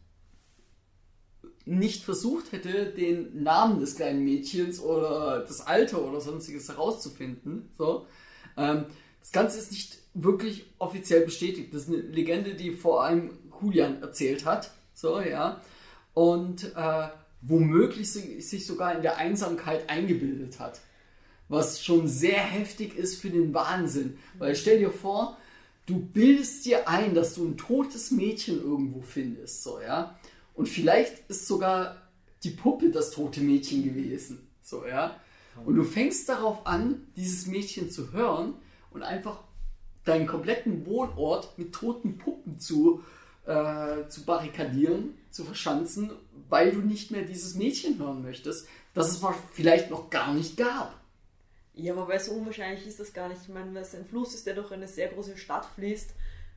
nicht 1.65 2.03
versucht 2.05 2.51
hätte, 2.51 2.87
den 2.87 3.45
Namen 3.45 3.79
des 3.79 3.95
kleinen 3.95 4.25
Mädchens 4.25 4.81
oder 4.81 5.41
das 5.41 5.61
Alter 5.61 6.05
oder 6.05 6.21
sonstiges 6.21 6.69
herauszufinden. 6.69 7.73
So. 7.79 8.07
Ähm, 8.57 8.87
das 9.21 9.31
Ganze 9.31 9.59
ist 9.61 9.71
nicht 9.71 10.03
wirklich 10.15 10.66
offiziell 10.78 11.24
bestätigt. 11.24 11.74
Das 11.74 11.82
ist 11.82 11.89
eine 11.89 11.99
Legende, 11.99 12.55
die 12.55 12.70
vor 12.70 13.05
allem 13.05 13.31
Julian 13.61 14.01
erzählt 14.03 14.45
hat. 14.45 14.70
So, 14.95 15.20
ja. 15.20 15.61
Und 16.15 16.73
äh, 16.77 17.09
womöglich 17.43 18.11
si- 18.11 18.41
sich 18.41 18.66
sogar 18.66 18.95
in 18.95 19.03
der 19.03 19.16
Einsamkeit 19.19 19.91
eingebildet 19.91 20.61
hat. 20.61 20.81
Was 21.49 21.85
schon 21.85 22.09
sehr 22.09 22.39
heftig 22.39 22.97
ist 22.97 23.20
für 23.20 23.31
den 23.31 23.53
Wahnsinn. 23.53 24.16
Weil 24.39 24.57
stell 24.57 24.78
dir 24.78 24.91
vor, 24.91 25.36
du 25.86 26.01
bildest 26.01 26.65
dir 26.65 26.89
ein, 26.89 27.15
dass 27.15 27.35
du 27.35 27.45
ein 27.45 27.59
totes 27.59 28.11
Mädchen 28.11 28.62
irgendwo 28.62 29.03
findest, 29.03 29.62
so, 29.62 29.81
ja. 29.81 30.19
Und 30.55 30.69
vielleicht 30.69 31.28
ist 31.28 31.47
sogar 31.47 31.97
die 32.43 32.51
Puppe 32.51 32.91
das 32.91 33.11
tote 33.11 33.41
Mädchen 33.41 33.85
gewesen, 33.85 34.47
so, 34.62 34.86
ja. 34.86 35.20
Und 35.66 35.77
du 35.77 35.85
fängst 35.85 36.28
darauf 36.28 36.66
an, 36.66 37.07
dieses 37.16 37.47
Mädchen 37.47 37.91
zu 37.91 38.12
hören 38.12 38.55
und 38.91 39.03
einfach 39.03 39.44
deinen 40.05 40.26
kompletten 40.26 40.86
Wohnort 40.86 41.56
mit 41.59 41.74
toten 41.74 42.18
Puppen 42.18 42.59
zu, 42.59 43.02
äh, 43.47 44.06
zu 44.09 44.24
barrikadieren, 44.24 45.16
zu 45.31 45.44
verschanzen, 45.44 46.12
weil 46.48 46.72
du 46.72 46.81
nicht 46.81 47.10
mehr 47.10 47.22
dieses 47.22 47.55
Mädchen 47.55 47.98
hören 47.98 48.22
möchtest, 48.22 48.68
das 48.93 49.10
es 49.10 49.20
vielleicht 49.52 49.90
noch 49.90 50.10
gar 50.10 50.32
nicht 50.35 50.56
gab. 50.56 50.94
Ja, 51.74 51.97
wobei 51.97 52.18
so 52.18 52.32
unwahrscheinlich 52.32 52.86
ist 52.86 53.01
das 53.01 53.12
gar 53.12 53.28
nicht. 53.28 53.43
Ich 53.43 53.48
meine, 53.48 53.74
wenn 53.74 53.82
es 53.82 53.94
ein 53.94 54.06
Fluss 54.06 54.35
ist, 54.35 54.47
der 54.47 54.55
durch 54.55 54.70
eine 54.70 54.86
sehr 54.86 55.09
große 55.09 55.36
Stadt 55.36 55.66
fließt, 55.74 56.10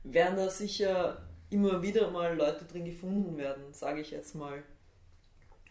werden 0.04 0.36
da 0.36 0.48
sicher 0.48 1.28
immer 1.50 1.82
wieder 1.82 2.10
mal 2.10 2.36
Leute 2.36 2.64
drin 2.64 2.84
gefunden 2.84 3.36
werden, 3.36 3.64
sage 3.72 4.00
ich 4.00 4.10
jetzt 4.12 4.34
mal. 4.34 4.62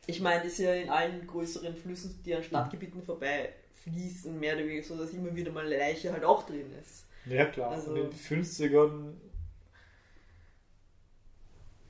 Ich 0.05 0.19
meine, 0.19 0.43
das 0.43 0.53
ist 0.53 0.59
ja 0.59 0.73
in 0.73 0.89
allen 0.89 1.25
größeren 1.27 1.75
Flüssen, 1.75 2.21
die 2.25 2.35
an 2.35 2.43
Stadtgebieten 2.43 3.03
vorbei 3.03 3.53
fließen, 3.83 4.37
mehr 4.37 4.55
oder 4.55 4.65
weniger 4.65 4.83
so, 4.83 4.97
dass 4.97 5.11
immer 5.11 5.35
wieder 5.35 5.51
mal 5.51 5.65
eine 5.65 5.77
Leiche 5.77 6.11
halt 6.11 6.23
auch 6.23 6.45
drin 6.45 6.73
ist. 6.81 7.06
Ja, 7.29 7.45
klar. 7.45 7.71
also- 7.71 7.91
Und 7.91 7.97
in 7.97 8.09
den 8.09 8.13
50ern 8.19 9.13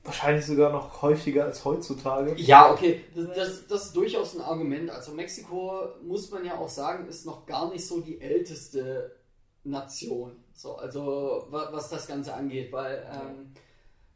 wahrscheinlich 0.04 0.46
sogar 0.46 0.72
noch 0.72 1.02
häufiger 1.02 1.44
als 1.44 1.64
heutzutage. 1.64 2.34
Ja, 2.40 2.72
okay, 2.72 3.04
das, 3.14 3.26
das, 3.34 3.66
das 3.66 3.84
ist 3.86 3.96
durchaus 3.96 4.34
ein 4.34 4.40
Argument. 4.40 4.90
Also 4.90 5.12
Mexiko, 5.12 5.82
muss 6.02 6.30
man 6.30 6.44
ja 6.44 6.56
auch 6.56 6.68
sagen, 6.68 7.06
ist 7.08 7.26
noch 7.26 7.44
gar 7.44 7.70
nicht 7.70 7.86
so 7.86 8.00
die 8.00 8.20
älteste 8.20 9.14
Nation. 9.64 10.32
So, 10.54 10.76
also 10.76 11.46
wa- 11.50 11.68
was 11.72 11.90
das 11.90 12.06
Ganze 12.06 12.32
angeht, 12.32 12.72
weil 12.72 13.06
ähm, 13.12 13.52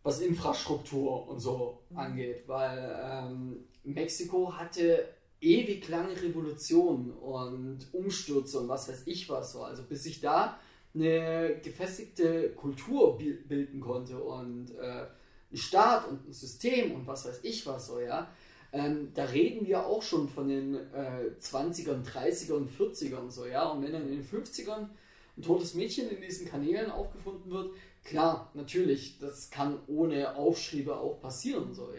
was 0.03 0.21
Infrastruktur 0.21 1.29
und 1.29 1.41
so 1.41 1.81
angeht, 1.95 2.45
weil 2.49 3.01
ähm, 3.05 3.65
Mexiko 3.85 4.53
hatte 4.55 5.07
ewig 5.41 5.89
lange 5.89 6.21
Revolutionen 6.21 7.13
und 7.13 7.87
Umstürze 7.93 8.61
und 8.61 8.69
was 8.69 8.89
weiß 8.89 9.03
ich 9.07 9.29
was 9.29 9.53
so. 9.53 9.63
Also 9.63 9.83
bis 9.83 10.05
sich 10.05 10.21
da 10.21 10.59
eine 10.95 11.57
gefestigte 11.63 12.51
Kultur 12.51 13.17
bi- 13.19 13.33
bilden 13.49 13.81
konnte 13.81 14.19
und 14.23 14.75
äh, 14.79 15.07
ein 15.53 15.57
Staat 15.57 16.09
und 16.09 16.29
ein 16.29 16.33
System 16.33 16.93
und 16.93 17.07
was 17.07 17.27
weiß 17.27 17.41
ich 17.43 17.67
was 17.67 17.87
so, 17.87 18.01
ja. 18.01 18.31
Ähm, 18.73 19.11
da 19.15 19.25
reden 19.27 19.67
wir 19.67 19.87
auch 19.87 20.03
schon 20.03 20.29
von 20.29 20.49
den 20.49 20.75
äh, 20.75 21.31
20ern, 21.39 22.03
30ern, 22.05 22.67
40ern 22.69 23.31
so, 23.31 23.47
ja. 23.47 23.69
Und 23.69 23.83
wenn 23.83 23.93
dann 23.93 24.09
in 24.09 24.17
den 24.17 24.25
50ern 24.25 24.89
ein 25.37 25.43
totes 25.43 25.75
Mädchen 25.75 26.11
in 26.11 26.21
diesen 26.21 26.47
Kanälen 26.49 26.91
aufgefunden 26.91 27.51
wird, 27.51 27.75
klar, 28.05 28.51
natürlich, 28.55 29.19
das 29.19 29.51
kann 29.51 29.79
ohne 29.87 30.37
Aufschriebe 30.37 30.97
auch 30.97 31.21
passieren. 31.21 31.75
So. 31.75 31.91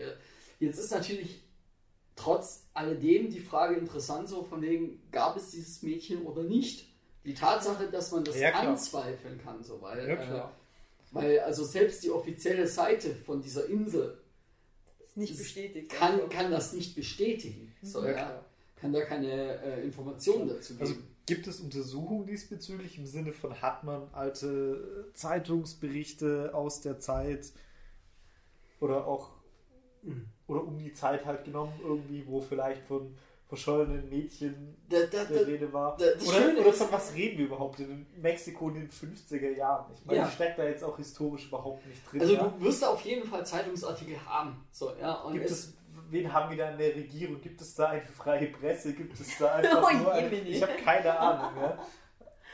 Jetzt 0.59 0.79
ist 0.79 0.91
natürlich 0.91 1.41
trotz 2.15 2.65
alledem 2.73 3.29
die 3.29 3.39
Frage 3.39 3.75
interessant, 3.75 4.29
so 4.29 4.43
von 4.43 4.61
wegen, 4.61 5.01
gab 5.11 5.37
es 5.37 5.51
dieses 5.51 5.81
Mädchen 5.83 6.23
oder 6.25 6.43
nicht? 6.43 6.92
Die 7.25 7.33
Tatsache, 7.33 7.87
dass 7.89 8.11
man 8.11 8.23
das 8.23 8.37
Ja, 8.39 8.51
anzweifeln 8.51 9.39
kann, 9.41 9.63
so, 9.63 9.81
weil, 9.81 10.07
Ja, 10.07 10.15
klar. 10.15 10.51
Äh, 10.51 11.15
weil 11.15 11.39
also 11.41 11.63
selbst 11.63 12.03
die 12.03 12.09
offizielle 12.09 12.67
Seite 12.67 13.15
von 13.15 13.41
dieser 13.41 13.67
Insel 13.67 14.17
Ist 15.05 15.15
nicht 15.17 15.37
bestätigt. 15.37 15.89
kann, 15.91 16.13
also. 16.15 16.27
kann 16.27 16.51
das 16.51 16.73
nicht 16.73 16.95
bestätigen. 16.95 17.73
So, 17.81 18.05
Ja, 18.05 18.43
kann 18.75 18.91
da 18.91 19.01
keine 19.05 19.61
äh, 19.61 19.83
Informationen 19.83 20.49
dazu 20.49 20.73
geben. 20.73 20.81
Also 20.89 20.95
gibt 21.25 21.47
es 21.47 21.61
Untersuchungen 21.61 22.25
diesbezüglich 22.25 22.97
im 22.97 23.05
Sinne 23.05 23.31
von, 23.31 23.61
hat 23.61 23.83
man 23.83 24.09
alte 24.13 25.09
Zeitungsberichte 25.13 26.53
aus 26.53 26.81
der 26.81 26.99
Zeit 26.99 27.53
oder 28.81 29.07
auch 29.07 29.29
oder 30.47 30.63
um 30.65 30.77
die 30.77 30.93
Zeit 30.93 31.25
halt 31.25 31.45
genommen, 31.45 31.73
irgendwie, 31.81 32.25
wo 32.27 32.41
vielleicht 32.41 32.83
von 32.83 33.15
verschollenen 33.47 34.09
Mädchen 34.09 34.75
da, 34.89 34.97
da, 35.11 35.23
der 35.25 35.39
da, 35.41 35.45
Rede 35.45 35.71
war. 35.73 35.97
da- 35.97 36.05
oder, 36.05 36.59
oder 36.61 36.73
von 36.73 36.87
was 36.91 37.13
reden 37.13 37.37
wir 37.37 37.45
überhaupt 37.45 37.79
in 37.79 38.05
Mexiko 38.21 38.69
in 38.69 38.75
den 38.75 38.89
50er 38.89 39.55
Jahren? 39.55 39.91
Ich 39.93 40.05
meine, 40.05 40.19
Ja. 40.19 40.27
ich 40.27 40.33
stecke 40.33 40.61
da 40.61 40.67
jetzt 40.67 40.83
auch 40.83 40.97
historisch 40.97 41.47
überhaupt 41.47 41.85
nicht 41.85 42.01
drin. 42.11 42.21
also 42.21 42.33
ja. 42.33 42.43
du 42.57 42.65
wirst 42.65 42.83
auf 42.85 43.01
jeden 43.01 43.27
Fall 43.27 43.45
Zeitungsartikel 43.45 44.17
haben. 44.25 44.65
So, 44.71 44.91
ja, 44.99 45.13
und 45.21 45.33
Gibt 45.33 45.49
es, 45.49 45.73
wen 46.09 46.31
haben 46.33 46.49
wir 46.49 46.57
da 46.57 46.71
in 46.71 46.77
der 46.77 46.95
Regierung? 46.95 47.39
Gibt 47.41 47.61
es 47.61 47.75
da 47.75 47.89
eine 47.89 48.01
freie 48.01 48.47
Presse? 48.47 48.93
Gibt 48.93 49.19
es 49.19 49.37
da 49.37 49.53
einfach 49.55 49.83
Oh, 49.93 49.97
nur 49.97 50.11
eine. 50.13 50.35
Ich 50.35 50.61
habe 50.61 50.73
keine 50.83 51.19
Ahnung. 51.19 51.61
Ja. 51.61 51.77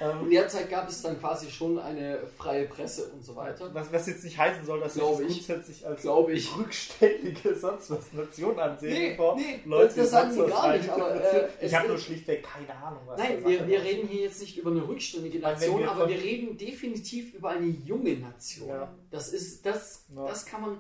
Ähm, 0.01 0.23
in 0.23 0.30
der 0.30 0.47
Zeit 0.47 0.69
gab 0.69 0.88
es 0.88 1.01
dann 1.01 1.19
quasi 1.19 1.51
schon 1.51 1.77
eine 1.77 2.19
freie 2.38 2.65
Presse 2.67 3.09
und 3.13 3.23
so 3.23 3.35
weiter. 3.35 3.73
Was, 3.73 3.91
was 3.91 4.07
jetzt 4.07 4.23
nicht 4.23 4.38
heißen 4.38 4.65
soll, 4.65 4.80
dass 4.80 4.93
Glaub 4.93 5.19
wir 5.19 5.26
das 5.27 5.35
ich. 5.35 5.45
grundsätzlich 5.47 5.85
als 5.85 6.01
Glaube 6.01 6.31
ich. 6.34 6.57
rückständige 6.57 7.53
sonst 7.55 7.91
was 7.91 8.13
Nation 8.13 8.57
ansehen. 8.57 8.93
Nee, 8.93 9.09
bevor 9.11 9.35
nee, 9.35 9.59
Leute 9.65 9.95
das 9.95 10.11
sagen 10.11 10.31
sie 10.31 10.45
gar 10.47 10.77
nicht, 10.77 10.89
aber, 10.89 11.34
äh, 11.34 11.49
ich 11.61 11.76
habe 11.76 11.88
nur 11.89 11.97
schlichtweg 11.97 12.43
keine 12.43 12.73
Ahnung, 12.81 13.01
was 13.07 13.19
Nein, 13.19 13.43
wir, 13.45 13.67
wir 13.67 13.84
reden 13.84 14.07
hier 14.07 14.21
jetzt 14.21 14.39
nicht 14.39 14.57
über 14.57 14.71
eine 14.71 14.88
rückständige 14.88 15.39
Nation, 15.39 15.80
wir 15.81 15.91
aber 15.91 16.07
wir 16.07 16.17
reden 16.17 16.57
definitiv 16.57 17.34
über 17.34 17.49
eine 17.49 17.67
junge 17.67 18.15
Nation. 18.15 18.69
Ja. 18.69 18.93
Das 19.11 19.34
ist, 19.34 19.65
das, 19.65 20.05
Ja. 20.15 20.27
das 20.27 20.45
kann 20.45 20.61
man, 20.61 20.77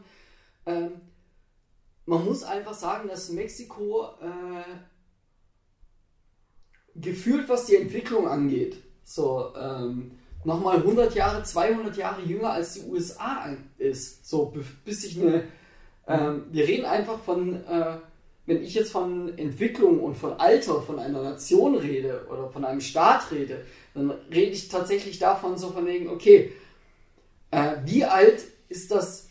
ähm, 0.65 1.01
man 2.05 2.23
muss 2.23 2.43
einfach 2.43 2.73
sagen, 2.73 3.09
dass 3.09 3.29
Mexiko 3.29 4.11
äh, 4.21 4.63
gefühlt, 6.95 7.49
was 7.49 7.65
die 7.65 7.75
Entwicklung 7.75 8.27
angeht, 8.27 8.77
so 9.09 9.53
ähm, 9.59 10.11
nochmal 10.43 10.77
100 10.77 11.15
Jahre, 11.15 11.43
200 11.43 11.97
Jahre 11.97 12.21
jünger 12.21 12.51
als 12.51 12.75
die 12.75 12.81
USA 12.81 13.55
ist. 13.79 14.29
So, 14.29 14.53
bis 14.85 15.01
sich 15.01 15.19
eine, 15.19 15.45
ähm, 16.07 16.45
wir 16.51 16.67
reden 16.67 16.85
einfach 16.85 17.19
von, 17.19 17.55
äh, 17.65 17.97
wenn 18.45 18.63
ich 18.63 18.75
jetzt 18.75 18.91
von 18.91 19.35
Entwicklung 19.37 19.99
und 19.99 20.15
von 20.15 20.33
Alter 20.33 20.81
von 20.81 20.99
einer 20.99 21.23
Nation 21.23 21.75
rede 21.75 22.27
oder 22.31 22.49
von 22.49 22.63
einem 22.63 22.81
Staat 22.81 23.31
rede, 23.31 23.65
dann 23.95 24.11
rede 24.31 24.51
ich 24.51 24.69
tatsächlich 24.69 25.17
davon 25.17 25.57
so 25.57 25.71
von 25.71 25.87
wegen, 25.87 26.09
okay, 26.09 26.53
äh, 27.49 27.77
wie 27.85 28.05
alt 28.05 28.43
ist 28.69 28.91
das 28.91 29.27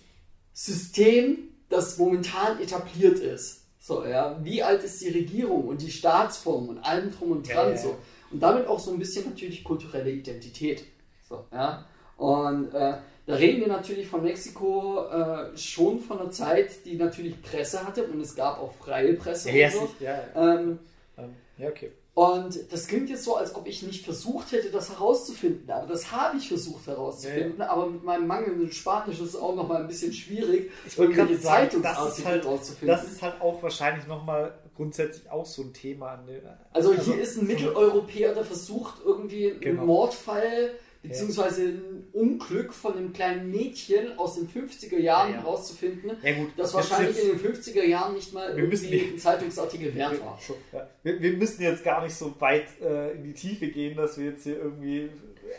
System, 0.52 1.38
das 1.68 1.98
momentan 1.98 2.60
etabliert 2.60 3.20
ist? 3.20 3.62
So, 3.78 4.04
ja, 4.04 4.38
wie 4.42 4.62
alt 4.62 4.82
ist 4.82 5.00
die 5.00 5.10
Regierung 5.10 5.68
und 5.68 5.82
die 5.82 5.90
Staatsform 5.90 6.68
und 6.68 6.78
allem 6.78 7.12
drum 7.12 7.30
und 7.30 7.48
dran 7.48 7.68
ja, 7.68 7.70
ja. 7.70 7.76
so. 7.76 7.96
Und 8.30 8.40
damit 8.40 8.66
auch 8.66 8.78
so 8.78 8.92
ein 8.92 8.98
bisschen 8.98 9.30
natürlich 9.30 9.64
kulturelle 9.64 10.10
Identität. 10.10 10.84
So, 11.28 11.44
ja. 11.52 11.86
Und 12.16 12.74
äh, 12.74 12.94
da 13.26 13.34
reden 13.34 13.60
wir 13.60 13.68
natürlich 13.68 14.06
von 14.06 14.22
Mexiko 14.22 15.06
äh, 15.06 15.56
schon 15.56 16.00
von 16.00 16.18
einer 16.20 16.30
Zeit, 16.30 16.84
die 16.84 16.96
natürlich 16.96 17.40
Presse 17.42 17.86
hatte 17.86 18.04
und 18.04 18.20
es 18.20 18.34
gab 18.34 18.58
auch 18.58 18.72
freie 18.74 19.14
Presse. 19.14 19.50
Ja, 19.50 19.68
und 19.68 19.72
so. 19.74 19.90
ja, 20.00 20.18
ja. 20.34 20.54
Ähm, 20.54 20.78
Ähm, 21.18 21.34
ja, 21.58 21.68
okay. 21.68 21.90
Und 22.18 22.72
das 22.72 22.88
klingt 22.88 23.08
jetzt 23.10 23.22
so, 23.22 23.36
als 23.36 23.54
ob 23.54 23.68
ich 23.68 23.84
nicht 23.84 24.04
versucht 24.04 24.50
hätte, 24.50 24.70
das 24.72 24.90
herauszufinden. 24.90 25.70
Aber 25.70 25.86
das 25.86 26.10
habe 26.10 26.36
ich 26.36 26.48
versucht 26.48 26.88
herauszufinden. 26.88 27.62
Aber 27.62 27.86
mit 27.88 28.02
meinem 28.02 28.26
mangelnden 28.26 28.72
Spanisch 28.72 29.20
ist 29.20 29.28
es 29.28 29.36
auch 29.36 29.54
noch 29.54 29.68
mal 29.68 29.82
ein 29.82 29.86
bisschen 29.86 30.12
schwierig, 30.12 30.72
Ich 30.84 30.96
das 30.96 31.30
ist, 31.30 31.42
Zeitungsartikel 31.44 32.24
halt, 32.24 32.44
rauszufinden. 32.44 32.88
das 32.96 33.06
ist 33.06 33.22
halt 33.22 33.40
auch 33.40 33.62
wahrscheinlich 33.62 34.08
nochmal 34.08 34.52
grundsätzlich 34.74 35.30
auch 35.30 35.46
so 35.46 35.62
ein 35.62 35.72
Thema. 35.72 36.16
Der, 36.26 36.58
also 36.72 36.92
hier 36.92 37.20
ist 37.20 37.36
ein 37.40 37.46
Mitteleuropäer, 37.46 38.34
der 38.34 38.44
versucht 38.44 38.94
irgendwie 39.04 39.54
Genau. 39.60 39.78
einen 39.82 39.86
Mordfall 39.86 40.70
beziehungsweise 41.08 41.62
ein 41.62 42.06
Unglück 42.12 42.72
von 42.74 42.96
einem 42.96 43.12
kleinen 43.12 43.50
Mädchen 43.50 44.18
aus 44.18 44.34
den 44.36 44.48
50er 44.48 44.98
Jahren 44.98 45.30
Ja, 45.30 45.36
ja. 45.36 45.42
herauszufinden, 45.42 46.10
Ja, 46.22 46.32
das 46.56 46.74
wahrscheinlich 46.74 47.16
jetzt- 47.16 47.24
in 47.28 47.38
den 47.38 47.40
50er 47.40 47.84
Jahren 47.84 48.14
nicht 48.14 48.32
mal 48.32 48.56
Wir 48.56 48.64
müssen 48.64 48.84
irgendwie 48.86 49.04
nicht- 49.04 49.14
ein 49.14 49.18
Zeitungsartikel 49.18 49.94
wert 49.94 50.20
war. 50.20 50.38
So, 50.46 50.56
ja. 50.72 50.88
wir, 51.02 51.20
wir 51.20 51.32
müssen 51.34 51.62
jetzt 51.62 51.82
gar 51.84 52.02
nicht 52.04 52.14
so 52.14 52.34
weit 52.40 52.66
äh, 52.80 53.12
in 53.12 53.24
die 53.24 53.34
Tiefe 53.34 53.68
gehen, 53.68 53.96
dass 53.96 54.18
wir 54.18 54.26
jetzt 54.26 54.44
hier 54.44 54.58
irgendwie 54.58 55.10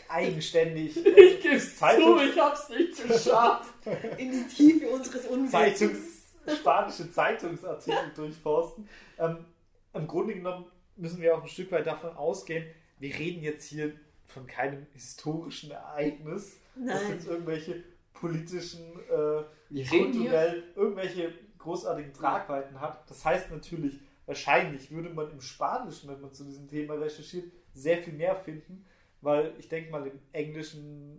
eigenständig 0.08 0.96
Ich 1.16 1.40
geb's 1.42 1.76
zu, 1.78 1.84
Zeitungs- 1.84 2.28
ich 2.30 2.38
hab's 2.40 2.68
nicht 2.68 3.08
geschafft. 3.08 3.72
In 4.18 4.32
die 4.32 4.46
Tiefe 4.54 4.88
unseres 4.88 5.26
Unwissens. 5.26 5.98
Spanische 6.60 7.10
Zeitungsartikel 7.12 8.10
durchforsten. 8.16 8.88
Ähm, 9.18 9.44
Im 9.94 10.06
Grunde 10.06 10.34
genommen 10.34 10.64
müssen 10.96 11.20
wir 11.20 11.36
auch 11.36 11.42
ein 11.42 11.48
Stück 11.48 11.70
weit 11.72 11.86
davon 11.86 12.10
ausgehen, 12.16 12.64
wir 12.98 13.14
reden 13.18 13.42
jetzt 13.42 13.64
hier 13.68 13.92
von 14.30 14.46
keinem 14.46 14.86
historischen 14.92 15.70
Ereignis, 15.70 16.56
das 16.74 17.02
Nein. 17.02 17.12
jetzt 17.12 17.26
irgendwelche 17.28 17.82
politischen, 18.12 18.80
äh, 19.08 19.84
kulturell 19.88 20.64
irgendwelche 20.76 21.32
großartigen 21.58 22.12
Tragweiten 22.12 22.80
hat. 22.80 23.08
Das 23.10 23.24
heißt 23.24 23.50
natürlich, 23.50 24.00
wahrscheinlich 24.26 24.90
würde 24.90 25.10
man 25.10 25.30
im 25.30 25.40
Spanischen, 25.40 26.08
wenn 26.10 26.20
man 26.20 26.32
zu 26.32 26.44
diesem 26.44 26.68
Thema 26.68 26.94
recherchiert, 26.94 27.50
sehr 27.74 27.98
viel 27.98 28.14
mehr 28.14 28.34
finden, 28.34 28.84
weil 29.20 29.52
ich 29.58 29.68
denke 29.68 29.90
mal 29.90 30.06
im 30.06 30.18
Englischen, 30.32 31.18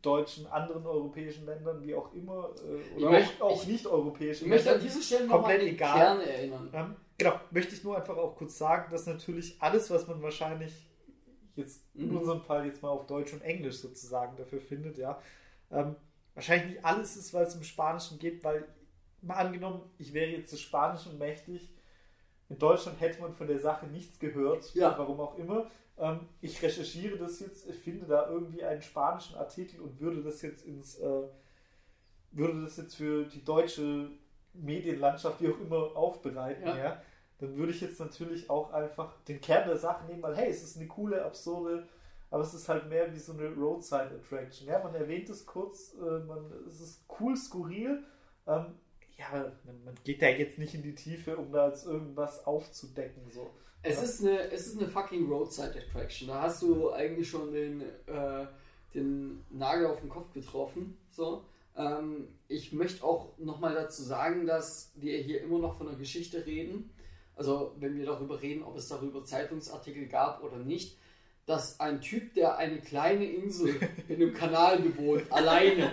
Deutschen, 0.00 0.46
anderen 0.48 0.84
europäischen 0.84 1.46
Ländern, 1.46 1.80
wie 1.86 1.94
auch 1.94 2.12
immer, 2.12 2.50
äh, 2.66 2.96
oder 2.98 3.10
möchte- 3.12 3.40
auch, 3.44 3.50
auch 3.52 3.62
ich- 3.62 3.68
nicht-europäischen 3.68 4.44
Ich 4.46 4.50
möchte 4.50 4.70
an 4.70 4.78
Ländern, 4.78 4.92
dieser 4.92 5.04
Stelle 5.06 5.26
nochmal 5.28 5.38
komplett 5.40 5.60
an 5.60 5.66
den 5.66 5.74
egal. 5.76 5.94
Kern 5.96 6.20
erinnern. 6.20 6.70
ähm, 6.72 6.96
genau, 7.18 7.40
möchte 7.52 7.74
ich 7.76 7.84
nur 7.84 7.96
einfach 7.96 8.16
auch 8.16 8.34
kurz 8.34 8.58
sagen, 8.58 8.90
dass 8.90 9.06
natürlich 9.06 9.56
alles, 9.60 9.90
was 9.92 10.08
man 10.08 10.20
wahrscheinlich 10.20 10.72
jetzt 11.56 11.82
in 11.94 12.08
Mhm. 12.10 12.18
unserem 12.18 12.40
Fall 12.42 12.66
jetzt 12.66 12.82
mal 12.82 12.88
auf 12.90 13.06
Deutsch 13.06 13.32
und 13.32 13.42
Englisch 13.42 13.76
sozusagen 13.78 14.36
dafür 14.36 14.60
findet, 14.60 14.98
ja, 14.98 15.20
ähm, 15.70 15.96
wahrscheinlich 16.34 16.74
nicht 16.76 16.84
alles 16.84 17.16
ist, 17.16 17.32
weil 17.34 17.44
es 17.46 17.54
im 17.54 17.62
Spanischen 17.64 18.18
geht, 18.18 18.42
weil 18.44 18.64
mal 19.20 19.34
angenommen, 19.36 19.82
ich 19.98 20.12
wäre 20.14 20.30
jetzt 20.30 20.52
des 20.52 20.60
Spanischen 20.60 21.18
mächtig, 21.18 21.70
in 22.48 22.58
Deutschland 22.58 23.00
hätte 23.00 23.20
man 23.22 23.32
von 23.34 23.46
der 23.46 23.58
Sache 23.58 23.86
nichts 23.86 24.18
gehört, 24.18 24.74
Ja. 24.74 24.96
warum 24.98 25.20
auch 25.20 25.38
immer. 25.38 25.70
Ähm, 25.98 26.20
ich 26.40 26.60
recherchiere 26.62 27.16
das 27.18 27.40
jetzt, 27.40 27.70
finde 27.70 28.06
da 28.06 28.28
irgendwie 28.28 28.64
einen 28.64 28.82
spanischen 28.82 29.36
Artikel 29.36 29.80
und 29.80 30.00
würde 30.00 30.22
das 30.22 30.42
jetzt 30.42 30.64
ins, 30.66 30.98
äh, 30.98 31.22
würde 32.32 32.62
das 32.62 32.76
jetzt 32.78 32.96
für 32.96 33.24
die 33.24 33.44
deutsche 33.44 34.10
Medienlandschaft, 34.54 35.40
wie 35.40 35.48
auch 35.48 35.60
immer, 35.60 35.96
aufbereiten, 35.96 36.66
Ja. 36.66 36.76
ja. 36.76 37.02
Dann 37.42 37.56
würde 37.56 37.72
ich 37.72 37.80
jetzt 37.80 37.98
natürlich 37.98 38.48
auch 38.48 38.72
einfach 38.72 39.14
den 39.28 39.40
Kern 39.40 39.68
der 39.68 39.76
Sache 39.78 40.06
nehmen, 40.06 40.22
weil 40.22 40.36
hey, 40.36 40.48
es 40.48 40.62
ist 40.62 40.76
eine 40.76 40.86
coole, 40.86 41.24
absurde, 41.24 41.88
aber 42.30 42.42
es 42.44 42.54
ist 42.54 42.68
halt 42.68 42.88
mehr 42.88 43.12
wie 43.12 43.18
so 43.18 43.32
eine 43.32 43.48
Roadside 43.48 44.20
Attraction. 44.22 44.68
Ja, 44.68 44.82
man 44.82 44.94
erwähnt 44.94 45.28
es 45.28 45.44
kurz, 45.44 45.94
äh, 45.94 46.20
man, 46.20 46.50
es 46.66 46.80
ist 46.80 47.04
cool, 47.20 47.36
skurril. 47.36 48.04
Ähm, 48.46 48.66
ja, 49.18 49.52
man, 49.64 49.94
geht 50.04 50.22
da 50.22 50.28
jetzt 50.28 50.58
nicht 50.58 50.74
in 50.74 50.82
die 50.82 50.94
Tiefe, 50.94 51.36
um 51.36 51.52
da 51.52 51.64
als 51.64 51.84
irgendwas 51.84 52.46
aufzudecken. 52.46 53.22
So. 53.30 53.50
Es, 53.82 53.96
Ja. 53.96 54.02
ist 54.02 54.20
eine, 54.20 54.38
es 54.52 54.66
ist 54.68 54.78
eine 54.78 54.88
fucking 54.88 55.28
Roadside 55.28 55.74
Attraction. 55.86 56.28
Da 56.28 56.42
hast 56.42 56.62
du 56.62 56.92
eigentlich 56.92 57.28
schon 57.28 57.52
den, 57.52 57.82
äh, 58.06 58.46
den 58.94 59.44
Nagel 59.50 59.86
auf 59.86 60.00
den 60.00 60.08
Kopf 60.08 60.32
getroffen. 60.32 60.96
So. 61.10 61.42
Ähm, 61.76 62.28
ich 62.48 62.72
möchte 62.72 63.02
auch 63.04 63.36
nochmal 63.38 63.74
dazu 63.74 64.02
sagen, 64.02 64.46
dass 64.46 64.92
wir 64.94 65.18
hier 65.18 65.42
immer 65.42 65.58
noch 65.58 65.76
von 65.76 65.88
der 65.88 65.96
Geschichte 65.96 66.46
reden. 66.46 66.90
Also 67.34 67.74
wenn 67.78 67.96
wir 67.96 68.04
darüber 68.06 68.40
reden, 68.42 68.62
ob 68.62 68.76
es 68.76 68.88
darüber 68.88 69.24
Zeitungsartikel 69.24 70.06
gab 70.06 70.42
oder 70.42 70.58
nicht, 70.58 70.98
dass 71.46 71.80
ein 71.80 72.00
Typ, 72.00 72.34
der 72.34 72.56
eine 72.58 72.80
kleine 72.80 73.24
Insel 73.24 73.76
in 74.08 74.16
einem 74.16 74.34
Kanal 74.34 74.78
bewohnt, 74.80 75.30
alleine 75.32 75.90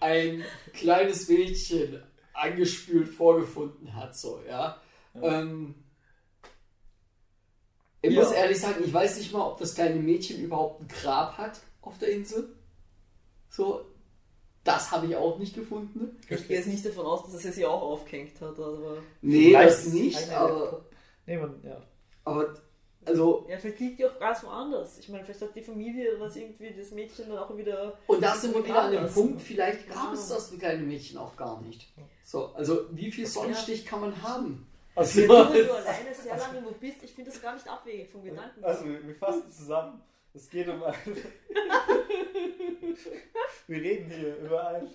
ein 0.00 0.42
kleines 0.72 1.28
Mädchen 1.28 2.02
angespült 2.32 3.08
vorgefunden 3.08 3.94
hat, 3.94 4.16
so, 4.16 4.42
ja. 4.48 4.80
Ähm, 5.22 5.76
ich 8.02 8.12
Ja. 8.12 8.22
muss 8.22 8.32
ehrlich 8.32 8.60
sagen, 8.60 8.82
ich 8.84 8.92
weiß 8.92 9.18
nicht 9.18 9.32
mal, 9.32 9.46
ob 9.46 9.58
das 9.58 9.74
kleine 9.74 10.00
Mädchen 10.00 10.40
überhaupt 10.42 10.80
ein 10.82 10.88
Grab 10.88 11.38
hat 11.38 11.60
auf 11.80 11.96
der 11.98 12.08
Insel. 12.10 12.56
So, 13.48 13.84
Das 14.64 14.90
habe 14.90 15.06
ich 15.06 15.14
auch 15.16 15.38
nicht 15.38 15.54
gefunden. 15.54 16.16
Ich 16.28 16.48
gehe 16.48 16.56
jetzt 16.56 16.66
nicht 16.68 16.84
davon 16.84 17.04
aus, 17.06 17.30
dass 17.30 17.44
er 17.44 17.52
sie 17.52 17.66
auch 17.66 17.82
aufgehängt 17.82 18.40
hat, 18.40 18.58
aber. 18.58 18.96
Nee, 19.20 19.52
das 19.52 19.86
ist 19.86 19.92
nicht, 19.94 20.30
aber, 20.30 20.84
Nee, 21.26 21.36
man, 21.38 21.60
ja. 21.62 21.80
aber 22.24 22.54
also 23.06 23.44
Ja, 23.48 23.58
vielleicht 23.58 23.80
liegt 23.80 23.98
die 23.98 24.06
auch 24.06 24.18
ganz 24.18 24.42
woanders. 24.42 24.98
Ich 24.98 25.08
meine, 25.10 25.24
vielleicht 25.24 25.42
hat 25.42 25.54
die 25.54 25.62
Familie 25.62 26.18
was 26.18 26.34
irgendwie 26.36 26.72
das 26.76 26.90
Mädchen 26.92 27.28
dann 27.28 27.38
auch 27.38 27.54
wieder. 27.56 27.98
Und 28.06 28.22
da 28.22 28.34
sind 28.34 28.54
wir 28.54 28.64
wieder 28.64 28.82
an 28.82 28.92
dem. 28.92 29.06
Punkt, 29.12 29.42
vielleicht 29.42 29.86
gab 29.88 30.06
Ja. 30.06 30.12
es 30.14 30.28
das 30.28 30.50
kleine 30.58 30.82
Mädchen 30.82 31.18
auch 31.18 31.36
gar 31.36 31.60
nicht. 31.60 31.92
So, 32.24 32.46
also 32.54 32.86
wie 32.92 33.10
viel 33.10 33.26
Sonnenstich 33.26 33.84
kann 33.84 34.00
man 34.00 34.22
haben? 34.22 34.66
Also, 34.96 35.20
Wenn 35.22 35.28
du 35.28 35.74
alleine 35.74 36.14
sehr 36.14 36.36
lange 36.38 36.54
irgendwo 36.54 36.74
bist, 36.80 37.02
ich 37.02 37.12
finde 37.12 37.30
das 37.30 37.42
gar 37.42 37.52
nicht 37.54 37.68
abwegig 37.68 38.08
vom 38.10 38.22
Gedanken. 38.24 38.64
also 38.64 38.84
wir, 38.86 39.06
wir 39.06 39.14
fassen 39.16 39.50
zusammen. 39.50 40.00
Es 40.34 40.50
geht 40.50 40.68
um 40.68 40.82
ein. 40.82 40.94
wir 43.66 43.80
reden 43.82 44.10
hier 44.10 44.36
über 44.36 44.66
einen. 44.68 44.90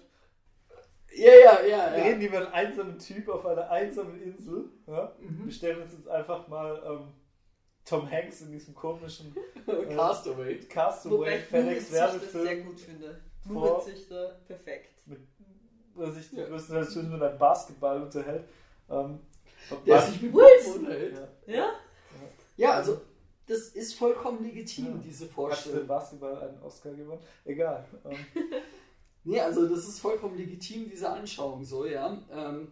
Ja, 1.15 1.31
ja, 1.33 1.61
ja, 1.65 1.95
Wir 1.95 2.03
reden 2.03 2.19
hier 2.19 2.29
über 2.29 2.37
einen 2.39 2.47
einsamen 2.53 2.99
Typ 2.99 3.29
auf 3.29 3.45
einer 3.45 3.69
einsamen 3.69 4.21
Insel. 4.21 4.65
Ja? 4.85 5.11
Mhm. 5.19 5.45
Wir 5.45 5.51
stellen 5.51 5.81
uns 5.81 5.93
jetzt 5.93 6.07
einfach 6.07 6.47
mal 6.47 6.81
ähm, 6.85 7.13
Tom 7.85 8.09
Hanks 8.11 8.41
in 8.41 8.51
diesem 8.51 8.75
komischen 8.75 9.35
äh, 9.67 9.95
Castaway. 9.95 10.59
Castaway 10.59 11.13
Wobei 11.17 11.37
ich 11.37 11.43
FedEx 11.45 11.79
das 11.89 11.89
sehr 11.89 12.01
Werbefilm, 12.13 12.65
gut 12.65 12.79
finde. 12.79 13.19
Da 14.09 14.35
perfekt. 14.47 14.99
wo 15.95 16.03
er 16.03 16.11
sich 16.11 16.31
Ja. 16.33 16.45
größtenteils 16.45 16.95
mit 16.97 17.21
einem 17.23 17.37
Basketball 17.39 18.01
unterhält. 18.03 18.43
Ähm, 18.89 19.19
Der 19.87 19.95
was- 19.95 20.11
sich 20.11 20.21
mit? 20.21 20.33
Puppen 20.33 20.81
unterhält. 20.85 21.17
ja. 21.47 21.53
Ja? 21.55 21.71
Ja, 22.57 22.71
also 22.73 23.01
das 23.49 23.69
ist 23.69 23.95
vollkommen 23.95 24.43
legitim, 24.43 24.85
Ja. 24.85 25.01
diese 25.03 25.23
Hat 25.25 25.29
der 25.29 25.35
Vorstellung. 25.35 25.87
Basketball 25.87 26.37
einen 26.41 26.61
Oscar 26.61 26.91
gewonnen? 26.93 27.21
Egal. 27.45 27.85
Ähm, 28.05 28.17
Nee, 29.25 29.41
also 29.41 29.67
das 29.67 29.85
ist 29.87 29.99
vollkommen 29.99 30.37
legitim, 30.37 30.89
diese 30.89 31.09
Anschauung 31.09 31.63
so, 31.65 31.85
ja. 31.85 32.17
Ähm, 32.31 32.69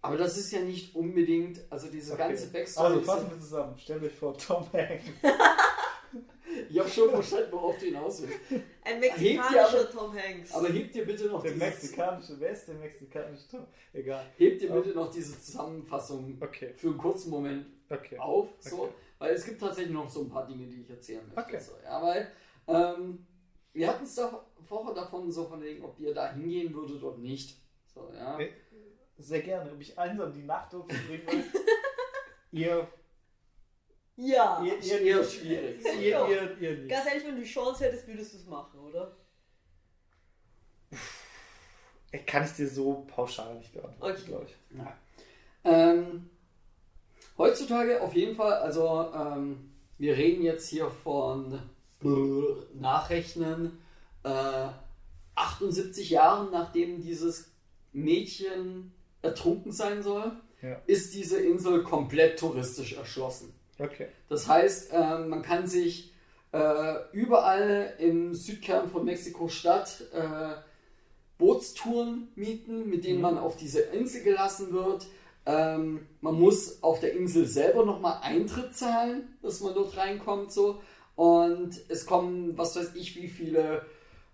aber 0.00 0.16
das 0.16 0.38
ist 0.38 0.52
ja 0.52 0.60
nicht 0.60 0.94
unbedingt, 0.94 1.60
also 1.68 1.88
diese 1.88 2.14
okay. 2.14 2.28
ganze 2.28 2.46
Backstory. 2.46 2.86
Also 2.94 3.00
fassen 3.00 3.30
wir 3.30 3.40
zusammen. 3.40 3.78
Stellt 3.78 4.02
euch 4.04 4.14
vor, 4.14 4.38
Tom 4.38 4.64
Hanks. 4.72 5.04
ich 6.70 6.78
habe 6.78 6.88
schon 6.88 7.10
verstanden, 7.10 7.52
worauf 7.52 7.76
du 7.78 7.86
hinaus 7.86 8.22
willst. 8.22 8.38
Ein 8.84 9.00
mexikanischer 9.00 9.80
aber- 9.80 9.90
Tom 9.90 10.14
Hanks. 10.16 10.52
Aber 10.54 10.68
hebt 10.68 10.94
dir 10.94 11.04
bitte 11.04 11.26
noch 11.26 11.42
Der 11.42 11.52
dieses, 11.52 11.68
mexikanische, 11.68 12.36
wer 12.38 12.50
ist 12.50 12.66
der 12.68 12.74
mexikanische 12.76 13.48
Tom? 13.50 13.66
Egal. 13.92 14.24
hebt 14.36 14.62
dir 14.62 14.70
bitte 14.72 14.90
noch 14.90 15.10
diese 15.10 15.40
Zusammenfassung 15.40 16.38
Okay, 16.40 16.72
für 16.76 16.88
einen 16.88 16.98
kurzen 16.98 17.30
Moment 17.30 17.66
okay. 17.90 18.18
auf, 18.18 18.48
so, 18.60 18.82
Okay. 18.84 18.92
weil 19.18 19.34
es 19.34 19.44
gibt 19.44 19.60
tatsächlich 19.60 19.92
noch 19.94 20.08
so 20.08 20.22
ein 20.22 20.30
paar 20.30 20.46
Dinge, 20.46 20.66
die 20.66 20.82
ich 20.82 20.90
erzählen 20.90 21.22
möchte. 21.26 21.40
Okay. 21.40 21.58
So, 21.60 21.72
ja, 21.84 22.02
weil 22.02 22.30
ähm, 22.68 23.26
wir 23.72 23.88
hatten 23.88 24.04
es 24.04 24.14
doch 24.14 24.44
vorher 24.66 24.94
davon, 24.94 25.30
so 25.30 25.44
von 25.46 25.60
wegen, 25.62 25.84
ob 25.84 25.98
ihr 26.00 26.14
da 26.14 26.32
hingehen 26.32 26.72
würdet 26.74 27.02
oder 27.02 27.18
nicht. 27.18 27.58
So, 27.92 28.10
ja. 28.14 28.38
Sehr 29.18 29.42
gerne. 29.42 29.70
Ob 29.72 29.80
ich 29.80 29.98
einsam 29.98 30.32
die 30.32 30.44
Nacht 30.44 30.72
will? 30.72 30.88
ihr, 32.52 32.88
ja. 34.20 34.62
ihr, 34.64 34.78
ihr, 35.00 35.24
schwierig. 35.24 35.84
ihr, 35.84 36.00
ihr, 36.28 36.56
ihr, 36.60 36.76
nicht. 36.78 36.88
Ganz 36.88 37.06
ehrlich, 37.06 37.24
wenn 37.26 37.36
du 37.36 37.42
die 37.42 37.48
Chance 37.48 37.84
hättest, 37.84 38.06
würdest 38.06 38.32
du 38.34 38.38
es 38.38 38.46
machen, 38.46 38.78
oder? 38.80 39.16
Kann 42.26 42.44
ich 42.44 42.52
dir 42.52 42.68
so 42.68 43.06
pauschal 43.14 43.54
nicht 43.54 43.72
beantworten, 43.72 44.14
Okay. 44.16 44.26
glaube 44.26 44.46
ich. 44.46 44.78
Ja. 44.78 44.96
Ähm, 45.64 46.28
heutzutage 47.38 48.00
auf 48.00 48.14
jeden 48.14 48.34
Fall, 48.34 48.54
also 48.54 49.12
ähm, 49.14 49.70
wir 49.98 50.16
reden 50.16 50.42
jetzt 50.42 50.68
hier 50.68 50.90
von 50.90 51.60
Nachrechnen 52.74 53.78
äh, 54.24 54.68
78 55.36 56.10
Jahren, 56.10 56.50
nachdem 56.50 57.00
dieses 57.02 57.50
Mädchen 57.92 58.92
ertrunken 59.22 59.70
sein 59.72 60.02
soll, 60.02 60.32
Ja. 60.62 60.80
ist 60.86 61.14
diese 61.14 61.40
Insel 61.40 61.82
komplett 61.84 62.38
touristisch 62.38 62.94
erschlossen. 62.94 63.52
Okay. 63.80 64.08
Das 64.28 64.46
heißt, 64.46 64.90
ähm, 64.92 65.28
man 65.28 65.42
kann 65.42 65.66
sich 65.66 66.12
äh, 66.52 66.94
überall 67.12 67.94
im 67.98 68.34
Südkern 68.34 68.90
von 68.90 69.04
Mexiko-Stadt 69.04 70.04
äh, 70.12 70.60
Bootstouren 71.38 72.28
mieten, 72.34 72.88
mit 72.88 73.04
denen 73.04 73.20
man 73.20 73.38
auf 73.38 73.56
diese 73.56 73.80
Insel 73.80 74.22
gelassen 74.22 74.72
wird. 74.72 75.06
Ähm, 75.46 76.06
man 76.20 76.38
muss 76.38 76.82
auf 76.82 77.00
der 77.00 77.14
Insel 77.14 77.46
selber 77.46 77.84
nochmal 77.86 78.20
Eintritt 78.22 78.76
zahlen, 78.76 79.36
dass 79.42 79.60
man 79.60 79.74
dort 79.74 79.96
reinkommt. 79.96 80.52
So. 80.52 80.82
Und 81.16 81.80
es 81.88 82.04
kommen, 82.04 82.58
was 82.58 82.76
weiß 82.76 82.94
ich, 82.94 83.16
wie 83.16 83.28
viele, 83.28 83.86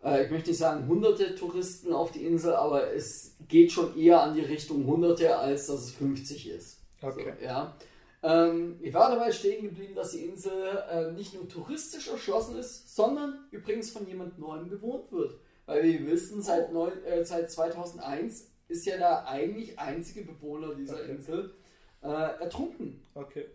äh, 0.02 0.24
ich 0.24 0.30
möchte 0.30 0.50
nicht 0.50 0.58
sagen 0.58 0.88
hunderte 0.88 1.36
Touristen 1.36 1.92
auf 1.92 2.10
die 2.10 2.24
Insel, 2.24 2.54
aber 2.54 2.92
es 2.92 3.36
geht 3.46 3.70
schon 3.70 3.96
eher 3.96 4.22
an 4.22 4.34
die 4.34 4.40
Richtung 4.40 4.86
hunderte, 4.86 5.36
als 5.36 5.68
dass 5.68 5.84
es 5.84 5.90
50 5.92 6.48
ist. 6.48 6.80
Okay. 7.00 7.34
So, 7.38 7.44
ja. 7.44 7.76
Ähm, 8.26 8.76
ich 8.80 8.92
war 8.92 9.10
dabei 9.10 9.30
stehen 9.30 9.62
geblieben, 9.62 9.94
dass 9.94 10.10
die 10.10 10.24
Insel 10.24 10.84
äh, 10.90 11.12
nicht 11.12 11.32
nur 11.34 11.48
touristisch 11.48 12.08
erschlossen 12.08 12.56
ist, 12.56 12.94
sondern 12.96 13.46
übrigens 13.52 13.90
von 13.90 14.06
jemand 14.06 14.38
Neuem 14.38 14.68
bewohnt 14.68 15.12
wird. 15.12 15.38
Weil 15.66 15.84
wir 15.84 16.06
wissen, 16.06 16.42
seit, 16.42 16.72
neun, 16.72 16.92
äh, 17.04 17.24
seit 17.24 17.50
2001 17.50 18.50
ist 18.68 18.84
ja 18.86 18.96
der 18.96 19.28
eigentlich 19.28 19.78
einzige 19.78 20.22
Bewohner 20.24 20.74
dieser 20.74 20.96
Okay. 20.96 21.10
Insel 21.12 21.54
äh, 22.02 22.08
ertrunken. 22.08 23.00
Okay. 23.14 23.46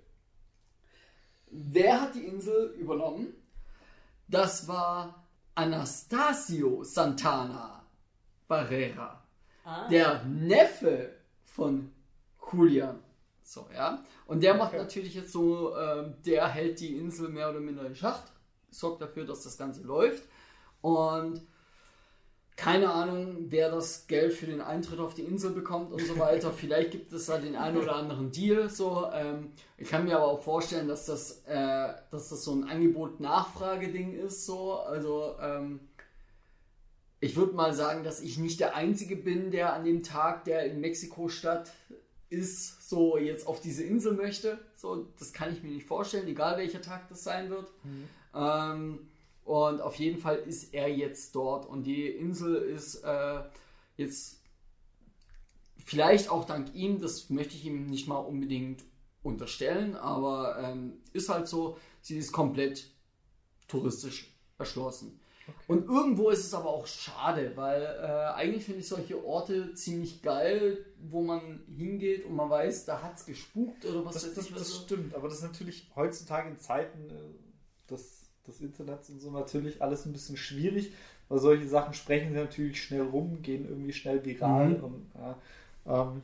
Wer 1.48 2.02
hat 2.02 2.16
die 2.16 2.26
Insel 2.26 2.74
übernommen? 2.80 3.34
Das 4.30 4.70
war 4.70 5.26
Anastasio 5.56 6.84
Santana 6.86 7.86
Barrera 8.48 9.18
Ah. 9.64 9.88
der 9.90 10.24
Neffe 10.24 11.14
von 11.44 11.92
Julian. 12.52 13.00
So, 13.52 13.68
ja. 13.76 14.02
Und 14.28 14.44
der 14.44 14.54
macht 14.54 14.70
Okay. 14.70 14.82
natürlich 14.82 15.14
jetzt 15.14 15.34
so, 15.34 15.76
ähm, 15.76 16.14
der 16.26 16.48
hält 16.48 16.80
die 16.80 16.98
Insel 16.98 17.28
mehr 17.28 17.50
oder 17.50 17.60
minder 17.60 17.86
in 17.86 17.96
Schacht, 17.96 18.32
sorgt 18.70 19.02
dafür, 19.02 19.26
dass 19.26 19.44
das 19.44 19.58
Ganze 19.58 19.82
läuft. 19.82 20.24
Und 20.80 21.42
keine 22.56 22.90
Ahnung, 22.90 23.48
wer 23.50 23.70
das 23.70 24.08
Geld 24.08 24.32
für 24.32 24.46
den 24.46 24.62
Eintritt 24.62 25.00
auf 25.00 25.16
die 25.16 25.24
Insel 25.24 25.52
bekommt 25.52 25.92
und 25.92 26.00
so 26.00 26.18
weiter. 26.18 26.52
Vielleicht 26.58 26.92
gibt 26.92 27.12
es 27.12 27.26
da 27.26 27.40
den 27.40 27.58
einen 27.58 27.76
oder 27.76 27.98
anderen 27.98 28.32
Deal. 28.32 28.70
So, 28.70 29.10
ähm, 29.14 29.52
ich 29.78 29.90
kann 29.90 30.06
mir 30.06 30.16
aber 30.16 30.28
auch 30.28 30.42
vorstellen, 30.42 30.88
dass 30.88 31.06
das, 31.06 31.44
äh, 31.46 31.94
dass 32.10 32.30
das 32.30 32.46
so 32.46 32.54
ein 32.54 32.64
Angebot-Nachfrage-Ding 32.64 34.14
ist. 34.14 34.46
So, 34.46 34.76
also 34.80 35.36
ähm, 35.42 35.82
ich 37.20 37.36
würde 37.36 37.54
mal 37.54 37.74
sagen, 37.74 38.06
dass 38.06 38.22
ich 38.22 38.38
nicht 38.38 38.62
der 38.62 38.76
Einzige 38.78 39.18
bin, 39.18 39.52
der 39.52 39.74
an 39.74 39.84
dem 39.84 40.04
Tag, 40.04 40.46
der 40.46 40.64
in 40.68 40.80
Mexiko-Stadt 40.80 41.70
ist, 42.32 42.90
so 42.90 43.18
jetzt 43.18 43.46
auf 43.46 43.62
diese 43.62 43.84
Insel 43.84 44.14
möchte. 44.14 44.60
So, 44.76 45.08
das 45.20 45.34
kann 45.34 45.54
ich 45.54 45.62
mir 45.62 45.70
nicht 45.70 45.86
vorstellen, 45.86 46.28
egal 46.28 46.58
welcher 46.58 46.82
Tag 46.82 47.08
das 47.10 47.24
sein 47.24 47.50
wird. 47.50 47.72
Ähm, 48.34 49.08
und 49.44 49.82
auf 49.82 49.96
jeden 49.96 50.20
Fall 50.20 50.38
ist 50.38 50.74
er 50.74 50.88
jetzt 50.88 51.36
dort 51.36 51.66
und 51.66 51.84
die 51.84 52.08
Insel 52.08 52.56
ist 52.56 53.04
äh, 53.04 53.44
jetzt 53.98 54.42
vielleicht 55.78 56.30
auch 56.30 56.46
dank 56.46 56.74
ihm, 56.74 57.02
das 57.02 57.30
möchte 57.30 57.56
ich 57.56 57.66
ihm 57.66 57.88
nicht 57.88 58.08
mal 58.08 58.20
unbedingt 58.20 58.84
unterstellen, 59.24 59.96
aber 59.96 60.58
ähm, 60.60 60.94
ist 61.14 61.30
halt 61.30 61.48
so, 61.48 61.78
sie 62.02 62.18
ist 62.18 62.32
komplett 62.32 62.90
touristisch 63.68 64.34
erschlossen. 64.58 65.20
Und 65.68 65.88
irgendwo 65.88 66.30
ist 66.30 66.46
es 66.46 66.54
aber 66.54 66.70
auch 66.70 66.88
schade, 66.88 67.52
weil 67.56 67.82
äh, 67.82 68.34
eigentlich 68.36 68.66
finde 68.66 68.82
ich 68.82 68.88
solche 68.88 69.24
Orte 69.26 69.74
ziemlich 69.74 70.22
geil, 70.22 70.86
wo 71.10 71.22
man 71.22 71.62
hingeht 71.76 72.26
und 72.26 72.36
man 72.36 72.50
weiß, 72.50 72.86
da 72.86 73.02
hat 73.02 73.18
es 73.18 73.26
gespukt 73.26 73.86
oder 73.86 74.06
was 74.06 74.16
Das, 74.16 74.34
das, 74.34 74.50
das 74.54 74.76
stimmt, 74.84 75.16
aber 75.16 75.28
das 75.30 75.38
ist 75.38 75.44
natürlich 75.44 75.90
heutzutage 75.96 76.50
in 76.50 76.58
Zeiten 76.58 77.10
äh, 77.10 77.90
des, 77.90 78.24
des 78.48 78.62
Internets 78.62 79.10
und 79.10 79.20
so 79.20 79.32
natürlich 79.32 79.82
alles 79.82 80.06
ein 80.06 80.14
bisschen 80.14 80.38
schwierig, 80.38 80.92
weil 81.30 81.40
solche 81.40 81.68
Sachen 81.68 81.94
sprechen 81.94 82.30
sie 82.34 82.40
natürlich 82.40 82.82
schnell 82.84 83.04
rum, 83.04 83.42
gehen 83.42 83.68
irgendwie 83.68 83.94
schnell 83.94 84.24
viral 84.26 84.70
Mhm. 84.78 84.84
und 84.84 85.12
ja, 85.16 85.38
ähm, 85.88 86.22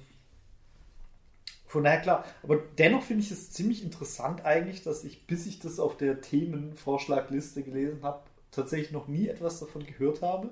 von 1.65 1.83
daher 1.83 1.99
klar. 2.01 2.25
Aber 2.43 2.57
dennoch 2.77 3.03
finde 3.03 3.23
ich 3.23 3.31
es 3.31 3.51
ziemlich 3.51 3.83
interessant 3.83 4.45
eigentlich, 4.45 4.83
dass 4.83 5.03
ich, 5.03 5.27
bis 5.27 5.45
ich 5.45 5.59
das 5.59 5.79
auf 5.79 5.97
der 5.97 6.21
Themenvorschlagliste 6.21 7.63
gelesen 7.63 8.03
habe, 8.03 8.21
tatsächlich 8.51 8.91
noch 8.91 9.07
nie 9.07 9.27
etwas 9.27 9.59
davon 9.59 9.85
gehört 9.85 10.21
habe. 10.21 10.49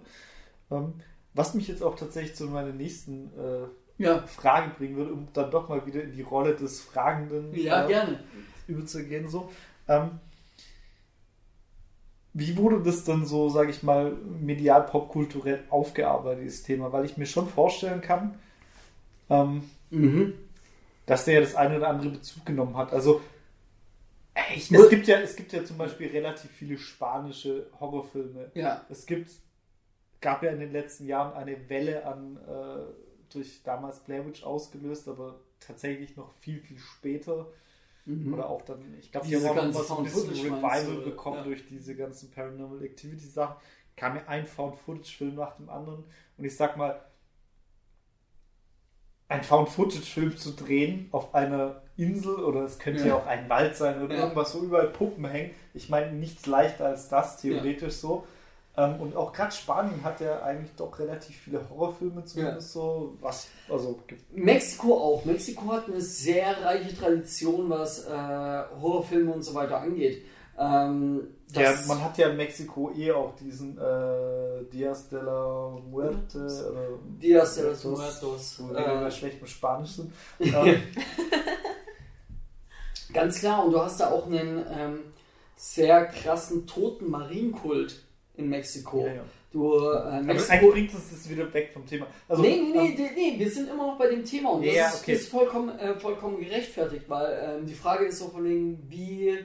Ähm, 0.72 0.94
was 1.34 1.54
mich 1.54 1.68
jetzt 1.68 1.84
auch 1.84 1.96
tatsächlich 1.96 2.36
zu 2.36 2.46
meiner 2.48 2.72
nächsten 2.74 3.32
äh, 3.38 3.68
Ja, 3.98 4.26
Frage 4.28 4.72
bringen 4.78 4.96
würde, 4.98 5.14
um 5.14 5.28
dann 5.34 5.52
doch 5.52 5.70
mal 5.70 5.86
wieder 5.86 6.04
in 6.04 6.14
die 6.14 6.22
Rolle 6.22 6.56
des 6.56 6.82
Fragenden 6.82 7.54
ja, 7.56 7.86
äh, 7.86 7.88
gerne. 7.88 8.20
überzugehen. 8.68 9.28
So. 9.30 9.52
Ähm, 9.88 10.20
wie 12.34 12.58
wurde 12.58 12.82
das 12.84 13.04
dann 13.06 13.26
so, 13.26 13.50
sage 13.50 13.72
ich 13.72 13.82
mal, 13.82 14.12
medial 14.12 14.84
popkulturell 14.86 15.64
aufgearbeitet, 15.70 16.44
dieses 16.44 16.64
Thema? 16.64 16.92
Weil 16.92 17.06
ich 17.06 17.18
mir 17.18 17.26
schon 17.26 17.48
vorstellen 17.48 18.02
kann, 18.02 18.36
ähm, 19.30 19.64
Mhm. 19.92 20.34
dass 21.06 21.26
der 21.26 21.36
ja 21.36 21.42
das 21.42 21.56
eine 21.56 21.78
oder 21.78 21.90
andere 21.90 22.10
Bezug 22.10 22.46
genommen 22.46 22.78
hat. 22.78 22.94
Also 22.94 23.22
Ich 24.56 24.72
es 24.72 24.90
gibt 24.90 25.08
ja, 25.08 25.20
es 25.20 25.36
gibt 25.36 25.54
ja 25.54 25.64
zum 25.64 25.78
Beispiel 25.78 26.10
relativ 26.10 26.52
viele 26.52 26.78
spanische 26.78 27.68
Horrorfilme. 27.80 28.52
ja, 28.54 28.86
Es 28.90 29.06
gibt 29.06 29.32
gab 30.20 30.44
ja 30.44 30.52
in 30.52 30.60
den 30.60 30.72
letzten 30.72 31.06
Jahren 31.08 31.34
eine 31.34 31.70
Welle 31.70 32.06
an, 32.06 32.38
äh, 32.38 33.32
durch 33.32 33.64
damals 33.64 34.00
Blair 34.00 34.26
Witch 34.26 34.44
ausgelöst, 34.44 35.08
aber 35.08 35.40
tatsächlich 35.60 36.16
noch 36.16 36.34
viel, 36.36 36.60
viel 36.60 36.80
später. 36.80 37.48
Oder 38.32 38.50
auch 38.50 38.62
dann, 38.62 38.96
ich 39.00 39.12
glaube, 39.12 39.26
die 39.26 39.36
haben 39.36 39.58
auch 39.58 39.74
was 39.74 39.92
ein 39.92 40.04
bisschen 40.04 40.30
Revival 40.30 41.02
bekommen 41.04 41.38
ja. 41.38 41.44
durch 41.44 41.66
diese 41.66 41.96
ganzen 41.96 42.30
Paranormal 42.30 42.84
Activity 42.84 43.26
Sachen. 43.26 43.56
Kam 43.96 44.16
ja 44.16 44.24
ein 44.28 44.46
Found-Footage-Film 44.46 45.34
nach 45.34 45.56
dem 45.56 45.70
anderen. 45.70 46.04
Und 46.38 46.46
ich 46.46 46.56
sag 46.56 46.78
mal, 46.78 47.04
ein 49.28 49.44
Found-Footage-Film 49.44 50.38
zu 50.38 50.52
drehen 50.52 51.10
auf 51.12 51.34
einer 51.34 51.82
Insel 51.98 52.36
oder 52.44 52.62
es 52.62 52.78
könnte 52.78 53.02
ja, 53.02 53.08
Ja. 53.08 53.16
auch 53.16 53.26
ein 53.26 53.50
Wald 53.50 53.76
sein 53.76 54.02
oder 54.04 54.14
Ja. 54.16 54.22
irgendwas, 54.24 54.54
wo 54.56 54.60
überall 54.60 54.88
Puppen 54.90 55.26
hängen. 55.26 55.52
Ich 55.74 55.90
meine, 55.90 56.12
nichts 56.12 56.46
leichter 56.46 56.86
als 56.88 57.10
das, 57.10 57.38
theoretisch 57.42 57.94
so. 57.96 58.26
Ähm, 58.78 59.00
und 59.00 59.16
auch 59.16 59.32
gerade 59.32 59.54
Spanien 59.54 60.04
hat 60.04 60.20
ja 60.20 60.42
eigentlich 60.44 60.76
doch 60.76 61.00
relativ 61.00 61.38
viele 61.38 61.62
Horrorfilme 61.70 62.26
zumindest 62.26 62.74
so. 62.74 63.14
Was, 63.22 63.48
also 63.70 64.00
Mexiko 64.34 64.94
auch. 64.98 65.24
Mexiko 65.24 65.72
hat 65.72 65.88
eine 65.88 66.02
sehr 66.02 66.62
reiche 66.62 66.94
Tradition, 66.96 67.70
was 67.70 68.06
äh, 68.06 68.12
Horrorfilme 68.82 69.32
und 69.32 69.44
so 69.44 69.54
weiter 69.54 69.80
angeht. 69.80 70.26
Ähm, 70.58 71.28
Ja, 71.54 71.74
man 71.88 72.04
hat 72.04 72.18
ja 72.18 72.30
in 72.30 72.38
Mexiko 72.38 72.92
eh 72.96 73.12
auch 73.12 73.36
diesen 73.36 73.78
äh, 73.78 74.64
Dias 74.74 75.10
de 75.10 75.22
la 75.22 75.78
Muerte 75.90 76.40
oder 76.40 77.00
Dias 77.22 77.56
de 77.56 77.66
los 77.66 77.84
Muertos, 77.84 78.56
wo 78.60 78.70
wir 78.70 78.80
wieder 78.80 79.00
bei 79.02 79.08
Äh, 79.08 79.12
schlechtem 79.12 79.48
Spanisch 79.48 79.92
sind. 79.92 80.12
ähm, 80.40 80.82
ganz 83.14 83.40
klar, 83.40 83.66
und 83.66 83.72
du 83.72 83.80
hast 83.80 84.00
da 84.00 84.10
auch 84.12 84.26
einen 84.28 84.66
ähm, 84.78 85.00
sehr 85.56 86.06
krassen 86.08 86.66
toten 86.68 87.10
Marienkult 87.10 88.02
in 88.36 88.50
Mexiko. 88.50 89.06
Ja, 89.06 89.14
ja. 89.14 89.22
Du, 89.52 89.74
äh, 89.74 89.96
aber 89.98 90.22
Mexiko 90.24 90.72
bringt 90.72 90.94
uns 90.94 91.10
das 91.12 91.30
wieder 91.30 91.54
weg 91.54 91.70
vom 91.72 91.86
Thema. 91.86 92.08
Also, 92.28 92.42
nee, 92.42 92.58
nee, 92.62 92.72
nee, 92.74 92.88
ähm, 92.90 92.96
nee, 92.98 93.12
nee, 93.16 93.40
wir 93.40 93.50
sind 93.50 93.70
immer 93.70 93.88
noch 93.88 93.98
bei 93.98 94.08
dem 94.10 94.26
Thema 94.26 94.50
und 94.52 94.66
das 94.66 94.76
Ja, 94.76 94.90
ist, 94.90 95.02
okay. 95.02 95.14
ist 95.14 95.30
vollkommen, 95.30 95.78
äh, 95.80 95.98
vollkommen 95.98 96.40
gerechtfertigt, 96.40 97.06
weil 97.08 97.60
ähm, 97.60 97.66
die 97.66 97.74
Frage 97.74 98.06
ist 98.06 98.20
so 98.20 98.28
von 98.28 98.44
wegen, 98.44 98.86
wie 98.90 99.38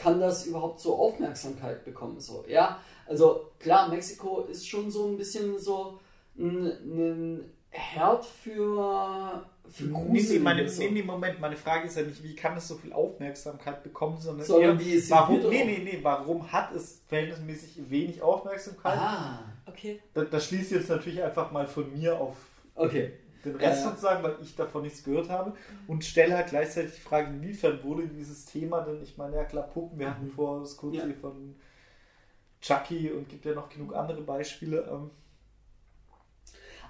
kann 0.00 0.20
das 0.20 0.46
überhaupt 0.46 0.80
so 0.80 0.96
Aufmerksamkeit 0.96 1.84
bekommen? 1.84 2.20
So, 2.20 2.44
ja, 2.48 2.80
also 3.06 3.50
klar, 3.58 3.88
Mexiko 3.88 4.42
ist 4.50 4.68
schon 4.68 4.90
so 4.90 5.06
ein 5.08 5.16
bisschen 5.16 5.58
so 5.58 5.98
ein, 6.38 6.66
ein 6.66 7.52
Herd 7.70 8.24
für, 8.24 9.44
für 9.70 9.84
Nee, 9.84 9.90
nee, 9.90 10.06
Gruselige, 10.06 10.40
meine, 10.44 10.68
so. 10.68 10.82
nee, 10.82 10.90
nee, 10.90 11.02
Moment, 11.02 11.40
meine 11.40 11.56
Frage 11.56 11.86
ist 11.86 11.96
ja 11.96 12.02
nicht, 12.02 12.22
wie 12.22 12.34
kann 12.34 12.56
es 12.56 12.66
so 12.66 12.74
viel 12.76 12.92
Aufmerksamkeit 12.92 13.82
bekommen, 13.84 14.18
sondern, 14.20 14.46
Sondern 14.46 14.78
eher, 14.78 14.86
wie 14.86 14.94
es 14.96 15.10
warum, 15.10 15.38
nee, 15.48 15.64
nee, 15.64 15.80
nee, 15.84 15.98
warum 16.02 16.50
hat 16.50 16.74
es 16.74 17.02
verhältnismäßig 17.08 17.90
wenig 17.90 18.22
Aufmerksamkeit? 18.22 18.98
Ah, 18.98 19.44
Okay. 19.66 20.00
Da, 20.14 20.24
das 20.24 20.46
schließt 20.46 20.72
jetzt 20.72 20.88
natürlich 20.88 21.22
einfach 21.22 21.52
mal 21.52 21.66
von 21.66 21.96
mir 21.96 22.18
auf 22.20 22.34
okay. 22.74 23.12
Den 23.44 23.56
Rest 23.56 23.84
Ja. 23.84 23.90
sozusagen, 23.90 24.22
weil 24.22 24.36
ich 24.42 24.54
davon 24.56 24.82
nichts 24.82 25.02
gehört 25.04 25.28
habe 25.30 25.54
und 25.86 26.04
stelle 26.04 26.36
halt 26.36 26.48
gleichzeitig 26.48 26.94
die 26.96 27.00
Frage, 27.00 27.28
inwiefern 27.28 27.82
wurde 27.82 28.06
dieses 28.08 28.44
Thema 28.44 28.82
denn, 28.82 29.02
ich 29.02 29.16
meine, 29.16 29.36
ja 29.36 29.44
klar, 29.44 29.68
Puppen, 29.68 29.98
wir 29.98 30.10
hatten 30.10 30.28
vor 30.30 30.60
das 30.60 30.76
kurz 30.76 30.96
Ja. 30.96 31.04
hier 31.04 31.14
von 31.14 31.56
Chucky 32.60 33.10
und 33.10 33.28
gibt 33.28 33.44
ja 33.46 33.54
noch 33.54 33.68
genug 33.68 33.94
andere 33.94 34.20
Beispiele. 34.22 34.86
Ähm, 34.90 35.10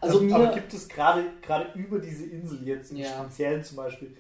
Also 0.00 0.20
ähm, 0.20 0.26
mir, 0.26 0.34
aber 0.34 0.48
gibt 0.48 0.72
es 0.74 0.88
gerade 0.88 1.24
gerade 1.42 1.78
über 1.78 1.98
diese 1.98 2.26
Insel 2.26 2.66
jetzt 2.66 2.90
im 2.90 2.96
Ja. 2.98 3.06
Speziellen 3.06 3.62
zum 3.62 3.76
Beispiel, 3.76 4.16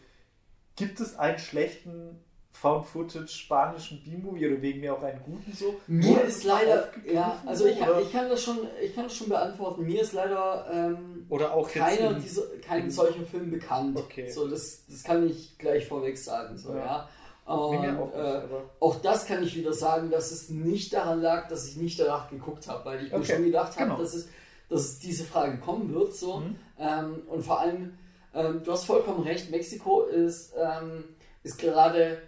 gibt 0.76 1.00
es 1.00 1.16
einen 1.16 1.38
schlechten 1.38 2.18
Found-Footage 2.60 3.28
spanischen 3.28 4.02
B-Movie 4.04 4.46
oder 4.48 4.60
wegen 4.62 4.80
mir 4.80 4.94
auch 4.94 5.02
einen 5.02 5.22
guten 5.22 5.52
so? 5.52 5.76
Mir 5.86 6.22
ist 6.24 6.44
leider, 6.44 6.88
ja, 7.10 7.40
also 7.46 7.64
so, 7.64 7.70
ich, 7.70 7.78
ich, 7.80 8.12
kann 8.12 8.28
das 8.28 8.42
schon, 8.42 8.58
ich 8.82 8.94
kann 8.94 9.04
das 9.04 9.14
schon 9.16 9.28
beantworten. 9.30 9.84
Mir 9.86 10.02
ist 10.02 10.12
leider 10.12 10.66
ähm, 10.72 11.24
oder 11.30 11.54
auch 11.54 11.70
keiner 11.70 12.10
in- 12.16 12.20
dieser, 12.22 12.42
kein 12.66 12.84
in- 12.84 12.90
solcher 12.90 13.24
Film 13.24 13.50
bekannt. 13.50 13.96
Okay. 13.98 14.30
So, 14.30 14.46
das, 14.48 14.82
das 14.88 15.02
kann 15.02 15.26
ich 15.28 15.56
gleich 15.58 15.86
vorweg 15.86 16.18
sagen. 16.18 16.56
So, 16.58 16.74
Ja. 16.74 17.08
ja. 17.46 17.54
Und, 17.54 17.80
mir 17.80 17.98
auch 17.98 18.14
äh, 18.14 18.42
auch 18.78 18.96
das 19.00 19.26
kann 19.26 19.42
ich 19.42 19.56
wieder 19.56 19.72
sagen, 19.72 20.10
dass 20.10 20.30
es 20.30 20.50
nicht 20.50 20.92
daran 20.92 21.20
lag, 21.20 21.48
dass 21.48 21.66
ich 21.66 21.76
nicht 21.76 21.98
danach 21.98 22.28
geguckt 22.30 22.68
habe, 22.68 22.84
weil 22.84 23.06
ich 23.06 23.10
mir 23.10 23.18
Okay, 23.18 23.34
schon 23.34 23.44
gedacht 23.44 23.74
habe, 23.76 23.86
genau. 23.86 23.98
dass, 23.98 24.14
es, 24.14 24.28
dass 24.68 24.80
es 24.82 24.98
diese 25.00 25.24
Frage 25.24 25.56
kommen 25.58 25.92
wird. 25.92 26.14
So. 26.14 26.40
Mhm. 26.40 26.56
Ähm, 26.78 27.22
und 27.26 27.42
vor 27.44 27.58
allem, 27.60 27.94
ähm, 28.34 28.60
du 28.62 28.70
hast 28.70 28.84
vollkommen 28.84 29.22
recht, 29.24 29.50
Mexiko 29.50 30.02
ist, 30.02 30.52
ähm, 30.56 31.04
ist 31.42 31.58
gerade, 31.58 32.18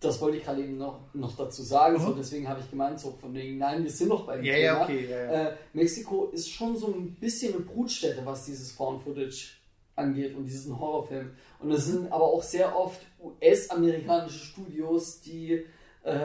das 0.00 0.20
wollte 0.20 0.36
ich 0.36 0.44
gerade 0.44 0.62
eben 0.62 0.78
noch, 0.78 1.00
noch 1.12 1.34
dazu 1.36 1.62
sagen, 1.62 1.98
so, 2.00 2.12
deswegen 2.12 2.48
habe 2.48 2.60
ich 2.60 2.70
gemeint, 2.70 3.00
so 3.00 3.10
von 3.20 3.34
wegen, 3.34 3.58
nein, 3.58 3.82
wir 3.82 3.90
sind 3.90 4.08
noch 4.08 4.26
beim 4.26 4.38
Mhm. 4.40 4.44
Ja, 4.46 4.52
Thema. 4.54 4.62
ja, 4.64 4.82
okay, 4.82 5.06
ja, 5.10 5.16
ja. 5.32 5.48
Äh, 5.50 5.56
Mexiko 5.72 6.26
ist 6.26 6.50
schon 6.50 6.76
so 6.76 6.86
ein 6.94 7.14
bisschen 7.16 7.54
eine 7.54 7.64
Brutstätte, 7.64 8.20
was 8.24 8.44
dieses 8.44 8.70
Found-Footage 8.72 9.54
angeht 9.96 10.36
und 10.36 10.44
diesen 10.46 10.78
Horrorfilm. 10.78 11.32
Und 11.58 11.72
es 11.72 11.86
sind 11.86 12.12
aber 12.12 12.24
auch 12.24 12.42
sehr 12.44 12.76
oft 12.76 13.00
US-amerikanische 13.20 14.38
Studios, 14.38 15.20
die 15.20 15.64
äh, 16.04 16.18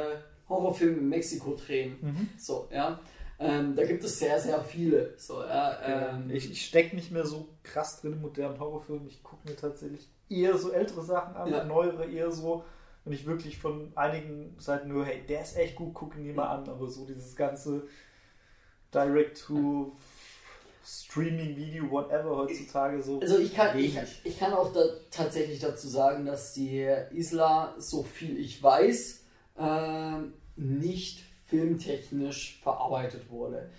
Horrorfilme 0.47 0.97
in 0.97 1.09
Mexiko 1.09 1.55
drehen. 1.55 1.97
Mhm. 2.01 2.29
So, 2.37 2.67
ja. 2.71 2.99
Ähm, 3.39 3.75
da 3.75 3.83
gibt 3.85 4.03
es 4.03 4.19
sehr, 4.19 4.39
sehr 4.39 4.61
viele. 4.63 5.15
So, 5.17 5.41
ja, 5.41 6.11
ähm, 6.11 6.29
ich 6.29 6.49
ich 6.51 6.65
stecke 6.65 6.95
nicht 6.95 7.11
mehr 7.11 7.25
so 7.25 7.47
krass 7.63 7.99
drin 7.99 8.13
in 8.13 8.21
modernen 8.21 8.59
Horrorfilmen. 8.59 9.07
Ich 9.07 9.23
gucke 9.23 9.47
mir 9.49 9.55
tatsächlich 9.55 10.07
eher 10.29 10.57
so 10.57 10.71
ältere 10.71 11.03
Sachen 11.03 11.35
an, 11.35 11.51
Ja. 11.51 11.63
neuere 11.63 12.05
eher 12.05 12.31
so. 12.31 12.63
Wenn 13.05 13.13
ich 13.13 13.25
wirklich 13.25 13.57
von 13.57 13.91
einigen 13.95 14.55
Seiten 14.59 14.87
nur, 14.87 15.05
hey, 15.05 15.23
der 15.27 15.41
ist 15.41 15.57
echt 15.57 15.75
gut, 15.75 15.93
gucken 15.93 16.23
die 16.23 16.31
mal 16.31 16.47
an. 16.47 16.67
Aber 16.69 16.89
so 16.89 17.05
dieses 17.05 17.35
ganze 17.35 17.87
Direct-to 18.93 19.95
Streaming, 20.85 21.55
Video, 21.55 21.89
whatever 21.89 22.37
heutzutage 22.37 23.01
so. 23.01 23.19
Also 23.19 23.39
ich 23.39 23.53
kann, 23.53 23.77
ich, 23.77 23.97
ich 24.23 24.37
kann 24.37 24.53
auch 24.53 24.73
da 24.73 24.81
tatsächlich 25.09 25.59
dazu 25.59 25.87
sagen, 25.87 26.25
dass 26.25 26.53
die 26.53 26.85
Isla, 27.11 27.73
so 27.77 28.03
viel 28.03 28.37
ich 28.37 28.61
weiß, 28.61 29.23
ähm, 29.57 30.33
nicht 30.55 31.23
filmtechnisch 31.45 32.59
verarbeitet 32.61 33.29
wurde. 33.29 33.69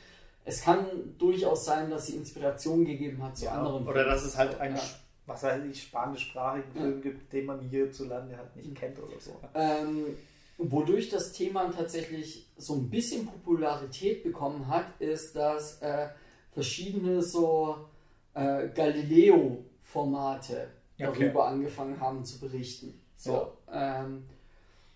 Es 0.46 0.62
kann 0.62 0.86
durchaus 1.18 1.64
sein, 1.64 1.90
dass 1.90 2.06
sie 2.06 2.16
Inspiration 2.16 2.84
gegeben 2.84 3.22
hat 3.22 3.36
zu 3.36 3.46
ja, 3.46 3.52
anderen 3.52 3.86
oder 3.86 4.04
dass 4.04 4.24
es 4.24 4.36
halt 4.36 4.58
einen, 4.60 4.76
ja. 4.76 4.82
Was 5.26 5.42
weiß 5.42 5.64
ich, 5.64 5.82
spanischsprachigen 5.82 6.70
Ja. 6.74 6.80
Film 6.82 7.02
gibt, 7.02 7.32
den 7.32 7.46
man 7.46 7.60
hierzulande 7.60 8.36
halt 8.36 8.54
nicht 8.56 8.74
kennt 8.74 8.98
oder 8.98 9.18
so. 9.18 9.40
Ähm, 9.54 10.16
wodurch 10.58 11.08
das 11.10 11.32
Thema 11.32 11.70
tatsächlich 11.72 12.46
so 12.56 12.74
ein 12.74 12.90
bisschen 12.90 13.26
Popularität 13.26 14.22
bekommen 14.22 14.68
hat, 14.68 14.86
ist, 15.00 15.34
dass 15.34 15.80
äh, 15.82 16.08
verschiedene 16.52 17.22
so 17.22 17.88
äh, 18.34 18.68
Galileo-Formate 18.74 20.68
Ja, 20.96 21.08
okay. 21.08 21.24
darüber 21.24 21.46
angefangen 21.48 21.98
haben 22.00 22.24
zu 22.24 22.38
berichten. 22.40 23.00
So, 23.16 23.52
ähm, 23.72 24.24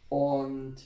und 0.08 0.76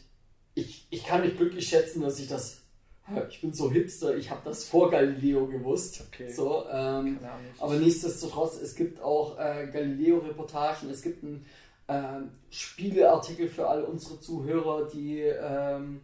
ich, 0.55 0.87
ich 0.91 1.05
kann 1.05 1.23
mich 1.23 1.37
glücklich 1.37 1.69
schätzen, 1.69 2.03
dass 2.03 2.19
ich 2.19 2.29
das, 2.29 2.62
ich 3.29 3.41
bin 3.41 3.53
so 3.53 3.71
hipster, 3.71 4.17
ich 4.17 4.31
habe 4.31 4.41
das 4.45 4.65
vor 4.65 4.91
Galileo 4.91 5.47
gewusst. 5.47 6.05
Okay. 6.09 6.31
So, 6.31 6.65
ähm, 6.71 7.19
aber 7.59 7.75
nichtsdestotrotz, 7.75 8.61
es 8.61 8.75
gibt 8.75 9.01
auch 9.01 9.39
äh, 9.39 9.69
Galileo-Reportagen, 9.73 10.91
es 10.91 11.03
gibt 11.03 11.25
einen 11.25 11.45
ähm, 11.89 12.31
Spieleartikel 12.51 13.49
für 13.49 13.69
alle 13.69 13.87
unsere 13.87 14.21
Zuhörer, 14.21 14.89
die, 14.89 15.21
ähm, 15.21 16.01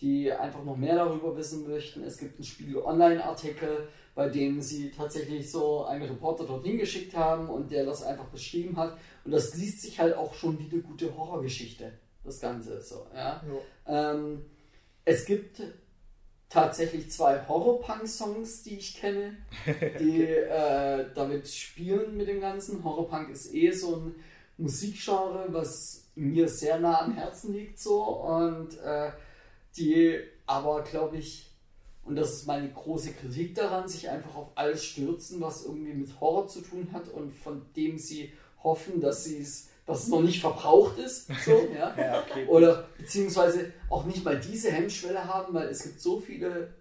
die 0.00 0.32
einfach 0.32 0.64
noch 0.64 0.76
mehr 0.76 0.96
darüber 0.96 1.36
wissen 1.36 1.68
möchten. 1.68 2.02
Es 2.02 2.18
gibt 2.18 2.36
einen 2.36 2.44
Spiele-Online-Artikel, 2.44 3.88
bei 4.14 4.28
dem 4.28 4.62
sie 4.62 4.90
tatsächlich 4.90 5.50
so 5.50 5.84
einen 5.84 6.02
Reporter 6.02 6.44
dorthin 6.44 6.78
geschickt 6.78 7.14
haben 7.14 7.48
und 7.48 7.70
der 7.70 7.84
das 7.84 8.02
einfach 8.02 8.26
beschrieben 8.26 8.76
hat. 8.76 8.98
Und 9.24 9.30
das 9.30 9.54
liest 9.54 9.82
sich 9.82 10.00
halt 10.00 10.16
auch 10.16 10.34
schon 10.34 10.58
wie 10.58 10.70
eine 10.70 10.82
gute 10.82 11.16
Horrorgeschichte, 11.16 11.92
das 12.24 12.40
Ganze. 12.40 12.82
So, 12.82 13.06
ja? 13.14 13.42
Ja. 13.86 14.12
Ähm, 14.12 14.44
es 15.04 15.24
gibt 15.24 15.62
tatsächlich 16.48 17.10
zwei 17.10 17.46
Horrorpunk-Songs, 17.46 18.62
die 18.62 18.76
ich 18.76 18.96
kenne, 18.96 19.36
die 19.98 20.22
äh, 20.22 21.06
damit 21.14 21.48
spielen 21.48 22.16
mit 22.16 22.28
dem 22.28 22.40
Ganzen. 22.40 22.84
Horrorpunk 22.84 23.30
ist 23.30 23.52
eh 23.54 23.72
so 23.72 23.96
ein 23.96 24.14
Musikgenre, 24.58 25.46
was 25.48 26.04
mir 26.14 26.48
sehr 26.48 26.78
nah 26.78 27.02
am 27.02 27.14
Herzen 27.14 27.52
liegt 27.52 27.78
so 27.78 28.02
und 28.02 28.78
äh, 28.78 29.10
die 29.76 30.18
aber, 30.46 30.82
glaube 30.82 31.18
ich, 31.18 31.50
und 32.04 32.14
das 32.14 32.34
ist 32.34 32.46
meine 32.46 32.70
große 32.70 33.12
Kritik 33.14 33.56
daran, 33.56 33.88
sich 33.88 34.08
einfach 34.08 34.36
auf 34.36 34.48
alles 34.54 34.84
stürzen, 34.84 35.40
was 35.40 35.64
irgendwie 35.64 35.92
mit 35.92 36.20
Horror 36.20 36.46
zu 36.46 36.60
tun 36.60 36.88
hat 36.92 37.08
und 37.08 37.34
von 37.34 37.62
dem 37.74 37.98
sie 37.98 38.32
hoffen, 38.62 39.00
dass 39.00 39.24
sie 39.24 39.38
es, 39.38 39.68
dass 39.86 40.02
es 40.02 40.08
noch 40.08 40.22
nicht 40.22 40.40
verbraucht 40.40 40.98
ist. 40.98 41.28
So, 41.44 41.68
ja? 41.74 41.94
Ja, 41.96 42.20
okay. 42.20 42.46
Oder 42.48 42.88
beziehungsweise 42.98 43.72
auch 43.88 44.04
nicht 44.04 44.24
mal 44.24 44.38
diese 44.38 44.70
Hemmschwelle 44.70 45.24
haben, 45.24 45.54
weil 45.54 45.68
es 45.68 45.82
gibt 45.84 46.00
so 46.00 46.20
viele 46.20 46.74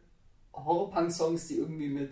Horrorpunk-Songs, 0.53 1.47
die 1.47 1.59
irgendwie 1.59 1.89
mit 1.89 2.11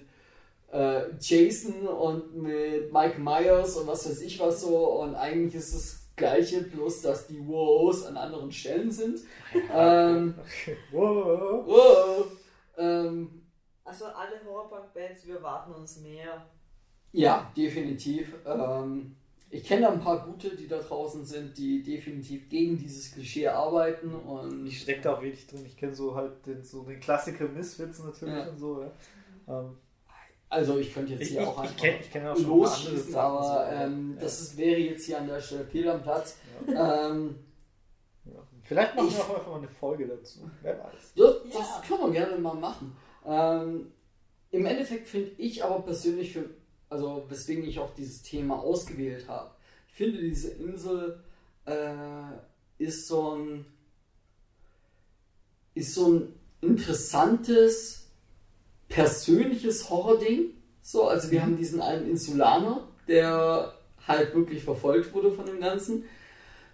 äh, 0.71 1.03
Jason 1.19 1.87
und 1.87 2.35
mit 2.35 2.91
Mike 2.93 3.19
Myers 3.19 3.75
und 3.77 3.87
was 3.87 4.07
weiß 4.09 4.21
ich 4.21 4.39
was 4.39 4.61
so 4.61 5.01
und 5.01 5.15
eigentlich 5.15 5.55
ist 5.55 5.73
es 5.73 5.91
das 5.91 5.99
gleiche, 6.15 6.61
bloß 6.61 7.01
dass 7.01 7.27
die 7.27 7.45
Wows 7.47 8.05
an 8.05 8.17
anderen 8.17 8.51
Stellen 8.51 8.91
sind. 8.91 9.19
Ähm, 9.73 10.35
Wow. 10.91 11.63
wow, 11.65 12.25
ähm, 12.77 13.43
Also 13.83 14.05
alle 14.05 14.39
Horrorpunk-Bands, 14.45 15.25
wir 15.25 15.35
erwarten 15.37 15.73
uns 15.73 15.99
mehr. 16.01 16.45
Ja, 17.11 17.51
definitiv. 17.55 18.33
Ähm, 18.45 19.15
ich 19.53 19.63
kenne 19.65 19.89
ein 19.89 19.99
paar 20.01 20.25
gute, 20.25 20.55
die 20.55 20.67
da 20.67 20.79
draußen 20.79 21.23
sind, 21.25 21.57
die 21.57 21.83
definitiv 21.83 22.49
gegen 22.49 22.77
dieses 22.77 23.11
Klischee 23.13 23.47
arbeiten 23.47 24.13
und 24.13 24.65
Ich 24.67 24.81
stecke 24.81 25.01
da 25.01 25.15
auch 25.15 25.21
wenig 25.21 25.45
drin. 25.47 25.65
Ich 25.65 25.77
kenne 25.77 25.93
so 25.95 26.15
halt 26.15 26.45
den, 26.45 26.63
so 26.63 26.83
den 26.83 26.99
Klassiker 26.99 27.47
Misfits 27.47 27.99
natürlich 28.03 28.35
Ja. 28.35 28.49
und 28.49 28.57
so. 28.57 28.81
Ja. 28.81 29.59
Ähm, 29.59 29.77
also 30.49 30.77
ich 30.77 30.93
könnte 30.93 31.13
jetzt 31.13 31.21
ich 31.23 31.29
hier 31.29 31.41
ich, 31.41 31.47
auch 31.47 31.63
ich 31.63 31.69
einfach 31.69 31.81
kenne 31.81 31.97
ich 32.01 32.11
kenn 32.11 32.27
auch 32.27 32.35
schon 32.35 32.43
ein 32.45 32.47
paar 32.47 32.53
andere 32.53 32.57
losschießen, 32.57 33.11
Sachen. 33.11 33.37
aber 33.37 33.67
so, 33.69 33.75
ähm, 33.83 34.13
ja. 34.15 34.21
das 34.23 34.41
ist, 34.41 34.57
wäre 34.57 34.79
jetzt 34.79 35.05
hier 35.05 35.17
an 35.19 35.27
der 35.27 35.41
Stelle 35.41 35.65
fehl 35.65 35.89
am 35.89 36.01
Platz. 36.03 36.37
Ja. 36.67 37.09
Ähm, 37.09 37.35
Ja. 38.25 38.39
Vielleicht 38.63 38.95
machen 38.95 39.07
Ich- 39.09 39.17
wir 39.17 39.23
auch 39.25 39.29
einfach 39.35 39.47
mal 39.51 39.57
eine 39.57 39.67
Folge 39.67 40.07
dazu. 40.07 40.39
Wer 40.61 40.79
weiß. 40.79 41.13
Das, 41.15 41.35
das 41.51 41.53
Ja. 41.55 41.83
können 41.87 42.01
wir 42.01 42.11
gerne 42.11 42.37
mal 42.37 42.53
machen. 42.55 42.95
Ähm, 43.25 43.91
Im 44.51 44.65
Endeffekt 44.65 45.07
finde 45.09 45.31
ich 45.37 45.63
aber 45.63 45.81
persönlich, 45.81 46.31
für, 46.33 46.45
also 46.93 47.25
weswegen 47.27 47.67
ich 47.67 47.79
auch 47.79 47.93
dieses 47.95 48.21
Thema 48.21 48.59
ausgewählt 48.59 49.27
habe, 49.27 49.49
ich 49.87 49.95
finde 49.95 50.21
diese 50.21 50.49
Insel 50.49 51.19
äh, 51.65 51.73
ist 52.77 53.07
so 53.07 53.35
ein 53.35 53.65
ist 55.73 55.95
so 55.95 56.13
ein 56.13 56.33
interessantes 56.61 58.05
persönliches 58.89 59.89
Horror-Ding. 59.89 60.51
So, 60.83 61.07
also 61.07 61.31
wir 61.31 61.41
haben 61.41 61.57
diesen 61.57 61.81
einen 61.81 62.07
Insulaner, 62.07 62.87
der 63.07 63.73
halt 64.07 64.35
wirklich 64.35 64.63
verfolgt 64.63 65.15
wurde 65.15 65.31
von 65.31 65.47
dem 65.47 65.59
Ganzen. 65.59 66.03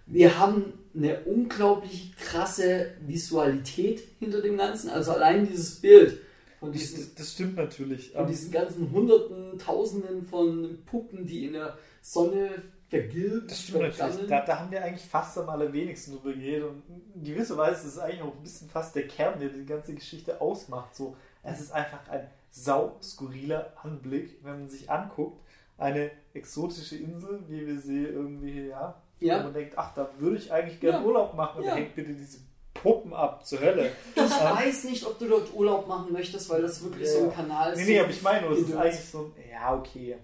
Wir 0.04 0.38
haben 0.38 0.74
eine 0.94 1.20
unglaublich 1.24 2.14
krasse 2.16 2.92
Visualität 3.06 4.02
hinter 4.18 4.42
dem 4.42 4.58
Ganzen. 4.58 4.90
Also 4.90 5.12
allein 5.12 5.48
dieses 5.48 5.76
Bild 5.76 6.20
von 6.60 6.70
Das, 6.72 6.80
diesen, 6.80 6.98
das, 7.06 7.14
das 7.14 7.32
stimmt 7.32 7.56
natürlich. 7.56 8.12
von 8.12 8.26
diesen 8.26 8.52
ganzen 8.52 8.90
Hunderten, 8.92 9.58
Tausenden 9.58 10.24
von 10.26 10.78
Puppen, 10.86 11.26
die 11.26 11.46
in 11.46 11.54
der 11.54 11.76
Sonne 12.02 12.62
vergilbt, 12.88 13.50
Das 13.50 13.60
stimmt 13.62 13.78
natürlich. 13.80 13.96
vergammeln. 13.98 14.28
Da, 14.28 14.44
da 14.44 14.58
haben 14.60 14.70
wir 14.70 14.84
eigentlich 14.84 15.04
fast 15.08 15.38
am 15.38 15.48
allerwenigsten 15.48 16.12
drüber 16.12 16.32
geredet. 16.34 16.68
Und 16.68 16.82
in 17.14 17.24
gewisser 17.24 17.56
Weise 17.56 17.86
ist 17.86 17.94
es 17.94 17.98
eigentlich 17.98 18.22
auch 18.22 18.34
ein 18.36 18.42
bisschen 18.42 18.68
fast 18.68 18.94
der 18.94 19.06
Kern, 19.08 19.38
der 19.40 19.48
die 19.48 19.64
ganze 19.64 19.94
Geschichte 19.94 20.40
ausmacht. 20.40 20.94
So, 20.94 21.16
es 21.42 21.60
ist 21.60 21.72
einfach 21.72 22.06
ein 22.08 22.26
sau 22.50 22.96
skurriler 23.02 23.72
Anblick, 23.82 24.38
wenn 24.42 24.60
man 24.60 24.68
sich 24.68 24.90
anguckt. 24.90 25.40
Eine 25.78 26.10
exotische 26.34 26.96
Insel, 26.96 27.40
wie 27.48 27.66
wir 27.66 27.78
sie 27.80 28.04
irgendwie, 28.04 28.66
ja, 28.68 29.00
Ja. 29.20 29.38
wo 29.38 29.44
man 29.44 29.54
denkt, 29.54 29.78
ach, 29.78 29.94
da 29.94 30.10
würde 30.18 30.36
ich 30.36 30.52
eigentlich 30.52 30.78
gerne 30.80 30.98
Ja. 30.98 31.04
Urlaub 31.04 31.34
machen. 31.34 31.58
Und 31.60 31.64
Ja. 31.64 31.70
da 31.70 31.76
hängt 31.76 31.94
bitte 31.94 32.12
diese 32.12 32.38
Puppen 32.74 33.12
ab 33.12 33.44
zur 33.46 33.60
Hölle. 33.60 33.90
Ich 34.14 34.22
weiß 34.22 34.84
nicht, 34.84 35.04
ob 35.04 35.18
du 35.18 35.28
dort 35.28 35.52
Urlaub 35.54 35.86
machen 35.88 36.12
möchtest, 36.12 36.48
weil 36.48 36.62
das 36.62 36.82
wirklich 36.82 37.08
Ja. 37.08 37.14
so 37.14 37.24
ein 37.24 37.34
Kanal 37.34 37.72
ist. 37.72 37.78
Nee, 37.78 37.84
so- 37.84 37.90
nee, 37.90 38.00
aber 38.00 38.10
ich 38.10 38.22
meine 38.22 38.46
nur, 38.46 38.56
es 38.58 38.68
ist 38.68 38.74
eigentlich 38.76 39.04
so 39.04 39.18
ein, 39.36 39.50
ja, 39.50 39.74
okay. 39.74 40.16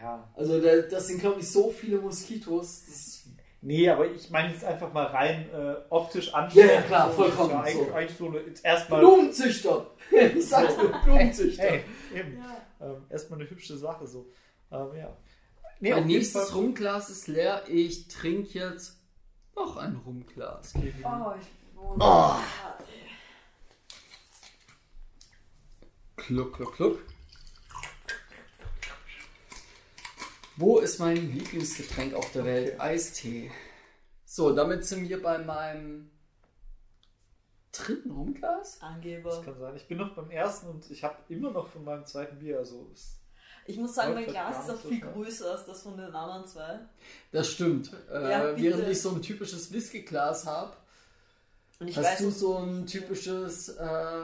Ja. 0.00 0.28
Also 0.34 0.60
da, 0.60 0.76
das 0.76 1.08
sind, 1.08 1.20
glaube 1.20 1.40
ich, 1.40 1.50
so 1.50 1.70
viele 1.70 1.98
Moskitos. 1.98 2.84
Das, 2.86 3.16
Nee, 3.62 3.90
aber 3.90 4.10
ich 4.10 4.30
meine 4.30 4.54
jetzt 4.54 4.64
einfach 4.64 4.90
mal 4.90 5.04
rein 5.04 5.46
äh, 5.52 5.74
optisch 5.90 6.32
anschauen. 6.32 6.66
Ja, 6.66 6.72
ja, 6.76 6.80
klar, 6.80 7.10
so, 7.10 7.16
vollkommen 7.16 7.50
ja 7.50 7.60
eigentlich, 7.60 7.88
so. 7.88 7.92
eigentlich 7.94 8.16
so 8.16 8.26
eine, 8.28 8.40
erstmal. 8.62 9.00
Blumenzüchter! 9.00 9.86
Ich 10.10 10.48
sag's 10.48 10.76
nur, 10.78 10.88
Blumenzüchter. 11.04 11.62
Hey, 11.62 11.84
eben. 12.14 12.38
Ja. 12.38 12.86
Ähm, 12.86 13.02
erstmal 13.10 13.38
eine 13.38 13.50
hübsche 13.50 13.76
Sache 13.76 14.06
so. 14.06 14.26
Ähm, 14.72 14.88
ja. 14.96 15.14
Nee, 15.78 15.90
mein 15.92 16.06
nächstes 16.06 16.54
Rumglas 16.54 17.10
ist 17.10 17.26
leer. 17.28 17.62
Ich 17.68 18.08
trinke 18.08 18.58
jetzt 18.58 18.96
noch 19.54 19.76
ein 19.76 20.00
Rumglas. 20.06 20.72
Oh, 20.74 20.78
ich 20.82 21.04
Oh. 21.82 22.36
Kluck, 26.16 26.54
kluck, 26.54 26.74
kluck. 26.76 26.98
Wo 30.56 30.78
ist 30.78 30.98
mein 30.98 31.16
Lieblingsgetränk 31.32 32.14
auf 32.14 32.30
der 32.32 32.44
Welt? 32.44 32.80
Eistee. 32.80 33.50
So, 34.26 34.54
damit 34.54 34.84
sind 34.84 35.08
wir 35.08 35.22
bei 35.22 35.38
meinem 35.38 36.10
dritten 37.72 38.10
Rumglas. 38.10 38.78
Das 38.78 38.82
Angeber. 38.82 39.42
kann 39.42 39.58
sein. 39.58 39.76
Ich 39.76 39.88
bin 39.88 39.98
noch 39.98 40.14
beim 40.14 40.30
ersten 40.30 40.68
und 40.68 40.90
ich 40.90 41.02
habe 41.02 41.16
immer 41.28 41.50
noch 41.50 41.68
von 41.68 41.84
meinem 41.84 42.04
zweiten 42.04 42.38
Bier. 42.38 42.58
Also 42.58 42.90
Ich 43.66 43.78
muss 43.78 43.94
sagen, 43.94 44.14
mein 44.14 44.26
Glas 44.26 44.36
halt 44.36 44.54
gar 44.56 44.64
ist 44.64 44.70
auch 44.70 44.82
so 44.82 44.88
viel 44.88 44.98
schnell. 44.98 45.12
größer 45.12 45.50
als 45.52 45.64
das 45.64 45.82
von 45.82 45.96
den 45.96 46.14
anderen 46.14 46.46
zwei. 46.46 46.78
Das 47.32 47.48
stimmt. 47.48 47.90
Äh, 48.12 48.30
Ja, 48.30 48.44
bitte. 48.52 48.62
während 48.62 48.88
ich 48.88 49.00
so 49.00 49.10
ein 49.10 49.22
typisches 49.22 49.72
Whiskyglas 49.72 50.44
habe, 50.46 50.76
hast 51.80 51.96
weiß, 51.96 52.18
du 52.18 52.30
so 52.30 52.56
ein 52.58 52.86
typisches, 52.86 53.68
äh, 53.70 54.22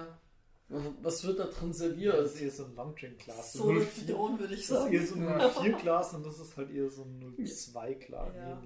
was 1.03 1.25
wird 1.25 1.39
da 1.39 1.45
drin 1.45 1.69
das 1.69 1.79
serviert? 1.79 2.27
ist 2.27 2.41
eher 2.41 2.51
so 2.51 2.65
ein 2.65 2.75
Longdrink-Glas. 2.75 3.53
so 3.53 3.69
eine 3.69 3.81
04 3.81 3.95
Zitronen 3.95 4.39
würde 4.41 4.55
ich 4.55 4.67
Das 4.67 4.71
ist 4.71 4.83
sagen. 4.83 4.93
eher 4.93 5.07
so 5.07 5.15
ein 5.15 5.29
04-Glas 5.73 6.15
und 6.15 6.27
das 6.27 6.39
ist 6.41 6.57
halt 6.57 6.71
eher 6.75 6.91
so 6.91 7.03
ein 7.03 7.37
02-Glas. 7.39 8.29
Ja. 8.37 8.63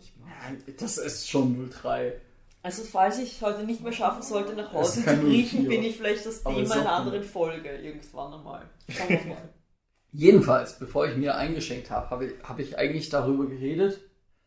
Nee. 0.66 0.74
Das 0.78 0.98
ist 0.98 1.28
schon 1.28 1.70
03. 1.70 2.20
Also 2.62 2.82
falls 2.84 3.18
ich 3.18 3.40
heute 3.42 3.64
nicht 3.64 3.82
mehr 3.82 3.92
schaffen 3.92 4.22
sollte, 4.22 4.54
nach 4.54 4.68
Es 4.68 4.74
Hause 4.74 5.04
zu 5.04 5.16
04. 5.16 5.68
bin 5.68 5.82
ich 5.82 5.96
vielleicht 5.96 6.26
das 6.26 6.44
Aber 6.44 6.56
Thema 6.56 6.74
einer 6.74 6.92
anderen 6.92 7.22
gut. 7.22 7.30
Folge 7.30 7.70
irgendwann 7.70 8.34
einmal. 8.34 8.68
Schauen 8.88 9.08
wir 9.08 9.24
mal. 9.26 9.48
Jedenfalls, 10.12 10.78
bevor 10.78 11.06
ich 11.06 11.16
mir 11.16 11.36
eingeschenkt 11.36 11.90
habe, 11.90 12.10
habe 12.10 12.26
ich, 12.26 12.42
habe 12.42 12.62
ich 12.62 12.76
eigentlich 12.78 13.08
darüber 13.10 13.46
geredet, 13.46 14.00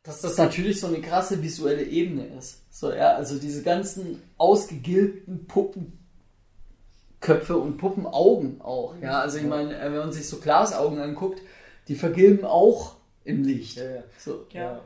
dass 0.03 0.21
das 0.21 0.38
natürlich 0.38 0.80
so 0.80 0.88
eine 0.88 1.01
krasse 1.01 1.41
visuelle 1.41 1.84
Ebene 1.84 2.25
ist. 2.38 2.61
So, 2.69 2.91
ja, 2.93 3.15
also 3.15 3.39
diese 3.39 3.63
ganzen 3.63 4.21
ausgegilbten 4.38 5.47
Puppenköpfe 5.47 7.57
und 7.57 7.77
Puppenaugen 7.77 8.61
auch. 8.61 8.95
Ja, 9.01 9.21
also 9.21 9.38
ich 9.38 9.45
meine, 9.45 9.77
äh, 9.80 9.85
wenn 9.85 9.97
man 9.99 10.11
sich 10.11 10.27
so 10.27 10.39
Glasaugen 10.39 10.99
anguckt, 10.99 11.41
die 11.88 11.95
vergilben 11.95 12.45
auch 12.45 12.95
im 13.23 13.43
Licht. 13.43 13.77
Ja, 13.77 13.89
ja. 13.95 14.03
So, 14.19 14.45
Ja, 14.51 14.81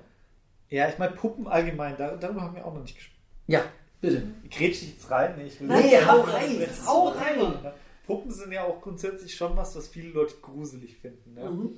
ja 0.69 0.89
ich 0.89 0.97
meine 0.99 1.15
Puppen 1.15 1.47
allgemein, 1.47 1.97
dar- 1.97 2.17
darüber 2.17 2.41
haben 2.41 2.55
wir 2.55 2.65
auch 2.65 2.73
noch 2.73 2.81
nicht 2.83 2.95
gesprochen. 2.95 3.17
ja, 3.47 3.61
bitte. 4.01 4.23
Grätsch 4.51 4.83
ich 4.83 4.93
jetzt 4.93 5.09
rein? 5.09 5.33
Nee, 5.37 5.45
ich 5.47 5.59
will 5.59 5.67
Nee, 5.67 5.81
nicht- 5.81 6.07
hau 6.07 6.21
rein, 6.21 6.67
hau 6.85 7.07
rein. 7.09 7.39
Ja. 7.63 7.73
Puppen 8.05 8.31
sind 8.31 8.51
ja 8.51 8.63
auch 8.65 8.81
grundsätzlich 8.81 9.35
schon 9.35 9.55
was, 9.57 9.75
was 9.75 9.87
viele 9.87 10.09
Leute 10.09 10.35
gruselig 10.41 10.97
finden. 10.97 11.35
Ja? 11.37 11.49
Mhm. 11.49 11.73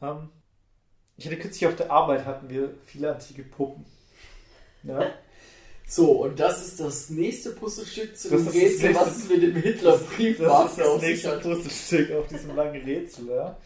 Ähm, 0.00 0.28
ich 1.18 1.26
hatte 1.26 1.36
kürzlich 1.36 1.66
auf 1.66 1.74
der 1.74 1.90
Arbeit 1.90 2.24
hatten 2.24 2.48
wir 2.48 2.74
viele 2.86 3.12
antike 3.12 3.42
Puppen. 3.42 3.84
Ja? 4.84 5.12
So, 5.84 6.22
und 6.22 6.38
das 6.38 6.64
ist 6.64 6.80
das 6.80 7.10
nächste 7.10 7.50
Puzzlestück 7.50 8.16
zu 8.16 8.30
Das 8.30 8.44
dem 8.44 8.52
Rätsel, 8.52 8.94
was 8.94 9.28
mit 9.28 9.42
dem 9.42 9.56
Hitlerbrief 9.56 10.38
Das 10.38 10.70
ist 10.70 10.78
das 10.78 11.02
nächste 11.02 11.30
hat. 11.32 11.42
Puzzlestück 11.42 12.12
auf 12.12 12.28
diesem 12.28 12.54
langen 12.54 12.82
Rätsel. 12.82 13.28
Ja? 13.30 13.58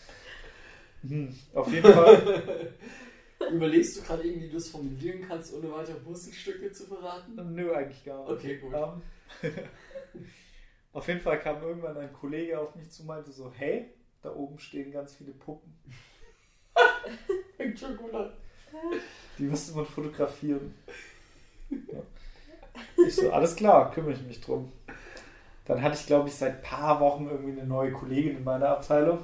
Hm, 1.02 1.36
auf 1.52 1.70
jeden 1.70 1.92
Fall. 1.92 2.72
Überlegst 3.52 3.98
du 3.98 4.02
gerade 4.02 4.22
irgendwie, 4.22 4.46
wie 4.46 4.50
du 4.50 4.56
es 4.56 4.70
formulieren 4.70 5.26
kannst, 5.28 5.52
ohne 5.52 5.70
weitere 5.72 5.98
Puzzlestücke 5.98 6.72
zu 6.72 6.86
verraten? 6.86 7.54
Nö, 7.54 7.74
eigentlich 7.74 8.02
gar 8.04 8.22
nicht. 8.22 8.32
Okay, 8.32 8.56
gut. 8.58 8.72
Ähm, 8.72 9.52
auf 10.94 11.06
jeden 11.06 11.20
Fall 11.20 11.38
kam 11.38 11.62
irgendwann 11.62 11.98
ein 11.98 12.12
Kollege 12.14 12.58
auf 12.58 12.74
mich 12.76 12.88
zu 12.90 13.02
und 13.02 13.08
meinte 13.08 13.30
so, 13.30 13.52
hey, 13.54 13.92
da 14.22 14.34
oben 14.34 14.58
stehen 14.58 14.90
ganz 14.90 15.16
viele 15.16 15.32
Puppen. 15.32 15.76
Fängt 17.56 17.78
schon 17.78 17.96
gut 17.96 18.14
an. 18.14 18.30
Die 19.38 19.44
müsste 19.44 19.74
man 19.76 19.86
fotografieren. 19.86 20.74
Ja. 21.70 22.00
Ich 23.06 23.16
so, 23.16 23.30
alles 23.32 23.56
klar, 23.56 23.90
kümmere 23.92 24.12
ich 24.12 24.22
mich 24.22 24.40
drum. 24.40 24.72
Dann 25.64 25.82
hatte 25.82 25.96
ich, 25.96 26.06
glaube 26.06 26.28
ich, 26.28 26.34
seit 26.34 26.56
ein 26.56 26.62
paar 26.62 27.00
Wochen 27.00 27.28
irgendwie 27.30 27.52
eine 27.52 27.66
neue 27.66 27.92
Kollegin 27.92 28.36
in 28.38 28.44
meiner 28.44 28.68
Abteilung 28.68 29.18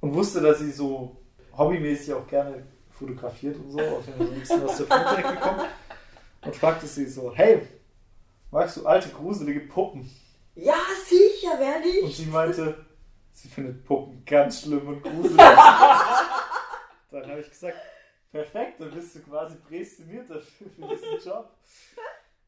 und 0.00 0.14
wusste, 0.14 0.40
dass 0.40 0.58
sie 0.58 0.70
so 0.70 1.16
hobbymäßig 1.56 2.14
auch 2.14 2.26
gerne 2.26 2.62
fotografiert 2.90 3.56
und 3.56 3.72
so, 3.72 3.78
so 3.78 4.12
ein 4.22 4.40
bisschen 4.40 4.62
aus 4.62 4.76
der 4.76 4.86
Fototechnik 4.86 5.40
kommt. 5.40 5.62
Und 6.42 6.56
fragte 6.56 6.86
sie 6.86 7.06
so, 7.06 7.32
hey, 7.34 7.62
magst 8.50 8.76
du 8.76 8.86
alte, 8.86 9.08
gruselige 9.08 9.60
Puppen? 9.60 10.08
Ja, 10.54 10.76
sicher, 11.06 11.58
werde 11.58 11.88
Und 12.02 12.10
ich. 12.10 12.16
sie 12.18 12.26
meinte, 12.26 12.83
sie 13.34 13.48
findet 13.48 13.84
Puppen 13.84 14.24
ganz 14.24 14.62
schlimm 14.62 14.88
und 14.88 15.02
gruselig. 15.02 15.36
dann 17.10 17.30
habe 17.30 17.40
ich 17.40 17.50
gesagt, 17.50 17.76
perfekt, 18.32 18.80
dann 18.80 18.90
bist 18.90 19.14
du 19.14 19.20
quasi 19.20 19.56
prädestiniert 19.56 20.30
dafür 20.30 20.66
für 20.70 20.88
diesen 20.88 21.30
Job. 21.30 21.50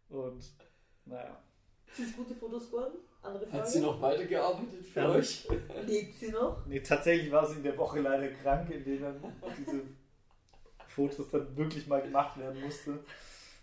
Und 0.08 0.42
naja, 1.04 1.36
Sind 1.94 2.08
es 2.10 2.16
gute 2.16 2.34
Fotos 2.34 2.66
geworden? 2.70 2.94
Andere. 3.22 3.50
Hat 3.52 3.68
sie 3.70 3.80
noch 3.80 4.00
weitergearbeitet 4.00 4.86
für 4.92 5.00
Ja. 5.00 5.08
euch? 5.10 5.48
Lebt 5.86 6.18
sie 6.18 6.30
noch? 6.30 6.64
nee, 6.66 6.80
tatsächlich 6.80 7.30
war 7.32 7.44
sie 7.46 7.56
in 7.56 7.62
der 7.64 7.76
Woche 7.76 8.00
leider 8.00 8.28
krank, 8.28 8.70
in 8.70 8.84
der 8.84 9.10
dann 9.10 9.32
diese 9.58 9.82
Fotos 10.86 11.28
dann 11.30 11.56
wirklich 11.56 11.86
mal 11.88 12.00
gemacht 12.02 12.38
werden 12.38 12.60
musste. 12.60 13.00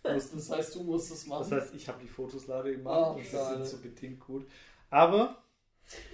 mussten. 0.04 0.38
Das 0.38 0.50
heißt, 0.52 0.76
du 0.76 0.84
musst 0.84 1.12
es 1.12 1.26
machen. 1.28 1.50
Das 1.50 1.52
heißt, 1.64 1.76
ich 1.76 1.88
habe 1.88 2.00
die 2.02 2.10
Fotos 2.10 2.48
leider 2.48 2.72
gemacht 2.72 3.12
Oh, 3.12 3.14
und 3.18 3.26
sie 3.26 3.38
sind 3.38 3.66
so 3.66 3.78
bedingt 3.78 4.20
gut. 4.20 4.46
Aber 4.90 5.43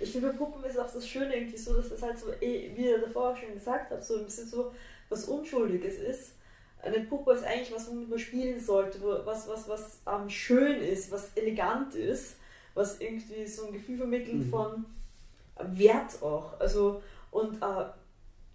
Ich 0.02 0.12
finde, 0.12 0.32
bei 0.32 0.38
Puppen 0.38 0.64
ist 0.64 0.78
auch 0.78 0.91
das 0.91 1.08
Schöne 1.08 1.36
irgendwie 1.36 1.58
so, 1.58 1.74
dass 1.76 1.90
das 1.90 2.02
halt 2.02 2.18
so, 2.18 2.32
eh, 2.41 2.72
wie 2.76 2.86
ihr 2.90 3.00
davor 3.00 3.36
schon 3.36 3.54
gesagt 3.54 3.91
habt, 3.91 4.04
so 4.04 4.18
ein 4.18 4.26
bisschen 4.26 4.48
so 4.48 4.72
was 5.10 5.26
Unschuldiges 5.26 5.96
ist. 5.98 6.34
Eine 6.82 7.02
Puppe 7.02 7.34
ist 7.34 7.44
eigentlich 7.44 7.74
was, 7.74 7.90
womit 7.90 8.10
man 8.10 8.20
spielen 8.20 8.60
sollte, 8.60 9.00
was, 9.26 9.48
was, 9.48 9.68
was 9.68 10.00
ähm, 10.08 10.30
schön 10.30 10.82
ist, 10.82 11.12
was 11.12 11.32
elegant 11.36 11.94
ist, 11.96 12.36
was 12.74 13.00
irgendwie 13.02 13.46
so 13.48 13.68
ein 13.68 13.74
Gefühl 13.74 13.98
vermittelt 13.98 14.46
Mhm. 14.46 14.50
von 14.50 14.86
Wert 15.58 16.22
auch. 16.22 16.58
Also, 16.60 17.02
und 17.32 17.62
äh, 17.62 17.86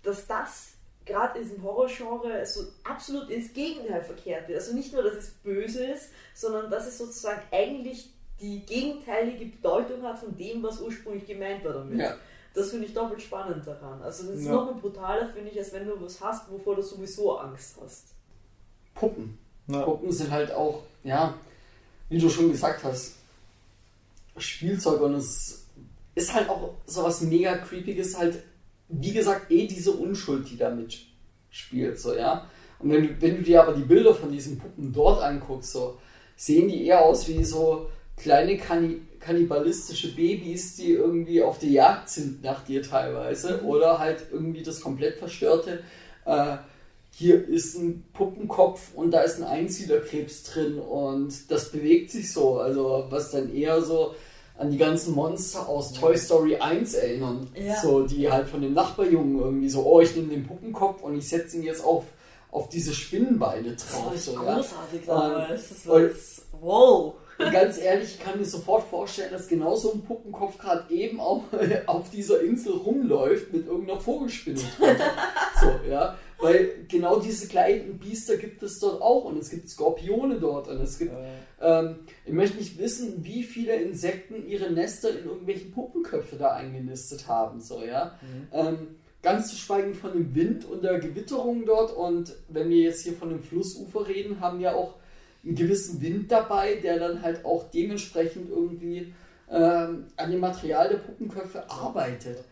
dass 0.03 0.27
das 0.27 0.73
gerade 1.05 1.39
in 1.39 1.45
diesem 1.45 1.63
Horrorgenre 1.63 2.47
so 2.47 2.63
absolut 2.83 3.29
ins 3.29 3.53
Gegenteil 3.53 4.03
verkehrt 4.03 4.49
wird. 4.49 4.59
Also 4.59 4.75
nicht 4.75 4.93
nur, 4.93 5.03
dass 5.03 5.15
es 5.15 5.31
böse 5.43 5.85
ist, 5.85 6.11
sondern 6.35 6.71
dass 6.71 6.87
es 6.87 6.97
sozusagen 6.97 7.43
eigentlich 7.51 8.14
die 8.41 8.61
gegenteilige 8.67 9.47
Bedeutung 9.47 10.03
hat 10.03 10.19
von 10.19 10.37
dem, 10.37 10.63
was 10.63 10.81
ursprünglich 10.81 11.27
gemeint 11.27 11.65
war 11.65 11.73
damit. 11.75 11.99
Ja. 11.99 12.15
Das 12.55 12.71
finde 12.71 12.87
ich 12.87 12.95
doppelt 12.95 13.21
spannend 13.23 13.67
daran. 13.67 14.01
Also 14.03 14.29
das 14.29 14.37
ist 14.39 14.47
Ja. 14.47 14.53
noch 14.53 14.81
brutaler, 14.81 15.29
finde 15.29 15.51
ich, 15.51 15.59
als 15.59 15.73
wenn 15.73 15.87
du 15.87 16.01
was 16.01 16.21
hast, 16.21 16.51
wovor 16.51 16.77
du 16.77 16.83
sowieso 16.83 17.37
Angst 17.39 17.77
hast. 17.83 18.09
Puppen. 18.95 19.39
Ja. 19.69 19.83
Puppen 19.83 20.13
sind 20.13 20.31
halt 20.31 20.53
auch, 20.53 20.83
ja, 21.03 21.35
wie 22.09 22.19
du 22.19 22.29
schon 22.29 22.51
gesagt 22.51 22.85
hast, 22.85 23.17
Spielzeug 24.37 25.01
und 25.01 25.15
es 25.15 25.67
ist 26.15 26.35
halt 26.35 26.49
auch 26.49 26.75
sowas 26.87 27.21
mega 27.23 27.57
creepiges, 27.59 28.17
halt, 28.17 28.43
wie 28.89 29.13
gesagt, 29.13 29.51
eh 29.51 29.67
diese 29.67 29.93
Unschuld, 29.93 30.49
die 30.51 30.57
da 30.57 30.71
mitspielt, 30.71 31.99
so, 31.99 32.15
ja. 32.15 32.49
Und 32.79 32.91
wenn, 32.91 33.03
du- 33.09 33.21
wenn 33.23 33.37
du 33.37 33.43
dir 33.43 33.63
aber 33.63 33.73
die 33.75 33.83
Bilder 33.85 34.15
von 34.15 34.31
diesen 34.31 34.59
Puppen 34.59 34.93
dort 34.93 35.23
anguckst, 35.23 35.73
so, 35.73 35.99
sehen 36.37 36.69
die 36.69 36.87
eher 36.87 37.03
aus 37.05 37.27
wie 37.29 37.43
so 37.45 37.89
kleine 38.17 38.57
Kanni 38.59 39.01
kannibalistische 39.21 40.15
Babys, 40.15 40.77
die 40.77 40.93
irgendwie 40.93 41.43
auf 41.43 41.59
der 41.59 41.71
Jagd 41.71 42.11
sind 42.11 42.43
nach 42.45 42.63
dir 42.63 42.83
teilweise, 42.83 43.63
oder 43.63 43.99
halt 43.99 44.27
irgendwie 44.31 44.63
das 44.63 44.83
komplett 44.83 45.17
verstörte, 45.19 45.83
äh, 46.27 46.59
hier 47.11 47.49
ist 47.49 47.77
ein 47.77 48.05
Puppenkopf 48.13 48.93
und 48.95 49.13
da 49.13 49.23
ist 49.23 49.39
ein 49.39 49.45
Einsiedlerkrebs 49.45 50.43
drin 50.45 50.79
und 50.79 51.51
das 51.51 51.71
bewegt 51.71 52.11
sich 52.11 52.31
so, 52.33 52.59
also 52.59 53.07
was 53.09 53.31
dann 53.31 53.55
eher 53.55 53.81
so 53.81 54.15
an 54.59 54.71
die 54.71 54.79
ganzen 54.79 55.15
Monster 55.15 55.69
aus 55.69 55.93
Toy 55.93 56.17
Story 56.17 56.57
1 56.57 56.95
erinnern. 56.95 57.49
Ja. 57.57 57.81
So, 57.81 58.07
die 58.07 58.31
halt 58.31 58.47
von 58.49 58.61
dem 58.63 58.73
Nachbarjungen 58.75 59.39
irgendwie 59.41 59.69
so, 59.69 59.85
oh, 59.85 60.01
ich 60.01 60.15
nehme 60.15 60.29
den 60.29 60.47
Puppenkopf 60.47 61.03
und 61.03 61.17
ich 61.17 61.29
setze 61.29 61.57
ihn 61.57 61.63
jetzt 61.63 61.83
auf, 61.85 62.05
auf 62.51 62.69
diese 62.69 62.95
Spinnenbeine 62.95 63.73
Das 63.73 63.89
drauf. 63.89 64.07
war 64.07 64.17
So, 64.19 64.33
echt 64.33 64.43
ja. 64.43 64.55
großartig 64.55 65.07
damals. 65.07 65.69
Das 65.71 65.87
war 65.87 66.01
wow. 66.61 67.15
Und 67.39 67.53
ganz 67.53 67.79
ehrlich, 67.79 68.17
ich 68.17 68.21
kann 68.21 68.39
mir 68.39 68.45
sofort 68.45 68.85
vorstellen, 68.89 69.33
dass 69.33 69.49
genau 69.49 69.75
so 69.75 69.93
ein 69.93 70.03
Puppenkopf 70.03 70.59
gerade 70.59 70.93
eben 70.93 71.21
auf, 71.21 71.43
auf 71.87 72.11
dieser 72.11 72.43
Insel 72.43 72.73
rumläuft 72.75 73.53
mit 73.53 73.67
irgendeiner 73.67 74.01
Vogelspinne 74.01 74.61
so, 75.61 75.91
ja. 75.91 76.17
Weil 76.39 76.87
genau 76.89 77.21
diese 77.21 77.49
kleinen 77.49 77.99
Biester 77.99 78.37
gibt 78.37 78.63
es 78.63 78.79
dort 78.79 79.01
auch 79.01 79.25
und 79.25 79.39
es 79.39 79.51
gibt 79.51 79.69
Skorpione 79.69 80.39
dort 80.39 80.69
und 80.69 80.81
es 80.81 80.99
gibt. 80.99 81.13
Ähm, 81.61 82.01
ich 82.27 82.33
möchte 82.33 82.59
nicht 82.59 82.79
wissen, 82.79 83.25
wie 83.25 83.45
viele 83.45 83.77
Insekten 83.77 84.47
ihre 84.47 84.71
Nester 84.71 85.11
in 85.11 85.25
irgendwelchen 85.25 85.73
Puppenköpfe 85.73 86.37
da 86.37 86.53
eingenistet 86.53 87.27
haben, 87.29 87.61
so, 87.61 87.83
ja. 87.83 88.19
Ähm, 88.53 88.97
ganz 89.23 89.49
zu 89.49 89.57
schweigen 89.57 89.95
von 89.95 90.13
dem 90.13 90.35
Wind 90.35 90.67
und 90.67 90.85
der 90.85 90.99
Gewitterung 90.99 91.65
dort 91.65 91.97
und 91.97 92.35
wenn 92.49 92.69
wir 92.69 92.83
jetzt 92.83 93.03
hier 93.03 93.15
von 93.15 93.31
dem 93.31 93.43
Flussufer 93.43 94.07
reden, 94.07 94.41
haben 94.41 94.61
wir 94.61 94.77
auch 94.77 94.95
einen 95.45 95.55
gewissen 95.55 96.01
Wind 96.01 96.31
dabei, 96.31 96.77
der 96.77 96.99
dann 96.99 97.23
halt 97.23 97.45
auch 97.45 97.71
dementsprechend 97.71 98.49
irgendwie 98.49 99.15
ähm, 99.51 100.07
an 100.17 100.31
dem 100.31 100.41
Material 100.41 100.89
der 100.89 100.97
Puppenköpfe 100.99 101.69
arbeitet. 101.71 102.45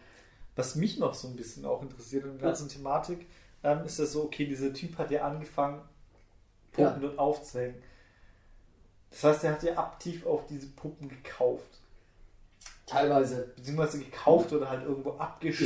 Was 0.57 0.75
mich 0.77 0.99
noch 0.99 1.15
so 1.15 1.29
ein 1.29 1.37
bisschen 1.37 1.65
auch 1.65 1.83
interessiert 1.83 2.25
in 2.25 2.39
der 2.39 2.49
ganzen 2.49 2.69
Thematik, 2.69 3.27
ähm, 3.65 3.85
ist 3.87 3.99
ja 3.99 4.05
so, 4.07 4.25
okay, 4.25 4.45
dieser 4.47 4.73
Typ 4.73 4.99
hat 4.99 5.11
ja 5.11 5.23
angefangen, 5.23 5.81
Puppen 6.73 6.85
Ja. 6.85 6.99
dort 7.01 7.19
aufzuhängen. 7.19 7.77
Das 9.11 9.25
heißt, 9.25 9.45
er 9.45 9.53
hat 9.53 9.63
ja 9.63 9.77
aktiv 9.79 10.27
auch 10.27 10.47
diese 10.47 10.67
Puppen 10.69 11.09
gekauft. 11.09 11.81
Teilweise. 12.87 13.53
Beziehungsweise 13.57 13.99
gekauft 13.99 14.53
oder 14.53 14.69
halt 14.69 14.85
irgendwo 14.85 15.13
abgestaubt, 15.13 15.59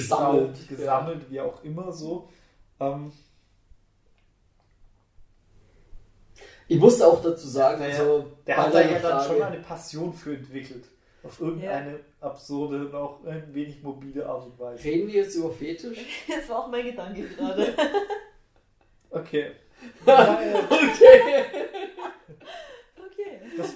Gesammelt, 0.55 0.69
gesammelt, 0.69 1.31
wie 1.31 1.40
auch 1.40 1.62
immer 1.65 1.93
so. 1.93 2.28
Ähm, 2.78 3.12
Ich 6.68 6.78
musste 6.78 7.06
auch 7.06 7.22
dazu 7.22 7.47
sagen, 7.47 7.80
Naja, 7.80 7.98
also 7.98 8.32
der 8.47 8.56
hat 8.56 8.74
da 8.74 8.80
ja 8.80 8.98
dann 8.98 9.24
schon 9.24 9.43
eine 9.43 9.60
Passion 9.60 10.12
für 10.12 10.34
entwickelt. 10.34 10.84
Auf 11.22 11.40
irgendeine 11.40 12.01
absurde 12.20 12.86
und 12.86 12.94
auch 12.94 13.24
ein 13.24 13.52
wenig 13.52 13.82
mobile 13.82 14.26
Art 14.26 14.47
und 14.47 14.59
Weise. 14.59 14.84
Reden 14.84 15.09
wir 15.09 15.14
jetzt 15.14 15.34
über 15.34 15.51
Fetisch? 15.52 15.98
Das 16.28 16.48
war 16.48 16.64
auch 16.64 16.68
mein 16.68 16.84
Gedanke 16.84 17.22
gerade. 17.28 17.74
Okay. 19.09 19.52
okay. 20.05 21.44
Okay. 22.97 23.40
Das, 23.56 23.74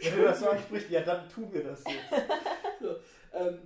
wenn 0.00 0.16
du 0.16 0.22
das 0.22 0.38
so 0.40 0.48
ansprichst, 0.48 0.90
ja, 0.90 1.00
dann 1.00 1.28
tun 1.28 1.52
wir 1.52 1.64
das 1.64 1.82
jetzt. 1.84 2.22
So, 2.80 2.94
ähm, 3.36 3.58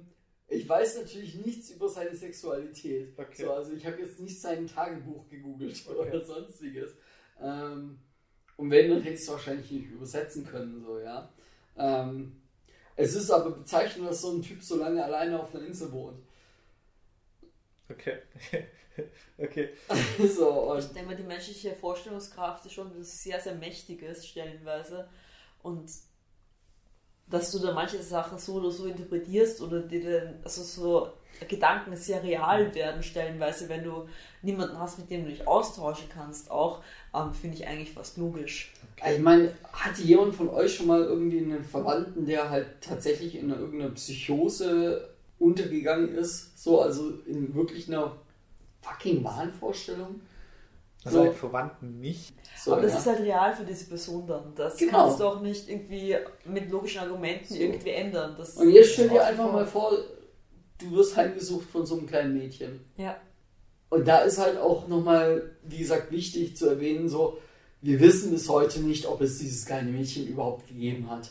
ich 0.46 0.66
weiß 0.66 0.98
natürlich 0.98 1.34
nichts 1.44 1.70
über 1.70 1.88
seine 1.90 2.14
Sexualität. 2.14 3.12
Okay. 3.18 3.42
So, 3.44 3.52
also 3.52 3.72
ich 3.72 3.84
habe 3.84 4.00
jetzt 4.00 4.18
nicht 4.20 4.40
sein 4.40 4.66
Tagebuch 4.66 5.28
gegoogelt 5.28 5.82
Okay. 5.86 5.98
oder 6.08 6.24
sonstiges. 6.24 6.96
Ähm, 7.42 7.98
und 8.58 8.72
wenn, 8.72 8.90
dann 8.90 9.02
hätte 9.02 9.14
ich 9.14 9.20
es 9.20 9.28
wahrscheinlich 9.28 9.70
nicht 9.70 9.90
übersetzen 9.90 10.44
können, 10.44 10.82
so, 10.84 10.98
ja. 10.98 11.28
Ähm, 11.76 12.32
es 12.96 13.14
ist 13.14 13.30
aber 13.30 13.52
bezeichnend, 13.52 14.10
dass 14.10 14.20
so 14.20 14.32
ein 14.32 14.42
Typ 14.42 14.60
so 14.62 14.76
lange 14.76 15.02
alleine 15.02 15.40
auf 15.40 15.54
einer 15.54 15.64
Insel 15.64 15.92
wohnt. 15.92 16.18
Okay. 17.88 18.18
okay. 19.38 19.68
so, 20.36 20.76
Ich 20.76 20.86
denke 20.86 21.10
mal, 21.10 21.16
die 21.16 21.22
menschliche 21.22 21.76
Vorstellungskraft 21.76 22.66
ist 22.66 22.72
schon 22.72 22.90
was 22.98 23.22
sehr, 23.22 23.40
sehr 23.40 23.54
Mächtiges, 23.54 24.26
stellenweise. 24.26 25.08
Und 25.62 25.88
dass 27.28 27.52
du 27.52 27.60
da 27.60 27.72
manche 27.72 28.02
Sachen 28.02 28.38
so 28.38 28.54
oder 28.54 28.72
so 28.72 28.86
interpretierst 28.86 29.60
oder 29.60 29.82
dir 29.82 30.20
dann, 30.20 30.40
also 30.42 30.64
so 30.64 31.12
Gedanken 31.48 31.94
sehr 31.94 32.22
real 32.22 32.74
werden, 32.74 33.02
stellenweise, 33.02 33.68
wenn 33.68 33.84
du 33.84 34.08
niemanden 34.42 34.78
hast, 34.78 34.98
mit 34.98 35.10
dem 35.10 35.24
du 35.24 35.30
dich 35.30 35.46
austauschen 35.46 36.08
kannst, 36.12 36.50
auch, 36.50 36.82
ähm, 37.14 37.32
finde 37.32 37.56
ich 37.56 37.66
eigentlich 37.66 37.92
fast 37.92 38.16
logisch. 38.16 38.72
ich 39.08 39.20
meine, 39.20 39.52
hatte 39.72 40.02
jemand 40.02 40.34
von 40.34 40.48
euch 40.48 40.74
schon 40.74 40.86
mal 40.88 41.02
irgendwie 41.02 41.38
einen 41.38 41.62
Verwandten, 41.62 42.26
der 42.26 42.50
halt 42.50 42.66
tatsächlich 42.80 43.36
in 43.36 43.50
irgendeiner 43.50 43.90
Psychose 43.94 45.10
untergegangen 45.38 46.14
ist? 46.16 46.60
So, 46.62 46.80
also 46.80 47.10
in 47.26 47.54
wirklich 47.54 47.86
einer 47.88 48.12
fucking 48.82 49.22
Wahnvorstellung? 49.22 50.20
Also 51.04 51.18
So. 51.18 51.24
einen 51.24 51.34
Verwandten 51.34 52.00
nicht. 52.00 52.34
So, 52.56 52.72
Aber 52.72 52.82
das 52.82 52.94
ja. 52.94 52.98
ist 52.98 53.06
halt 53.06 53.20
real 53.20 53.54
für 53.54 53.64
diese 53.64 53.84
Person 53.84 54.26
dann. 54.26 54.52
Das 54.56 54.76
Genau. 54.76 54.90
kannst 55.04 55.20
du 55.20 55.24
auch 55.24 55.40
nicht 55.40 55.68
irgendwie 55.68 56.16
mit 56.44 56.68
logischen 56.70 57.00
Argumenten 57.00 57.54
So. 57.54 57.60
irgendwie 57.60 57.90
ändern. 57.90 58.34
Das 58.36 58.56
Und 58.56 58.70
jetzt 58.70 58.94
stell 58.94 59.08
dir 59.08 59.24
einfach 59.24 59.52
mal 59.52 59.64
vor, 59.64 59.92
du 60.78 60.90
wirst 60.92 61.16
heimgesucht 61.16 61.68
von 61.70 61.86
so 61.86 61.96
einem 61.96 62.06
kleinen 62.06 62.36
Mädchen. 62.36 62.80
Ja. 62.96 63.16
Und 63.90 64.06
da 64.06 64.18
ist 64.18 64.38
halt 64.38 64.58
auch 64.58 64.86
nochmal, 64.88 65.50
wie 65.64 65.78
gesagt, 65.78 66.10
wichtig 66.12 66.56
zu 66.56 66.68
erwähnen, 66.68 67.08
so, 67.08 67.38
wir 67.80 68.00
wissen 68.00 68.30
bis 68.30 68.48
heute 68.48 68.80
nicht, 68.80 69.06
ob 69.06 69.20
es 69.20 69.38
dieses 69.38 69.64
kleine 69.64 69.90
Mädchen 69.90 70.26
überhaupt 70.26 70.68
gegeben 70.68 71.08
hat. 71.10 71.30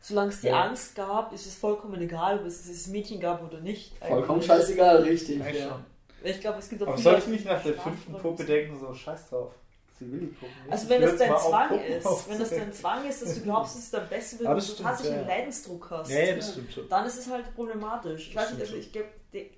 Solange 0.00 0.30
es 0.30 0.40
die 0.40 0.46
Ja. 0.48 0.64
Angst 0.64 0.94
gab, 0.94 1.32
ist 1.32 1.46
es 1.46 1.54
vollkommen 1.54 2.00
egal, 2.00 2.40
ob 2.40 2.46
es 2.46 2.62
dieses 2.62 2.86
Mädchen 2.86 3.20
gab 3.20 3.44
oder 3.46 3.60
nicht. 3.60 3.92
Vollkommen 3.98 4.40
eigentlich. 4.40 4.46
scheißegal, 4.46 5.02
richtig. 5.02 5.38
Ja. 5.38 5.52
schon. 5.68 5.84
Ich 6.22 6.40
glaube, 6.40 6.58
es 6.58 6.68
gibt 6.68 6.82
auch 6.82 6.88
Aber 6.88 6.96
viele 6.96 7.10
soll 7.10 7.18
ich 7.20 7.26
nicht 7.28 7.44
nach 7.44 7.62
der 7.62 7.74
fünften 7.74 8.12
Puppe 8.14 8.44
denken, 8.44 8.78
so 8.78 8.92
scheiß 8.92 9.28
drauf. 9.30 9.52
Also 10.70 10.88
wenn 10.88 11.02
das 11.02 11.16
dein 11.18 11.36
Zwang 11.38 11.80
ist, 11.80 12.28
wenn 12.28 12.38
das 12.38 12.50
dein 12.50 12.72
Zwang 12.72 13.08
ist, 13.08 13.22
dass 13.22 13.34
du 13.34 13.40
glaubst, 13.44 13.76
es 13.76 13.84
ist 13.84 13.94
dann 13.94 14.08
besser, 14.08 14.38
wenn 14.40 14.46
Ah, 14.46 14.54
du 14.54 14.60
tatsächlich 14.60 15.12
ja, 15.14 15.20
einen 15.20 15.28
ja. 15.28 15.36
Leidensdruck 15.36 15.90
hast. 15.90 16.10
Ja, 16.10 16.20
ja, 16.20 16.36
das 16.36 16.52
stimmt 16.52 16.72
schon. 16.72 16.88
Dann 16.88 17.06
ist 17.06 17.18
es 17.18 17.28
halt 17.30 17.54
problematisch. 17.54 18.28
Ich 18.28 18.34
Das 18.34 18.44
weiß 18.44 18.52
nicht, 18.52 18.62
also 18.62 18.76
ich 18.76 18.90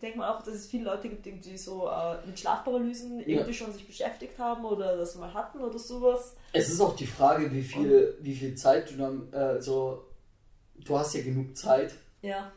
denke 0.00 0.18
mal 0.18 0.30
auch, 0.34 0.42
dass 0.42 0.54
es 0.54 0.66
viele 0.66 0.84
Leute 0.84 1.08
gibt, 1.08 1.24
die 1.44 1.56
so 1.56 1.88
äh, 1.88 2.26
mit 2.26 2.38
Schlafparalysen 2.38 3.20
irgendwie 3.20 3.54
schon 3.54 3.72
sich 3.72 3.86
beschäftigt 3.86 4.38
haben 4.38 4.64
oder 4.64 4.96
das 4.96 5.14
mal 5.16 5.32
hatten 5.32 5.60
oder 5.60 5.78
sowas. 5.78 6.36
Es 6.52 6.68
ist 6.68 6.80
auch 6.80 6.94
die 6.96 7.06
Frage, 7.06 7.50
wie 7.52 7.62
viel, 7.62 8.16
wie 8.20 8.34
viel 8.34 8.54
Zeit 8.54 8.90
du 8.90 8.96
dann, 8.96 9.32
äh, 9.32 9.60
so, 9.62 10.04
du 10.76 10.98
hast 10.98 11.14
ja 11.14 11.22
genug 11.22 11.56
Zeit. 11.56 11.94
Ja. 12.20 12.52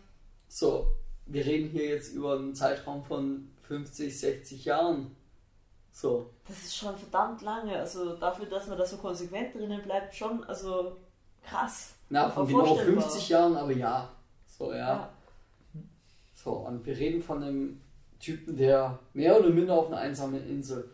So, 0.48 0.88
wir 1.26 1.46
reden 1.46 1.70
hier 1.70 1.86
jetzt 1.86 2.14
über 2.14 2.34
einen 2.36 2.54
Zeitraum 2.56 3.04
von 3.04 3.50
50, 3.68 4.20
60 4.20 4.66
Jahren. 4.66 5.16
So, 5.96 6.30
Das 6.46 6.58
ist 6.58 6.76
schon 6.76 6.94
verdammt 6.98 7.42
lange. 7.42 7.80
Also 7.80 8.18
dafür, 8.18 8.48
dass 8.48 8.68
man 8.68 8.78
da 8.78 8.86
so 8.86 8.98
konsequent 8.98 9.56
drinnen 9.56 9.82
bleibt, 9.82 10.14
schon, 10.14 10.44
also 10.44 10.98
krass. 11.42 11.94
na, 12.10 12.30
von 12.30 12.46
genau 12.46 12.66
vorstellbar. 12.66 13.04
50 13.04 13.30
Jahren, 13.30 13.56
aber 13.56 13.72
ja. 13.72 14.10
So, 14.46 14.74
ja. 14.74 14.78
Ja. 14.78 15.10
So, 16.34 16.52
und 16.52 16.86
wir 16.86 16.98
reden 16.98 17.24
von 17.24 17.42
einem 17.42 17.82
Typen, 18.20 18.58
der 18.58 19.00
mehr 19.14 19.40
oder 19.40 19.50
minder 19.50 19.74
auf 19.76 19.88
einer 19.88 20.00
einsamen 20.00 20.46
Insel, 20.50 20.90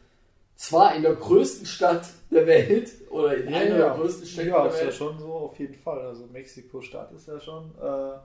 zwar 0.55 0.93
in 0.93 1.01
der 1.01 1.15
größten 1.15 1.65
Stadt 1.65 2.07
der 2.29 2.45
Welt, 2.45 2.91
oder 3.09 3.35
in 3.35 3.51
einer 3.51 3.77
der 3.77 3.89
größten 3.95 4.27
Städte 4.27 4.49
ja, 4.49 4.61
der 4.61 4.71
ist 4.71 4.77
ja 4.77 4.85
Welt, 4.85 4.93
schon 4.93 5.19
so, 5.19 5.33
auf 5.33 5.57
jeden 5.59 5.73
Fall. 5.73 5.99
Also 6.01 6.27
Mexiko-Stadt 6.27 7.11
ist 7.13 7.27
ja 7.27 7.39
schon 7.39 7.71
äh, 7.81 8.17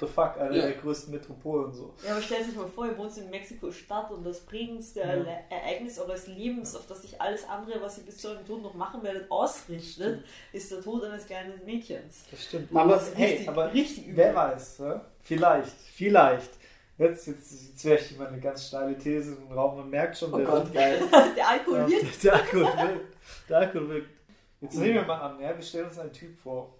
the 0.00 0.06
fuck, 0.06 0.36
eine 0.38 0.56
Ja. 0.56 0.62
der 0.66 0.72
größten 0.74 1.12
Metropolen 1.12 1.66
und 1.66 1.74
so. 1.74 1.94
Ja, 2.04 2.12
aber 2.12 2.22
stell 2.22 2.42
sich 2.44 2.54
mal 2.56 2.66
vor, 2.68 2.86
ihr 2.86 2.96
wohnt 2.98 3.16
in 3.16 3.30
Mexiko-Stadt 3.30 4.10
und 4.10 4.24
das 4.24 4.40
prägendste 4.40 5.02
Erle- 5.04 5.38
Ereignis 5.50 5.98
eures 5.98 6.26
Lebens, 6.26 6.74
auf 6.76 6.86
das 6.86 7.02
sich 7.02 7.20
alles 7.20 7.48
andere, 7.48 7.80
was 7.80 7.98
ihr 7.98 8.04
bis 8.04 8.18
zu 8.18 8.28
eurem 8.28 8.44
Tod 8.46 8.62
noch 8.62 8.74
machen 8.74 9.02
werdet, 9.02 9.30
ausrichtet, 9.30 10.24
ist 10.52 10.70
der 10.70 10.80
Tod 10.80 11.04
eines 11.04 11.26
kleinen 11.26 11.64
Mädchens. 11.64 12.24
Das 12.30 12.42
stimmt. 12.44 12.70
Das 12.72 12.78
Aber 12.82 12.96
ist 12.96 13.12
hey, 13.16 13.26
richtig- 13.30 13.48
aber 13.48 13.72
richtig 13.72 14.04
übel. 14.06 14.16
wer 14.16 14.34
weiß, 14.34 14.78
ne? 14.80 15.00
vielleicht, 15.20 15.72
vielleicht. 15.94 16.50
Jetzt, 16.98 17.26
jetzt, 17.26 17.50
jetzt 17.52 17.84
werfe 17.84 18.04
ich 18.12 18.18
mal 18.18 18.28
eine 18.28 18.38
ganz 18.40 18.68
steile 18.68 18.96
These 18.96 19.32
in 19.32 19.48
den 19.48 19.52
Raum. 19.52 19.76
Man 19.78 19.90
merkt 19.90 20.16
schon, 20.18 20.32
Oh 20.32 20.36
der, 20.36 20.46
Gott, 20.46 20.72
geil. 20.72 21.00
Der 21.36 21.48
Alkohol 21.48 21.78
Ja, 21.80 21.88
wirkt. 21.88 22.22
der 22.24 22.32
Alkohol 22.34 22.62
wirkt. 22.64 23.16
Der 23.48 23.58
Alkohol 23.58 23.88
wirkt. 23.88 24.10
Jetzt 24.60 24.76
nehmen 24.76 24.94
wir 24.94 25.02
mal 25.04 25.18
an, 25.20 25.40
ja, 25.40 25.56
wir 25.56 25.62
stellen 25.64 25.86
uns 25.86 25.98
einen 25.98 26.12
Typ 26.12 26.38
vor. 26.38 26.74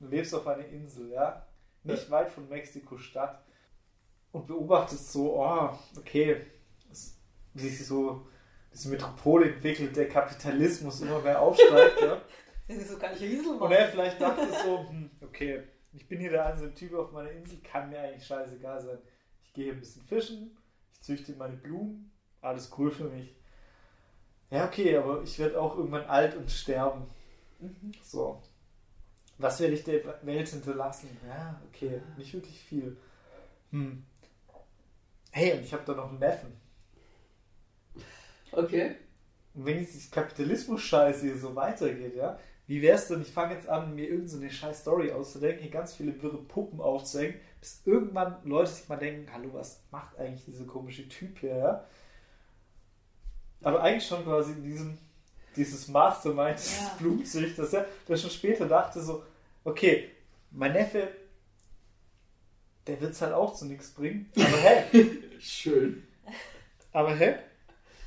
Du 0.00 0.08
lebst 0.08 0.34
auf 0.34 0.46
einer 0.46 0.66
Insel, 0.66 1.10
ja, 1.12 1.46
nicht 1.84 2.10
weit 2.10 2.30
von 2.30 2.48
Mexiko-Stadt 2.48 3.44
und 4.32 4.46
beobachtest 4.46 5.12
so, 5.12 5.40
oh, 5.40 5.70
okay, 5.98 6.46
wie 7.54 7.68
sich 7.68 7.86
so 7.86 8.26
diese 8.72 8.88
Metropole 8.88 9.52
entwickelt, 9.52 9.94
der 9.96 10.08
Kapitalismus 10.08 11.00
immer 11.02 11.20
mehr 11.20 11.40
aufsteigt, 11.40 12.00
ja. 12.00 12.20
So 12.86 12.96
kann 12.96 13.14
ich 13.14 13.22
eine 13.22 13.32
Insel 13.32 13.52
Und 13.52 13.60
machen. 13.60 13.72
er 13.72 13.88
vielleicht 13.88 14.18
dachte 14.20 14.48
so, 14.64 14.78
hm, 14.88 15.10
okay, 15.22 15.62
ich 15.92 16.08
bin 16.08 16.20
hier 16.20 16.30
der 16.30 16.46
einzelne 16.46 16.72
Typ 16.72 16.94
auf 16.94 17.12
meiner 17.12 17.30
Insel, 17.30 17.58
kann 17.58 17.90
mir 17.90 18.00
eigentlich 18.00 18.24
scheißegal 18.26 18.80
sein. 18.80 18.98
Ich 19.44 19.52
gehe 19.52 19.72
ein 19.72 19.80
bisschen 19.80 20.02
fischen, 20.04 20.56
ich 20.92 21.02
züchte 21.02 21.34
meine 21.34 21.56
Blumen, 21.56 22.10
alles 22.40 22.70
cool 22.78 22.90
für 22.90 23.04
mich. 23.04 23.34
Ja, 24.50 24.64
okay, 24.66 24.96
aber 24.96 25.22
ich 25.22 25.38
werde 25.38 25.60
auch 25.60 25.76
irgendwann 25.76 26.04
alt 26.04 26.34
und 26.36 26.50
sterben. 26.50 27.06
So. 28.02 28.42
Was 29.42 29.58
werde 29.60 29.74
ich 29.74 29.82
der 29.82 30.00
Welt 30.22 30.48
hinterlassen? 30.48 31.08
Ja, 31.26 31.60
okay, 31.68 32.00
nicht 32.16 32.32
wirklich 32.32 32.58
viel. 32.60 32.96
Hm. 33.70 34.04
Hey, 35.32 35.54
und 35.54 35.64
ich 35.64 35.72
habe 35.72 35.82
da 35.84 35.94
noch 35.94 36.10
einen 36.10 36.20
Neffen. 36.20 36.52
Okay. 38.52 38.96
Und 39.54 39.66
wenn 39.66 39.80
jetzt 39.80 39.94
die 39.94 40.10
Kapitalismus-Scheiße 40.10 41.22
hier 41.22 41.38
so 41.38 41.56
weitergeht, 41.56 42.14
ja, 42.14 42.38
wie 42.68 42.80
wär's 42.82 43.08
denn, 43.08 43.22
ich 43.22 43.32
fange 43.32 43.54
jetzt 43.54 43.68
an, 43.68 43.94
mir 43.94 44.08
irgendeine 44.08 44.48
so 44.48 44.54
scheiß 44.54 44.80
Story 44.80 45.10
auszudenken, 45.10 45.62
hier 45.62 45.70
ganz 45.70 45.94
viele 45.94 46.22
wirre 46.22 46.38
Puppen 46.38 46.80
aufzuhängen, 46.80 47.40
bis 47.60 47.82
irgendwann 47.84 48.36
Leute 48.44 48.70
sich 48.70 48.88
mal 48.88 48.96
denken, 48.96 49.32
hallo, 49.32 49.48
was 49.54 49.82
macht 49.90 50.18
eigentlich 50.18 50.44
dieser 50.44 50.64
komische 50.64 51.08
Typ 51.08 51.38
hier, 51.40 51.56
ja? 51.56 51.84
Aber 53.62 53.82
eigentlich 53.82 54.06
schon 54.06 54.24
quasi 54.24 54.52
in 54.52 54.62
diesem, 54.62 54.98
dieses 55.56 55.88
Mastermind 55.88 56.58
des 56.58 56.80
Ja. 56.80 56.96
Blumenzüchters, 56.98 57.72
ja, 57.72 57.84
der 58.08 58.16
schon 58.16 58.30
später 58.30 58.66
dachte 58.66 59.00
so, 59.00 59.24
okay, 59.64 60.10
mein 60.50 60.72
Neffe, 60.72 61.08
der 62.86 63.00
wird's 63.00 63.20
halt 63.22 63.32
auch 63.32 63.54
zu 63.54 63.66
nichts 63.66 63.90
bringen, 63.90 64.30
aber 64.36 64.56
hey, 64.56 64.84
Schön. 65.40 66.06
aber 66.92 67.14
hey, 67.14 67.36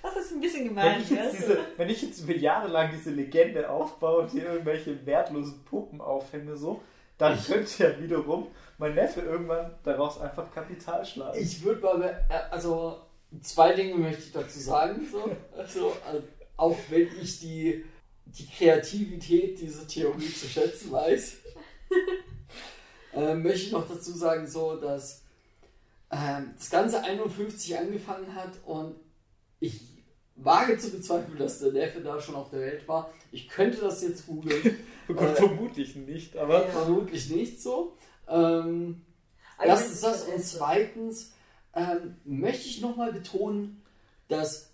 Das 0.02 0.15
ist 0.18 0.34
ein 0.34 0.41
bisschen 0.41 0.64
wenn 0.65 0.69
gemein, 0.69 1.02
ich, 1.02 1.10
jetzt 1.10 1.38
diese, 1.40 1.60
wenn 1.77 1.90
ich 1.90 2.02
jetzt 2.02 2.22
über 2.22 2.36
Jahre 2.36 2.68
lang 2.68 2.91
diese 2.94 3.11
Legende 3.11 3.69
aufbaue 3.69 4.23
und 4.23 4.32
hier 4.32 4.45
irgendwelche 4.45 5.06
wertlosen 5.06 5.64
Puppen 5.65 6.02
aufhänge, 6.02 6.56
so, 6.57 6.82
dann 7.18 7.41
könnte 7.44 7.84
ja 7.84 7.99
wiederum 7.99 8.48
mein 8.77 8.94
Neffe 8.94 9.22
irgendwann 9.22 9.72
daraus 9.84 10.19
einfach 10.19 10.53
Kapital 10.53 11.06
schlagen. 11.06 11.40
Ich 11.40 11.64
würde 11.64 11.82
mal, 11.82 12.26
äh, 12.30 12.34
also 12.52 12.99
zwei 13.41 13.73
Dinge 13.73 13.95
möchte 13.95 14.23
ich 14.23 14.32
dazu 14.32 14.60
sagen. 14.60 15.07
So. 15.10 15.36
Also, 15.57 15.90
äh, 16.14 16.22
auch 16.57 16.77
wenn 16.90 17.10
ich 17.22 17.40
die, 17.40 17.86
die 18.26 18.48
Kreativität 18.48 19.60
dieser 19.60 19.88
Theorie 19.88 20.32
zu 20.32 20.48
schätzen 20.48 20.91
weiß, 20.91 21.38
äh, 23.13 23.33
möchte 23.35 23.59
ich 23.67 23.71
noch 23.71 23.87
dazu 23.87 24.11
sagen, 24.13 24.47
so, 24.47 24.75
dass 24.75 25.23
ähm, 26.11 26.51
das 26.57 26.69
Ganze 26.69 27.03
51 27.03 27.77
angefangen 27.77 28.35
hat 28.35 28.51
und 28.65 28.95
ich 29.59 29.81
wage 30.35 30.77
zu 30.77 30.91
bezweifeln, 30.91 31.37
dass 31.37 31.59
der 31.59 31.71
Neffe 31.71 32.01
da 32.01 32.19
schon 32.19 32.35
auf 32.35 32.49
der 32.49 32.59
Welt 32.59 32.87
war. 32.87 33.09
Ich 33.31 33.47
könnte 33.47 33.79
das 33.81 34.01
jetzt 34.01 34.27
googeln, 34.27 34.77
Gut, 35.07 35.21
äh, 35.21 35.35
vermutlich 35.35 35.95
nicht, 35.95 36.35
aber 36.35 36.65
Ja. 36.65 36.71
vermutlich 36.71 37.29
nicht 37.29 37.61
so. 37.61 37.95
Ähm, 38.27 39.01
Aber 39.57 39.67
Erstens 39.67 40.01
das 40.01 40.23
und 40.23 40.43
zweitens 40.43 41.31
ähm, 41.73 42.17
möchte 42.25 42.67
ich 42.67 42.81
nochmal 42.81 43.13
betonen, 43.13 43.81
dass 44.27 44.71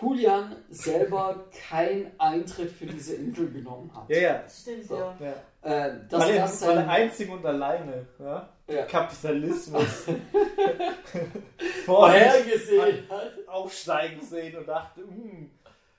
Julian 0.00 0.54
selber 0.68 1.46
keinen 1.68 2.10
Eintritt 2.18 2.70
für 2.70 2.86
diese 2.86 3.14
Insel 3.14 3.50
genommen 3.50 3.90
hat. 3.94 4.08
ja, 4.10 4.18
ja. 4.18 4.38
Das 4.42 4.60
stimmt, 4.60 4.84
So. 4.84 4.94
ja. 4.96 5.34
Äh, 5.62 5.94
dass 6.08 6.22
weil, 6.22 6.34
er, 6.34 6.42
das 6.42 6.66
weil 6.66 6.74
sein, 6.76 6.88
einzig 6.88 7.30
und 7.30 7.44
alleine 7.46 8.06
ja, 8.18 8.48
Ja. 8.68 8.84
Kapitalismus 8.84 10.04
vorhergesehen 11.84 13.08
hat. 13.08 13.32
aufsteigen 13.48 14.20
sehen 14.22 14.56
und 14.56 14.68
dachte, 14.68 15.00
"Hm, 15.00 15.50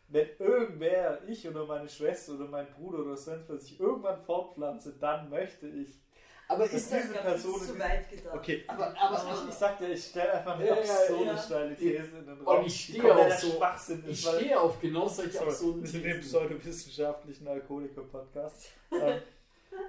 wenn 0.09 0.27
irgendwer, 0.39 1.19
ich 1.27 1.47
oder 1.47 1.65
meine 1.65 1.89
Schwester 1.89 2.33
oder 2.35 2.47
mein 2.47 2.67
Bruder 2.67 2.99
oder 2.99 3.17
sonst 3.17 3.49
was 3.49 3.63
sich 3.65 3.79
irgendwann 3.79 4.21
fortpflanze, 4.21 4.93
dann 4.99 5.29
möchte 5.29 5.67
ich. 5.67 5.89
Aber 6.49 6.63
ist 6.65 6.91
das. 6.91 7.01
diese 7.01 7.13
Ich 7.13 7.19
Person 7.21 7.61
zu 7.61 7.73
in 7.73 7.79
weit 7.79 8.09
gedacht. 8.09 8.35
Okay, 8.35 8.63
Aber, 8.67 8.87
aber 8.87 8.99
aber, 9.19 9.33
ich, 9.43 9.49
ich 9.49 9.55
sag 9.55 9.77
dir, 9.79 9.89
ich 9.89 10.05
stelle 10.05 10.33
einfach 10.33 10.55
eine 10.55 10.67
Ja, 10.67 10.73
absurde 10.75 11.25
ja. 11.25 11.37
steile 11.37 11.75
These 11.75 12.17
in 12.19 12.25
den 12.25 12.39
Und 12.39 12.47
Raum. 12.47 12.65
ich 12.65 12.85
die 12.87 12.93
stehe 12.93 13.15
auf 13.15 13.33
so- 13.39 13.51
Schwachsinn 13.51 14.03
ich 14.07 14.21
stehe 14.21 14.59
auf 14.59 14.79
genau 14.79 15.07
solche 15.07 15.41
absurden 15.41 15.81
wir 15.83 15.89
sind 15.89 16.05
im 16.05 16.11
Thesen. 16.13 16.21
pseudowissenschaftlichen 16.29 17.47
Alkoholiker-Podcast. 17.47 18.71
ähm, 18.91 19.21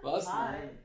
Was? 0.02 0.24
Nein. 0.26 0.78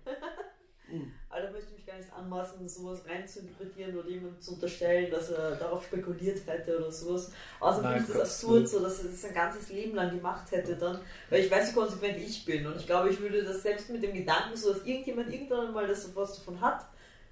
Hm. 0.94 1.12
Also 1.28 1.48
da 1.48 1.54
möchte 1.54 1.70
ich 1.72 1.78
mich 1.78 1.86
gar 1.88 1.98
nicht 1.98 2.14
anmaßen, 2.14 2.70
sowas 2.70 3.00
rein 3.10 3.28
zu 3.28 3.40
interpretieren 3.40 3.98
oder 3.98 4.08
jemandem 4.08 4.40
zu 4.40 4.54
unterstellen, 4.54 5.10
dass 5.10 5.32
er 5.32 5.56
darauf 5.56 5.84
spekuliert 5.84 6.40
hätte 6.46 6.78
oder 6.78 6.92
sowas. 6.92 7.32
Außerdem 7.60 7.92
finde 7.94 8.04
ich 8.04 8.14
das 8.14 8.22
absurd, 8.22 8.70
so 8.70 8.80
dass 8.80 9.04
er 9.04 9.10
das 9.10 9.22
sein 9.22 9.34
ganzes 9.34 9.70
Leben 9.70 9.96
lang 9.96 10.16
gemacht 10.16 10.52
hätte 10.52 10.76
dann. 10.76 11.00
Weil 11.32 11.44
ich 11.44 11.50
weiß, 11.50 11.72
wie 11.72 11.74
konsequent 11.74 12.20
ich 12.20 12.46
bin 12.46 12.68
und 12.68 12.78
ich 12.78 12.86
glaube, 12.86 13.10
ich 13.10 13.20
würde 13.20 13.44
das 13.44 13.64
selbst 13.64 13.90
mit 13.90 14.04
dem 14.04 14.14
Gedanken, 14.14 14.56
so 14.56 14.72
dass 14.72 14.86
irgendjemand 14.86 15.34
irgendwann 15.34 15.74
mal 15.74 15.88
das 15.88 16.16
was 16.16 16.36
davon 16.36 16.62
hat, 16.62 16.86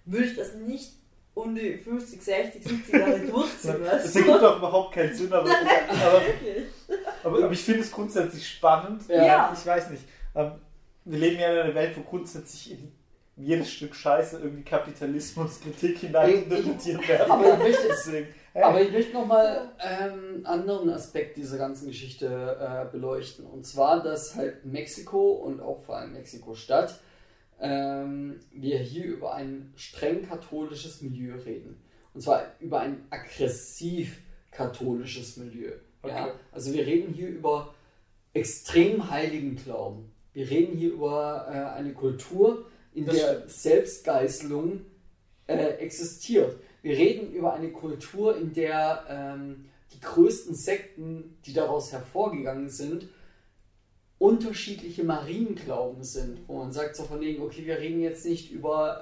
würde 0.06 0.26
ich 0.26 0.36
das 0.36 0.56
nicht 0.56 0.94
um 1.36 1.54
die 1.54 1.78
50, 1.78 2.22
60, 2.22 2.64
70 2.64 2.94
Jahre 2.94 3.20
durchziehen, 3.28 3.84
das 3.84 4.16
ergibt 4.16 4.42
doch 4.42 4.58
überhaupt 4.58 4.96
keinen 4.96 5.14
Sinn, 5.14 5.32
aber, 5.32 5.50
aber, 5.50 6.22
Wirklich. 6.26 6.66
aber, 7.24 7.44
aber 7.44 7.52
ich 7.52 7.64
finde 7.64 7.82
es 7.82 7.92
grundsätzlich 7.92 8.50
spannend. 8.50 9.04
Ja. 9.08 9.26
Ja. 9.26 9.56
Ich 9.58 9.66
weiß 9.66 9.92
nicht. 9.92 10.04
Ähm, 10.36 10.54
wir 11.06 11.20
leben 11.20 11.40
ja 11.40 11.54
in 11.54 11.60
einer 11.60 11.76
Welt, 11.76 11.96
wo 11.96 12.02
grundsätzlich 12.02 12.72
in 12.72 12.92
jedes 13.42 13.72
Stück 13.72 13.96
Scheiße 13.96 14.40
irgendwie 14.40 14.64
Kapitalismuskritik 14.64 16.00
hineininterpretiert 16.00 17.08
werden. 17.08 17.32
Aber 17.32 17.54
ich 17.54 17.60
möchte, 17.60 17.88
Deswegen, 17.88 18.28
hey, 18.54 18.64
Aber 18.64 18.82
ich 18.82 18.92
möchte 18.92 19.14
nochmal 19.14 19.72
einen 19.78 20.46
anderen 20.46 20.90
Aspekt 20.90 21.38
dieser 21.38 21.58
ganzen 21.58 21.88
Geschichte 21.88 22.28
äh, 22.28 22.92
beleuchten. 22.92 23.46
Und 23.46 23.66
zwar, 23.66 24.04
dass 24.04 24.36
halt 24.36 24.66
Mexiko 24.66 25.32
und 25.32 25.62
auch 25.62 25.82
vor 25.82 25.98
allem 25.98 26.14
Mexiko-Stadt 26.14 27.00
ähm, 27.60 28.40
wir 28.52 28.80
hier 28.80 29.06
über 29.06 29.34
ein 29.34 29.74
streng 29.76 30.28
katholisches 30.28 31.02
Milieu 31.02 31.36
reden. 31.36 31.82
Und 32.14 32.22
zwar 32.22 32.44
über 32.60 32.82
ein 32.82 33.06
aggressiv 33.10 34.20
katholisches 34.52 35.38
Milieu. 35.38 35.72
Ja? 36.06 36.26
Okay. 36.26 36.32
Also 36.52 36.74
wir 36.74 36.86
reden 36.86 37.14
hier 37.14 37.30
über 37.30 37.74
extrem 38.34 39.10
heiligen 39.10 39.56
Glauben. 39.56 40.12
Wir 40.34 40.50
reden 40.50 40.78
hier 40.78 40.94
über 40.94 41.48
äh, 41.50 41.78
eine 41.78 41.94
Kultur, 41.94 42.66
in 42.94 43.06
Das 43.06 43.16
der. 43.16 43.44
Selbstgeißelung 43.48 44.82
äh, 45.48 45.56
existiert. 45.80 46.58
Wir 46.82 46.98
reden 46.98 47.32
über 47.34 47.54
eine 47.54 47.72
Kultur, 47.72 48.38
in 48.38 48.54
der 48.54 49.06
ähm, 49.10 49.66
die 49.94 50.00
größten 50.00 50.56
Sekten, 50.56 51.38
die 51.46 51.54
daraus 51.54 51.92
hervorgegangen 51.92 52.70
sind, 52.70 53.08
unterschiedliche 54.18 55.04
Marienglauben 55.04 56.04
sind, 56.04 56.48
wo 56.48 56.60
man 56.60 56.72
sagt 56.72 56.96
so 56.96 57.04
von 57.06 57.22
wegen, 57.22 57.42
okay, 57.42 57.66
wir 57.66 57.80
reden 57.80 58.02
jetzt 58.02 58.24
nicht 58.24 58.52
über, 58.52 59.02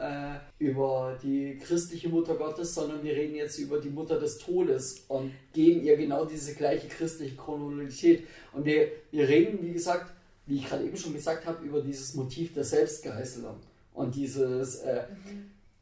äh, 0.60 0.64
über 0.64 1.20
die 1.22 1.58
christliche 1.58 2.08
Mutter 2.08 2.36
Gottes, 2.36 2.74
sondern 2.74 3.04
wir 3.04 3.14
reden 3.14 3.36
jetzt 3.36 3.60
über 3.60 3.82
die 3.82 3.90
Mutter 3.90 4.18
des 4.18 4.38
Todes 4.38 5.04
und 5.10 5.34
geben 5.52 5.84
ihr 5.84 5.98
genau 5.98 6.24
diese 6.24 6.56
gleiche 6.56 6.88
christliche 6.88 7.36
Chronologität. 7.36 8.26
Und 8.54 8.64
wir, 8.64 8.88
wir 9.12 9.28
reden, 9.28 9.60
wie 9.62 9.74
gesagt, 9.74 10.14
wie 10.46 10.56
ich 10.56 10.70
gerade 10.70 10.86
eben 10.86 10.96
schon 10.96 11.14
gesagt 11.14 11.46
habe, 11.46 11.66
über 11.66 11.82
dieses 11.82 12.16
Motiv 12.16 12.54
der 12.54 12.64
Selbstgeißelung 12.64 13.58
und 14.00 14.16
dieses, 14.16 14.78
äh, 14.82 15.04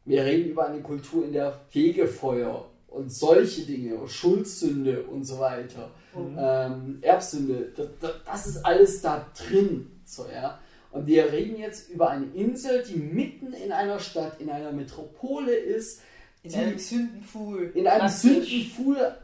wir 0.06 0.24
reden 0.26 0.50
über 0.52 0.68
eine 0.68 0.82
Kultur, 0.82 1.24
in 1.26 1.34
der 1.34 1.54
Fegefeuer 1.70 2.66
und 2.88 3.12
solche 3.14 3.62
Dinge, 3.62 4.08
Schuldsünde 4.08 5.04
und 5.04 5.24
so 5.24 5.38
weiter, 5.40 5.92
ähm, 6.16 6.98
Erbsünde, 7.02 7.72
das, 7.78 7.88
das, 8.26 8.48
ist 8.48 8.66
alles 8.66 9.02
da 9.02 9.28
drin. 9.38 9.92
So, 10.04 10.26
ja? 10.34 10.58
Und 10.92 11.06
wir 11.06 11.32
reden 11.32 11.58
jetzt 11.60 11.92
über 11.92 12.10
eine 12.10 12.26
Insel, 12.34 12.82
die 12.90 12.96
mitten 12.96 13.54
in 13.54 13.72
einer 13.72 14.00
Stadt, 14.00 14.42
in 14.42 14.50
einer 14.50 14.72
Metropole 14.72 15.54
ist, 15.54 16.02
In 16.42 16.50
die- 16.52 16.56
einem 16.58 16.80
Sündenpfuhl. 16.80 17.72
in 17.76 17.86
einem 17.88 18.00
Praktisch. 18.00 18.22
Sündenpfuhl, 18.22 19.16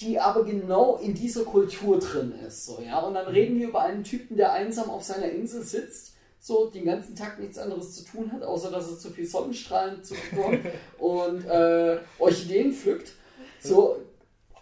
die 0.00 0.18
aber 0.20 0.44
genau 0.44 0.98
in 0.98 1.14
dieser 1.14 1.44
Kultur 1.44 1.98
drin 1.98 2.34
ist. 2.46 2.66
So, 2.66 2.82
ja? 2.84 2.98
Und 3.00 3.14
dann 3.14 3.28
reden 3.28 3.58
wir 3.58 3.68
über 3.68 3.80
einen 3.82 4.04
Typen, 4.04 4.36
der 4.36 4.52
einsam 4.52 4.90
auf 4.90 5.04
seiner 5.04 5.30
Insel 5.30 5.62
sitzt, 5.62 6.14
so 6.48 6.70
den 6.70 6.86
ganzen 6.86 7.14
Tag 7.14 7.38
nichts 7.38 7.58
anderes 7.58 7.94
zu 7.94 8.04
tun 8.04 8.32
hat, 8.32 8.42
außer 8.42 8.70
dass 8.70 8.90
er 8.90 8.98
zu 8.98 9.10
viel 9.10 9.26
Sonnenstrahlen 9.26 10.02
zubekommt 10.02 10.60
und 10.98 11.44
äh, 11.44 11.98
Orchideen 12.18 12.72
pflückt. 12.72 13.12
So, 13.60 14.02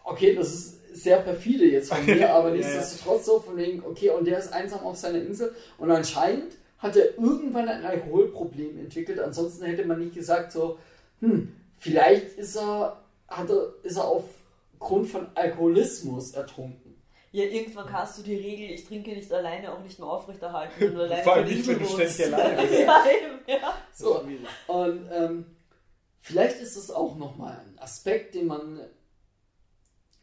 okay, 0.04 0.34
das 0.34 0.52
ist 0.52 0.74
sehr 0.92 1.18
perfide 1.18 1.64
jetzt 1.64 1.92
von 1.92 2.04
mir, 2.04 2.28
aber 2.34 2.50
nichtsdestotrotz 2.50 3.26
so 3.26 3.38
von 3.38 3.56
wegen, 3.56 3.82
okay, 3.84 4.10
und 4.10 4.26
der 4.26 4.38
ist 4.38 4.52
einsam 4.52 4.80
auf 4.80 4.96
seiner 4.96 5.20
Insel 5.20 5.54
und 5.78 5.90
anscheinend 5.90 6.56
hat 6.78 6.96
er 6.96 7.16
irgendwann 7.18 7.68
ein 7.68 7.84
Alkoholproblem 7.84 8.78
entwickelt. 8.78 9.20
Ansonsten 9.20 9.64
hätte 9.64 9.86
man 9.86 10.00
nicht 10.00 10.14
gesagt 10.14 10.52
so, 10.52 10.78
hm, 11.20 11.52
vielleicht 11.78 12.36
ist 12.36 12.56
er, 12.56 13.00
hat 13.28 13.48
er, 13.48 13.74
ist 13.82 13.96
er 13.96 14.04
aufgrund 14.04 15.08
von 15.08 15.28
Alkoholismus 15.34 16.32
ertrunken. 16.32 16.85
Ja, 17.36 17.44
irgendwann 17.44 17.86
kannst 17.86 18.16
du 18.16 18.22
die 18.22 18.34
Regel, 18.36 18.70
ich 18.70 18.86
trinke 18.86 19.10
nicht 19.10 19.30
alleine, 19.30 19.70
auch 19.70 19.82
nicht 19.82 19.98
mehr 19.98 20.08
aufrechterhalten, 20.08 20.94
du 20.94 21.02
alleine 21.02 21.22
Vor 21.22 21.34
allem 21.34 21.48
nicht, 21.48 21.66
wenn 21.66 21.78
du 21.80 21.84
ständig 21.84 22.32
alleine 22.32 22.62
bist. 22.66 22.80
ja, 22.80 23.04
eben, 23.06 23.38
ja. 23.46 23.74
So, 23.92 24.22
und 24.68 25.08
ähm, 25.12 25.44
vielleicht 26.20 26.60
ist 26.62 26.76
es 26.76 26.90
auch 26.90 27.14
nochmal 27.16 27.58
ein 27.60 27.78
Aspekt, 27.78 28.34
den 28.34 28.46
man 28.46 28.80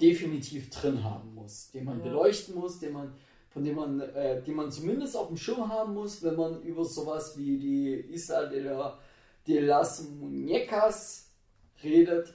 definitiv 0.01 0.69
drin 0.71 1.03
haben 1.03 1.35
muss, 1.35 1.69
den 1.71 1.85
man 1.85 1.99
Ja. 1.99 2.05
beleuchten 2.05 2.55
muss, 2.55 2.79
den 2.79 2.93
man, 2.93 3.13
von 3.49 3.63
dem 3.63 3.75
man, 3.75 3.99
äh, 3.99 4.41
den 4.41 4.55
man 4.55 4.71
zumindest 4.71 5.15
auf 5.15 5.27
dem 5.27 5.37
Schirm 5.37 5.69
haben 5.69 5.93
muss, 5.93 6.23
wenn 6.23 6.35
man 6.35 6.61
über 6.63 6.83
sowas 6.83 7.37
wie 7.37 7.57
die 7.59 7.93
Isla 8.11 8.47
de, 8.47 8.59
la, 8.61 8.97
de 9.47 9.59
las 9.59 10.03
Muñecas 10.19 11.27
redet. 11.83 12.29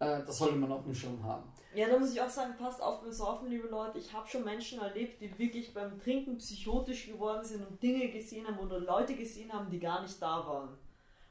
Äh, 0.00 0.22
das 0.24 0.38
sollte 0.38 0.56
man 0.56 0.72
auf 0.72 0.84
dem 0.84 0.94
Schirm 0.94 1.22
haben. 1.22 1.52
Ja, 1.74 1.88
da 1.88 1.98
muss 1.98 2.12
ich 2.12 2.20
auch 2.20 2.30
sagen, 2.30 2.54
passt 2.58 2.80
auf 2.82 3.02
beim 3.02 3.12
Saufen, 3.12 3.48
liebe 3.50 3.68
Leute. 3.68 3.98
Ich 3.98 4.12
habe 4.12 4.26
schon 4.26 4.44
Menschen 4.44 4.80
erlebt, 4.80 5.20
die 5.20 5.38
wirklich 5.38 5.72
beim 5.74 6.00
Trinken 6.00 6.38
psychotisch 6.38 7.06
geworden 7.06 7.44
sind 7.44 7.66
und 7.66 7.82
Dinge 7.82 8.08
gesehen 8.08 8.46
haben 8.46 8.58
oder 8.58 8.78
Leute 8.80 9.14
gesehen 9.14 9.52
haben, 9.52 9.70
die 9.70 9.78
gar 9.78 10.00
nicht 10.02 10.20
da 10.20 10.44
waren. 10.46 10.70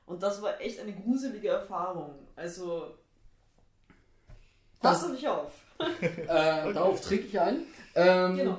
Und 0.05 0.21
das 0.23 0.41
war 0.41 0.61
echt 0.61 0.79
eine 0.79 0.93
gruselige 0.93 1.49
Erfahrung. 1.49 2.13
Also, 2.35 2.93
Das- 4.81 5.01
pass 5.01 5.03
auf 5.05 5.11
dich 5.15 5.27
auf. 5.27 5.51
Äh, 6.01 6.27
Darauf 6.73 7.01
trinke 7.01 7.25
ich 7.25 7.39
ein. 7.39 7.63
Ähm, 7.95 8.35
Genau. 8.37 8.57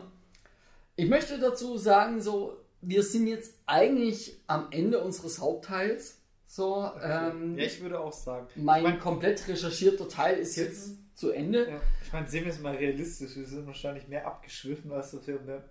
Ich 0.96 1.08
möchte 1.08 1.38
dazu 1.38 1.76
sagen, 1.78 2.20
so, 2.20 2.56
wir 2.80 3.02
sind 3.04 3.28
jetzt 3.28 3.54
eigentlich 3.66 4.36
am 4.48 4.66
Ende 4.72 5.00
unseres 5.02 5.40
Hauptteils. 5.40 6.18
So, 6.48 6.90
ähm, 7.02 7.56
Ja, 7.56 7.64
ich 7.64 7.80
würde 7.80 8.00
auch 8.00 8.12
sagen. 8.12 8.46
mein 8.56 8.82
ich 8.84 8.90
mein, 8.90 8.98
komplett 9.00 9.46
recherchierter 9.48 10.08
Teil 10.08 10.38
ist 10.38 10.56
jetzt 10.56 10.96
zu 11.18 11.32
Ende. 11.32 11.68
ja, 11.68 11.80
ich 12.00 12.12
meine, 12.12 12.28
sehen 12.28 12.44
wir 12.44 12.52
es 12.52 12.60
mal 12.60 12.76
realistisch. 12.76 13.34
Wir 13.34 13.44
sind 13.44 13.66
wahrscheinlich 13.66 14.06
mehr 14.06 14.24
abgeschwiffen, 14.24 14.92
als 14.92 15.10
dass 15.10 15.26
wir 15.26 15.40
mehr 15.40 15.64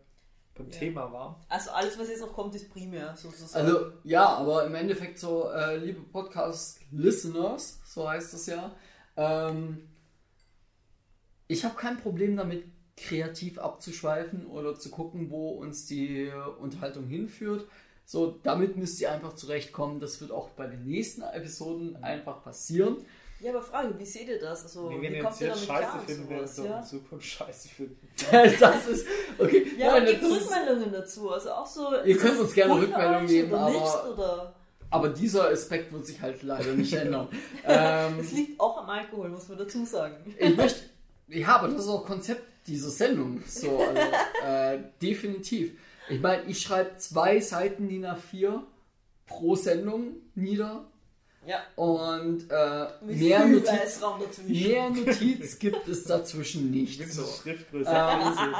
beim 0.55 0.69
Ja. 0.69 0.77
Thema 0.77 1.13
waren. 1.13 1.35
Also 1.47 1.71
alles, 1.71 1.97
was 1.97 2.09
jetzt 2.09 2.19
noch 2.19 2.33
kommt, 2.33 2.53
ist 2.55 2.69
primär 2.69 3.15
sozusagen. 3.15 3.65
Also, 3.65 3.91
ja, 4.03 4.25
aber 4.25 4.65
im 4.65 4.75
Endeffekt 4.75 5.17
so, 5.19 5.49
äh, 5.51 5.77
liebe 5.77 6.01
Podcast-Listeners, 6.01 7.79
so 7.85 8.09
heißt 8.09 8.33
es 8.33 8.47
ja, 8.47 8.75
ähm, 9.15 9.87
ich 11.47 11.63
habe 11.63 11.75
kein 11.75 11.97
Problem 11.97 12.35
damit, 12.35 12.65
kreativ 12.97 13.57
abzuschweifen 13.59 14.47
oder 14.47 14.75
zu 14.77 14.89
gucken, 14.89 15.29
wo 15.29 15.51
uns 15.51 15.85
die 15.85 16.29
Unterhaltung 16.59 17.05
hinführt. 17.07 17.67
So, 18.05 18.39
damit 18.43 18.75
müsst 18.75 18.99
ihr 18.99 19.11
einfach 19.11 19.33
zurechtkommen. 19.33 19.99
Das 20.01 20.19
wird 20.19 20.31
auch 20.31 20.49
bei 20.49 20.67
den 20.67 20.85
nächsten 20.85 21.21
Episoden 21.21 21.95
einfach 22.03 22.43
passieren. 22.43 22.97
Ja, 23.39 23.51
aber 23.51 23.61
Frage, 23.61 23.97
wie 23.99 24.05
seht 24.05 24.27
ihr 24.27 24.39
das? 24.39 24.63
Also, 24.63 24.89
Wenn 24.89 24.97
wie 24.97 25.01
wir 25.03 25.09
den 25.11 25.23
kommt 25.23 25.39
jetzt 25.39 25.49
damit 25.55 25.67
scheiße 25.67 25.91
klar? 25.91 26.03
finden, 26.05 26.29
werden 26.29 26.47
sowas, 26.47 26.57
wir 26.57 26.65
ja? 26.71 26.79
in 26.79 26.85
Zukunft 26.85 27.25
scheiße 27.25 27.67
finden. 27.69 28.07
das 28.59 28.87
ist, 28.87 29.07
okay. 29.37 29.67
Ja, 29.77 29.91
nein, 29.91 30.01
aber 30.03 30.11
ist, 30.11 30.23
Rückmeldungen 30.23 30.91
dazu. 30.91 31.29
Also 31.31 31.51
auch 31.51 31.65
so. 31.65 31.91
Ihr 31.97 32.03
ist 32.05 32.21
könnt 32.21 32.39
uns 32.39 32.53
gerne 32.53 32.73
Rückmeldungen 32.75 33.27
geben, 33.27 33.51
oder 33.51 33.61
aber- 33.61 33.71
Nicht, 33.71 34.05
oder? 34.13 34.55
aber 34.89 35.09
dieser 35.09 35.49
Aspekt 35.49 35.91
wird 35.93 36.05
sich 36.05 36.21
halt 36.21 36.41
leider 36.43 36.73
nicht 36.73 36.93
ändern. 36.93 37.27
ähm, 37.65 38.19
Es 38.19 38.31
liegt 38.31 38.59
auch 38.59 38.77
am 38.81 38.89
Alkohol, 38.89 39.29
muss 39.29 39.47
man 39.49 39.57
dazu 39.57 39.85
sagen. 39.85 40.15
Ich 40.37 40.55
möchte, 40.55 40.79
ja, 41.27 41.47
aber 41.57 41.67
das 41.67 41.83
ist 41.83 41.89
auch 41.89 42.05
Konzept 42.05 42.43
dieser 42.67 42.89
Sendung. 42.89 43.43
So, 43.47 43.79
also, 43.79 44.01
äh, 44.45 44.79
definitiv. 45.01 45.73
Ich 46.09 46.21
meine, 46.21 46.43
ich 46.45 46.61
schreibe 46.61 46.97
zwei 46.97 47.39
Seiten 47.39 47.87
DIN 47.89 48.05
A4 48.05 48.61
pro 49.25 49.55
Sendung 49.55 50.15
nieder 50.35 50.85
Ja. 51.47 51.63
und 51.77 52.51
äh, 52.51 52.87
mehr, 53.05 53.45
Notiz, 53.45 54.01
mehr 54.47 54.89
Notiz 54.89 55.57
gibt 55.57 55.87
es 55.87 56.03
dazwischen 56.03 56.71
nicht. 56.71 56.99
Mit 56.99 57.13
So. 57.13 57.23
Schriftgröße. 57.23 57.89
Ähm, 57.89 58.53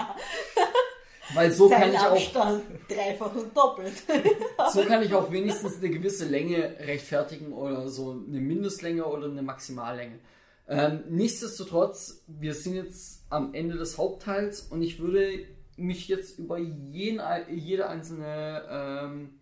weil 1.34 1.52
so 1.52 1.68
kann 1.68 1.92
ich 1.92 2.00
auch 2.00 2.16
Zeilenabstand 2.16 2.64
dreifach 2.88 3.36
und 3.36 3.58
doppelt. 3.58 3.92
so 4.74 4.84
kann 4.84 5.04
ich 5.04 5.14
auch 5.14 5.30
wenigstens 5.30 5.80
eine 5.80 5.90
gewisse 5.90 6.26
Länge 6.26 6.78
rechtfertigen 6.80 7.52
oder 7.52 7.90
so 7.90 8.12
eine 8.12 8.40
Mindestlänge 8.40 9.06
oder 9.06 9.26
eine 9.26 9.42
Maximallänge. 9.42 10.20
Ähm, 10.70 11.04
nichtsdestotrotz, 11.10 12.24
wir 12.28 12.54
sind 12.54 12.76
jetzt 12.76 13.24
am 13.30 13.54
Ende 13.54 13.76
des 13.76 13.98
Hauptteils 13.98 14.62
und 14.62 14.82
ich 14.82 15.00
würde 15.00 15.46
mich 15.76 16.08
jetzt 16.08 16.40
über 16.40 16.58
jeden, 16.58 17.22
jede 17.50 17.90
einzelne 17.90 18.64
ähm, 18.70 19.40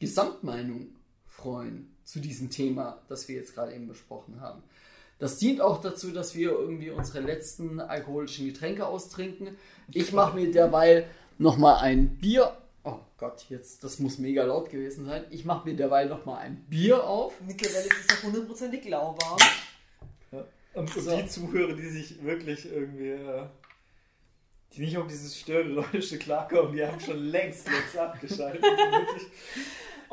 Gesamtmeinung 0.00 0.88
freuen 1.24 1.93
zu 2.04 2.20
diesem 2.20 2.50
Thema, 2.50 3.00
das 3.08 3.28
wir 3.28 3.36
jetzt 3.36 3.54
gerade 3.54 3.74
eben 3.74 3.88
besprochen 3.88 4.40
haben. 4.40 4.62
Das 5.18 5.38
dient 5.38 5.60
auch 5.60 5.80
dazu, 5.80 6.10
dass 6.10 6.34
wir 6.34 6.50
irgendwie 6.50 6.90
unsere 6.90 7.20
letzten 7.20 7.80
alkoholischen 7.80 8.46
Getränke 8.46 8.86
austrinken. 8.86 9.56
Ich 9.92 10.12
mache 10.12 10.36
mir 10.36 10.50
derweil 10.50 11.06
nochmal 11.38 11.76
ein 11.82 12.16
Bier. 12.16 12.56
Oh 12.82 12.98
Gott, 13.16 13.46
jetzt, 13.48 13.82
das 13.84 13.98
muss 14.00 14.18
mega 14.18 14.44
laut 14.44 14.70
gewesen 14.70 15.06
sein. 15.06 15.24
Ich 15.30 15.44
mache 15.44 15.68
mir 15.68 15.76
derweil 15.76 16.08
nochmal 16.08 16.40
ein 16.40 16.56
Bier 16.68 17.04
auf. 17.04 17.40
Mittlerweile 17.46 17.86
ist 17.86 18.00
es 18.00 18.16
noch 18.16 18.22
hundertprozentig 18.24 18.84
lauwarm. 18.88 19.38
Ja. 20.32 20.44
Und 20.74 20.90
für 20.90 21.00
So. 21.00 21.16
die 21.16 21.26
Zuhörer, 21.26 21.72
die 21.74 21.88
sich 21.88 22.22
wirklich 22.22 22.66
irgendwie, 22.70 23.10
äh, 23.10 23.46
die 24.74 24.80
nicht 24.82 24.98
auf 24.98 25.06
dieses 25.06 25.38
Störgeräusche 25.38 26.18
klarkommen, 26.18 26.74
die 26.74 26.84
haben 26.84 27.00
schon 27.00 27.18
längst, 27.24 27.66
längst 27.70 27.96
abgeschaltet. 27.96 28.64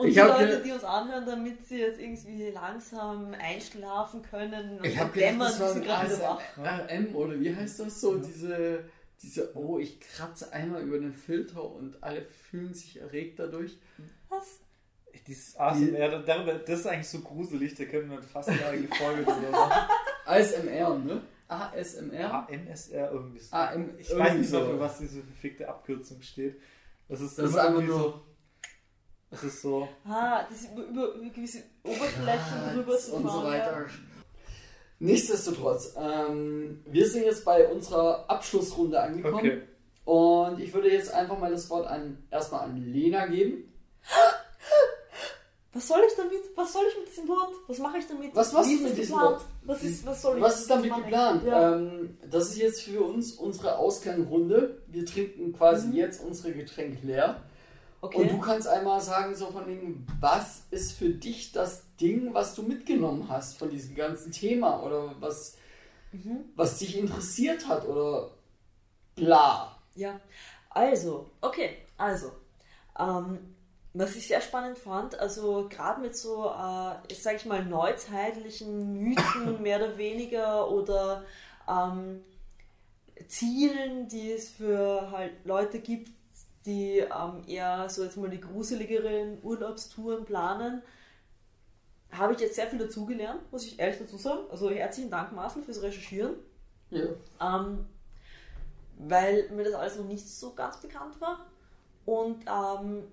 Und 0.02 0.08
Ich 0.10 0.14
die 0.16 0.20
Leute, 0.20 0.62
die 0.64 0.72
uns 0.72 0.84
anhören, 0.84 1.26
damit 1.26 1.68
sie 1.68 1.80
jetzt 1.80 2.00
irgendwie 2.00 2.50
langsam 2.50 3.34
einschlafen 3.40 4.22
können 4.22 4.80
und 4.80 4.86
Ich 4.86 4.96
dann 4.98 5.12
gedacht, 5.14 5.62
ein 5.76 5.82
gerade 5.84 6.20
wach. 6.22 6.42
ASMR 6.58 7.16
oder 7.16 7.40
wie 7.40 7.56
heißt 7.56 7.80
das 7.80 8.02
so? 8.02 8.18
Diese, 8.18 8.86
diese, 9.22 9.56
oh, 9.56 9.78
ich 9.80 10.00
kratze 10.00 10.52
einmal 10.52 10.82
über 10.82 11.00
den 11.00 11.14
Filter 11.14 11.64
und 11.64 12.02
alle 12.04 12.22
fühlen 12.26 12.74
sich 12.74 13.00
erregt 13.00 13.40
dadurch. 13.40 13.78
Was? 14.30 14.60
Dieses 15.28 15.58
ASMR, 15.60 16.20
darüber, 16.24 16.54
das 16.56 16.80
ist 16.80 16.88
eigentlich 16.88 17.10
so 17.10 17.20
gruselig, 17.20 17.76
da 17.76 17.84
können 17.86 18.10
wir 18.10 18.22
fast 18.24 18.50
eine 18.50 18.66
eigene 18.66 18.88
Folge 18.96 19.24
drüber 19.24 19.52
machen. 19.52 19.90
ASMR, 20.26 20.98
ne? 21.00 21.22
ASMR? 21.48 22.48
AMSR 22.50 23.12
irgendwie 23.12 23.40
so. 23.40 23.56
AM, 23.56 23.90
Ich 24.00 24.18
weiß 24.18 24.34
nicht 24.36 24.50
so. 24.50 24.58
mehr, 24.60 24.70
für 24.70 24.80
was 24.80 24.98
diese 25.00 25.22
verfickte 25.22 25.68
Abkürzung 25.68 26.22
steht. 26.22 26.60
Das 27.10 27.20
ist, 27.20 27.38
Das 27.38 27.50
ist 27.50 27.58
einfach 27.58 27.82
nur- 27.82 28.22
Das 29.32 29.44
ist 29.44 29.62
so. 29.62 29.88
Ah, 30.06 30.44
das 30.50 30.60
ist 30.62 30.72
über, 30.74 30.84
über, 30.84 31.14
über 31.14 31.30
gewisse 31.30 31.64
Oberflächen 31.84 32.74
drüber 32.76 32.98
zu 32.98 33.16
und 33.16 33.24
so 33.24 33.30
fahren, 33.30 33.46
weiter. 33.46 33.86
Nichtsdestotrotz, 35.00 35.96
ähm, 35.98 36.84
wir 36.86 37.10
sind 37.10 37.24
jetzt 37.24 37.44
bei 37.46 37.68
unserer 37.68 38.30
Abschlussrunde 38.30 39.02
angekommen. 39.02 39.38
Okay. 39.38 39.62
Und 40.06 40.60
ich 40.60 40.74
würde 40.74 40.92
jetzt 40.92 41.12
einfach 41.14 41.40
mal 41.40 41.50
das 41.52 41.70
Wort 41.70 41.88
an, 41.88 42.18
erstmal 42.30 42.62
an 42.66 42.76
Lena 42.78 43.26
geben. 43.28 43.72
Was 45.74 45.88
soll 45.88 46.02
ich 46.06 46.16
damit? 46.18 46.40
Was 46.56 46.74
soll 46.74 46.84
ich 46.90 46.98
mit 47.00 47.08
diesem 47.10 47.28
Wort? 47.30 47.54
Was 47.68 47.78
mache 47.80 47.98
ich 48.00 48.08
damit? 48.08 48.36
Was 48.36 48.52
machst 48.52 48.70
Wie 48.70 48.78
du 48.78 48.84
ist 48.84 48.90
mit 48.90 48.98
diesem 48.98 49.16
geplant? 49.16 49.36
Wort? 49.38 49.46
Was, 49.64 49.84
ist, 49.84 50.06
was 50.06 50.22
soll 50.22 50.38
ich 50.38 50.44
Was 50.44 50.60
ist 50.62 50.70
damit 50.70 50.94
geplant? 50.96 51.44
Ja. 51.46 51.76
Ähm, 51.76 52.18
das 52.30 52.50
ist 52.50 52.58
jetzt 52.58 52.82
für 52.82 53.02
uns 53.02 53.32
unsere 53.34 53.78
Ausgangrunde. 53.78 54.82
Wir 54.88 55.06
trinken 55.06 55.54
quasi 55.54 55.88
Mhm. 55.88 55.94
jetzt 55.94 56.22
unsere 56.24 56.52
Getränke 56.54 57.08
leer. 57.08 57.42
Okay. 58.02 58.18
Und 58.18 58.32
du 58.32 58.40
kannst 58.40 58.68
einmal 58.68 59.00
sagen, 59.02 59.36
so 59.36 59.52
von 59.52 59.68
wegen, 59.68 60.06
was 60.20 60.64
ist 60.72 60.94
für 60.94 61.10
dich 61.10 61.52
das 61.52 61.84
Ding, 62.00 62.34
was 62.34 62.56
du 62.56 62.64
mitgenommen 62.64 63.28
hast 63.30 63.58
von 63.58 63.70
diesem 63.70 63.96
ganzen 63.96 64.32
Thema 64.32 64.84
oder 64.84 65.16
was, 65.20 65.58
Mhm. 66.12 66.46
was 66.56 66.78
dich 66.80 66.98
interessiert 66.98 67.68
hat 67.68 67.88
oder 67.88 68.32
bla. 69.16 69.78
Ja, 69.96 70.20
also, 70.70 71.30
okay, 71.42 71.78
also, 71.98 72.32
ähm, 73.00 73.56
was 73.94 74.16
ich 74.16 74.28
sehr 74.28 74.42
spannend 74.42 74.78
fand, 74.78 75.20
also 75.20 75.68
gerade 75.70 76.02
mit 76.02 76.16
so, 76.18 76.46
äh, 76.46 77.14
sage 77.14 77.38
ich 77.38 77.46
mal, 77.46 77.64
neuzeitlichen 77.66 79.02
Mythen 79.02 79.62
mehr 79.62 79.78
oder 79.78 79.98
weniger 79.98 80.70
oder 80.72 81.24
ähm, 81.68 82.22
Zielen, 83.28 84.08
die 84.08 84.32
es 84.32 84.50
für 84.50 85.12
halt 85.12 85.46
Leute 85.46 85.80
gibt, 85.80 86.10
die 86.66 87.00
ähm, 87.00 87.44
eher 87.48 87.90
so 87.90 88.04
jetzt 88.04 88.18
mal 88.18 88.30
die 88.30 88.42
gruseligeren 88.42 89.40
Urlaubstouren 89.44 90.26
planen, 90.26 90.82
habe 92.12 92.34
ich 92.34 92.40
jetzt 92.40 92.56
sehr 92.56 92.68
viel 92.68 92.80
dazugelernt, 92.80 93.52
muss 93.52 93.66
ich 93.66 93.80
ehrlich 93.80 94.00
dazu 94.00 94.18
sagen. 94.18 94.42
Also 94.50 94.70
herzlichen 94.70 95.10
Dank, 95.10 95.32
Marcel, 95.32 95.64
fürs 95.64 95.82
Recherchieren. 95.82 96.36
Ja. 96.90 97.06
Ähm, 97.40 97.86
weil 98.98 99.50
mir 99.50 99.64
das 99.64 99.74
alles 99.74 99.98
noch 99.98 100.06
nicht 100.06 100.28
so 100.28 100.54
ganz 100.54 100.78
bekannt 100.82 101.20
war. 101.22 101.46
Und 102.06 102.46
ähm, 102.48 103.08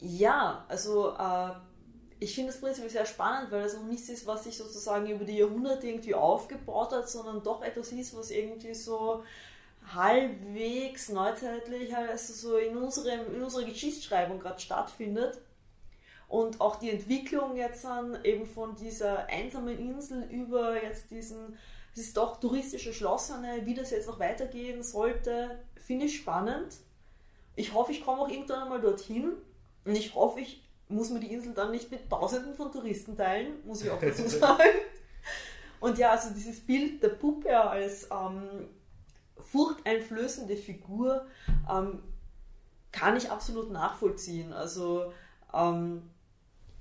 Ja, 0.00 0.64
also 0.68 1.10
äh, 1.18 1.50
ich 2.20 2.34
finde 2.34 2.52
das 2.52 2.60
prinzipiell 2.60 2.90
sehr 2.90 3.06
spannend, 3.06 3.50
weil 3.50 3.62
das 3.62 3.74
noch 3.74 3.84
nichts 3.84 4.08
ist, 4.08 4.26
was 4.26 4.44
sich 4.44 4.56
sozusagen 4.56 5.06
über 5.08 5.24
die 5.24 5.38
Jahrhunderte 5.38 5.86
irgendwie 5.86 6.14
aufgebaut 6.14 6.92
hat, 6.92 7.08
sondern 7.08 7.42
doch 7.42 7.62
etwas 7.62 7.92
ist, 7.92 8.16
was 8.16 8.30
irgendwie 8.30 8.74
so 8.74 9.22
halbwegs 9.94 11.08
neuzeitlich 11.08 11.94
also 11.96 12.32
so 12.32 12.56
in, 12.56 12.76
unserem, 12.76 13.34
in 13.34 13.42
unserer 13.42 13.64
Geschichtsschreibung 13.64 14.38
gerade 14.38 14.60
stattfindet. 14.60 15.38
Und 16.28 16.60
auch 16.60 16.76
die 16.76 16.90
Entwicklung 16.90 17.56
jetzt 17.56 17.84
an 17.84 18.16
eben 18.22 18.46
von 18.46 18.76
dieser 18.76 19.26
einsamen 19.26 19.76
Insel 19.76 20.22
über 20.30 20.80
jetzt 20.80 21.10
diesen, 21.10 21.58
dieses 21.96 22.12
doch 22.12 22.38
touristische 22.38 22.92
Schloss, 22.92 23.32
wie 23.64 23.74
das 23.74 23.90
jetzt 23.90 24.06
noch 24.06 24.20
weitergehen 24.20 24.82
sollte, 24.84 25.58
finde 25.74 26.06
ich 26.06 26.16
spannend. 26.16 26.76
Ich 27.56 27.74
hoffe, 27.74 27.90
ich 27.90 28.04
komme 28.04 28.22
auch 28.22 28.28
irgendwann 28.28 28.62
einmal 28.62 28.80
dorthin. 28.80 29.32
Und 29.84 29.96
ich 29.96 30.14
hoffe, 30.14 30.40
ich 30.40 30.62
muss 30.88 31.10
mir 31.10 31.20
die 31.20 31.32
Insel 31.32 31.52
dann 31.52 31.72
nicht 31.72 31.90
mit 31.90 32.08
Tausenden 32.08 32.54
von 32.54 32.70
Touristen 32.70 33.16
teilen, 33.16 33.54
muss 33.64 33.82
ich 33.82 33.90
auch 33.90 34.00
dazu 34.00 34.28
sagen. 34.28 34.62
Und 35.80 35.98
ja, 35.98 36.10
also 36.10 36.32
dieses 36.32 36.60
Bild 36.60 37.02
der 37.02 37.08
Puppe 37.08 37.58
als 37.58 38.08
ähm, 38.10 38.68
furchteinflößende 39.50 40.56
Figur 40.56 41.26
ähm, 41.70 42.00
kann 42.92 43.16
ich 43.16 43.30
absolut 43.30 43.70
nachvollziehen. 43.70 44.52
Also 44.52 45.12
ähm, 45.52 46.02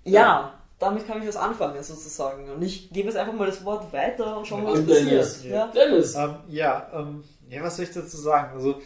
ja, 0.04 0.22
ja, 0.22 0.54
damit 0.80 1.06
kann 1.08 1.22
ich 1.22 1.28
was 1.28 1.36
anfangen 1.36 1.82
sozusagen. 1.84 2.50
Und 2.50 2.62
ich 2.62 2.90
gebe 2.92 3.10
jetzt 3.10 3.18
einfach 3.18 3.34
mal 3.34 3.48
das 3.48 3.64
Wort 3.66 3.92
weiter 3.92 4.38
und 4.38 4.48
schauen, 4.48 4.66
was 4.66 4.86
passiert. 4.86 5.44
Ja, 5.46 5.68
Dennis. 5.68 6.16
Ähm, 6.16 6.36
ja, 6.48 6.90
ähm, 6.94 7.24
ja, 7.50 7.64
was 7.64 7.76
soll 7.76 7.86
ich 7.86 7.92
dazu 7.92 8.18
sagen? 8.18 8.54
Also 8.54 8.82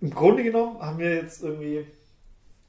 im 0.00 0.10
Grunde 0.10 0.42
genommen 0.42 0.80
haben 0.80 0.98
wir 0.98 1.14
jetzt 1.14 1.42
irgendwie 1.42 1.86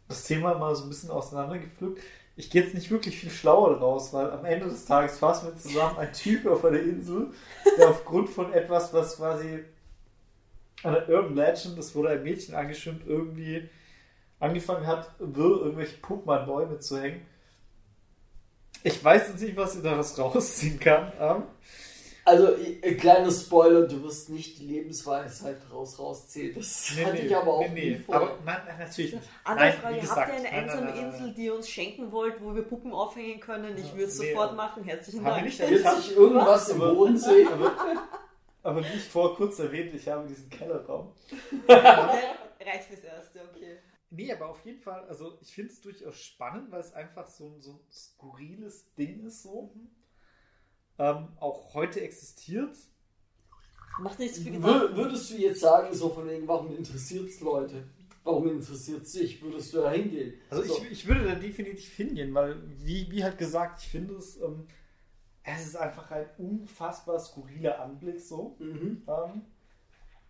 das 0.07 0.23
Thema 0.25 0.53
mal 0.55 0.75
so 0.75 0.83
ein 0.83 0.89
bisschen 0.89 1.09
auseinandergepflückt. 1.09 2.01
Ich 2.35 2.49
gehe 2.49 2.63
jetzt 2.63 2.73
nicht 2.73 2.91
wirklich 2.91 3.17
viel 3.17 3.29
schlauer 3.29 3.71
daraus, 3.71 4.13
weil 4.13 4.31
am 4.31 4.45
Ende 4.45 4.67
des 4.67 4.85
Tages 4.85 5.19
fassen 5.19 5.47
wir 5.47 5.57
zusammen 5.57 5.97
ein 5.97 6.11
Typ 6.13 6.45
auf 6.47 6.63
einer 6.65 6.79
Insel, 6.79 7.31
der 7.77 7.89
aufgrund 7.89 8.29
von 8.29 8.53
etwas, 8.53 8.93
was 8.93 9.17
quasi 9.17 9.63
einer 10.83 11.07
Urban 11.07 11.35
Legend, 11.35 11.77
das 11.77 11.93
wurde 11.95 12.09
ein 12.09 12.23
Mädchen 12.23 12.55
angeschwimmt, 12.55 13.05
irgendwie 13.05 13.69
angefangen 14.39 14.87
hat, 14.87 15.11
Will 15.19 15.59
irgendwelche 15.59 15.97
Puppen 15.97 16.31
an 16.31 16.45
Bäume 16.45 16.79
zu 16.79 16.99
hängen. 16.99 17.25
Ich 18.83 19.03
weiß 19.03 19.29
jetzt 19.29 19.41
nicht, 19.41 19.55
was 19.55 19.75
ihr 19.75 19.83
daraus 19.83 20.17
rausziehen 20.17 20.79
kann. 20.79 21.11
Ähm, 21.19 21.43
also, 22.23 22.55
äh, 22.55 22.93
kleiner 22.95 23.31
Spoiler, 23.31 23.87
du 23.87 24.03
wirst 24.03 24.29
nicht 24.29 24.59
die 24.59 24.65
Lebensweisheit 24.65 25.57
raus 25.71 25.97
rausziehen. 25.97 26.53
Das 26.55 26.93
nee, 26.95 27.03
hatte 27.03 27.15
nee, 27.15 27.21
ich 27.21 27.35
aber 27.35 27.53
auch 27.53 27.67
nee, 27.69 27.91
nie 27.91 27.95
vor. 27.97 28.15
Aber 28.15 28.37
nein, 28.45 28.57
natürlich 28.79 29.13
nicht. 29.13 29.29
Andere 29.43 29.65
nein, 29.65 29.77
Frage, 29.79 29.99
gesagt, 29.99 30.17
habt 30.17 30.29
ihr 30.29 30.35
eine 30.35 30.49
einsame 30.49 30.85
nein, 30.85 30.95
nein, 30.95 31.13
Insel, 31.13 31.33
die 31.33 31.45
ihr 31.45 31.55
uns 31.55 31.69
schenken 31.69 32.11
wollt, 32.11 32.35
wo 32.41 32.53
wir 32.53 32.61
Puppen 32.61 32.93
aufhängen 32.93 33.39
können? 33.39 33.75
Ich 33.77 33.91
würde 33.93 34.05
es 34.05 34.17
sofort 34.17 34.55
machen. 34.55 34.83
Herzlichen 34.83 35.23
Dank. 35.23 35.45
Gibt 35.45 35.57
sich 35.57 36.15
irgendwas 36.15 36.69
im 36.69 36.79
Bodensee? 36.79 37.47
Aber 38.63 38.83
wie 38.83 38.95
ich 38.95 39.03
vor 39.03 39.35
kurz 39.35 39.59
erwähnt, 39.59 39.93
ich 39.93 40.07
habe 40.07 40.27
diesen 40.27 40.49
Kellerraum. 40.49 41.13
Reicht 41.67 42.85
fürs 42.87 43.03
Erste, 43.03 43.41
okay. 43.49 43.77
Nee, 44.11 44.31
aber 44.31 44.49
auf 44.49 44.63
jeden 44.65 44.79
Fall, 44.79 45.05
also 45.07 45.37
ich 45.41 45.53
finde 45.53 45.71
es 45.71 45.81
durchaus 45.81 46.19
spannend, 46.19 46.69
weil 46.69 46.81
es 46.81 46.93
einfach 46.93 47.27
so, 47.27 47.55
so 47.59 47.71
ein 47.71 47.79
skurriles 47.91 48.93
Ding 48.95 49.25
ist, 49.25 49.43
so. 49.43 49.71
Mhm. 49.73 49.89
Ähm, 50.99 51.29
auch 51.39 51.73
heute 51.73 52.01
existiert. 52.01 52.75
Macht 53.99 54.19
nichts 54.19 54.39
für 54.39 54.51
Wür 54.61 54.95
Würdest 54.95 55.31
du 55.31 55.37
jetzt 55.37 55.61
sagen, 55.61 55.93
so 55.93 56.09
von 56.09 56.27
wegen, 56.27 56.47
warum 56.47 56.75
interessiert 56.75 57.29
es 57.29 57.39
Leute? 57.39 57.87
Warum 58.23 58.49
interessiert 58.49 59.03
es 59.03 59.13
sich? 59.13 59.41
Würdest 59.41 59.73
du 59.73 59.77
da 59.77 59.91
hingehen? 59.91 60.35
Also, 60.49 60.61
also 60.63 60.83
ich, 60.83 60.91
ich 60.91 61.07
würde 61.07 61.23
da 61.23 61.35
definitiv 61.35 61.95
hingehen, 61.95 62.33
weil, 62.33 62.61
wie, 62.83 63.09
wie 63.09 63.23
halt 63.23 63.37
gesagt, 63.37 63.81
ich 63.81 63.87
finde 63.87 64.15
es. 64.15 64.39
Ähm, 64.41 64.67
es 65.43 65.67
ist 65.67 65.75
einfach 65.75 66.11
ein 66.11 66.25
unfassbar 66.37 67.19
skurriler 67.19 67.81
Anblick 67.81 68.19
so. 68.19 68.55
Mhm. 68.59 69.03
Ähm, 69.07 69.41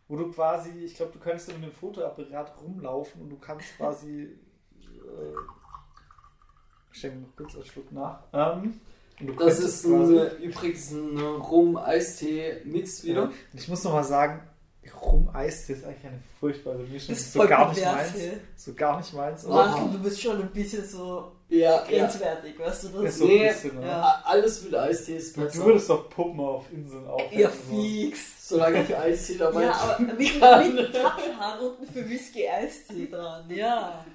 wo 0.08 0.18
du 0.18 0.32
quasi, 0.32 0.72
ich 0.84 0.96
glaube, 0.96 1.14
du 1.14 1.20
könntest 1.20 1.48
mit 1.50 1.64
dem 1.64 1.72
Fotoapparat 1.72 2.62
rumlaufen 2.62 3.22
und 3.22 3.30
du 3.30 3.38
kannst 3.38 3.78
quasi. 3.78 4.38
Äh, 4.80 5.38
ich 6.94 7.04
mir 7.04 7.16
noch 7.16 7.36
kurz 7.38 7.56
einen 7.56 7.66
Schluck 7.66 7.92
nach. 7.94 8.24
Ähm, 8.34 8.82
das 9.38 9.60
ist 9.60 9.86
ein, 9.86 10.38
übrigens 10.42 10.92
ein 10.92 11.18
Rum-Eistee-Mix 11.18 13.04
wieder. 13.06 13.24
Ja. 13.26 13.32
Ich 13.54 13.68
muss 13.70 13.84
nochmal 13.84 14.04
sagen, 14.04 14.42
Rum-Eistee 15.02 15.74
ist 15.74 15.86
eigentlich 15.86 16.06
eine 16.06 16.24
furchtbare 16.40 16.78
Mischung. 16.78 17.16
Das 17.16 17.20
ist 17.20 17.34
so 17.34 17.48
gar 17.48 17.70
nicht 17.70 17.84
meins. 17.84 18.14
So 18.56 18.74
gar 18.74 18.98
nicht 19.00 19.14
meins. 19.14 19.44
Marcel, 19.46 19.92
du 19.92 20.00
bist 20.00 20.22
schon 20.22 20.42
ein 20.42 20.52
bisschen 20.52 20.88
so 20.88 21.32
ja, 21.50 21.84
grenzwertig, 21.84 22.58
ja. 22.58 22.66
weißt 22.66 22.84
du 22.84 22.88
das? 22.90 23.04
Ist 23.04 23.18
so 23.20 23.26
nee, 23.26 23.48
bisschen, 23.48 23.82
ja. 23.82 24.22
Alles 24.24 24.64
mit 24.64 24.76
Eistee 24.76 25.18
ist 25.18 25.36
besser. 25.36 25.60
Du 25.60 25.66
würdest 25.66 25.90
doch 25.90 26.10
Puppen 26.10 26.40
auf 26.40 26.72
Inseln 26.72 27.08
aufhängen. 27.08 27.42
Ja, 27.42 27.50
fix. 27.50 28.48
Solange 28.50 28.84
ich 28.84 28.96
Eistee 28.96 29.38
dabei 29.38 29.64
Ja, 29.64 29.72
aber 29.74 30.00
mit, 30.00 30.18
mit 30.18 30.94
Zapfhahn 30.94 31.60
unten 31.60 31.92
für 31.92 32.08
Whisky 32.10 32.48
Eistee 32.48 33.08
dran, 33.10 33.50
ja. 33.50 34.06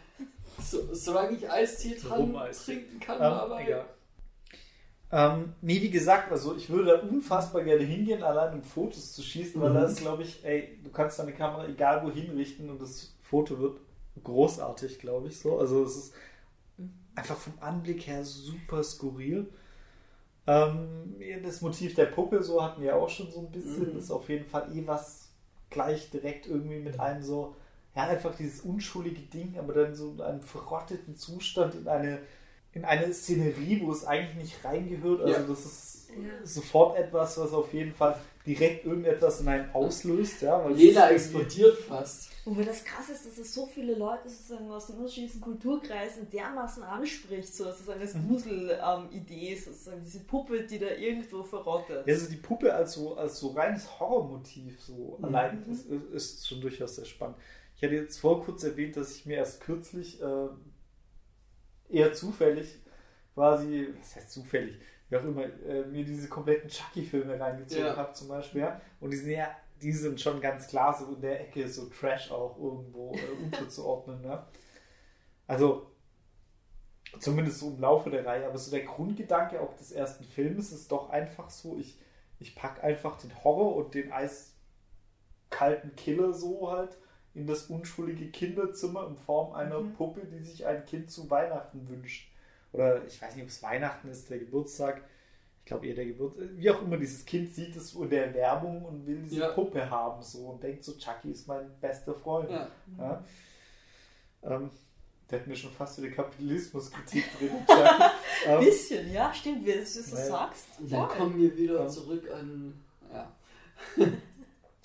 So, 0.63 0.95
solange 0.95 1.37
ich 1.37 1.51
Eistee 1.51 1.97
dran 1.97 2.35
trinken 2.65 3.01
kann, 3.01 3.19
um, 3.19 3.23
aber... 3.23 3.61
Egal. 3.61 3.85
Ähm, 5.16 5.55
nee, 5.62 5.80
wie 5.80 5.88
gesagt, 5.88 6.30
also 6.30 6.55
ich 6.56 6.68
würde 6.68 6.90
da 6.90 7.01
unfassbar 7.01 7.64
gerne 7.64 7.84
hingehen, 7.84 8.22
allein 8.22 8.52
um 8.52 8.62
Fotos 8.62 9.14
zu 9.14 9.22
schießen, 9.22 9.59
weil 9.62 9.70
mhm. 9.70 9.74
da 9.74 9.84
ist, 9.86 10.01
glaube 10.01 10.22
ich, 10.22 10.44
ey, 10.44 10.78
du 10.84 10.90
kannst 10.90 11.18
deine 11.18 11.32
Kamera 11.32 11.66
egal 11.66 12.05
wohin 12.05 12.32
richten 12.32 12.68
und 12.68 12.82
das 12.82 13.16
Foto 13.22 13.59
wird 13.59 13.80
großartig, 14.22 14.98
glaube 14.98 15.28
ich, 15.28 15.40
so. 15.40 15.59
Also 15.59 15.84
es 15.84 15.97
ist 15.97 16.14
einfach 17.14 17.38
vom 17.38 17.55
Anblick 17.60 18.06
her 18.06 18.22
super 18.26 18.84
skurril. 18.84 19.48
Ähm, 20.47 21.16
das 21.43 21.62
Motiv 21.62 21.94
der 21.94 22.06
Puppe, 22.06 22.43
so 22.43 22.62
hatten 22.62 22.82
wir 22.82 22.94
auch 22.94 23.09
schon 23.09 23.30
so 23.30 23.40
ein 23.40 23.51
bisschen, 23.51 23.94
mhm. 23.94 23.98
ist 23.98 24.10
auf 24.10 24.28
jeden 24.28 24.44
Fall 24.44 24.68
eh 24.76 24.86
was 24.86 25.30
gleich 25.70 26.10
direkt 26.10 26.47
irgendwie 26.47 26.80
mit 26.80 27.01
einem 27.01 27.22
so, 27.22 27.56
ja, 27.94 28.02
einfach 28.02 28.34
dieses 28.36 28.60
unschuldige 28.60 29.22
Ding, 29.22 29.59
aber 29.59 29.72
dann 29.72 29.94
so 29.94 30.10
in 30.10 30.20
einem 30.20 30.43
verrotteten 30.43 31.16
Zustand 31.16 31.74
in 31.74 31.88
eine 31.88 32.18
in 32.77 32.85
eine 32.85 33.12
Szenerie, 33.12 33.81
wo 33.82 33.90
es 33.90 34.05
eigentlich 34.05 34.36
nicht 34.36 34.65
reingehört. 34.65 35.23
Also 35.23 35.40
ja. 35.40 35.47
das 35.48 35.65
ist 35.65 36.09
ja. 36.11 36.47
sofort 36.47 36.98
etwas, 36.98 37.39
was 37.39 37.53
auf 37.53 37.73
jeden 37.73 37.94
Fall 37.94 38.19
direkt 38.47 38.85
irgendetwas 38.85 39.40
in 39.40 39.48
einem 39.48 39.70
auslöst. 39.73 40.43
Ja, 40.43 40.66
Lena 40.69 41.09
explodiert 41.09 41.78
fast. 41.78 42.31
Wobei 42.44 42.62
das 42.62 42.85
krass 42.85 43.09
ist, 43.09 43.27
dass 43.27 43.39
es 43.39 43.55
so 43.55 43.66
viele 43.66 43.94
Leute 43.94 44.28
sozusagen 44.28 44.70
aus 44.70 44.86
den 44.86 44.97
unterschiedlichen 44.98 45.40
Kulturkreisen 45.40 46.31
dermaßen 46.31 46.82
anspricht, 46.82 47.53
so 47.53 47.65
sozusagen 47.65 48.01
als 48.01 48.15
mhm. 48.15 48.28
Grusel-Idee, 48.28 49.53
ähm, 49.55 49.59
sozusagen 49.59 50.03
diese 50.05 50.20
Puppe, 50.20 50.62
die 50.65 50.78
da 50.78 50.90
irgendwo 50.90 51.43
verrottet. 51.43 52.07
Ja, 52.07 52.15
also 52.15 52.31
die 52.31 52.36
Puppe 52.36 52.73
als 52.73 52.93
so, 52.93 53.16
als 53.16 53.40
so 53.40 53.48
reines 53.48 53.98
Horrormotiv 53.98 54.81
so 54.81 55.16
mhm. 55.19 55.24
allein 55.24 55.65
ist, 55.65 55.86
ist, 56.12 56.47
schon 56.47 56.61
durchaus 56.61 56.97
sehr 56.97 57.07
spannend. 57.07 57.36
Ich 57.77 57.82
hatte 57.82 57.94
jetzt 57.94 58.19
vor 58.19 58.44
kurz 58.44 58.62
erwähnt, 58.62 58.97
dass 58.97 59.16
ich 59.16 59.27
mir 59.27 59.39
erst 59.39 59.61
kürzlich 59.62 60.20
äh, 60.23 60.48
eher 61.89 62.13
zufällig 62.13 62.81
quasi, 63.35 63.89
was 63.99 64.17
heißt 64.17 64.31
zufällig, 64.31 64.79
wie 65.09 65.17
auch 65.17 65.25
immer, 65.25 65.45
äh, 65.45 65.85
mir 65.87 66.05
diese 66.05 66.29
kompletten 66.29 66.69
Chucky-Filme 66.69 67.39
reingezogen 67.39 67.85
ja. 67.85 67.97
habe 67.97 68.13
zum 68.13 68.29
Beispiel. 68.29 68.63
Ja? 68.63 68.81
Und 69.01 69.11
die 69.11 69.17
sind 69.17 69.31
ja, 69.31 69.51
die 69.83 69.93
sind 69.93 70.21
schon 70.21 70.41
ganz 70.41 70.69
klar 70.69 70.97
so 70.99 71.15
in 71.15 71.21
der 71.21 71.41
Ecke, 71.41 71.69
so 71.69 71.87
Trash 71.87 72.31
auch 72.31 72.59
irgendwo 72.59 73.13
äh, 73.15 73.43
unterzuordnen. 73.45 74.23
Ne? 74.23 74.43
Also, 75.47 75.91
zumindest 77.21 77.61
so 77.61 77.71
im 77.71 77.81
Laufe 77.81 78.11
der 78.11 78.25
Reihe, 78.25 78.47
aber 78.47 78.59
so 78.59 78.71
der 78.71 78.85
Grundgedanke 78.85 79.61
auch 79.61 79.75
des 79.75 79.93
ersten 79.93 80.25
Films 80.25 80.73
ist 80.73 80.91
doch 80.91 81.11
einfach 81.11 81.51
so, 81.51 81.79
ich, 81.79 81.99
ich 82.41 82.57
packe 82.57 82.83
einfach 82.83 83.19
den 83.19 83.33
Horror 83.45 83.77
und 83.77 83.95
den 83.95 84.11
eiskalten 84.13 85.95
Killer 85.95 86.33
so 86.33 86.71
halt 86.71 86.97
in 87.37 87.47
das 87.47 87.65
unschuldige 87.65 88.29
Kinderzimmer 88.31 89.07
in 89.07 89.17
Form 89.17 89.55
einer 89.55 89.81
mhm. 89.81 89.93
Puppe, 89.95 90.23
die 90.25 90.43
sich 90.43 90.65
ein 90.67 90.85
Kind 90.87 91.11
zu 91.11 91.29
Weihnachten 91.29 91.87
wünscht. 91.89 92.33
Oder 92.73 93.05
ich 93.05 93.21
weiß 93.21 93.35
nicht, 93.35 93.45
ob 93.45 93.51
es 93.51 93.63
Weihnachten 93.63 94.09
ist, 94.09 94.31
der 94.31 94.39
Geburtstag. 94.39 95.03
Ich 95.61 95.67
glaube 95.67 95.87
eher 95.87 95.95
der 95.95 96.07
Geburtstag. 96.07 96.47
Wie 96.55 96.71
auch 96.71 96.81
immer, 96.81 96.97
dieses 96.97 97.27
Kind 97.27 97.55
sieht 97.55 97.77
es 97.77 97.95
in 97.95 98.09
der 98.09 98.33
Werbung 98.33 98.85
und 98.85 99.07
will 99.07 99.23
diese 99.23 99.41
ja. 99.41 99.49
Puppe 99.51 99.89
haben 99.89 100.23
so 100.23 100.47
und 100.47 100.63
denkt 100.63 100.83
so, 100.83 100.97
Chucky 100.97 101.31
ist 101.31 101.47
mein 101.47 101.71
bester 101.79 102.15
Freund. 102.15 102.51
Ja. 102.51 102.69
Ja. 102.99 103.25
Ähm, 104.43 104.71
der 105.31 105.41
hat 105.41 105.47
mir 105.47 105.57
schon 105.57 105.73
fast 105.73 106.01
wieder 106.01 106.15
Kapitalismuskritik 106.15 107.25
drin. 107.39 107.51
ähm, 108.47 108.61
Bisschen, 108.61 109.13
ja, 109.13 109.35
stimmt, 109.35 109.67
wie 109.67 109.73
du 109.73 109.81
das 109.81 109.95
so 109.95 110.17
sagst. 110.17 110.69
Dann 110.79 111.09
kommen 111.09 111.37
wir 111.39 111.55
wieder 111.55 111.87
zurück 111.89 112.31
an. 112.33 112.81
Ja. 113.13 113.33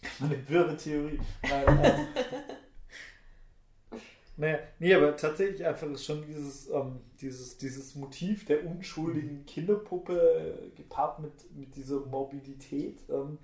Meine 0.20 0.50
wirre 0.50 0.76
Theorie. 0.78 1.20
Nein, 1.44 1.80
ähm, 1.84 2.08
naja, 4.38 4.60
nee, 4.80 4.94
aber 4.94 5.16
tatsächlich 5.16 5.66
einfach 5.66 5.90
ist 5.92 6.06
schon 6.06 6.26
dieses, 6.26 6.70
ähm, 6.70 7.00
dieses, 7.20 7.58
dieses 7.58 7.96
Motiv 7.96 8.46
der 8.46 8.66
unschuldigen 8.66 9.46
Kinderpuppe 9.46 10.72
gepaart 10.76 11.20
mit, 11.20 11.56
mit 11.56 11.76
dieser 11.76 12.00
Morbidität. 12.00 13.02
Ähm, 13.10 13.38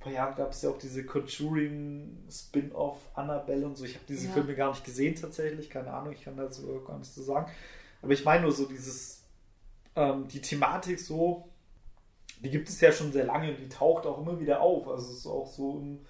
vor 0.00 0.12
Jahren 0.12 0.36
gab 0.36 0.52
es 0.52 0.62
ja 0.62 0.70
auch 0.70 0.78
diese 0.78 1.04
Conjuring-Spin-Off 1.04 2.98
Annabelle 3.14 3.66
und 3.66 3.76
so. 3.76 3.84
Ich 3.84 3.94
habe 3.96 4.04
diese 4.08 4.28
Ja. 4.28 4.34
Filme 4.34 4.54
gar 4.54 4.70
nicht 4.70 4.84
gesehen 4.84 5.16
tatsächlich, 5.16 5.68
keine 5.68 5.92
Ahnung, 5.92 6.12
ich 6.12 6.22
kann 6.22 6.36
dazu 6.36 6.82
gar 6.86 6.98
nichts 6.98 7.14
zu 7.14 7.22
sagen. 7.22 7.50
Aber 8.02 8.12
ich 8.12 8.24
meine 8.24 8.42
nur 8.42 8.52
so 8.52 8.66
dieses, 8.66 9.24
ähm, 9.96 10.28
die 10.28 10.40
Thematik 10.40 11.00
so, 11.00 11.48
die 12.42 12.50
gibt 12.50 12.68
es 12.68 12.80
ja 12.80 12.92
schon 12.92 13.12
sehr 13.12 13.24
lange 13.24 13.50
und 13.50 13.58
die 13.60 13.68
taucht 13.68 14.06
auch 14.06 14.18
immer 14.18 14.38
wieder 14.40 14.60
auf. 14.60 14.88
Also 14.88 15.10
es 15.10 15.18
ist 15.18 15.26
auch 15.26 15.46
so 15.46 15.78
im 15.78 16.00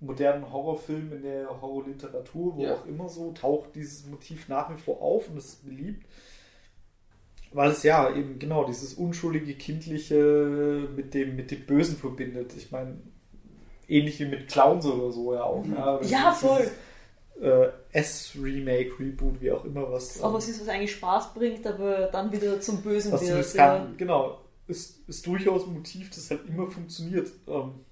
modernen 0.00 0.52
Horrorfilm, 0.52 1.12
in 1.12 1.22
der 1.22 1.60
Horrorliteratur, 1.60 2.56
wo 2.56 2.62
Ja. 2.62 2.74
auch 2.74 2.86
immer 2.86 3.08
so, 3.08 3.32
taucht 3.32 3.74
dieses 3.74 4.06
Motiv 4.06 4.48
nach 4.48 4.70
wie 4.74 4.80
vor 4.80 5.00
auf 5.02 5.28
und 5.28 5.36
ist 5.38 5.64
beliebt. 5.64 6.04
Weil 7.52 7.70
es 7.70 7.82
ja 7.82 8.14
eben 8.14 8.38
genau 8.38 8.64
dieses 8.64 8.94
unschuldige, 8.94 9.54
kindliche 9.54 10.86
mit 10.94 11.14
dem, 11.14 11.34
mit 11.34 11.50
dem 11.50 11.64
Bösen 11.64 11.96
verbindet. 11.96 12.52
Ich 12.56 12.70
meine, 12.70 12.98
ähnlich 13.88 14.20
wie 14.20 14.26
mit 14.26 14.48
Clowns 14.48 14.84
oder 14.84 15.10
so 15.10 15.32
ja 15.32 15.44
auch. 15.44 15.64
Oder 15.64 16.00
Ja, 16.04 16.30
dieses, 16.36 16.40
voll. 16.40 16.70
Äh, 17.40 17.68
S-Remake, 17.92 18.98
Reboot, 18.98 19.40
wie 19.40 19.50
auch 19.52 19.64
immer 19.64 19.90
was. 19.90 20.20
Auch 20.20 20.28
ähm, 20.28 20.34
was 20.34 20.48
ist, 20.48 20.60
was 20.60 20.68
eigentlich 20.68 20.92
Spaß 20.92 21.32
bringt, 21.34 21.66
aber 21.66 22.08
dann 22.12 22.30
wieder 22.32 22.60
zum 22.60 22.82
Bösen 22.82 23.12
was 23.12 23.22
wird. 23.22 23.38
das 23.38 23.54
ja. 23.54 23.78
kann, 23.78 23.96
genau, 23.96 24.38
ist, 24.68 25.08
ist 25.08 25.26
durchaus 25.26 25.66
ein 25.66 25.74
Motiv, 25.74 26.10
das 26.10 26.30
halt 26.30 26.46
immer 26.46 26.66
funktioniert. 26.66 27.30
Ähm, 27.46 27.84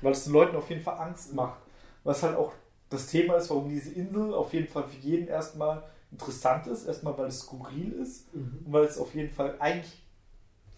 weil 0.00 0.12
es 0.12 0.24
den 0.24 0.32
Leuten 0.32 0.56
auf 0.56 0.68
jeden 0.70 0.82
Fall 0.82 0.98
Angst 0.98 1.34
macht. 1.34 1.60
Was 2.04 2.22
halt 2.22 2.36
auch 2.36 2.52
das 2.88 3.08
Thema 3.08 3.36
ist, 3.36 3.50
warum 3.50 3.68
diese 3.68 3.92
Insel 3.92 4.32
auf 4.34 4.52
jeden 4.52 4.68
Fall 4.68 4.84
für 4.84 4.98
jeden 4.98 5.28
erstmal 5.28 5.82
interessant 6.12 6.66
ist. 6.66 6.86
Erstmal, 6.86 7.16
weil 7.18 7.26
es 7.26 7.40
skurril 7.40 7.92
ist 7.92 8.28
und 8.32 8.64
weil 8.66 8.84
es 8.84 8.98
auf 8.98 9.14
jeden 9.14 9.30
Fall 9.30 9.56
eigentlich, 9.58 10.02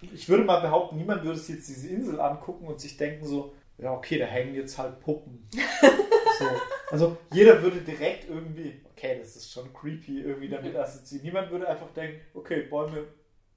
ich 0.01 0.29
würde 0.29 0.45
mal 0.45 0.61
behaupten, 0.61 0.97
niemand 0.97 1.25
würde 1.25 1.39
sich 1.39 1.57
jetzt 1.57 1.69
diese 1.69 1.89
Insel 1.89 2.21
angucken 2.21 2.67
und 2.67 2.81
sich 2.81 2.97
denken 2.97 3.27
so, 3.27 3.53
ja 3.77 3.93
okay, 3.93 4.19
da 4.19 4.25
hängen 4.25 4.55
jetzt 4.55 4.79
halt 4.79 5.01
Puppen. 5.01 5.47
so. 6.39 6.45
Also 6.91 7.17
jeder 7.33 7.63
würde 7.63 7.81
direkt 7.81 8.31
irgendwie, 8.31 8.81
okay, 8.93 9.19
das 9.19 9.37
ist 9.37 9.53
schon 9.53 9.73
creepy, 9.75 10.23
irgendwie 10.23 10.49
damit 10.49 10.75
assoziieren. 10.77 11.27
Niemand 11.27 11.51
würde 11.51 11.69
einfach 11.69 11.93
denken, 11.93 12.21
okay, 12.35 12.63
Bäume, 12.63 13.07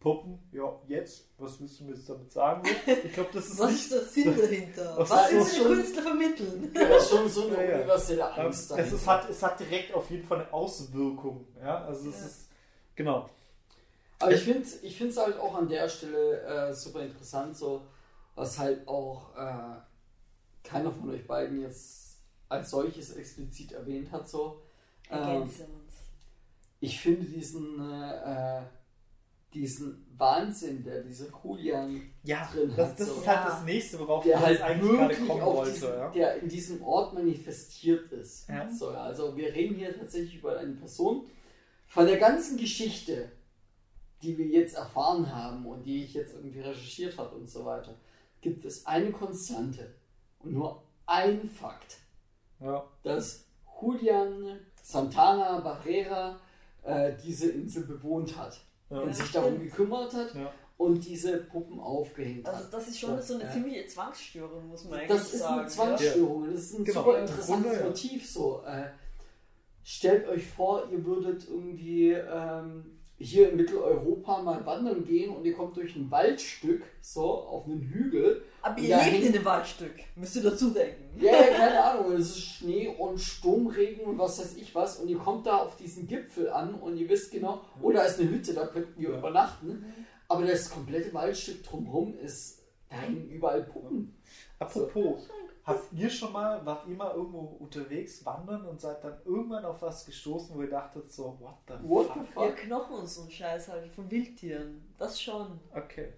Puppen, 0.01 0.39
ja, 0.51 0.63
jetzt, 0.87 1.29
was 1.37 1.61
willst 1.61 1.79
du 1.79 1.83
mir 1.85 1.93
jetzt 1.93 2.09
damit 2.09 2.29
sagen? 2.31 2.67
Ich 3.05 3.13
glaube, 3.13 3.29
das 3.33 3.45
ist 3.49 3.59
Was 3.59 3.69
nicht 3.71 3.83
ist 3.83 3.91
der 3.93 4.01
Sinn 4.01 4.35
dahinter? 4.37 4.95
Was 4.97 5.09
Was 5.11 5.29
der 5.29 5.45
schon- 5.45 5.67
Künstler 5.75 6.01
vermitteln? 6.01 6.71
Das 6.73 7.03
ist 7.03 7.09
schon 7.11 7.29
so 7.29 7.47
eine 7.47 7.55
Ja, 7.57 7.63
ja. 7.69 7.75
universelle 7.77 8.33
Angst. 8.33 8.61
es, 8.61 8.67
dahinter. 8.69 8.95
ist, 8.95 9.07
hat, 9.07 9.29
es 9.29 9.43
hat 9.43 9.59
direkt 9.59 9.93
auf 9.93 10.09
jeden 10.09 10.25
Fall 10.27 10.41
eine 10.41 10.51
Auswirkung. 10.53 11.45
Ja, 11.61 11.85
also 11.85 12.09
es 12.09 12.19
Ja. 12.19 12.25
ist, 12.25 12.49
genau. 12.95 13.29
Aber 14.19 14.31
ich 14.33 14.41
finde 14.41 14.67
ich 14.81 14.99
es 15.01 15.17
halt 15.17 15.39
auch 15.39 15.55
an 15.55 15.69
der 15.69 15.87
Stelle 15.87 16.41
äh, 16.41 16.73
super 16.73 17.01
interessant, 17.01 17.55
so 17.55 17.81
was 18.35 18.57
halt 18.59 18.87
auch 18.87 19.35
äh, 19.35 20.67
keiner 20.67 20.91
von 20.91 21.11
euch 21.11 21.25
beiden 21.27 21.61
jetzt 21.61 22.17
als 22.49 22.71
solches 22.71 23.15
explizit 23.15 23.71
erwähnt 23.73 24.11
hat. 24.11 24.27
So. 24.27 24.61
Ähm, 25.11 25.17
Ergänze 25.19 25.63
uns. 25.63 25.93
ich 26.79 26.99
finde 26.99 27.25
diesen, 27.25 27.79
äh, 27.91 28.59
äh, 28.59 28.61
diesen 29.53 30.05
Wahnsinn, 30.17 30.83
der 30.83 31.01
diese 31.03 31.31
Julian 31.43 32.01
Ja, 32.23 32.47
drin 32.53 32.71
das, 32.75 32.89
hat, 32.91 32.99
das 32.99 33.07
so. 33.07 33.13
ist 33.21 33.27
halt 33.27 33.47
das 33.47 33.63
nächste, 33.63 33.99
worauf 33.99 34.23
der 34.23 34.39
halt 34.39 34.61
eigentlich 34.61 34.91
gerade 34.91 35.15
kommen 35.15 35.41
wollte. 35.41 35.71
diesen, 35.73 35.89
Ja. 35.89 36.09
der 36.11 36.35
in 36.41 36.49
diesem 36.49 36.83
Ort 36.83 37.13
manifestiert 37.13 38.11
ist. 38.11 38.47
Ja. 38.47 38.69
So, 38.71 38.89
also 38.89 39.35
wir 39.35 39.53
reden 39.53 39.75
hier 39.75 39.97
tatsächlich 39.97 40.35
über 40.39 40.57
eine 40.57 40.73
Person. 40.73 41.25
Von 41.87 42.05
der 42.05 42.17
ganzen 42.17 42.57
Geschichte, 42.57 43.31
die 44.21 44.37
wir 44.37 44.45
jetzt 44.47 44.75
erfahren 44.75 45.33
haben 45.35 45.65
und 45.65 45.83
die 45.83 46.03
ich 46.05 46.13
jetzt 46.13 46.33
irgendwie 46.33 46.61
recherchiert 46.61 47.17
habe 47.17 47.35
und 47.35 47.49
so 47.49 47.65
weiter, 47.65 47.95
gibt 48.39 48.63
es 48.65 48.85
eine 48.85 49.11
Konstante 49.11 49.93
und 50.39 50.53
nur 50.53 50.83
ein 51.07 51.49
Fakt, 51.49 51.97
Ja. 52.61 52.85
dass 53.03 53.45
Julian 53.81 54.59
Santana 54.81 55.59
Barrera 55.59 56.39
äh, 56.83 57.13
diese 57.23 57.51
Insel 57.51 57.85
bewohnt 57.85 58.37
hat 58.37 58.61
Ja. 58.91 58.99
und 58.99 59.15
sich 59.15 59.31
darum 59.31 59.59
gekümmert 59.59 60.13
hat 60.13 60.35
Ja. 60.35 60.51
und 60.77 61.05
diese 61.05 61.37
Puppen 61.37 61.79
aufgehängt 61.79 62.45
hat. 62.47 62.55
Also 62.55 62.67
das 62.71 62.87
ist 62.89 62.99
schon 62.99 63.21
so 63.21 63.35
eine 63.39 63.49
ziemliche 63.51 63.87
Zwangsstörung, 63.87 64.67
muss 64.67 64.83
man 64.85 64.99
eigentlich 64.99 65.07
Das 65.09 65.33
ist 65.33 65.39
sagen. 65.39 65.59
eine 65.61 65.67
Zwangsstörung. 65.69 66.51
Das 66.51 66.61
ist 66.61 66.73
ein 66.77 66.83
Genau. 66.85 66.99
super 67.03 67.19
interessantes. 67.19 67.83
Motiv. 67.83 68.29
So, 68.29 68.61
äh, 68.65 68.89
stellt 69.83 70.27
euch 70.27 70.45
vor, 70.45 70.87
ihr 70.91 71.03
würdet 71.05 71.47
irgendwie 71.49 72.11
ähm, 72.11 72.99
hier 73.21 73.49
in 73.51 73.57
Mitteleuropa 73.57 74.41
mal 74.41 74.65
wandern 74.65 75.05
gehen 75.05 75.29
und 75.35 75.45
ihr 75.45 75.53
kommt 75.53 75.77
durch 75.77 75.95
ein 75.95 76.09
Waldstück, 76.11 76.83
so 77.01 77.23
auf 77.23 77.65
einen 77.65 77.81
Hügel. 77.81 78.41
Aber 78.61 78.79
ihr 78.79 78.97
lebt 78.97 79.25
in 79.25 79.33
dem 79.33 79.45
Waldstück, 79.45 79.93
müsst 80.15 80.35
ihr 80.35 80.43
dazu 80.43 80.71
denken. 80.71 81.19
Ja, 81.19 81.31
ja, 81.31 81.47
keine 81.55 81.83
Ahnung, 81.83 82.13
es 82.13 82.29
ist 82.29 82.39
Schnee 82.41 82.87
und 82.87 83.19
Sturmregen 83.19 84.05
und 84.05 84.17
was 84.17 84.39
weiß 84.39 84.55
ich 84.57 84.73
was 84.75 84.97
und 84.99 85.07
ihr 85.07 85.17
kommt 85.17 85.45
da 85.47 85.57
auf 85.57 85.75
diesen 85.77 86.07
Gipfel 86.07 86.49
an 86.49 86.75
und 86.75 86.97
ihr 86.97 87.07
wisst 87.09 87.31
genau, 87.31 87.61
oh, 87.81 87.91
da 87.91 88.03
ist 88.03 88.19
eine 88.19 88.29
Hütte, 88.29 88.53
da 88.53 88.67
könnten 88.67 88.99
wir 89.01 89.09
Ja. 89.11 89.17
übernachten. 89.19 89.85
Aber 90.27 90.45
das 90.45 90.69
komplette 90.69 91.13
Waldstück 91.13 91.63
drumherum 91.63 92.17
ist, 92.17 92.59
da 92.89 92.95
hängen 92.97 93.29
überall 93.29 93.63
Puppen. 93.63 94.15
Apropos, 94.59 95.27
habt 95.65 95.93
ihr 95.93 96.09
schon 96.09 96.31
mal, 96.33 96.65
wart 96.65 96.87
ihr 96.87 96.95
mal 96.95 97.11
irgendwo 97.13 97.57
unterwegs 97.59 98.25
wandern 98.25 98.65
und 98.65 98.81
seid 98.81 99.03
dann 99.03 99.17
irgendwann 99.25 99.65
auf 99.65 99.81
was 99.81 100.05
gestoßen, 100.05 100.55
wo 100.55 100.61
ihr 100.61 100.69
dachtet 100.69 101.11
so, 101.11 101.37
what 101.39 101.55
the 101.67 101.73
What 101.87 102.07
fuck? 102.07 102.15
the 102.15 102.19
Ja, 102.39 102.47
fuck? 102.47 102.57
Knochen 102.57 102.95
und 102.97 103.07
so 103.07 103.21
ein 103.23 103.31
Scheiß 103.31 103.67
halt 103.69 103.87
von 103.91 104.09
Wildtieren. 104.09 104.93
Das 104.97 105.21
schon. 105.21 105.59
Okay. 105.73 106.13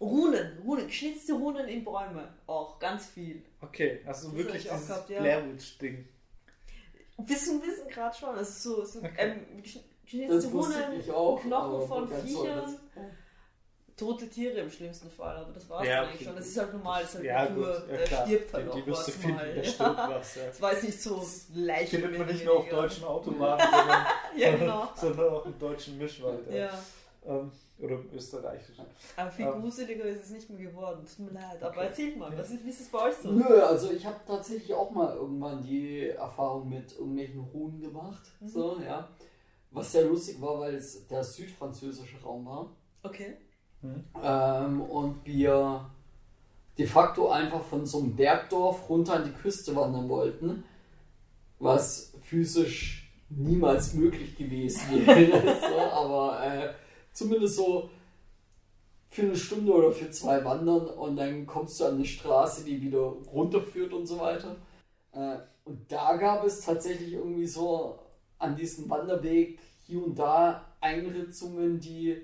Runen, 0.00 0.58
Runen, 0.64 0.86
geschnitzte 0.86 1.34
Runen 1.34 1.68
in 1.68 1.84
Bäume. 1.84 2.26
Auch 2.46 2.78
ganz 2.78 3.06
viel. 3.08 3.42
Okay, 3.60 4.00
also 4.06 4.28
Das 4.28 4.36
wirklich 4.38 4.62
dieses 4.62 4.86
gehabt, 4.86 5.10
ja. 5.10 5.20
Blair 5.20 5.46
Witch 5.52 5.76
Ding. 5.78 6.08
Wissen, 7.18 7.60
wissen 7.62 7.86
gerade 7.88 8.16
schon. 8.16 8.34
Das 8.34 8.48
ist 8.48 8.62
so, 8.62 8.82
so 8.84 9.00
Okay. 9.00 9.10
ähm, 9.18 9.62
geschnitzte 9.62 10.48
Runen, 10.50 10.98
ich 10.98 11.10
auch. 11.10 11.38
Knochen 11.42 11.86
von 11.86 12.08
Viechern, 12.08 12.76
tote 14.00 14.28
Tiere 14.28 14.58
im 14.60 14.70
schlimmsten 14.70 15.10
Fall. 15.10 15.36
Aber 15.36 15.52
das 15.52 15.68
war 15.68 15.82
es 15.82 15.88
Ja, 15.88 16.00
eigentlich 16.02 16.14
okay, 16.16 16.24
schon. 16.24 16.36
Das 16.36 16.46
ist 16.46 16.58
halt 16.58 16.72
normal. 16.72 17.02
Das 17.02 17.10
ist 17.10 17.14
halt 17.16 17.24
Ja, 17.26 17.44
Natur. 17.48 17.82
ja, 17.90 17.96
klar. 18.04 18.26
stirbt 18.26 18.54
halt 18.54 18.64
die, 18.66 18.70
auch 18.70 18.74
die 18.74 18.86
wirst 18.86 19.08
du 19.08 19.12
was 19.12 19.16
finden, 19.20 19.36
mal. 19.36 19.54
da 19.54 19.64
stirbt 19.64 19.96
was. 19.98 20.34
Ja. 20.36 20.42
Das 20.46 20.60
war 20.62 20.72
jetzt 20.72 20.84
nicht 20.84 21.02
so 21.02 21.26
leicht. 21.54 21.90
Findet 21.90 22.18
man 22.18 22.26
nicht 22.26 22.44
nur 22.44 22.56
auf 22.58 22.68
deutschen 22.68 23.04
Autobahnen, 23.14 23.60
sondern, 23.70 24.06
Ja, 24.36 24.56
genau. 24.56 24.88
sondern 24.96 25.28
auch 25.34 25.46
im 25.46 25.58
deutschen 25.58 25.98
Mischwald. 25.98 26.50
Ja. 26.50 26.56
Ja. 26.56 26.70
Ähm, 27.26 27.52
oder 27.78 27.94
im 27.94 28.10
österreichischen. 28.14 28.84
Aber 29.16 29.30
viel 29.30 29.46
Ähm. 29.46 29.60
gruseliger 29.62 30.04
ist 30.04 30.24
es 30.24 30.30
nicht 30.30 30.50
mehr 30.50 30.70
geworden. 30.70 31.04
Tut 31.06 31.32
mir 31.32 31.38
leid. 31.40 31.62
Aber 31.62 31.68
Okay. 31.76 31.86
erzählt 31.86 32.16
mal, 32.18 32.30
Ja. 32.32 32.38
was 32.38 32.50
ist, 32.50 32.64
wie 32.64 32.68
ist 32.70 32.80
es 32.80 32.88
bei 32.88 32.98
euch 33.08 33.14
so? 33.14 33.30
Nö, 33.30 33.62
also 33.62 33.90
ich 33.90 34.04
habe 34.04 34.16
tatsächlich 34.26 34.74
auch 34.74 34.90
mal 34.90 35.14
irgendwann 35.16 35.62
die 35.62 36.08
Erfahrung 36.08 36.68
mit 36.68 36.92
irgendwelchen 36.92 37.40
Ruhen 37.40 37.80
gemacht. 37.80 38.22
Mhm. 38.40 38.48
So, 38.48 38.78
ja. 38.84 39.08
Was 39.70 39.92
sehr 39.92 40.04
lustig 40.04 40.40
war, 40.42 40.58
weil 40.60 40.74
es 40.74 41.06
der 41.06 41.22
südfranzösische 41.24 42.20
Raum 42.22 42.44
war. 42.46 42.70
Okay. 43.02 43.36
Ähm, 43.82 44.80
und 44.82 45.24
wir 45.24 45.90
de 46.78 46.86
facto 46.86 47.30
einfach 47.30 47.62
von 47.62 47.86
so 47.86 47.98
einem 47.98 48.16
Bergdorf 48.16 48.88
runter 48.88 49.14
an 49.14 49.24
die 49.24 49.32
Küste 49.32 49.74
wandern 49.76 50.08
wollten, 50.08 50.64
was 51.58 52.14
physisch 52.22 53.10
niemals 53.28 53.94
möglich 53.94 54.36
gewesen 54.36 55.06
wäre. 55.06 55.56
so, 55.60 55.78
aber 55.78 56.44
äh, 56.44 56.72
zumindest 57.12 57.56
so 57.56 57.90
für 59.10 59.22
eine 59.22 59.36
Stunde 59.36 59.72
oder 59.72 59.92
für 59.92 60.10
zwei 60.10 60.44
wandern 60.44 60.86
und 60.86 61.16
dann 61.16 61.46
kommst 61.46 61.80
du 61.80 61.84
an 61.84 61.94
eine 61.96 62.04
Straße, 62.04 62.64
die 62.64 62.80
wieder 62.80 63.00
runterführt 63.00 63.92
und 63.92 64.06
so 64.06 64.20
weiter. 64.20 64.56
Äh, 65.12 65.38
und 65.64 65.90
da 65.90 66.16
gab 66.16 66.44
es 66.44 66.60
tatsächlich 66.60 67.12
irgendwie 67.12 67.46
so 67.46 67.98
an 68.38 68.56
diesem 68.56 68.88
Wanderweg 68.88 69.58
hier 69.86 70.04
und 70.04 70.18
da 70.18 70.64
Einritzungen, 70.80 71.80
die 71.80 72.22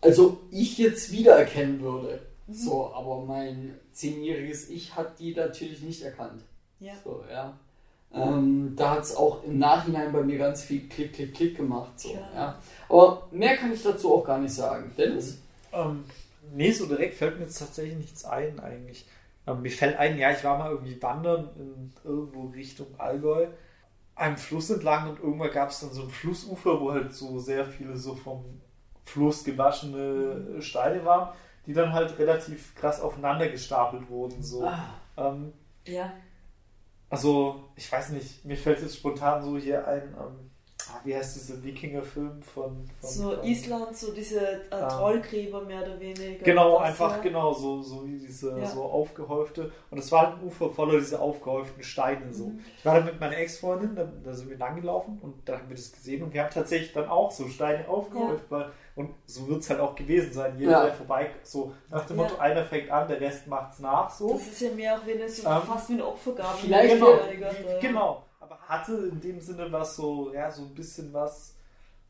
also 0.00 0.40
ich 0.50 0.78
jetzt 0.78 1.12
wiedererkennen 1.12 1.80
würde. 1.80 2.20
So, 2.52 2.92
aber 2.92 3.24
mein 3.24 3.78
zehnjähriges 3.92 4.68
Ich 4.70 4.96
hat 4.96 5.18
die 5.18 5.34
natürlich 5.34 5.82
nicht 5.82 6.02
erkannt. 6.02 6.42
Ja. 6.80 6.94
So, 7.04 7.22
ja. 7.30 7.56
Ähm, 8.12 8.74
da 8.76 8.96
hat 8.96 9.04
es 9.04 9.14
auch 9.14 9.44
im 9.44 9.58
Nachhinein 9.58 10.12
bei 10.12 10.22
mir 10.22 10.38
ganz 10.38 10.62
viel 10.62 10.88
Klick, 10.88 11.12
Klick, 11.12 11.34
Klick 11.34 11.56
gemacht. 11.56 11.92
So, 11.98 12.10
Klar. 12.10 12.28
ja. 12.34 12.58
Aber 12.88 13.28
mehr 13.30 13.56
kann 13.56 13.72
ich 13.72 13.82
dazu 13.82 14.14
auch 14.14 14.24
gar 14.24 14.38
nicht 14.38 14.52
sagen. 14.52 14.90
Dennis? 14.98 15.38
Ähm, 15.72 16.04
nee, 16.52 16.72
so 16.72 16.86
direkt 16.86 17.14
fällt 17.14 17.38
mir 17.38 17.44
jetzt 17.44 17.58
tatsächlich 17.58 17.98
nichts 17.98 18.24
ein 18.24 18.58
eigentlich. 18.58 19.06
Ähm, 19.46 19.62
mir 19.62 19.70
fällt 19.70 19.96
ein, 19.96 20.18
ja, 20.18 20.32
ich 20.32 20.42
war 20.42 20.58
mal 20.58 20.72
irgendwie 20.72 21.00
wandern 21.00 21.50
in 21.56 21.92
irgendwo 22.02 22.48
Richtung 22.48 22.88
Allgäu, 22.98 23.46
einem 24.16 24.36
Fluss 24.36 24.70
entlang 24.70 25.10
und 25.10 25.20
irgendwann 25.20 25.52
gab 25.52 25.70
es 25.70 25.80
dann 25.80 25.92
so 25.92 26.02
ein 26.02 26.10
Flussufer, 26.10 26.80
wo 26.80 26.90
halt 26.90 27.14
so 27.14 27.38
sehr 27.38 27.64
viele 27.64 27.96
so 27.96 28.16
vom 28.16 28.44
Fluss 29.10 29.44
gewaschene 29.44 30.60
Steine 30.62 31.04
waren, 31.04 31.30
die 31.66 31.72
dann 31.72 31.92
halt 31.92 32.18
relativ 32.18 32.74
krass 32.74 33.00
aufeinander 33.00 33.48
gestapelt 33.48 34.08
wurden. 34.08 34.42
So. 34.42 34.66
Ähm, 35.16 35.52
Ja. 35.86 36.12
also, 37.08 37.64
ich 37.76 37.90
weiß 37.90 38.10
nicht, 38.10 38.44
mir 38.44 38.56
fällt 38.56 38.80
jetzt 38.80 38.96
spontan 38.96 39.42
so 39.42 39.56
hier 39.58 39.86
ein, 39.86 40.02
ähm, 40.18 40.50
wie 41.04 41.14
heißt 41.14 41.36
dieser 41.36 41.62
Wikinger-Film 41.62 42.42
von, 42.42 42.84
von 43.00 43.10
So 43.10 43.36
von, 43.36 43.44
Island, 43.44 43.96
so 43.96 44.12
diese 44.12 44.40
äh, 44.40 44.60
Ah. 44.72 44.88
Trollgräber 44.88 45.62
mehr 45.62 45.82
oder 45.82 46.00
weniger. 46.00 46.42
Genau, 46.44 46.78
Das, 46.78 46.88
einfach 46.88 47.16
ja. 47.16 47.22
genau 47.22 47.52
so, 47.52 47.82
so 47.82 48.06
wie 48.06 48.18
diese 48.18 48.58
Ja. 48.58 48.66
so 48.66 48.82
aufgehäufte. 48.84 49.70
Und 49.90 49.98
es 49.98 50.10
war 50.10 50.26
halt 50.26 50.38
ein 50.38 50.44
Ufer 50.46 50.70
voller 50.70 50.98
diese 50.98 51.20
aufgehäuften 51.20 51.82
Steine. 51.82 52.32
So. 52.32 52.46
Mhm. 52.48 52.60
Ich 52.78 52.84
war 52.84 52.94
da 52.98 53.04
mit 53.04 53.20
meiner 53.20 53.36
Ex-Freundin, 53.36 53.94
da, 53.94 54.04
da 54.24 54.32
sind 54.34 54.48
wir 54.50 54.56
lang 54.58 54.80
gelaufen 54.80 55.18
und 55.22 55.48
da 55.48 55.58
haben 55.58 55.68
wir 55.68 55.76
das 55.76 55.92
gesehen 55.92 56.22
und 56.24 56.32
wir 56.34 56.42
haben 56.42 56.50
tatsächlich 56.52 56.92
dann 56.92 57.08
auch 57.08 57.30
so 57.30 57.46
Steine 57.48 57.86
aufgehäuft. 57.88 58.50
Weil, 58.50 58.70
und 58.96 59.10
so 59.26 59.48
wird 59.48 59.60
es 59.60 59.70
halt 59.70 59.80
auch 59.80 59.94
gewesen 59.94 60.32
sein. 60.32 60.58
Jeder, 60.58 60.72
Ja. 60.72 60.84
der 60.84 60.94
vorbei, 60.94 61.30
so 61.42 61.72
nach 61.90 62.06
dem 62.06 62.16
Ja. 62.18 62.22
Motto, 62.24 62.36
einer 62.38 62.64
fängt 62.64 62.90
an, 62.90 63.08
der 63.08 63.20
Rest 63.20 63.46
macht's 63.46 63.78
nach. 63.78 64.10
So. 64.10 64.32
Das 64.34 64.46
ist 64.46 64.60
ja 64.60 64.70
mehr 64.72 64.96
auch 64.96 65.06
wie 65.06 65.12
eine, 65.12 65.28
so 65.28 65.48
Ähm, 65.48 65.62
fast 65.62 65.88
wie 65.88 65.94
eine 65.94 66.06
Opfergabe. 66.06 66.58
vielleicht 66.60 66.94
Genau, 66.94 67.10
ja. 67.14 67.78
genau. 67.80 68.24
Aber 68.40 68.58
hatte 68.60 69.10
in 69.12 69.20
dem 69.20 69.40
Sinne 69.40 69.70
was 69.72 69.96
so, 69.96 70.32
ja, 70.34 70.50
so 70.50 70.62
ein 70.62 70.74
bisschen 70.74 71.12
was 71.12 71.54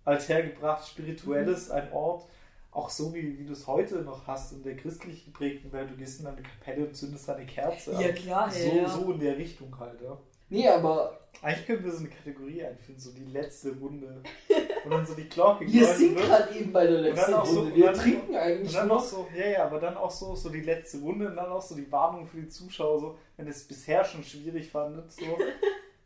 althergebracht, 0.05 0.87
spirituelles, 0.89 1.69
Mhm. 1.69 1.75
ein 1.75 1.93
Ort, 1.93 2.25
auch 2.73 2.89
so 2.89 3.13
wie, 3.15 3.39
wie 3.39 3.45
du 3.45 3.53
es 3.53 3.67
heute 3.67 3.97
noch 3.97 4.27
hast 4.27 4.53
in 4.53 4.63
der 4.63 4.77
christlich 4.77 5.25
geprägten 5.25 5.73
Welt. 5.73 5.91
Du 5.91 5.97
gehst 5.97 6.21
in 6.21 6.27
eine 6.27 6.41
Kapelle 6.43 6.87
und 6.87 6.97
zündest 6.97 7.29
eine 7.29 7.45
Kerze 7.45 7.93
Ja, 8.01 8.13
klar, 8.13 8.51
so, 8.51 8.77
ja. 8.77 8.89
so 8.89 9.11
in 9.13 9.19
der 9.21 9.37
Richtung 9.37 9.77
halt, 9.79 10.01
ja. 10.01 10.17
Nee, 10.49 10.69
aber 10.69 11.17
Eigentlich 11.43 11.67
können 11.67 11.85
wir 11.85 11.93
so 11.93 11.99
eine 12.01 12.09
Kategorie 12.09 12.65
einführen, 12.65 12.99
so 12.99 13.13
die 13.13 13.25
letzte 13.25 13.71
Runde. 13.77 14.23
Und 14.85 14.91
dann 14.93 15.05
so 15.07 15.15
die 15.15 15.29
Glocke 15.29 15.67
wir 15.67 15.87
sind 15.87 16.17
wird. 16.17 16.27
gerade 16.27 16.55
eben 16.55 16.73
bei 16.73 16.87
der 16.87 16.99
Und 16.99 17.03
letzten 17.05 17.35
auch 17.35 17.45
so- 17.47 17.61
Runde. 17.61 17.75
Wir 17.77 17.89
und 17.89 17.97
dann- 17.97 18.03
trinken 18.05 18.31
Und 18.31 18.37
eigentlich 18.37 18.73
dann 18.73 18.89
noch 18.89 18.95
noch. 18.97 19.05
so, 19.05 19.29
ja, 19.37 19.47
ja, 19.47 19.65
aber 19.67 19.79
dann 19.81 19.97
auch 19.97 20.11
so, 20.11 20.35
so 20.35 20.49
die 20.49 20.61
letzte 20.63 20.99
Runde 20.99 21.29
und 21.29 21.37
dann 21.37 21.47
auch 21.51 21.63
so 21.63 21.75
die 21.75 21.91
Warnung 21.93 22.27
für 22.27 22.39
die 22.39 22.49
Zuschauer, 22.49 23.01
so, 23.01 23.19
wenn 23.37 23.47
ihr 23.47 23.53
es 23.53 23.65
bisher 23.65 24.05
schon 24.05 24.23
schwierig 24.25 24.71
fandet, 24.71 25.13
so, 25.13 25.23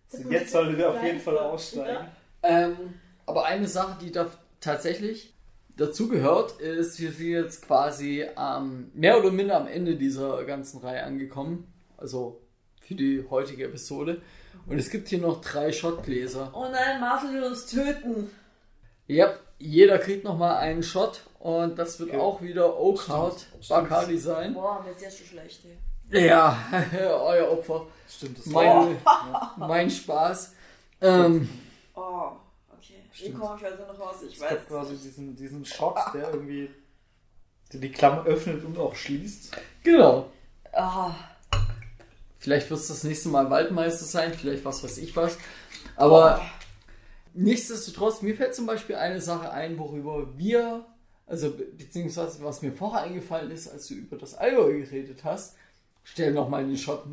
so 0.08 0.18
jetzt 0.30 0.50
solltet 0.52 0.78
ihr 0.78 0.90
auf 0.90 1.02
jeden 1.02 1.20
Fall 1.20 1.38
aussteigen. 1.38 2.06
Ähm, 2.42 2.76
aber 3.26 3.44
eine 3.46 3.66
Sache, 3.68 3.96
die 4.02 4.10
da 4.12 4.26
tatsächlich 4.60 5.34
dazu 5.76 6.08
gehört, 6.08 6.60
ist, 6.60 7.00
wir 7.00 7.10
sind 7.12 7.26
jetzt 7.30 7.66
quasi 7.66 8.24
ähm, 8.38 8.90
mehr 8.94 9.18
oder 9.18 9.30
minder 9.30 9.56
am 9.56 9.66
Ende 9.66 9.96
dieser 9.96 10.44
ganzen 10.44 10.78
Reihe 10.80 11.02
angekommen. 11.02 11.72
Also 11.96 12.40
für 12.80 12.94
die 12.94 13.24
heutige 13.30 13.64
Episode. 13.64 14.20
Und 14.66 14.78
es 14.78 14.90
gibt 14.90 15.08
hier 15.08 15.18
noch 15.18 15.40
drei 15.40 15.72
Shotgläser. 15.72 16.52
Oh 16.54 16.66
nein, 16.70 17.00
Marcel 17.00 17.32
will 17.32 17.44
uns 17.44 17.66
töten. 17.66 18.30
Ja, 19.06 19.34
jeder 19.58 19.98
kriegt 19.98 20.24
nochmal 20.24 20.56
einen 20.56 20.82
Shot 20.82 21.22
und 21.38 21.78
das 21.78 21.98
wird 22.00 22.10
Okay. 22.10 22.18
auch 22.18 22.40
wieder 22.42 22.78
Oak 22.78 23.08
Heart 23.08 23.46
Bacardi 23.68 24.18
sein. 24.18 24.54
Boah, 24.54 24.82
mir 24.82 24.90
ist 24.92 25.02
jetzt 25.02 25.18
schon 25.18 25.26
schlecht. 25.26 25.60
Ey. 26.10 26.26
Ja, 26.28 26.56
euer 26.92 27.50
Opfer. 27.50 27.86
Stimmt, 28.08 28.38
das 28.38 28.46
Mein, 28.46 28.96
mein 29.56 29.90
Spaß. 29.90 30.54
Ähm, 31.00 31.48
Oh, 31.94 32.32
okay. 32.72 32.94
Wie 33.12 33.18
Stimmt. 33.18 33.40
komme 33.40 33.56
ich 33.58 33.64
also 33.66 33.82
nach 33.84 33.98
Hause? 33.98 34.26
Ich 34.26 34.34
Es 34.36 34.40
weiß 34.42 34.50
gab 34.50 34.68
quasi 34.68 34.96
diesen, 34.96 35.36
diesen 35.36 35.64
Shot, 35.64 35.96
der 36.14 36.30
irgendwie 36.30 36.70
der 37.72 37.80
die 37.80 37.92
Klammer 37.92 38.24
öffnet 38.26 38.64
und 38.64 38.78
auch 38.78 38.94
schließt. 38.94 39.56
genau. 39.82 40.30
Ah, 40.72 41.12
Vielleicht 42.38 42.68
wird 42.68 42.80
es 42.80 42.88
das 42.88 43.04
nächste 43.04 43.28
Mal 43.30 43.48
Waldmeister 43.48 44.04
sein, 44.04 44.34
vielleicht 44.34 44.64
was 44.64 44.84
weiß 44.84 44.98
ich 44.98 45.16
was. 45.16 45.38
Aber 45.96 46.40
nichtsdestotrotz, 47.34 48.22
mir 48.22 48.34
fällt 48.36 48.54
zum 48.54 48.66
Beispiel 48.66 48.96
eine 48.96 49.20
Sache 49.20 49.50
ein, 49.50 49.78
worüber 49.78 50.36
wir, 50.36 50.86
also 51.26 51.50
be- 51.52 51.64
beziehungsweise 51.64 52.42
was 52.44 52.62
mir 52.62 52.72
vorher 52.72 53.02
eingefallen 53.02 53.50
ist, 53.50 53.68
als 53.68 53.88
du 53.88 53.94
über 53.94 54.16
das 54.16 54.34
Allgäu 54.34 54.80
geredet 54.80 55.24
hast. 55.24 55.56
Stell 56.02 56.32
nochmal 56.32 56.66
den 56.66 56.76
Shot 56.76 57.04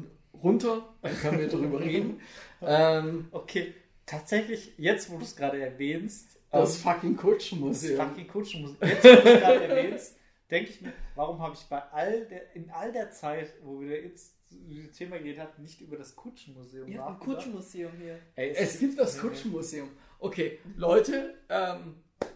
runter, 0.44 0.94
dann 1.02 1.16
können 1.18 1.40
wir 1.40 1.48
darüber 1.48 1.80
reden. 1.82 2.20
Ähm, 2.62 3.28
Okay, 3.32 3.74
tatsächlich, 4.06 4.74
jetzt 4.78 5.10
wo 5.12 5.18
du 5.18 5.24
es 5.24 5.36
gerade 5.36 5.62
erwähnst, 5.62 6.38
das 6.52 6.76
ähm, 6.78 6.82
fucking 6.84 7.14
das 7.16 7.22
Kutschenmuseum. 7.22 7.98
fucking 8.10 8.28
Kutschenmuseum, 8.28 8.78
jetzt 8.90 9.04
wo 9.04 9.08
du 9.10 9.16
es 9.18 9.40
gerade 9.40 9.64
erwähnst, 9.64 10.16
denke 10.50 10.70
ich 10.72 10.82
mir, 10.82 10.92
warum 11.16 11.40
habe 11.42 11.56
ich 11.56 11.62
bei 11.70 11.82
all 11.94 12.26
der, 12.26 12.54
in 12.56 12.70
all 12.72 12.92
der 12.92 13.12
Zeit, 13.12 13.54
wo 13.64 13.80
wir 13.80 14.02
jetzt 14.04 14.34
über 14.52 14.86
das 14.86 14.98
Thema 14.98 15.18
geredet 15.18 15.40
haben, 15.40 15.64
nicht 15.64 15.80
über 15.80 15.96
das 15.96 16.14
Kutschenmuseum 16.14 16.88
ein 16.88 16.94
nachgedacht? 16.98 17.22
Kutschenmuseum 17.24 17.92
hier. 18.02 18.20
Ey, 18.36 18.52
Es 18.52 18.78
gibt 18.80 19.00
das 19.00 19.18
Kutschenmuseum. 19.18 19.88
Okay, 20.22 20.60
Leute, 20.78 21.34
ähm, 21.50 21.96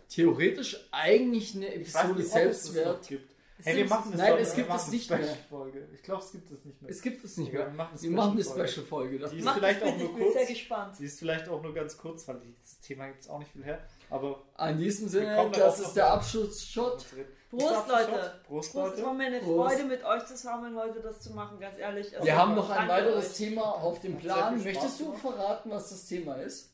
theoretisch 0.09 0.87
eigentlich 0.91 1.55
eine 1.55 1.73
Episode 1.75 2.07
nicht, 2.07 2.15
ob 2.15 2.19
es 2.19 2.31
selbst 2.31 2.67
das 2.69 2.75
wert. 2.75 3.01
noch 3.01 3.07
gibt. 3.07 3.35
Hey, 3.63 3.77
wir 3.77 3.85
machen 3.85 4.11
das 4.11 4.19
Nein, 4.19 4.37
es 4.37 4.49
wir 4.49 4.55
gibt 4.57 4.69
machen 4.69 4.79
es 4.81 4.85
eine 4.87 4.95
nicht 4.95 5.09
mehr. 5.09 5.19
Special-Folge. 5.19 5.87
Ich 5.93 6.03
glaube, 6.03 6.23
es 6.23 6.31
gibt 6.33 6.51
es 6.51 6.65
nicht 6.65 6.81
mehr. 6.81 6.91
Es 6.91 7.01
gibt 7.01 7.23
es 7.23 7.37
nicht 7.37 7.53
Ja, 7.53 7.59
mehr. 7.59 7.67
wir 7.67 7.73
machen 7.73 7.89
eine 7.93 8.01
Wir 8.01 8.11
machen 8.11 8.31
eine 8.31 8.43
Special-Folge. 8.43 9.17
Die 9.29 9.37
ist 9.39 9.49
vielleicht 9.49 9.83
auch 9.83 9.97
nur 9.97 10.09
ich 10.09 10.13
bin 10.15 10.23
sehr 10.23 10.33
kurz. 10.33 10.47
gespannt. 10.49 10.95
Sie 10.97 11.05
ist 11.05 11.19
vielleicht 11.19 11.47
auch 11.49 11.61
nur 11.63 11.73
ganz 11.73 11.97
kurz, 11.97 12.27
weil 12.27 12.41
das 12.61 12.79
Thema 12.81 13.07
gibt 13.07 13.21
es 13.21 13.29
auch 13.29 13.39
nicht 13.39 13.51
viel 13.51 13.63
her. 13.63 13.79
Aber 14.09 14.43
An 14.55 14.77
diesem 14.77 15.07
Sinne, 15.07 15.49
das 15.53 15.79
ist 15.79 15.93
der. 15.93 16.11
Abschlussshot. 16.11 17.05
Prost, 17.49 17.87
Leute. 17.87 18.33
Prost, 18.45 18.71
Prost, 18.73 18.95
es 18.97 19.03
war 19.03 19.13
Leute. 19.13 19.17
mir 19.17 19.25
eine 19.27 19.39
Prost. 19.39 19.69
Freude, 19.71 19.87
mit 19.87 20.03
euch 20.03 20.25
zusammen 20.25 20.75
heute 20.75 20.99
das 20.99 21.21
zu 21.21 21.31
machen, 21.33 21.57
ganz 21.59 21.77
ehrlich. 21.79 22.13
Also, 22.13 22.25
Wir 22.25 22.35
haben 22.37 22.55
noch 22.55 22.69
ein 22.69 22.89
weiteres 22.89 23.29
euch. 23.29 23.37
Thema 23.37 23.61
auf 23.63 24.01
dem 24.01 24.17
Plan. 24.17 24.61
Möchtest 24.61 24.99
du 24.99 25.13
verraten, 25.13 25.69
was 25.71 25.89
das 25.91 26.05
Thema 26.07 26.35
ist? 26.35 26.71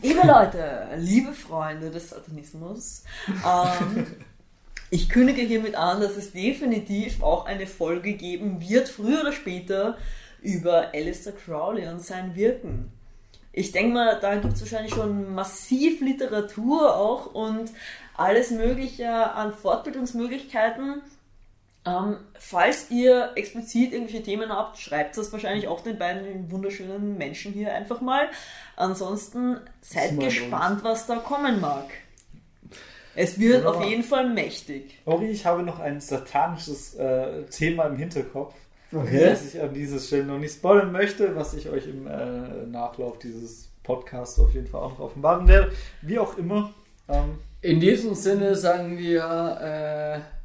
Liebe 0.00 0.26
Leute, 0.26 0.88
liebe 0.96 1.32
Freunde 1.32 1.90
des 1.90 2.10
Satanismus, 2.10 3.02
ähm, 3.28 4.06
ich 4.90 5.08
kündige 5.08 5.42
hiermit 5.42 5.74
an, 5.74 6.00
dass 6.00 6.16
es 6.16 6.32
definitiv 6.32 7.22
auch 7.22 7.46
eine 7.46 7.66
Folge 7.66 8.12
geben 8.12 8.60
wird, 8.60 8.88
früher 8.88 9.22
oder 9.22 9.32
später, 9.32 9.98
über 10.40 10.94
Alistair 10.94 11.32
Crowley 11.32 11.88
und 11.88 12.00
sein 12.00 12.36
Wirken. 12.36 12.92
Ich 13.52 13.72
denke 13.72 13.94
mal, 13.94 14.20
da 14.20 14.36
gibt 14.36 14.54
es 14.54 14.60
wahrscheinlich 14.60 14.94
schon 14.94 15.34
massiv 15.34 16.00
Literatur 16.00 16.96
auch 16.96 17.34
und 17.34 17.72
alles 18.16 18.52
Mögliche 18.52 19.10
an 19.10 19.52
Fortbildungsmöglichkeiten. 19.52 21.02
Ähm, 21.88 22.16
falls 22.38 22.90
ihr 22.90 23.30
explizit 23.36 23.92
irgendwelche 23.92 24.22
Themen 24.22 24.50
habt, 24.50 24.78
schreibt 24.78 25.16
das 25.16 25.32
wahrscheinlich 25.32 25.68
auch 25.68 25.80
den 25.80 25.96
beiden 25.98 26.50
wunderschönen 26.50 27.16
Menschen 27.16 27.52
hier 27.52 27.72
einfach 27.72 28.00
mal. 28.00 28.28
Ansonsten 28.76 29.56
seid 29.80 30.18
gespannt, 30.20 30.84
was 30.84 31.06
da 31.06 31.16
kommen 31.16 31.60
mag. 31.60 31.86
Es 33.14 33.38
wird 33.38 33.58
Wunderbar. 33.64 33.80
auf 33.82 33.84
jeden 33.88 34.02
Fall 34.04 34.28
mächtig. 34.28 34.98
Ori, 35.04 35.26
ich 35.30 35.44
habe 35.46 35.62
noch 35.62 35.80
ein 35.80 36.00
satanisches 36.00 36.94
äh, 36.94 37.44
Thema 37.44 37.84
im 37.86 37.96
Hinterkopf, 37.96 38.54
Okay. 38.92 39.20
das 39.30 39.54
ich 39.54 39.60
an 39.60 39.74
dieser 39.74 39.98
Stelle 39.98 40.24
noch 40.24 40.38
nicht 40.38 40.54
spoilern 40.54 40.92
möchte, 40.92 41.34
was 41.36 41.52
ich 41.54 41.68
euch 41.68 41.86
im 41.88 42.06
äh, 42.06 42.66
Nachlauf 42.66 43.18
dieses 43.18 43.68
Podcasts 43.82 44.38
auf 44.38 44.54
jeden 44.54 44.66
Fall 44.66 44.80
auch 44.82 44.92
noch 44.92 45.00
offenbaren 45.00 45.46
werde. 45.48 45.72
Wie 46.02 46.18
auch 46.18 46.38
immer. 46.38 46.72
Ähm, 47.08 47.38
In 47.60 47.80
diesem 47.80 48.14
Sinne 48.14 48.54
sagen 48.54 48.96
wir, 48.98 50.22
äh, 50.22 50.37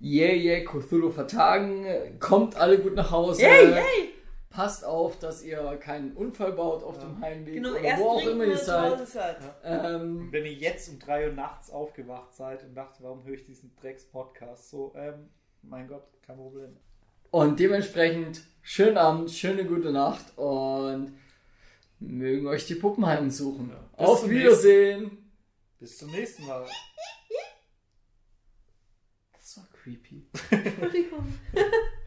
yeah, 0.00 0.32
yeah, 0.32 0.64
Cthulhu 0.64 1.10
vertagen. 1.10 1.86
Kommt 2.18 2.56
alle 2.56 2.78
gut 2.78 2.94
nach 2.94 3.10
Hause. 3.10 3.42
Yay, 3.42 3.70
yay! 3.70 4.14
Passt 4.50 4.84
auf, 4.84 5.18
dass 5.18 5.44
ihr 5.44 5.58
keinen 5.76 6.12
Unfall 6.14 6.52
baut 6.52 6.82
auf 6.82 6.98
dem 6.98 7.20
Heimweg 7.20 7.54
Genau, 7.54 7.70
oder 7.70 7.80
erst 7.80 8.02
wo 8.02 8.08
auch 8.08 8.22
immer 8.22 8.42
wenn 8.42 8.50
ihr 8.50 8.56
ihr 8.56 8.62
zu 8.62 8.80
Hause 8.80 9.06
seid. 9.06 9.36
Ähm, 9.62 10.28
wenn 10.30 10.44
ihr 10.46 10.54
jetzt 10.54 10.88
um 10.88 10.98
3 10.98 11.28
Uhr 11.28 11.34
nachts 11.34 11.70
aufgewacht 11.70 12.34
seid 12.34 12.64
und 12.64 12.74
dachte, 12.74 13.02
warum 13.02 13.24
höre 13.24 13.34
ich 13.34 13.44
diesen 13.44 13.76
Drecks-Podcast? 13.80 14.70
So, 14.70 14.92
ähm, 14.96 15.28
mein 15.62 15.86
Gott, 15.86 16.04
kein 16.26 16.36
Problem. 16.36 16.76
Und 17.30 17.60
dementsprechend 17.60 18.40
schönen 18.62 18.96
Abend, 18.96 19.30
schöne 19.30 19.64
gute 19.64 19.92
Nacht 19.92 20.36
und 20.36 21.12
mögen 22.00 22.46
euch 22.46 22.66
die 22.66 22.74
Puppen 22.74 23.06
heimsuchen. 23.06 23.68
Bis 23.68 24.06
Auf 24.06 24.28
Wiedersehen. 24.28 25.30
Bis 25.78 25.98
zum 25.98 26.10
nächsten 26.10 26.46
Mal. 26.46 26.66
Das 29.88 30.52
war 30.52 30.58
creepy. 30.58 30.68
Entschuldigung. 30.68 31.34